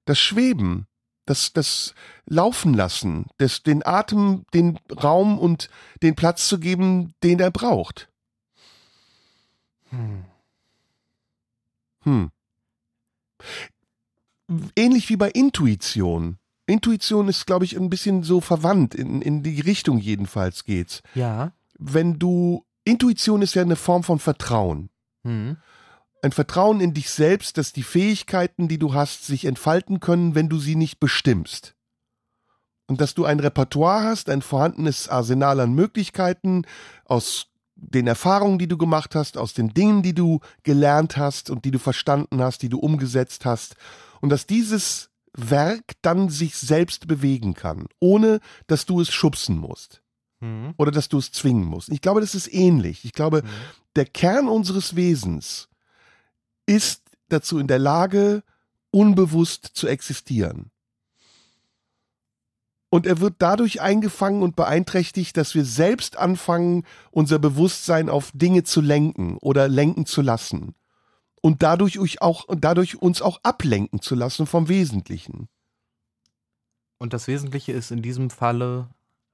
Das 0.05 0.19
Schweben, 0.19 0.85
das, 1.25 1.51
das 1.51 1.95
Laufen 2.27 2.75
lassen, 2.75 3.25
das, 3.39 3.63
den 3.63 3.83
Atem, 3.83 4.45
den 4.53 4.77
Raum 4.91 5.39
und 5.39 5.71
den 6.03 6.13
Platz 6.13 6.47
zu 6.47 6.59
geben, 6.59 7.15
den 7.23 7.39
er 7.39 7.49
braucht. 7.49 8.07
Hm. 9.89 10.25
Hm. 12.05 12.31
Ähnlich 14.75 15.09
wie 15.09 15.17
bei 15.17 15.29
Intuition. 15.29 16.37
Intuition 16.67 17.27
ist, 17.27 17.45
glaube 17.45 17.65
ich, 17.65 17.75
ein 17.75 17.89
bisschen 17.89 18.23
so 18.23 18.41
verwandt, 18.41 18.95
in, 18.95 19.21
in 19.21 19.43
die 19.43 19.61
Richtung 19.61 19.99
jedenfalls 19.99 20.63
geht's. 20.63 21.01
Ja. 21.13 21.51
Wenn 21.77 22.17
du, 22.17 22.65
Intuition 22.85 23.41
ist 23.41 23.55
ja 23.55 23.61
eine 23.61 23.75
Form 23.75 24.03
von 24.03 24.19
Vertrauen. 24.19 24.89
Hm. 25.23 25.57
Ein 26.21 26.31
Vertrauen 26.31 26.81
in 26.81 26.93
dich 26.93 27.09
selbst, 27.11 27.57
dass 27.57 27.73
die 27.73 27.83
Fähigkeiten, 27.83 28.67
die 28.67 28.79
du 28.79 28.93
hast, 28.93 29.25
sich 29.25 29.45
entfalten 29.45 29.99
können, 29.99 30.33
wenn 30.33 30.49
du 30.49 30.57
sie 30.57 30.75
nicht 30.75 30.99
bestimmst. 30.99 31.75
Und 32.87 33.01
dass 33.01 33.13
du 33.13 33.25
ein 33.25 33.39
Repertoire 33.39 34.03
hast, 34.03 34.29
ein 34.29 34.41
vorhandenes 34.41 35.09
Arsenal 35.09 35.59
an 35.59 35.73
Möglichkeiten 35.73 36.65
aus 37.05 37.47
den 37.89 38.07
Erfahrungen, 38.07 38.59
die 38.59 38.67
du 38.67 38.77
gemacht 38.77 39.15
hast, 39.15 39.37
aus 39.37 39.53
den 39.53 39.69
Dingen, 39.73 40.01
die 40.03 40.13
du 40.13 40.39
gelernt 40.63 41.17
hast 41.17 41.49
und 41.49 41.65
die 41.65 41.71
du 41.71 41.79
verstanden 41.79 42.41
hast, 42.41 42.61
die 42.61 42.69
du 42.69 42.79
umgesetzt 42.79 43.45
hast. 43.45 43.75
Und 44.21 44.29
dass 44.29 44.45
dieses 44.47 45.09
Werk 45.37 45.83
dann 46.01 46.29
sich 46.29 46.55
selbst 46.55 47.07
bewegen 47.07 47.53
kann, 47.53 47.87
ohne 47.99 48.39
dass 48.67 48.85
du 48.85 49.01
es 49.01 49.11
schubsen 49.13 49.57
musst 49.57 50.01
Hm. 50.41 50.73
oder 50.77 50.91
dass 50.91 51.09
du 51.09 51.17
es 51.17 51.31
zwingen 51.31 51.65
musst. 51.65 51.89
Ich 51.89 52.01
glaube, 52.01 52.21
das 52.21 52.35
ist 52.35 52.51
ähnlich. 52.53 53.05
Ich 53.05 53.13
glaube, 53.13 53.43
Mhm. 53.43 53.47
der 53.95 54.05
Kern 54.05 54.47
unseres 54.47 54.95
Wesens 54.95 55.67
ist 56.65 57.03
dazu 57.29 57.59
in 57.59 57.67
der 57.67 57.79
Lage, 57.79 58.43
unbewusst 58.91 59.71
zu 59.73 59.87
existieren. 59.87 60.71
Und 62.95 63.05
er 63.05 63.19
wird 63.19 63.35
dadurch 63.39 63.81
eingefangen 63.81 64.41
und 64.41 64.55
beeinträchtigt, 64.55 65.35
dass 65.35 65.53
wir 65.53 65.65
selbst 65.65 66.15
anfangen, 66.15 66.85
unser 67.11 67.39
Bewusstsein 67.39 68.09
auf 68.09 68.31
Dinge 68.33 68.63
zu 68.63 68.79
lenken 68.79 69.35
oder 69.39 69.67
lenken 69.67 70.05
zu 70.05 70.21
lassen. 70.21 70.75
Und 71.41 71.61
dadurch, 71.61 71.99
auch, 72.21 72.45
dadurch 72.57 72.95
uns 72.95 73.21
auch 73.21 73.41
ablenken 73.43 73.99
zu 73.99 74.15
lassen 74.15 74.47
vom 74.47 74.69
Wesentlichen. 74.69 75.49
Und 76.97 77.11
das 77.11 77.27
Wesentliche 77.27 77.73
ist 77.73 77.91
in 77.91 78.01
diesem 78.01 78.29
Falle 78.29 78.87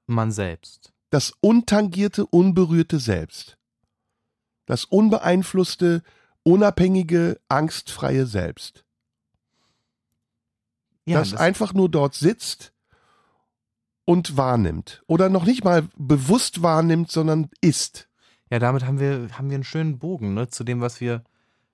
man 0.08 0.32
selbst. 0.32 0.92
Das 1.12 1.32
untangierte, 1.40 2.26
unberührte 2.26 2.98
Selbst. 2.98 3.60
Das 4.66 4.86
unbeeinflusste, 4.86 6.02
unabhängige, 6.42 7.40
angstfreie 7.48 8.26
Selbst. 8.26 8.86
das, 11.06 11.36
einfach 11.36 11.76
nur 11.76 11.90
dort 11.90 12.16
sitzt 12.16 12.74
und 14.06 14.38
wahrnimmt. 14.38 15.04
Oder 15.08 15.30
noch 15.30 15.46
nicht 15.46 15.64
mal 15.64 15.88
bewusst 15.98 16.62
wahrnimmt, 16.62 17.12
sondern 17.12 17.50
ist. 17.62 18.10
Ja, 18.50 18.60
damit 18.60 18.86
haben 18.86 19.00
wir, 19.00 19.30
haben 19.38 19.50
wir 19.50 19.56
einen 19.56 19.64
schönen 19.64 20.00
Bogen, 20.00 20.34
ne, 20.34 20.50
zu 20.50 20.64
dem, 20.64 20.82
was 20.82 21.00
wir 21.00 21.24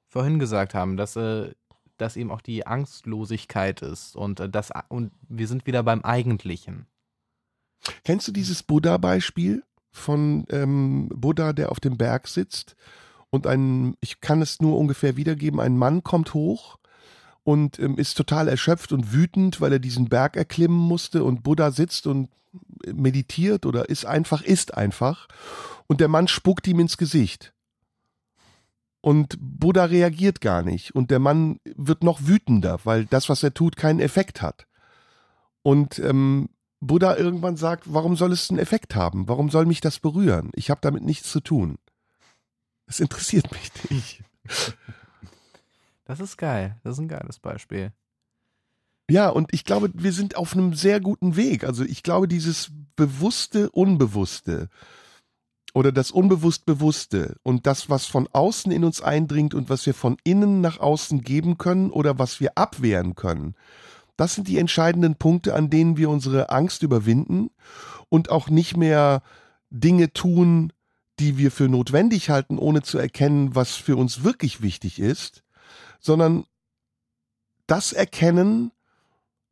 vorhin 0.08 0.40
gesagt 0.40 0.74
haben, 0.74 0.98
dass 0.98 1.16
äh, 1.16 1.52
das 1.98 2.16
eben 2.16 2.32
auch 2.32 2.41
die 2.41 2.68
Angstlosigkeit 2.68 3.82
ist 3.82 4.16
und 4.16 4.40
äh, 4.40 4.49
das 4.49 4.72
und 4.90 5.12
wir 5.28 5.48
sind 5.48 5.66
wieder 5.66 5.84
beim 5.84 6.02
Eigentlichen. 6.02 6.86
Kennst 8.04 8.28
du 8.28 8.32
dieses 8.32 8.64
Buddha-Beispiel 8.64 9.64
von 9.91 10.45
ähm, 10.49 11.10
Buddha, 11.14 11.54
der 11.54 11.72
auf 11.72 11.80
dem 11.80 11.98
Berg 11.98 12.28
sitzt 12.28 12.76
und 13.30 13.48
ein, 13.48 13.95
ich 13.99 14.22
kann 14.22 14.41
es 14.41 14.62
nur 14.62 14.78
ungefähr 14.78 15.18
wiedergeben, 15.18 15.60
ein 15.60 15.78
Mann 15.78 16.04
kommt 16.04 16.34
hoch 16.34 16.78
und 17.48 17.80
ähm, 17.80 17.98
ist 17.98 18.18
total 18.18 18.49
erschöpft 18.49 18.91
und 18.91 19.14
wütend, 19.14 19.61
weil 19.61 19.72
er 19.72 19.80
diesen 19.80 20.10
Berg 20.10 20.36
erklimmen 20.36 20.78
musste 20.78 21.24
und 21.24 21.44
Buddha 21.44 21.72
sitzt 21.72 22.06
und 22.06 22.28
meditiert 22.86 23.65
oder 23.65 23.88
ist 23.88 24.06
einfach, 24.06 24.41
ist 24.41 24.74
einfach 24.74 25.30
und 25.88 26.02
der 26.02 26.10
Mann 26.10 26.28
spuckt 26.28 26.68
ihm 26.68 26.82
ins 26.82 26.98
Gesicht. 26.98 27.53
Und 28.99 29.38
Buddha 29.40 29.86
reagiert 29.86 30.41
gar 30.41 30.61
nicht 30.61 30.94
und 30.94 31.10
der 31.10 31.19
Mann 31.19 31.61
wird 31.78 32.03
noch 32.03 32.28
wütender, 32.28 32.82
weil 32.84 33.06
das, 33.06 33.30
was 33.30 33.44
er 33.44 33.53
tut, 33.53 33.78
keinen 33.78 34.02
Effekt 34.02 34.41
hat. 34.41 34.68
Und 35.64 35.99
ähm, 35.99 36.49
Buddha 36.82 37.15
irgendwann 37.15 37.56
sagt, 37.56 37.86
warum 37.86 38.18
soll 38.18 38.34
es 38.34 38.49
einen 38.49 38.60
Effekt 38.60 38.94
haben? 38.94 39.30
Warum 39.30 39.49
soll 39.49 39.65
mich 39.65 39.80
das 39.80 39.99
berühren? 39.99 40.52
Ich 40.53 40.69
habe 40.69 40.82
damit 40.82 41.03
nichts 41.03 41.32
zu 41.32 41.40
tun. 41.40 41.78
Es 42.88 42.99
interessiert 42.99 43.49
mich 43.53 43.72
nicht. 43.90 44.24
Das 46.07 46.21
ist 46.21 46.38
geil. 46.38 46.79
Das 46.84 46.93
ist 46.93 46.99
ein 46.99 47.09
geiles 47.09 47.38
Beispiel. 47.38 47.91
Ja, 49.09 49.27
und 49.27 49.53
ich 49.53 49.65
glaube, 49.65 49.91
wir 49.93 50.13
sind 50.13 50.38
auf 50.38 50.53
einem 50.53 50.73
sehr 50.73 51.01
guten 51.01 51.35
Weg. 51.35 51.65
Also 51.65 51.84
ich 51.84 52.01
glaube, 52.01 52.29
dieses 52.29 52.71
bewusste 52.95 53.69
Unbewusste 53.71 54.69
oder 55.73 55.91
das 55.91 56.11
unbewusst 56.11 56.65
Bewusste 56.65 57.35
und 57.43 57.67
das, 57.67 57.89
was 57.89 58.05
von 58.05 58.27
außen 58.31 58.71
in 58.71 58.85
uns 58.85 59.01
eindringt 59.01 59.53
und 59.53 59.69
was 59.69 59.85
wir 59.85 59.93
von 59.93 60.17
innen 60.23 60.61
nach 60.61 60.79
außen 60.79 61.21
geben 61.21 61.57
können 61.57 61.91
oder 61.91 62.17
was 62.17 62.39
wir 62.39 62.57
abwehren 62.57 63.15
können, 63.15 63.55
das 64.15 64.34
sind 64.34 64.47
die 64.47 64.57
entscheidenden 64.57 65.15
Punkte, 65.15 65.55
an 65.55 65.69
denen 65.69 65.97
wir 65.97 66.09
unsere 66.09 66.49
Angst 66.49 66.84
überwinden 66.84 67.49
und 68.09 68.31
auch 68.31 68.49
nicht 68.49 68.77
mehr 68.77 69.21
Dinge 69.69 70.13
tun, 70.13 70.71
die 71.19 71.38
wir 71.38 71.51
für 71.51 71.67
notwendig 71.67 72.29
halten, 72.29 72.57
ohne 72.57 72.81
zu 72.81 72.97
erkennen, 72.97 73.55
was 73.55 73.75
für 73.75 73.97
uns 73.97 74.23
wirklich 74.23 74.61
wichtig 74.61 74.99
ist, 74.99 75.43
sondern 75.99 76.45
das 77.68 77.94
erkennen, 77.94 78.72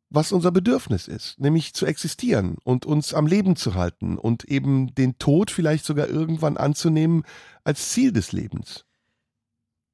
was 0.08 0.32
unser 0.32 0.52
Bedürfnis 0.52 1.08
ist, 1.08 1.38
nämlich 1.40 1.74
zu 1.74 1.84
existieren 1.84 2.56
und 2.64 2.86
uns 2.86 3.12
am 3.12 3.26
Leben 3.26 3.56
zu 3.56 3.74
halten 3.74 4.16
und 4.16 4.44
eben 4.44 4.94
den 4.94 5.18
Tod 5.18 5.50
vielleicht 5.50 5.84
sogar 5.84 6.08
irgendwann 6.08 6.56
anzunehmen 6.56 7.24
als 7.64 7.90
Ziel 7.90 8.12
des 8.12 8.32
Lebens. 8.32 8.84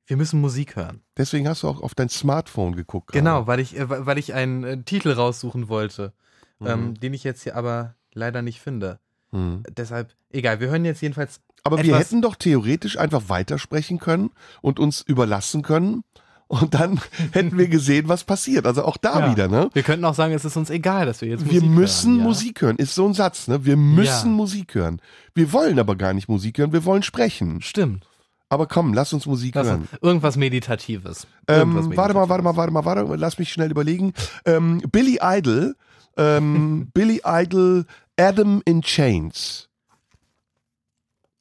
Wir 0.06 0.16
müssen 0.16 0.40
Musik 0.40 0.76
hören. 0.76 1.00
Deswegen 1.16 1.48
hast 1.48 1.62
du 1.62 1.68
auch 1.68 1.80
auf 1.80 1.94
dein 1.94 2.10
Smartphone 2.10 2.76
geguckt. 2.76 3.12
Genau, 3.12 3.46
weil 3.46 3.60
ich, 3.60 3.76
äh, 3.76 3.88
weil 3.88 4.18
ich 4.18 4.34
einen 4.34 4.64
äh, 4.64 4.82
Titel 4.82 5.12
raussuchen 5.12 5.68
wollte, 5.68 6.12
Mhm. 6.58 6.66
ähm, 6.68 6.94
den 7.00 7.14
ich 7.14 7.24
jetzt 7.24 7.42
hier 7.42 7.56
aber 7.56 7.94
leider 8.12 8.42
nicht 8.42 8.60
finde. 8.60 9.00
Mhm. 9.30 9.62
Deshalb, 9.76 10.14
egal, 10.30 10.60
wir 10.60 10.68
hören 10.68 10.84
jetzt 10.84 11.00
jedenfalls. 11.02 11.40
Aber 11.64 11.82
wir 11.82 11.98
hätten 11.98 12.22
doch 12.22 12.36
theoretisch 12.36 12.98
einfach 12.98 13.28
weitersprechen 13.28 13.98
können 13.98 14.30
und 14.60 14.78
uns 14.78 15.00
überlassen 15.00 15.62
können. 15.62 16.04
Und 16.52 16.74
dann 16.74 17.00
hätten 17.32 17.56
wir 17.56 17.66
gesehen, 17.66 18.08
was 18.08 18.24
passiert. 18.24 18.66
Also 18.66 18.84
auch 18.84 18.98
da 18.98 19.20
Ja. 19.20 19.30
wieder, 19.32 19.48
ne? 19.48 19.70
Wir 19.72 19.82
könnten 19.82 20.04
auch 20.04 20.14
sagen, 20.14 20.34
es 20.34 20.44
ist 20.44 20.54
uns 20.58 20.68
egal, 20.68 21.06
dass 21.06 21.22
wir 21.22 21.28
jetzt 21.28 21.48
Wir 21.50 21.62
Musik 21.62 21.70
müssen 21.70 22.10
hören, 22.10 22.18
ja? 22.18 22.24
Musik 22.26 22.60
hören. 22.60 22.76
Ist 22.76 22.94
so 22.94 23.06
ein 23.08 23.14
Satz, 23.14 23.48
ne? 23.48 23.64
Wir 23.64 23.78
müssen 23.78 24.30
Ja. 24.32 24.36
Musik 24.36 24.74
hören. 24.74 25.00
Wir 25.34 25.50
wollen 25.54 25.78
aber 25.78 25.96
gar 25.96 26.12
nicht 26.12 26.28
Musik 26.28 26.58
hören, 26.58 26.74
wir 26.74 26.84
wollen 26.84 27.02
sprechen. 27.02 27.62
Stimmt. 27.62 28.06
Aber 28.50 28.66
komm, 28.66 28.92
lass 28.92 29.14
uns 29.14 29.24
Musik 29.24 29.54
Lass 29.54 29.66
hören. 29.66 29.88
uns, 29.90 30.02
irgendwas 30.02 30.36
Meditatives. 30.36 31.26
Irgendwas 31.48 31.86
Ähm, 31.86 31.96
warte 31.96 32.12
mal, 32.12 32.28
warte 32.28 32.42
mal, 32.44 32.50
Meditatives. 32.52 32.56
warte 32.84 33.00
mal, 33.02 33.08
warte. 33.08 33.16
Lass 33.18 33.38
mich 33.38 33.50
schnell 33.50 33.70
überlegen. 33.70 34.12
Ähm, 34.44 34.82
Billy 34.92 35.20
Idol, 35.22 35.74
ähm, 36.18 36.90
Billy 36.94 37.22
Idol, 37.24 37.86
Adam 38.20 38.60
in 38.66 38.82
Chains. 38.82 39.70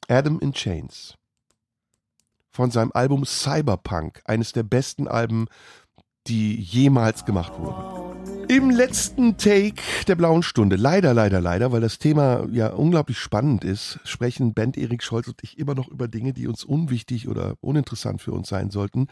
Adam 0.08 0.38
in 0.40 0.54
Chains. 0.54 1.16
Von 2.54 2.70
seinem 2.70 2.90
Album 2.92 3.24
Cyberpunk, 3.24 4.20
eines 4.26 4.52
der 4.52 4.62
besten 4.62 5.08
Alben, 5.08 5.46
die 6.26 6.54
jemals 6.54 7.24
gemacht 7.24 7.54
wurden. 7.58 8.46
Im 8.48 8.68
letzten 8.68 9.38
Take 9.38 9.80
der 10.06 10.16
blauen 10.16 10.42
Stunde, 10.42 10.76
leider, 10.76 11.14
leider, 11.14 11.40
leider, 11.40 11.72
weil 11.72 11.80
das 11.80 11.98
Thema 11.98 12.46
ja 12.52 12.68
unglaublich 12.68 13.18
spannend 13.18 13.64
ist, 13.64 14.00
sprechen 14.04 14.52
Band 14.52 14.76
Erik 14.76 15.02
Scholz 15.02 15.28
und 15.28 15.42
ich 15.42 15.58
immer 15.58 15.74
noch 15.74 15.88
über 15.88 16.08
Dinge, 16.08 16.34
die 16.34 16.46
uns 16.46 16.62
unwichtig 16.62 17.26
oder 17.26 17.54
uninteressant 17.62 18.20
für 18.20 18.32
uns 18.32 18.50
sein 18.50 18.70
sollten. 18.70 19.06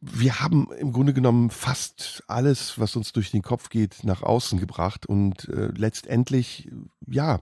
Wir 0.00 0.40
haben 0.40 0.68
im 0.78 0.92
Grunde 0.92 1.12
genommen 1.12 1.50
fast 1.50 2.24
alles, 2.28 2.78
was 2.78 2.96
uns 2.96 3.12
durch 3.12 3.30
den 3.30 3.42
Kopf 3.42 3.68
geht, 3.68 4.04
nach 4.04 4.22
außen 4.22 4.58
gebracht 4.58 5.04
und 5.04 5.50
äh, 5.50 5.68
letztendlich, 5.76 6.70
ja, 7.06 7.40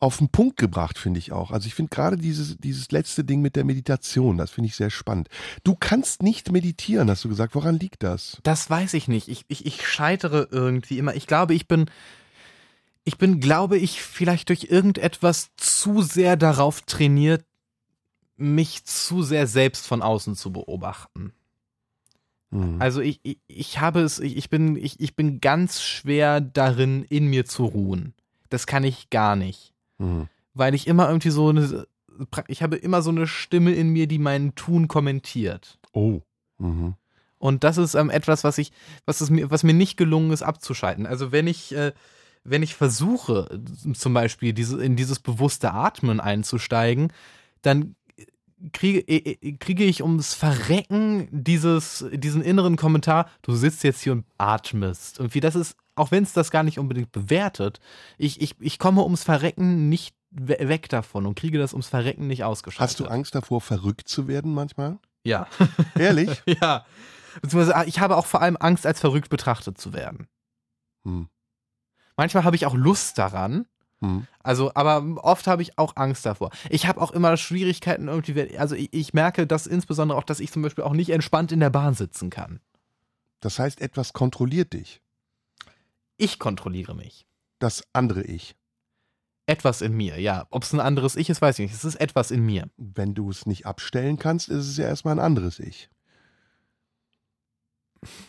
auf 0.00 0.16
den 0.16 0.30
Punkt 0.30 0.56
gebracht, 0.56 0.98
finde 0.98 1.18
ich 1.18 1.30
auch. 1.30 1.50
Also 1.50 1.66
ich 1.66 1.74
finde 1.74 1.90
gerade 1.90 2.16
dieses, 2.16 2.56
dieses 2.56 2.90
letzte 2.90 3.22
Ding 3.22 3.42
mit 3.42 3.54
der 3.54 3.64
Meditation, 3.64 4.38
das 4.38 4.50
finde 4.50 4.68
ich 4.68 4.74
sehr 4.74 4.88
spannend. 4.88 5.28
Du 5.62 5.76
kannst 5.78 6.22
nicht 6.22 6.50
meditieren, 6.50 7.10
hast 7.10 7.22
du 7.24 7.28
gesagt. 7.28 7.54
Woran 7.54 7.78
liegt 7.78 8.02
das? 8.02 8.38
Das 8.42 8.68
weiß 8.68 8.94
ich 8.94 9.08
nicht. 9.08 9.28
Ich, 9.28 9.44
ich, 9.48 9.66
ich 9.66 9.86
scheitere 9.86 10.48
irgendwie 10.50 10.98
immer. 10.98 11.14
Ich 11.14 11.26
glaube, 11.26 11.54
ich 11.54 11.68
bin. 11.68 11.86
Ich 13.04 13.16
bin, 13.16 13.40
glaube 13.40 13.78
ich, 13.78 14.02
vielleicht 14.02 14.50
durch 14.50 14.64
irgendetwas 14.64 15.50
zu 15.56 16.02
sehr 16.02 16.36
darauf 16.36 16.82
trainiert, 16.82 17.44
mich 18.36 18.84
zu 18.84 19.22
sehr 19.22 19.46
selbst 19.46 19.86
von 19.86 20.02
außen 20.02 20.36
zu 20.36 20.52
beobachten. 20.52 21.32
Hm. 22.52 22.80
Also 22.80 23.00
ich, 23.00 23.20
ich, 23.22 23.38
ich 23.48 23.80
habe 23.80 24.00
es, 24.00 24.18
ich, 24.20 24.36
ich 24.36 24.50
bin, 24.50 24.76
ich, 24.76 25.00
ich 25.00 25.16
bin 25.16 25.40
ganz 25.40 25.82
schwer 25.82 26.42
darin, 26.42 27.04
in 27.04 27.26
mir 27.26 27.46
zu 27.46 27.64
ruhen. 27.64 28.14
Das 28.50 28.66
kann 28.66 28.84
ich 28.84 29.08
gar 29.08 29.34
nicht. 29.34 29.72
Hm. 30.00 30.28
Weil 30.54 30.74
ich 30.74 30.86
immer 30.88 31.06
irgendwie 31.08 31.30
so 31.30 31.48
eine, 31.48 31.86
ich 32.48 32.62
habe 32.62 32.76
immer 32.76 33.02
so 33.02 33.10
eine 33.10 33.26
Stimme 33.26 33.72
in 33.72 33.90
mir, 33.90 34.08
die 34.08 34.18
mein 34.18 34.54
Tun 34.54 34.88
kommentiert. 34.88 35.78
Oh. 35.92 36.20
Mhm. 36.58 36.94
Und 37.38 37.64
das 37.64 37.78
ist 37.78 37.94
ähm, 37.94 38.10
etwas, 38.10 38.44
was 38.44 38.58
ich, 38.58 38.72
was 39.06 39.20
es 39.20 39.30
mir, 39.30 39.50
was 39.50 39.62
mir 39.62 39.72
nicht 39.72 39.96
gelungen 39.96 40.32
ist 40.32 40.42
abzuschalten. 40.42 41.06
Also 41.06 41.32
wenn 41.32 41.46
ich, 41.46 41.74
äh, 41.74 41.92
wenn 42.44 42.62
ich 42.62 42.74
versuche, 42.74 43.60
zum 43.94 44.12
Beispiel 44.12 44.52
diese, 44.52 44.82
in 44.82 44.96
dieses 44.96 45.20
bewusste 45.20 45.72
Atmen 45.72 46.20
einzusteigen, 46.20 47.12
dann 47.62 47.94
kriege, 48.72 49.00
äh, 49.00 49.38
äh, 49.40 49.52
kriege 49.52 49.84
ich 49.84 50.02
ums 50.02 50.34
Verrecken 50.34 51.28
dieses, 51.30 52.04
diesen 52.12 52.42
inneren 52.42 52.76
Kommentar, 52.76 53.30
du 53.42 53.54
sitzt 53.54 53.84
jetzt 53.84 54.02
hier 54.02 54.12
und 54.12 54.26
atmest. 54.36 55.20
Und 55.20 55.34
wie 55.34 55.40
das 55.40 55.54
ist, 55.54 55.76
auch 56.00 56.10
wenn 56.10 56.24
es 56.24 56.32
das 56.32 56.50
gar 56.50 56.62
nicht 56.62 56.78
unbedingt 56.78 57.12
bewertet, 57.12 57.80
ich, 58.18 58.40
ich, 58.40 58.56
ich 58.60 58.78
komme 58.78 59.02
ums 59.02 59.22
Verrecken 59.22 59.88
nicht 59.88 60.14
we- 60.30 60.58
weg 60.68 60.88
davon 60.88 61.26
und 61.26 61.34
kriege 61.36 61.58
das 61.58 61.72
ums 61.72 61.88
Verrecken 61.88 62.26
nicht 62.26 62.44
ausgeschaltet. 62.44 62.90
Hast 62.90 63.00
du 63.00 63.06
Angst 63.06 63.34
davor, 63.34 63.60
verrückt 63.60 64.08
zu 64.08 64.26
werden 64.28 64.52
manchmal? 64.54 64.98
Ja. 65.24 65.46
Ehrlich? 65.98 66.42
Ja. 66.46 66.84
Beziehungsweise 67.42 67.76
ah, 67.76 67.84
ich 67.84 68.00
habe 68.00 68.16
auch 68.16 68.26
vor 68.26 68.42
allem 68.42 68.56
Angst, 68.58 68.86
als 68.86 69.00
verrückt 69.00 69.28
betrachtet 69.28 69.78
zu 69.78 69.92
werden. 69.92 70.26
Hm. 71.04 71.28
Manchmal 72.16 72.44
habe 72.44 72.56
ich 72.56 72.66
auch 72.66 72.74
Lust 72.74 73.18
daran. 73.18 73.66
Hm. 74.02 74.26
Also, 74.42 74.72
aber 74.74 75.04
oft 75.22 75.46
habe 75.46 75.62
ich 75.62 75.78
auch 75.78 75.96
Angst 75.96 76.24
davor. 76.26 76.50
Ich 76.70 76.86
habe 76.86 77.00
auch 77.00 77.10
immer 77.12 77.36
Schwierigkeiten 77.36 78.08
irgendwie, 78.08 78.58
also 78.58 78.74
ich, 78.74 78.88
ich 78.92 79.12
merke 79.12 79.46
das 79.46 79.66
insbesondere 79.66 80.18
auch, 80.18 80.24
dass 80.24 80.40
ich 80.40 80.50
zum 80.50 80.62
Beispiel 80.62 80.84
auch 80.84 80.94
nicht 80.94 81.10
entspannt 81.10 81.52
in 81.52 81.60
der 81.60 81.70
Bahn 81.70 81.94
sitzen 81.94 82.30
kann. 82.30 82.60
Das 83.40 83.58
heißt, 83.58 83.80
etwas 83.80 84.12
kontrolliert 84.12 84.72
dich. 84.72 85.00
Ich 86.20 86.38
kontrolliere 86.38 86.94
mich. 86.94 87.26
Das 87.58 87.82
andere 87.92 88.22
Ich. 88.22 88.54
Etwas 89.46 89.80
in 89.80 89.96
mir, 89.96 90.20
ja. 90.20 90.46
Ob 90.50 90.62
es 90.62 90.72
ein 90.72 90.80
anderes 90.80 91.16
Ich 91.16 91.30
ist, 91.30 91.42
weiß 91.42 91.58
ich 91.58 91.64
nicht. 91.64 91.74
Es 91.74 91.84
ist 91.84 91.96
etwas 91.96 92.30
in 92.30 92.44
mir. 92.44 92.70
Wenn 92.76 93.14
du 93.14 93.30
es 93.30 93.46
nicht 93.46 93.66
abstellen 93.66 94.18
kannst, 94.18 94.48
ist 94.48 94.68
es 94.68 94.76
ja 94.76 94.86
erstmal 94.86 95.14
ein 95.14 95.24
anderes 95.24 95.58
Ich. 95.58 95.90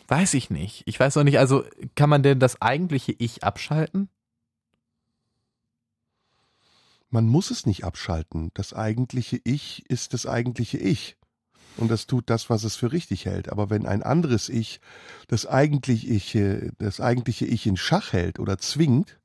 Weiß 0.07 0.33
ich 0.33 0.49
nicht. 0.49 0.83
Ich 0.85 0.99
weiß 0.99 1.17
auch 1.17 1.23
nicht, 1.23 1.39
also 1.39 1.63
kann 1.95 2.09
man 2.09 2.23
denn 2.23 2.39
das 2.39 2.61
eigentliche 2.61 3.13
Ich 3.13 3.43
abschalten? 3.43 4.09
Man 7.09 7.27
muss 7.27 7.51
es 7.51 7.65
nicht 7.65 7.83
abschalten. 7.83 8.51
Das 8.53 8.73
eigentliche 8.73 9.39
Ich 9.43 9.85
ist 9.89 10.13
das 10.13 10.25
eigentliche 10.25 10.77
Ich. 10.77 11.17
Und 11.81 11.89
das 11.89 12.05
tut 12.05 12.29
das, 12.29 12.49
was 12.49 12.63
es 12.63 12.75
für 12.75 12.91
richtig 12.91 13.25
hält. 13.25 13.51
Aber 13.51 13.71
wenn 13.71 13.87
ein 13.87 14.03
anderes 14.03 14.49
Ich 14.49 14.79
das 15.27 15.47
eigentliche 15.47 16.07
Ich, 16.07 16.35
äh, 16.35 16.69
das 16.77 17.01
eigentliche 17.01 17.45
Ich 17.45 17.65
in 17.65 17.75
Schach 17.75 18.13
hält 18.13 18.39
oder 18.39 18.59
zwingt, 18.59 19.19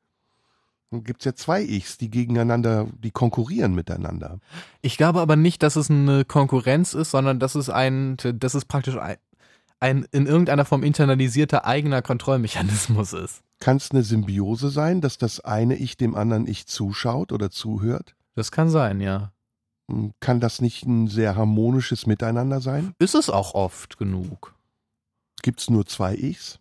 dann 0.91 1.05
gibt 1.05 1.21
es 1.21 1.27
ja 1.27 1.35
zwei 1.35 1.63
Ichs, 1.63 1.99
die 1.99 2.09
gegeneinander, 2.09 2.87
die 2.99 3.11
konkurrieren 3.11 3.75
miteinander. 3.75 4.39
Ich 4.81 4.97
glaube 4.97 5.21
aber 5.21 5.37
nicht, 5.37 5.63
dass 5.63 5.77
es 5.77 5.91
eine 5.91 6.25
Konkurrenz 6.25 6.95
ist, 6.95 7.11
sondern 7.11 7.39
dass 7.39 7.57
es 7.57 7.69
ein, 7.69 8.17
dass 8.17 8.55
es 8.55 8.65
praktisch 8.65 8.97
ein, 8.97 9.17
ein 9.79 10.07
in 10.13 10.27
irgendeiner 10.27 10.65
Form 10.65 10.83
internalisierter 10.83 11.67
eigener 11.67 12.01
Kontrollmechanismus 12.01 13.13
ist. 13.13 13.43
Kann 13.61 13.77
es 13.77 13.91
eine 13.91 14.03
Symbiose 14.03 14.71
sein, 14.71 15.01
dass 15.03 15.19
das 15.19 15.41
eine 15.41 15.77
Ich 15.77 15.97
dem 15.97 16.15
anderen 16.15 16.47
Ich 16.47 16.67
zuschaut 16.67 17.33
oder 17.33 17.51
zuhört? 17.51 18.15
Das 18.35 18.51
kann 18.51 18.71
sein, 18.71 19.01
ja. 19.01 19.33
Hm, 19.91 20.13
Kann 20.21 20.41
das 20.41 20.61
nicht 20.61 20.85
ein 20.85 21.09
sehr 21.09 21.37
harmonisches 21.37 22.07
Miteinander 22.07 22.61
sein? 22.61 22.95
Ist 22.99 23.15
es 23.15 23.31
auch 23.31 23.55
oft 23.55 23.99
genug. 23.99 24.55
Gibt 25.43 25.61
es 25.61 25.71
nur 25.71 25.87
zwei 25.87 26.15
Ichs? 26.15 26.59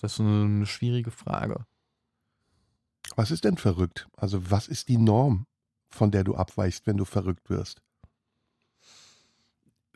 Das 0.00 0.14
ist 0.14 0.20
eine 0.20 0.66
schwierige 0.66 1.10
Frage. 1.10 1.66
Was 3.16 3.30
ist 3.30 3.44
denn 3.44 3.56
verrückt? 3.56 4.08
Also 4.16 4.50
was 4.50 4.68
ist 4.68 4.88
die 4.88 4.96
Norm, 4.96 5.46
von 5.90 6.10
der 6.10 6.24
du 6.24 6.36
abweichst, 6.36 6.86
wenn 6.86 6.96
du 6.96 7.04
verrückt 7.04 7.50
wirst? 7.50 7.82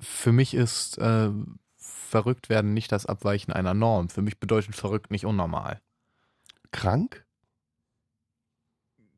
Für 0.01 0.33
mich 0.33 0.55
ist 0.55 0.99
äh, 0.99 1.31
verrückt 1.77 2.49
werden 2.49 2.75
nicht 2.75 2.91
das 2.91 3.07
Abweichen 3.07 3.53
einer 3.53 3.75
Norm. 3.75 4.09
Für 4.09 4.23
mich 4.23 4.41
bedeutet 4.41 4.75
verrückt 4.75 5.11
nicht 5.13 5.25
unnormal. 5.25 5.81
Krank? 6.73 7.25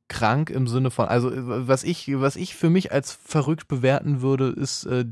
Krank 0.09 0.51
im 0.51 0.66
Sinne 0.66 0.90
von, 0.90 1.06
also 1.06 1.31
was 1.35 1.82
ich, 1.82 2.09
was 2.20 2.36
ich 2.36 2.55
für 2.55 2.70
mich 2.70 2.93
als 2.93 3.12
verrückt 3.12 3.68
bewerten 3.68 4.20
würde, 4.20 4.48
ist 4.48 4.85
äh, 4.85 5.06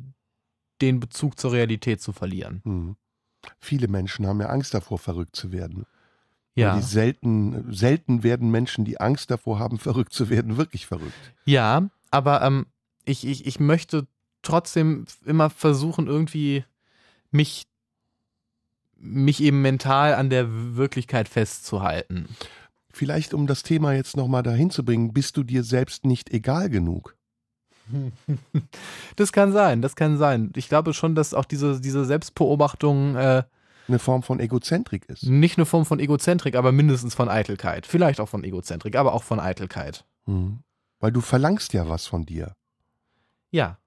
den 0.81 1.01
Bezug 1.01 1.39
zur 1.39 1.53
Realität 1.53 2.01
zu 2.01 2.13
verlieren. 2.13 2.61
Hm. 2.65 2.97
Viele 3.59 3.89
Menschen 3.89 4.27
haben 4.27 4.41
ja 4.41 4.49
Angst 4.49 4.75
davor, 4.75 4.99
verrückt 4.99 5.35
zu 5.35 5.53
werden. 5.53 5.87
Ja. 6.55 6.81
Selten, 6.81 7.73
selten 7.73 8.23
werden 8.23 8.51
Menschen, 8.51 8.85
die 8.85 9.01
Angst 9.01 9.31
davor 9.31 9.59
haben, 9.59 9.79
verrückt 9.79 10.13
zu 10.13 10.29
werden, 10.29 10.57
wirklich 10.57 10.87
verrückt. 10.87 11.35
Ja, 11.45 11.89
aber 12.11 12.43
ähm, 12.43 12.67
ich, 13.05 13.27
ich, 13.27 13.47
ich 13.47 13.59
möchte 13.59 14.07
trotzdem 14.43 15.07
immer 15.25 15.51
versuchen, 15.51 16.09
irgendwie 16.09 16.65
mich, 17.31 17.65
mich 18.97 19.43
eben 19.43 19.63
mental 19.63 20.15
an 20.15 20.31
der 20.31 20.77
Wirklichkeit 20.77 21.29
festzuhalten. 21.29 22.29
Vielleicht, 22.93 23.35
um 23.35 23.47
das 23.47 23.63
Thema 23.63 23.93
jetzt 23.93 24.17
nochmal 24.17 24.43
dahin 24.43 24.71
zu 24.71 24.85
bringen, 24.85 25.13
bist 25.13 25.37
du 25.37 25.43
dir 25.43 25.65
selbst 25.65 26.05
nicht 26.05 26.31
egal 26.31 26.69
genug? 26.71 27.17
Das 29.17 29.33
kann 29.33 29.53
sein, 29.53 29.83
das 29.83 29.97
kann 29.97 30.17
sein. 30.17 30.53
Ich 30.57 30.69
glaube 30.69 30.95
schon, 30.95 31.15
dass 31.15 31.35
auch 31.35 31.45
diese, 31.45 31.81
diese 31.81 32.05
Selbstbeobachtung 32.05 33.17
äh, 33.17 33.43
Eine 33.89 33.99
Form 33.99 34.23
von 34.23 34.41
Egozentrik 34.41 35.05
ist. 35.07 35.25
nicht 35.25 35.59
eine 35.59 35.67
Form 35.67 35.85
von 35.85 35.99
Egozentrik, 35.99 36.55
aber 36.55 36.73
mindestens 36.73 37.15
von 37.15 37.29
Eitelkeit. 37.29 37.87
Vielleicht 37.87 38.21
auch 38.21 38.29
von 38.29 38.45
Egozentrik, 38.45 38.97
aber 38.97 39.13
auch 39.13 39.23
von 39.23 39.41
Eitelkeit. 39.41 40.05
Hm. 40.27 40.61
Weil 41.01 41.13
du 41.13 41.21
verlangst 41.21 41.73
ja 41.73 41.89
was 41.89 42.07
von 42.07 42.25
dir. 42.25 42.55
Ja, 43.51 43.79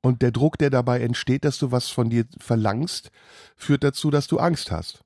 Und 0.00 0.22
der 0.22 0.30
Druck, 0.30 0.58
der 0.58 0.70
dabei 0.70 1.00
entsteht, 1.00 1.44
dass 1.44 1.58
du 1.58 1.72
was 1.72 1.88
von 1.88 2.08
dir 2.08 2.24
verlangst, 2.38 3.10
führt 3.56 3.82
dazu, 3.84 4.10
dass 4.10 4.26
du 4.26 4.38
Angst 4.38 4.70
hast. 4.70 5.04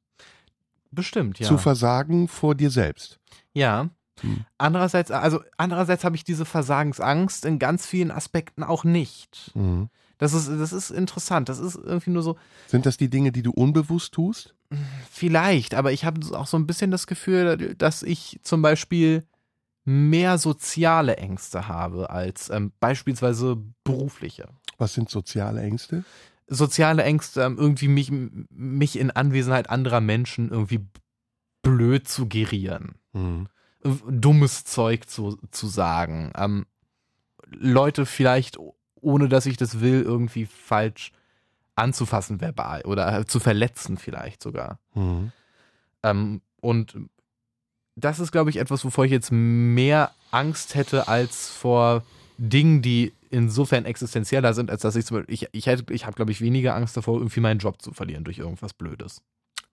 Bestimmt, 0.93 1.39
ja. 1.39 1.48
Zu 1.48 1.59
versagen 1.59 2.28
vor 2.28 2.55
dir 2.55 2.70
selbst. 2.70 3.19
Ja. 3.52 3.90
Hm. 4.20 4.44
Andererseits, 4.59 5.10
also 5.10 5.40
andererseits 5.56 6.05
habe 6.05 6.16
ich 6.16 6.24
diese 6.24 6.44
Versagensangst 6.44 7.44
in 7.44 7.59
ganz 7.59 7.86
vielen 7.86 8.10
Aspekten 8.10 8.62
auch 8.62 8.85
nicht. 8.85 9.51
Mhm. 9.55 9.89
Das 10.19 10.35
ist, 10.35 10.48
das 10.48 10.73
ist 10.73 10.90
interessant. 10.90 11.48
Das 11.48 11.59
ist 11.59 11.74
irgendwie 11.74 12.10
nur 12.10 12.23
so, 12.23 12.36
Sind 12.69 12.86
das 12.86 12.97
die 12.97 13.10
Dinge, 13.10 13.32
die 13.32 13.43
du 13.43 13.51
unbewusst 13.51 14.12
tust? 14.14 14.55
vielleicht, 15.10 15.74
aber 15.74 15.93
ich 15.93 16.05
habe 16.05 16.20
auch 16.39 16.47
so 16.47 16.56
ein 16.56 16.66
bisschen 16.66 16.90
das 16.90 17.06
Gefühl, 17.06 17.74
dass 17.77 18.02
ich 18.02 18.40
zum 18.43 18.62
Beispiel 18.62 19.27
mehr 19.85 20.39
soziale 20.39 21.16
Ängste 21.16 21.69
habe 21.69 22.10
als 22.10 22.51
ähm, 22.51 22.73
beispielsweise 22.81 23.59
berufliche. 23.85 24.48
Was 24.78 24.94
sind 24.94 25.10
soziale 25.10 25.60
Ängste? 25.60 26.05
Soziale 26.54 27.02
Ängste, 27.02 27.42
ähm, 27.42 27.56
irgendwie 27.58 27.88
mich, 27.88 28.12
mich 28.50 28.98
in 28.98 29.10
Anwesenheit 29.10 29.70
anderer 29.70 30.00
Menschen 30.00 30.50
irgendwie 30.50 30.80
blöd 31.62 32.08
zu 32.08 32.28
gerieren. 32.28 32.96
Mhm. 33.12 33.48
dummes 33.84 34.64
Zeug 34.64 35.08
zu, 35.08 35.38
zu 35.50 35.66
sagen. 35.66 36.32
Ähm, 36.36 36.66
Leute 37.48 38.06
vielleicht, 38.06 38.58
ohne 39.00 39.28
dass 39.28 39.46
ich 39.46 39.56
das 39.56 39.80
will, 39.80 40.02
irgendwie 40.02 40.46
falsch 40.46 41.12
anzufassen 41.74 42.40
verbal 42.40 42.82
oder 42.82 43.26
zu 43.26 43.40
verletzen 43.40 43.96
vielleicht 43.96 44.42
sogar. 44.42 44.78
Mhm. 44.94 45.32
Ähm, 46.02 46.42
und 46.60 46.96
das 47.96 48.20
ist, 48.20 48.32
glaube 48.32 48.50
ich, 48.50 48.56
etwas, 48.56 48.84
wovor 48.84 49.04
ich 49.04 49.10
jetzt 49.10 49.32
mehr 49.32 50.12
Angst 50.30 50.74
hätte 50.74 51.08
als 51.08 51.50
vor 51.50 52.04
Dingen, 52.38 52.82
die 52.82 53.12
insofern 53.32 53.84
existenzieller 53.84 54.54
sind, 54.54 54.70
als 54.70 54.82
dass 54.82 54.94
ich 54.96 55.04
zum 55.06 55.16
Beispiel, 55.18 55.34
ich, 55.34 55.48
ich, 55.52 55.66
hätte- 55.66 55.92
ich 55.92 56.06
habe, 56.06 56.14
glaube 56.16 56.30
ich, 56.32 56.40
weniger 56.40 56.74
Angst 56.74 56.96
davor, 56.96 57.18
irgendwie 57.18 57.40
meinen 57.40 57.59
Job 57.59 57.80
zu 57.82 57.92
verlieren 57.92 58.24
durch 58.24 58.38
irgendwas 58.38 58.74
Blödes. 58.74 59.22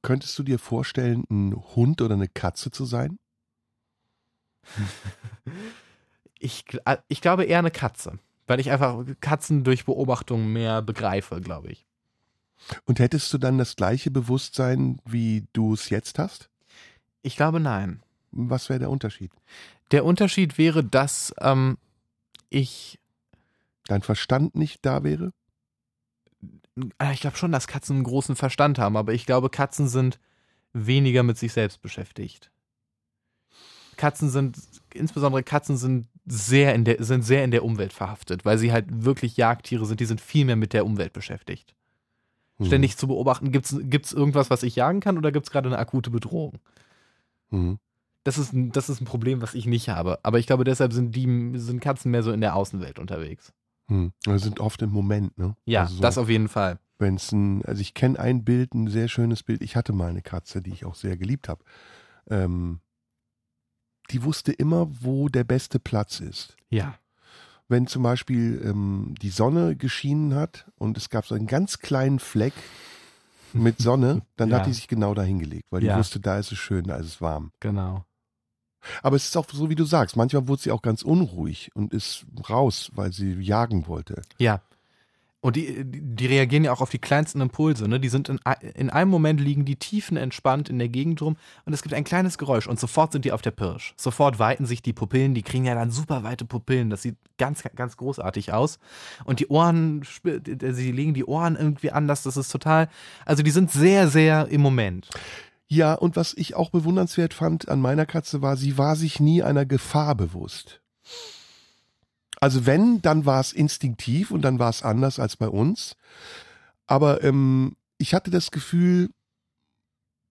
Könntest 0.01 0.37
du 0.39 0.43
dir 0.43 0.59
vorstellen, 0.59 1.25
ein 1.29 1.53
Hund 1.75 2.01
oder 2.01 2.15
eine 2.15 2.27
Katze 2.29 2.71
zu 2.71 2.85
sein? 2.85 3.19
Ich, 6.41 6.63
äh, 6.85 6.97
ich 7.09 7.19
glaube 7.19 7.43
eher 7.43 7.59
eine 7.59 7.69
Katze, 7.71 8.17
weil 8.47 8.61
ich 8.61 8.71
einfach 8.71 9.03
Katzen 9.19 9.65
durch 9.65 9.83
Beobachtung 9.85 10.53
mehr 10.53 10.81
begreife, 10.81 11.41
glaube 11.41 11.69
ich. 11.69 11.85
Und 12.85 12.99
hättest 12.99 13.33
du 13.33 13.37
dann 13.37 13.57
das 13.57 13.75
gleiche 13.75 14.09
Bewusstsein, 14.11 15.01
wie 15.05 15.47
du 15.51 15.73
es 15.73 15.89
jetzt 15.89 16.17
hast? 16.17 16.49
Ich 17.23 17.35
glaube 17.35 17.59
nein. 17.59 18.01
Was 18.31 18.69
wäre 18.69 18.79
der 18.79 18.89
Unterschied? 18.89 19.31
Der 19.91 20.05
Unterschied 20.05 20.57
wäre, 20.57 20.83
dass 20.83 21.33
ähm, 21.41 21.77
ich, 22.49 22.98
Dein 23.89 24.03
Verstand 24.03 24.55
nicht 24.55 24.85
da 24.85 25.03
wäre? 25.03 25.31
äh, 26.99 27.13
ich 27.13 27.21
glaube 27.21 27.37
schon, 27.37 27.51
dass 27.51 27.67
Katzen 27.67 27.97
einen 27.97 28.03
großen 28.03 28.35
Verstand 28.35 28.79
haben, 28.79 28.95
aber 28.95 29.13
ich 29.13 29.25
glaube, 29.25 29.49
Katzen 29.49 29.87
sind 29.87 30.19
weniger 30.73 31.23
mit 31.23 31.37
sich 31.37 31.53
selbst 31.53 31.81
beschäftigt. 31.81 32.51
Katzen 33.97 34.29
sind, 34.29 34.57
insbesondere 34.93 35.43
Katzen 35.43 35.75
sind 35.75 36.07
sehr 36.25 36.75
in 36.75 36.85
der, 36.85 37.03
sind 37.03 37.23
sehr 37.23 37.43
in 37.43 37.51
der 37.51 37.65
Umwelt 37.65 37.91
verhaftet, 37.91 38.45
weil 38.45 38.57
sie 38.57 38.71
halt 38.71 38.85
wirklich 38.89 39.35
Jagdtiere 39.35 39.85
sind, 39.85 39.99
die 39.99 40.05
sind 40.05 40.21
viel 40.21 40.45
mehr 40.45 40.55
mit 40.55 40.73
der 40.73 40.85
Umwelt 40.85 41.11
beschäftigt. 41.11 41.75
Hm. 42.57 42.67
Ständig 42.67 42.95
zu 42.95 43.07
beobachten, 43.07 43.51
gibt's 43.51 43.75
gibt's 43.81 44.13
irgendwas, 44.13 44.49
was 44.49 44.63
ich 44.63 44.75
jagen 44.75 44.99
kann 44.99 45.17
oder 45.17 45.31
gibt's 45.31 45.51
gerade 45.51 45.67
eine 45.67 45.79
akute 45.79 46.11
Bedrohung? 46.11 46.59
Mhm. 47.49 47.79
Das 48.23 48.37
ist, 48.37 48.53
ein, 48.53 48.71
das 48.71 48.89
ist 48.89 49.01
ein 49.01 49.05
Problem, 49.05 49.41
was 49.41 49.55
ich 49.55 49.65
nicht 49.65 49.89
habe. 49.89 50.19
Aber 50.23 50.39
ich 50.39 50.45
glaube, 50.45 50.63
deshalb 50.63 50.93
sind 50.93 51.15
die 51.15 51.57
sind 51.57 51.81
Katzen 51.81 52.11
mehr 52.11 52.21
so 52.21 52.31
in 52.31 52.41
der 52.41 52.55
Außenwelt 52.55 52.99
unterwegs. 52.99 53.53
Hm. 53.89 54.13
Wir 54.25 54.39
sind 54.39 54.59
oft 54.59 54.81
im 54.81 54.91
Moment, 54.91 55.37
ne? 55.37 55.55
Ja, 55.65 55.81
also 55.81 55.95
so, 55.95 56.01
das 56.01 56.17
auf 56.17 56.29
jeden 56.29 56.47
Fall. 56.47 56.79
wenn's 56.99 57.31
ein, 57.31 57.63
also 57.65 57.81
ich 57.81 57.93
kenne 57.93 58.19
ein 58.19 58.43
Bild, 58.43 58.73
ein 58.73 58.87
sehr 58.87 59.07
schönes 59.07 59.43
Bild. 59.43 59.61
Ich 59.61 59.75
hatte 59.75 59.93
mal 59.93 60.09
eine 60.09 60.21
Katze, 60.21 60.61
die 60.61 60.71
ich 60.71 60.85
auch 60.85 60.95
sehr 60.95 61.17
geliebt 61.17 61.49
habe. 61.49 61.63
Ähm, 62.29 62.79
die 64.11 64.23
wusste 64.23 64.51
immer, 64.51 64.87
wo 65.01 65.29
der 65.29 65.43
beste 65.43 65.79
Platz 65.79 66.19
ist. 66.19 66.55
Ja. 66.69 66.95
Wenn 67.67 67.85
zum 67.85 68.01
Beispiel 68.01 68.61
ähm, 68.65 69.13
die 69.21 69.29
Sonne 69.29 69.75
geschienen 69.75 70.33
hat 70.33 70.65
und 70.77 70.97
es 70.97 71.09
gab 71.09 71.25
so 71.27 71.35
einen 71.35 71.45
ganz 71.47 71.79
kleinen 71.79 72.17
Fleck 72.19 72.53
mit 73.53 73.77
Sonne, 73.79 74.21
dann 74.37 74.49
Ja. 74.49 74.57
hat 74.57 74.65
die 74.65 74.73
sich 74.73 74.87
genau 74.87 75.13
dahin 75.13 75.39
gelegt, 75.39 75.65
weil 75.69 75.83
Ja. 75.83 75.93
die 75.93 75.99
wusste, 75.99 76.19
da 76.19 76.39
ist 76.39 76.51
es 76.51 76.57
schön, 76.57 76.85
da 76.85 76.97
ist 76.97 77.05
es 77.05 77.21
warm. 77.21 77.51
Genau. 77.59 78.03
Aber 79.01 79.15
es 79.15 79.25
ist 79.25 79.37
auch 79.37 79.45
so, 79.51 79.69
wie 79.69 79.75
du 79.75 79.85
sagst, 79.85 80.15
manchmal 80.15 80.47
wurde 80.47 80.61
sie 80.61 80.71
auch 80.71 80.81
ganz 80.81 81.01
unruhig 81.01 81.71
und 81.73 81.93
ist 81.93 82.25
raus, 82.49 82.91
weil 82.93 83.11
sie 83.11 83.33
jagen 83.33 83.87
wollte. 83.87 84.21
Ja. 84.37 84.61
Und 85.41 85.55
die, 85.55 85.85
die 85.85 86.25
reagieren 86.25 86.65
ja 86.65 86.73
auch 86.73 86.81
auf 86.81 86.89
die 86.89 86.99
kleinsten 86.99 87.39
Impulse. 87.39 87.87
Ne? 87.87 88.01
Die 88.01 88.09
sind 88.09 88.27
in, 88.27 88.39
in 88.75 88.89
einem 88.89 89.09
Moment 89.09 89.39
liegen 89.39 89.63
die 89.63 89.77
tiefenentspannt 89.77 90.67
in 90.67 90.79
der 90.79 90.89
Gegend 90.89 91.21
rum 91.21 91.37
und 91.65 91.71
es 91.71 91.81
gibt 91.81 91.95
ein 91.95 92.03
kleines 92.03 92.37
Geräusch 92.37 92.67
und 92.67 92.77
sofort 92.77 93.13
sind 93.13 93.23
die 93.23 93.31
auf 93.31 93.41
der 93.41 93.51
Pirsch. 93.51 93.93
Sofort 93.95 94.37
weiten 94.37 94.65
sich 94.65 94.81
die 94.81 94.91
Pupillen, 94.91 95.33
die 95.33 95.41
kriegen 95.41 95.63
ja 95.63 95.75
dann 95.75 95.91
super 95.91 96.23
weite 96.23 96.43
Pupillen. 96.43 96.89
Das 96.89 97.03
sieht 97.03 97.15
ganz, 97.37 97.63
ganz 97.75 97.95
großartig 97.95 98.51
aus. 98.51 98.79
Und 99.23 99.39
die 99.39 99.47
Ohren, 99.47 100.01
sie 100.03 100.91
legen 100.91 101.13
die 101.13 101.23
Ohren 101.23 101.55
irgendwie 101.55 101.91
anders. 101.91 102.23
Das 102.23 102.35
ist 102.35 102.49
total, 102.49 102.89
also 103.25 103.41
die 103.41 103.51
sind 103.51 103.71
sehr, 103.71 104.09
sehr 104.09 104.49
im 104.49 104.59
Moment. 104.59 105.07
Ja, 105.71 105.93
und 105.93 106.15
was 106.15 106.33
ich 106.33 106.55
auch 106.55 106.71
bewundernswert 106.71 107.35
fand 107.35 107.69
an 107.69 107.79
meiner 107.79 108.07
Katze 108.07 108.41
war, 108.41 108.57
sie 108.57 108.79
war 108.79 108.95
sich 108.95 109.19
nie 109.19 109.43
einer 109.43 109.67
Gefahr 109.67 110.15
bewusst. 110.15 110.81
Also 112.41 112.65
wenn, 112.65 113.03
dann 113.03 113.27
war 113.27 113.39
es 113.39 113.53
instinktiv 113.53 114.31
und 114.31 114.41
dann 114.41 114.57
war 114.57 114.71
es 114.71 114.81
anders 114.81 115.19
als 115.19 115.37
bei 115.37 115.47
uns. 115.47 115.95
Aber 116.87 117.23
ähm, 117.23 117.75
ich 117.99 118.15
hatte 118.15 118.31
das 118.31 118.49
Gefühl, 118.49 119.11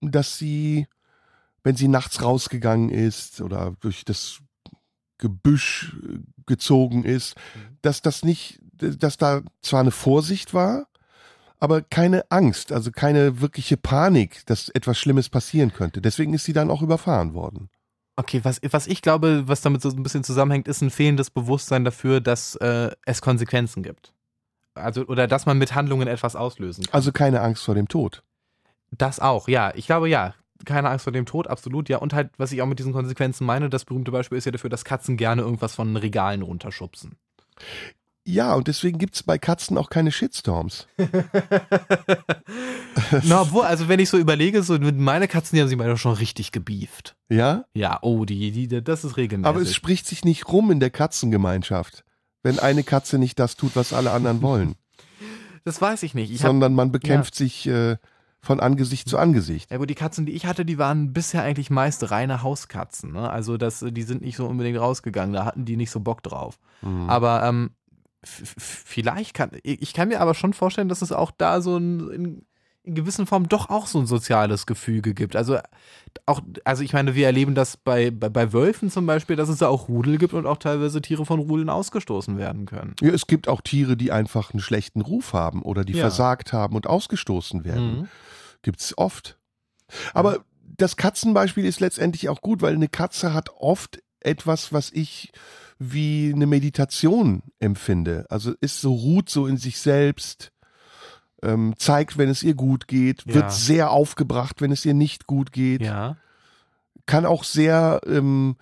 dass 0.01 0.37
sie, 0.37 0.87
wenn 1.63 1.77
sie 1.77 1.87
nachts 1.87 2.21
rausgegangen 2.21 2.89
ist 2.89 3.39
oder 3.39 3.77
durch 3.79 4.03
das 4.03 4.41
Gebüsch 5.19 5.95
äh, 6.03 6.19
gezogen 6.47 7.05
ist, 7.05 7.35
dass 7.81 8.01
das 8.01 8.25
nicht, 8.25 8.59
dass 8.73 9.15
da 9.15 9.41
zwar 9.61 9.79
eine 9.79 9.91
Vorsicht 9.91 10.53
war, 10.53 10.88
aber 11.59 11.81
keine 11.81 12.29
Angst, 12.29 12.71
also 12.71 12.91
keine 12.91 13.41
wirkliche 13.41 13.77
Panik, 13.77 14.45
dass 14.45 14.69
etwas 14.69 14.97
Schlimmes 14.97 15.29
passieren 15.29 15.73
könnte. 15.73 16.01
Deswegen 16.01 16.33
ist 16.33 16.45
sie 16.45 16.53
dann 16.53 16.71
auch 16.71 16.81
überfahren 16.81 17.33
worden. 17.33 17.69
Okay, 18.15 18.41
was, 18.43 18.59
was 18.69 18.87
ich 18.87 19.01
glaube, 19.01 19.47
was 19.47 19.61
damit 19.61 19.81
so 19.81 19.89
ein 19.89 20.03
bisschen 20.03 20.23
zusammenhängt, 20.23 20.67
ist 20.67 20.81
ein 20.81 20.89
fehlendes 20.89 21.29
Bewusstsein 21.29 21.85
dafür, 21.85 22.19
dass 22.19 22.55
äh, 22.57 22.91
es 23.05 23.21
Konsequenzen 23.21 23.83
gibt. 23.83 24.13
Also, 24.73 25.05
oder 25.05 25.27
dass 25.27 25.45
man 25.45 25.57
mit 25.57 25.75
Handlungen 25.75 26.07
etwas 26.07 26.35
auslösen 26.35 26.85
kann. 26.85 26.93
Also 26.93 27.11
keine 27.11 27.41
Angst 27.41 27.63
vor 27.63 27.75
dem 27.75 27.87
Tod. 27.87 28.23
Das 28.91 29.19
auch, 29.19 29.47
ja. 29.47 29.73
Ich 29.75 29.85
glaube, 29.85 30.09
ja. 30.09 30.35
Keine 30.65 30.89
Angst 30.89 31.05
vor 31.05 31.13
dem 31.13 31.25
Tod, 31.25 31.47
absolut, 31.47 31.87
ja. 31.87 31.99
Und 31.99 32.13
halt, 32.13 32.31
was 32.37 32.51
ich 32.51 32.61
auch 32.61 32.65
mit 32.65 32.79
diesen 32.79 32.91
Konsequenzen 32.91 33.45
meine, 33.45 33.69
das 33.69 33.85
berühmte 33.85 34.11
Beispiel 34.11 34.37
ist 34.37 34.45
ja 34.45 34.51
dafür, 34.51 34.69
dass 34.69 34.83
Katzen 34.83 35.15
gerne 35.15 35.41
irgendwas 35.41 35.75
von 35.75 35.95
Regalen 35.95 36.41
runterschubsen. 36.41 37.15
Ja, 38.29 38.53
und 38.53 38.67
deswegen 38.67 38.99
gibt 38.99 39.15
es 39.15 39.23
bei 39.23 39.39
Katzen 39.39 39.75
auch 39.75 39.89
keine 39.89 40.11
Shitstorms. 40.11 40.85
Na, 43.23 43.41
obwohl, 43.41 43.63
also 43.63 43.87
wenn 43.87 43.99
ich 43.99 44.07
so 44.09 44.19
überlege, 44.19 44.61
so 44.61 44.77
mit 44.77 44.97
meine 44.97 45.27
Katzen, 45.27 45.55
die 45.55 45.61
haben 45.61 45.67
sich 45.67 45.77
mal 45.77 45.97
schon 45.97 46.13
richtig 46.13 46.51
gebieft. 46.51 47.15
Ja? 47.27 47.65
Ja, 47.73 47.97
oh, 48.03 48.25
die, 48.25 48.51
die, 48.51 48.83
das 48.83 49.03
ist 49.03 49.17
regelmäßig. 49.17 49.49
Aber 49.49 49.61
es 49.61 49.73
spricht 49.73 50.05
sich 50.05 50.23
nicht 50.25 50.47
rum 50.47 50.69
in 50.69 50.79
der 50.79 50.91
Katzengemeinschaft, 50.91 52.03
wenn 52.43 52.59
eine 52.59 52.83
Katze 52.83 53.17
nicht 53.17 53.39
das 53.39 53.55
tut, 53.55 53.75
was 53.75 53.93
alle 53.93 54.11
anderen 54.11 54.41
wollen, 54.43 54.75
das 55.63 55.81
weiß 55.81 56.03
ich 56.03 56.13
nicht. 56.13 56.31
Ich 56.31 56.43
hab, 56.43 56.49
sondern 56.49 56.75
man 56.75 56.91
bekämpft 56.91 57.33
sich 57.33 57.67
äh, 57.67 57.97
von 58.41 58.59
Angesicht 58.59 59.09
zu 59.09 59.17
Angesicht. 59.17 59.71
ja 59.71 59.77
gut, 59.77 59.89
die 59.89 59.95
Katzen, 59.95 60.25
die 60.25 60.31
ich 60.33 60.45
hatte, 60.45 60.65
die 60.65 60.77
waren 60.77 61.13
bisher 61.13 61.43
eigentlich 61.43 61.69
meist 61.69 62.11
reine 62.11 62.43
Hauskatzen. 62.43 63.11
Ne? 63.11 63.29
Also 63.29 63.57
das, 63.57 63.83
die 63.87 64.03
sind 64.03 64.21
nicht 64.21 64.37
so 64.37 64.45
unbedingt 64.45 64.79
rausgegangen, 64.79 65.33
da 65.33 65.45
hatten 65.45 65.65
die 65.65 65.77
nicht 65.77 65.91
so 65.91 65.99
Bock 65.99 66.23
drauf. 66.23 66.59
Mhm. 66.81 67.09
Aber 67.09 67.43
ähm, 67.43 67.71
vielleicht 68.23 69.33
kann, 69.33 69.51
ich 69.63 69.93
kann 69.93 70.09
mir 70.09 70.19
aber 70.21 70.33
schon 70.33 70.53
vorstellen, 70.53 70.89
dass 70.89 71.01
es 71.01 71.11
auch 71.11 71.31
da 71.31 71.61
so 71.61 71.77
ein, 71.77 72.09
in, 72.11 72.45
in 72.83 72.95
gewissen 72.95 73.25
Form 73.27 73.47
doch 73.47 73.69
auch 73.69 73.87
so 73.87 73.99
ein 73.99 74.07
soziales 74.07 74.65
Gefüge 74.65 75.13
gibt. 75.13 75.35
Also 75.35 75.59
auch, 76.25 76.41
also 76.63 76.83
ich 76.83 76.93
meine, 76.93 77.15
wir 77.15 77.25
erleben 77.25 77.55
das 77.55 77.77
bei, 77.77 78.11
bei, 78.11 78.29
bei 78.29 78.51
Wölfen 78.51 78.89
zum 78.89 79.05
Beispiel, 79.05 79.35
dass 79.35 79.49
es 79.49 79.59
da 79.59 79.67
auch 79.67 79.87
Rudel 79.89 80.17
gibt 80.17 80.33
und 80.33 80.45
auch 80.45 80.57
teilweise 80.57 81.01
Tiere 81.01 81.25
von 81.25 81.39
Rudeln 81.39 81.69
ausgestoßen 81.69 82.37
werden 82.37 82.65
können. 82.65 82.95
Ja, 83.01 83.11
es 83.11 83.27
gibt 83.27 83.47
auch 83.47 83.61
Tiere, 83.61 83.95
die 83.95 84.11
einfach 84.11 84.53
einen 84.53 84.61
schlechten 84.61 85.01
Ruf 85.01 85.33
haben 85.33 85.61
oder 85.61 85.85
die 85.85 85.93
Ja. 85.93 86.01
versagt 86.01 86.51
haben 86.53 86.75
und 86.75 86.87
ausgestoßen 86.87 87.63
werden. 87.63 87.99
Mhm. 88.01 88.07
Gibt's 88.63 88.97
oft. 88.97 89.37
Aber 90.13 90.43
das 90.77 90.97
Katzenbeispiel 90.97 91.65
ist 91.65 91.79
letztendlich 91.79 92.29
auch 92.29 92.41
gut, 92.41 92.61
weil 92.61 92.73
eine 92.75 92.89
Katze 92.89 93.33
hat 93.33 93.49
oft 93.57 93.99
etwas, 94.21 94.73
was 94.73 94.91
ich 94.91 95.31
wie 95.77 96.31
eine 96.33 96.45
Meditation 96.45 97.41
empfinde. 97.59 98.25
Also 98.29 98.53
ist 98.61 98.81
so 98.81 98.93
ruht 98.93 99.29
so 99.29 99.47
in 99.47 99.57
sich 99.57 99.79
selbst, 99.79 100.51
ähm, 101.41 101.73
zeigt, 101.77 102.17
wenn 102.17 102.27
es 102.29 102.43
ihr 102.43 102.53
gut 102.53 102.87
geht, 102.87 103.23
Ja. 103.25 103.35
wird 103.35 103.51
sehr 103.53 103.91
aufgebracht, 103.91 104.59
wenn 104.61 104.71
es 104.71 104.85
ihr 104.85 104.93
nicht 104.93 105.25
gut 105.25 105.51
geht, 105.53 105.81
Ja. 105.81 106.17
kann 107.05 107.25
auch 107.25 107.43
sehr, 107.45 108.01
ähm, 108.05 108.57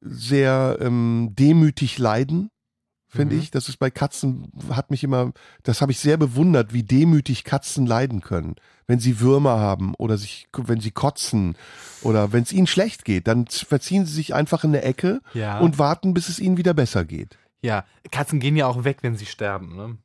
sehr 0.00 0.78
ähm, 0.80 1.30
demütig 1.38 1.98
leiden, 1.98 2.50
finde 3.08 3.34
Mhm. 3.34 3.40
ich. 3.42 3.50
Das 3.50 3.68
ist 3.68 3.78
bei 3.78 3.90
Katzen, 3.90 4.52
hat 4.70 4.90
mich 4.90 5.02
immer, 5.04 5.32
das 5.62 5.80
habe 5.80 5.92
ich 5.92 5.98
sehr 6.00 6.16
bewundert, 6.16 6.72
wie 6.72 6.82
demütig 6.82 7.44
Katzen 7.44 7.86
leiden 7.86 8.20
können. 8.20 8.56
Wenn 8.86 9.00
sie 9.00 9.20
Würmer 9.20 9.58
haben 9.58 9.94
oder 9.96 10.16
sich, 10.16 10.48
wenn 10.56 10.80
sie 10.80 10.90
kotzen 10.90 11.56
oder 12.02 12.32
wenn 12.32 12.42
es 12.42 12.52
ihnen 12.52 12.66
schlecht 12.66 13.04
geht, 13.04 13.26
dann 13.26 13.46
verziehen 13.46 14.06
sie 14.06 14.14
sich 14.14 14.34
einfach 14.34 14.64
in 14.64 14.70
eine 14.70 14.82
Ecke 14.82 15.20
Ja. 15.34 15.58
und 15.58 15.78
warten, 15.78 16.14
bis 16.14 16.28
es 16.28 16.38
ihnen 16.38 16.56
wieder 16.56 16.74
besser 16.74 17.04
geht. 17.04 17.36
ja. 17.60 17.84
Katzen 18.10 18.40
gehen 18.40 18.56
ja 18.56 18.66
auch 18.66 18.84
weg, 18.84 18.98
wenn 19.02 19.16
sie 19.16 19.26
sterben. 19.26 19.76
Ne? 19.76 19.98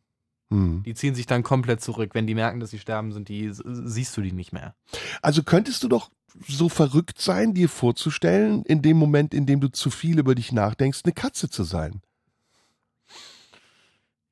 Hm. 0.51 0.84
Die 0.85 0.93
ziehen 0.93 1.15
sich 1.15 1.25
dann 1.25 1.41
komplett 1.43 1.81
zurück. 1.81 2.11
Wenn 2.13 2.27
die 2.27 2.35
merken, 2.35 2.59
dass 2.59 2.71
sie 2.71 2.80
sterben, 2.80 3.13
sind 3.13 3.30
die, 3.30 3.49
siehst 3.53 4.17
du 4.17 4.21
die 4.21 4.34
nicht 4.34 4.51
mehr. 4.51 4.75
Also 5.21 5.41
könntest 5.43 5.84
du 5.84 5.88
doch 5.88 6.09
so 6.47 6.67
verrückt 6.67 7.21
sein, 7.21 7.53
dir 7.53 7.69
vorzustellen, 7.69 8.63
in 8.65 8.81
dem 8.81 8.97
Moment, 8.97 9.34
in 9.34 9.45
dem 9.45 9.61
du 9.61 9.69
zu 9.71 9.89
viel 9.89 10.19
über 10.19 10.35
dich 10.35 10.51
nachdenkst, 10.51 11.01
eine 11.05 11.13
Katze 11.13 11.49
zu 11.49 11.63
sein. 11.63 12.01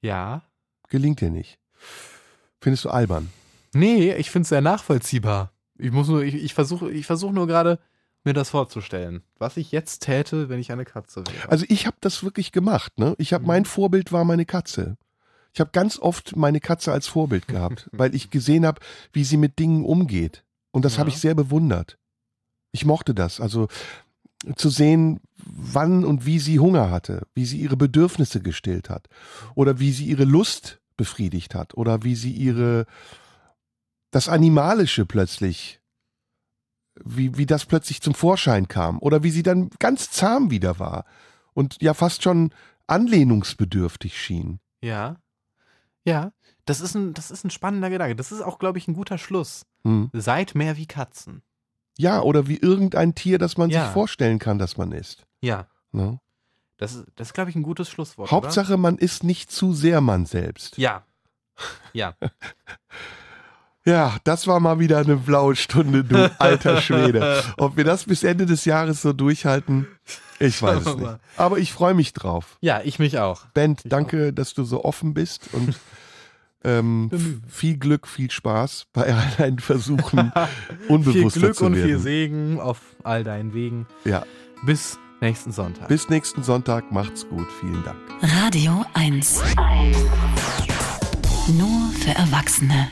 Ja. 0.02 0.44
Gelingt 0.90 1.22
dir 1.22 1.30
nicht. 1.30 1.58
Findest 2.60 2.86
du 2.86 2.90
albern? 2.90 3.32
Nee, 3.74 4.14
ich 4.14 4.30
finde 4.32 4.44
es 4.44 4.50
sehr 4.50 4.62
nachvollziehbar. 4.62 5.52
Ich 5.78 5.92
muss 5.92 6.08
nur, 6.08 6.24
ich, 6.24 6.36
ich 6.36 6.54
versuche 6.54 6.92
ich 6.92 7.06
versuch 7.06 7.32
nur 7.32 7.48
gerade, 7.48 7.80
mir 8.24 8.34
das 8.34 8.50
vorzustellen. 8.52 9.24
Was 9.40 9.58
ich 9.58 9.72
jetzt 9.72 10.00
täte, 10.04 10.48
wenn 10.50 10.60
ich 10.60 10.72
eine 10.72 10.86
Katze 10.86 11.24
wäre. 11.26 11.50
Also 11.50 11.66
ich 11.70 11.88
habe 11.88 11.98
das 12.02 12.24
wirklich 12.24 12.52
gemacht. 12.52 13.00
Ne? 13.00 13.16
Ich 13.18 13.34
habe 13.34 13.44
Mhm. 13.44 13.48
mein 13.48 13.66
Vorbild 13.66 14.12
war 14.12 14.26
meine 14.26 14.46
Katze. 14.46 14.98
Ich 15.54 15.60
habe 15.60 15.72
ganz 15.72 15.98
oft 15.98 16.36
meine 16.36 16.60
Katze 16.60 16.92
als 16.92 17.08
Vorbild 17.08 17.48
gehabt, 17.48 17.90
weil 17.94 18.14
ich 18.14 18.30
gesehen 18.30 18.66
habe, 18.66 18.80
wie 19.12 19.24
sie 19.24 19.38
mit 19.38 19.58
Dingen 19.58 19.84
umgeht. 19.86 20.44
Und 20.72 20.86
das 20.86 21.00
habe 21.00 21.10
Ja. 21.10 21.16
ich 21.16 21.22
sehr 21.22 21.34
bewundert. 21.36 21.98
Ich 22.74 22.86
mochte 22.86 23.14
das. 23.16 23.40
Also 23.42 23.68
zu 24.56 24.70
sehen, 24.70 25.20
wann 25.46 26.04
und 26.04 26.26
wie 26.26 26.40
sie 26.40 26.60
Hunger 26.60 26.90
hatte, 26.90 27.28
wie 27.34 27.46
sie 27.46 27.60
ihre 27.60 27.78
Bedürfnisse 27.78 28.42
gestillt 28.42 28.90
hat 28.90 29.08
oder 29.56 29.80
wie 29.80 29.92
sie 29.92 30.06
ihre 30.06 30.24
Lust 30.26 30.82
befriedigt 30.98 31.56
hat 31.56 31.76
oder 31.76 32.04
wie 32.04 32.16
sie 32.16 32.32
ihre 32.32 32.86
das 34.12 34.28
Animalische 34.28 35.06
plötzlich 35.06 35.80
wie, 37.04 37.38
wie 37.38 37.46
das 37.46 37.66
plötzlich 37.66 38.02
zum 38.02 38.14
Vorschein 38.14 38.68
kam 38.68 39.00
oder 39.00 39.24
wie 39.24 39.32
sie 39.32 39.44
dann 39.44 39.70
ganz 39.80 40.12
zahm 40.12 40.52
wieder 40.52 40.80
war 40.80 41.06
und 41.54 41.78
ja 41.82 41.94
fast 41.94 42.24
schon 42.24 42.54
anlehnungsbedürftig 42.88 44.20
schien. 44.20 44.60
ja. 44.82 45.18
Ja. 46.04 46.32
Das 46.66 46.80
ist 46.80 46.96
ein, 46.96 47.14
das 47.14 47.32
ist 47.32 47.44
ein 47.44 47.50
spannender 47.50 47.90
Gedanke. 47.90 48.16
Das 48.16 48.32
ist 48.32 48.42
auch, 48.42 48.60
glaube 48.60 48.78
ich, 48.78 48.88
ein 48.88 48.94
guter 48.94 49.18
Schluss. 49.18 49.66
Hm. 49.84 50.10
Seid 50.14 50.54
mehr 50.54 50.78
wie 50.78 50.86
Katzen. 50.86 51.42
Ja, 52.02 52.22
oder 52.22 52.48
wie 52.48 52.58
irgendein 52.58 53.14
Tier, 53.16 53.38
das 53.38 53.58
man 53.58 53.70
Ja. 53.70 53.84
sich 53.86 53.94
vorstellen 53.94 54.40
kann, 54.40 54.58
dass 54.58 54.76
man 54.78 54.92
ist. 54.92 55.24
Ja. 55.42 55.68
Ne? 55.92 56.20
Das 56.78 56.96
ist, 56.96 57.06
das 57.16 57.28
ist 57.28 57.34
glaube 57.34 57.50
ich, 57.52 57.56
ein 57.56 57.64
gutes 57.64 57.90
Schlusswort. 57.90 58.32
Hauptsache, 58.32 58.76
man 58.78 58.98
ist 58.98 59.24
nicht 59.24 59.52
zu 59.52 59.74
sehr 59.74 60.02
man 60.02 60.26
selbst. 60.26 60.74
Oder? 60.78 60.82
Ja. 60.82 61.04
Ja. 61.94 62.14
Ja, 63.84 64.18
das 64.26 64.46
war 64.46 64.60
mal 64.60 64.78
wieder 64.80 65.00
eine 65.00 65.16
blaue 65.18 65.56
Stunde, 65.56 66.04
du 66.04 66.32
alter 66.40 66.80
Schwede. 66.82 67.44
Ob 67.58 67.78
wir 67.78 67.84
das 67.84 68.04
bis 68.06 68.24
Ende 68.24 68.46
des 68.46 68.64
Jahres 68.66 69.02
so 69.02 69.12
durchhalten, 69.12 69.88
ich 70.40 70.62
weiß 70.62 70.86
es 70.86 70.96
nicht. 70.98 71.18
Aber 71.36 71.58
ich 71.58 71.74
freue 71.74 71.96
mich 71.96 72.14
drauf. 72.14 72.58
Ja, 72.62 72.82
ich 72.84 73.00
mich 73.00 73.18
auch. 73.18 73.46
Ben, 73.56 73.78
danke, 73.86 74.34
dass 74.34 74.54
du 74.54 74.66
so 74.66 74.86
offen 74.86 75.16
bist 75.16 75.50
und 75.54 75.80
ähm, 76.64 77.10
viel 77.48 77.78
Glück, 77.78 78.08
viel 78.08 78.30
Spaß 78.32 78.88
bei 78.94 79.14
all 79.14 79.32
deinen 79.38 79.60
Versuchen, 79.60 80.32
Viel 80.82 80.88
unbewusster 80.90 81.40
Glück 81.40 81.56
zu 81.56 81.66
und 81.66 81.76
werden. 81.76 81.88
viel 81.88 82.00
Segen 82.00 82.60
auf 82.60 82.80
all 83.04 83.24
deinen 83.24 83.54
Wegen. 83.54 83.88
Ja, 84.06 84.24
Bis 84.66 85.00
nächsten 85.22 85.52
Sonntag. 85.52 85.88
bis 85.88 86.10
nächsten 86.10 86.44
Sonntag. 86.44 86.92
Macht's 86.92 87.28
gut. 87.28 87.48
Vielen 87.60 87.84
Dank. 87.84 87.98
Radio 88.22 88.86
1. 88.94 89.42
Nur 91.58 91.92
für 92.00 92.12
Erwachsene. 92.12 92.88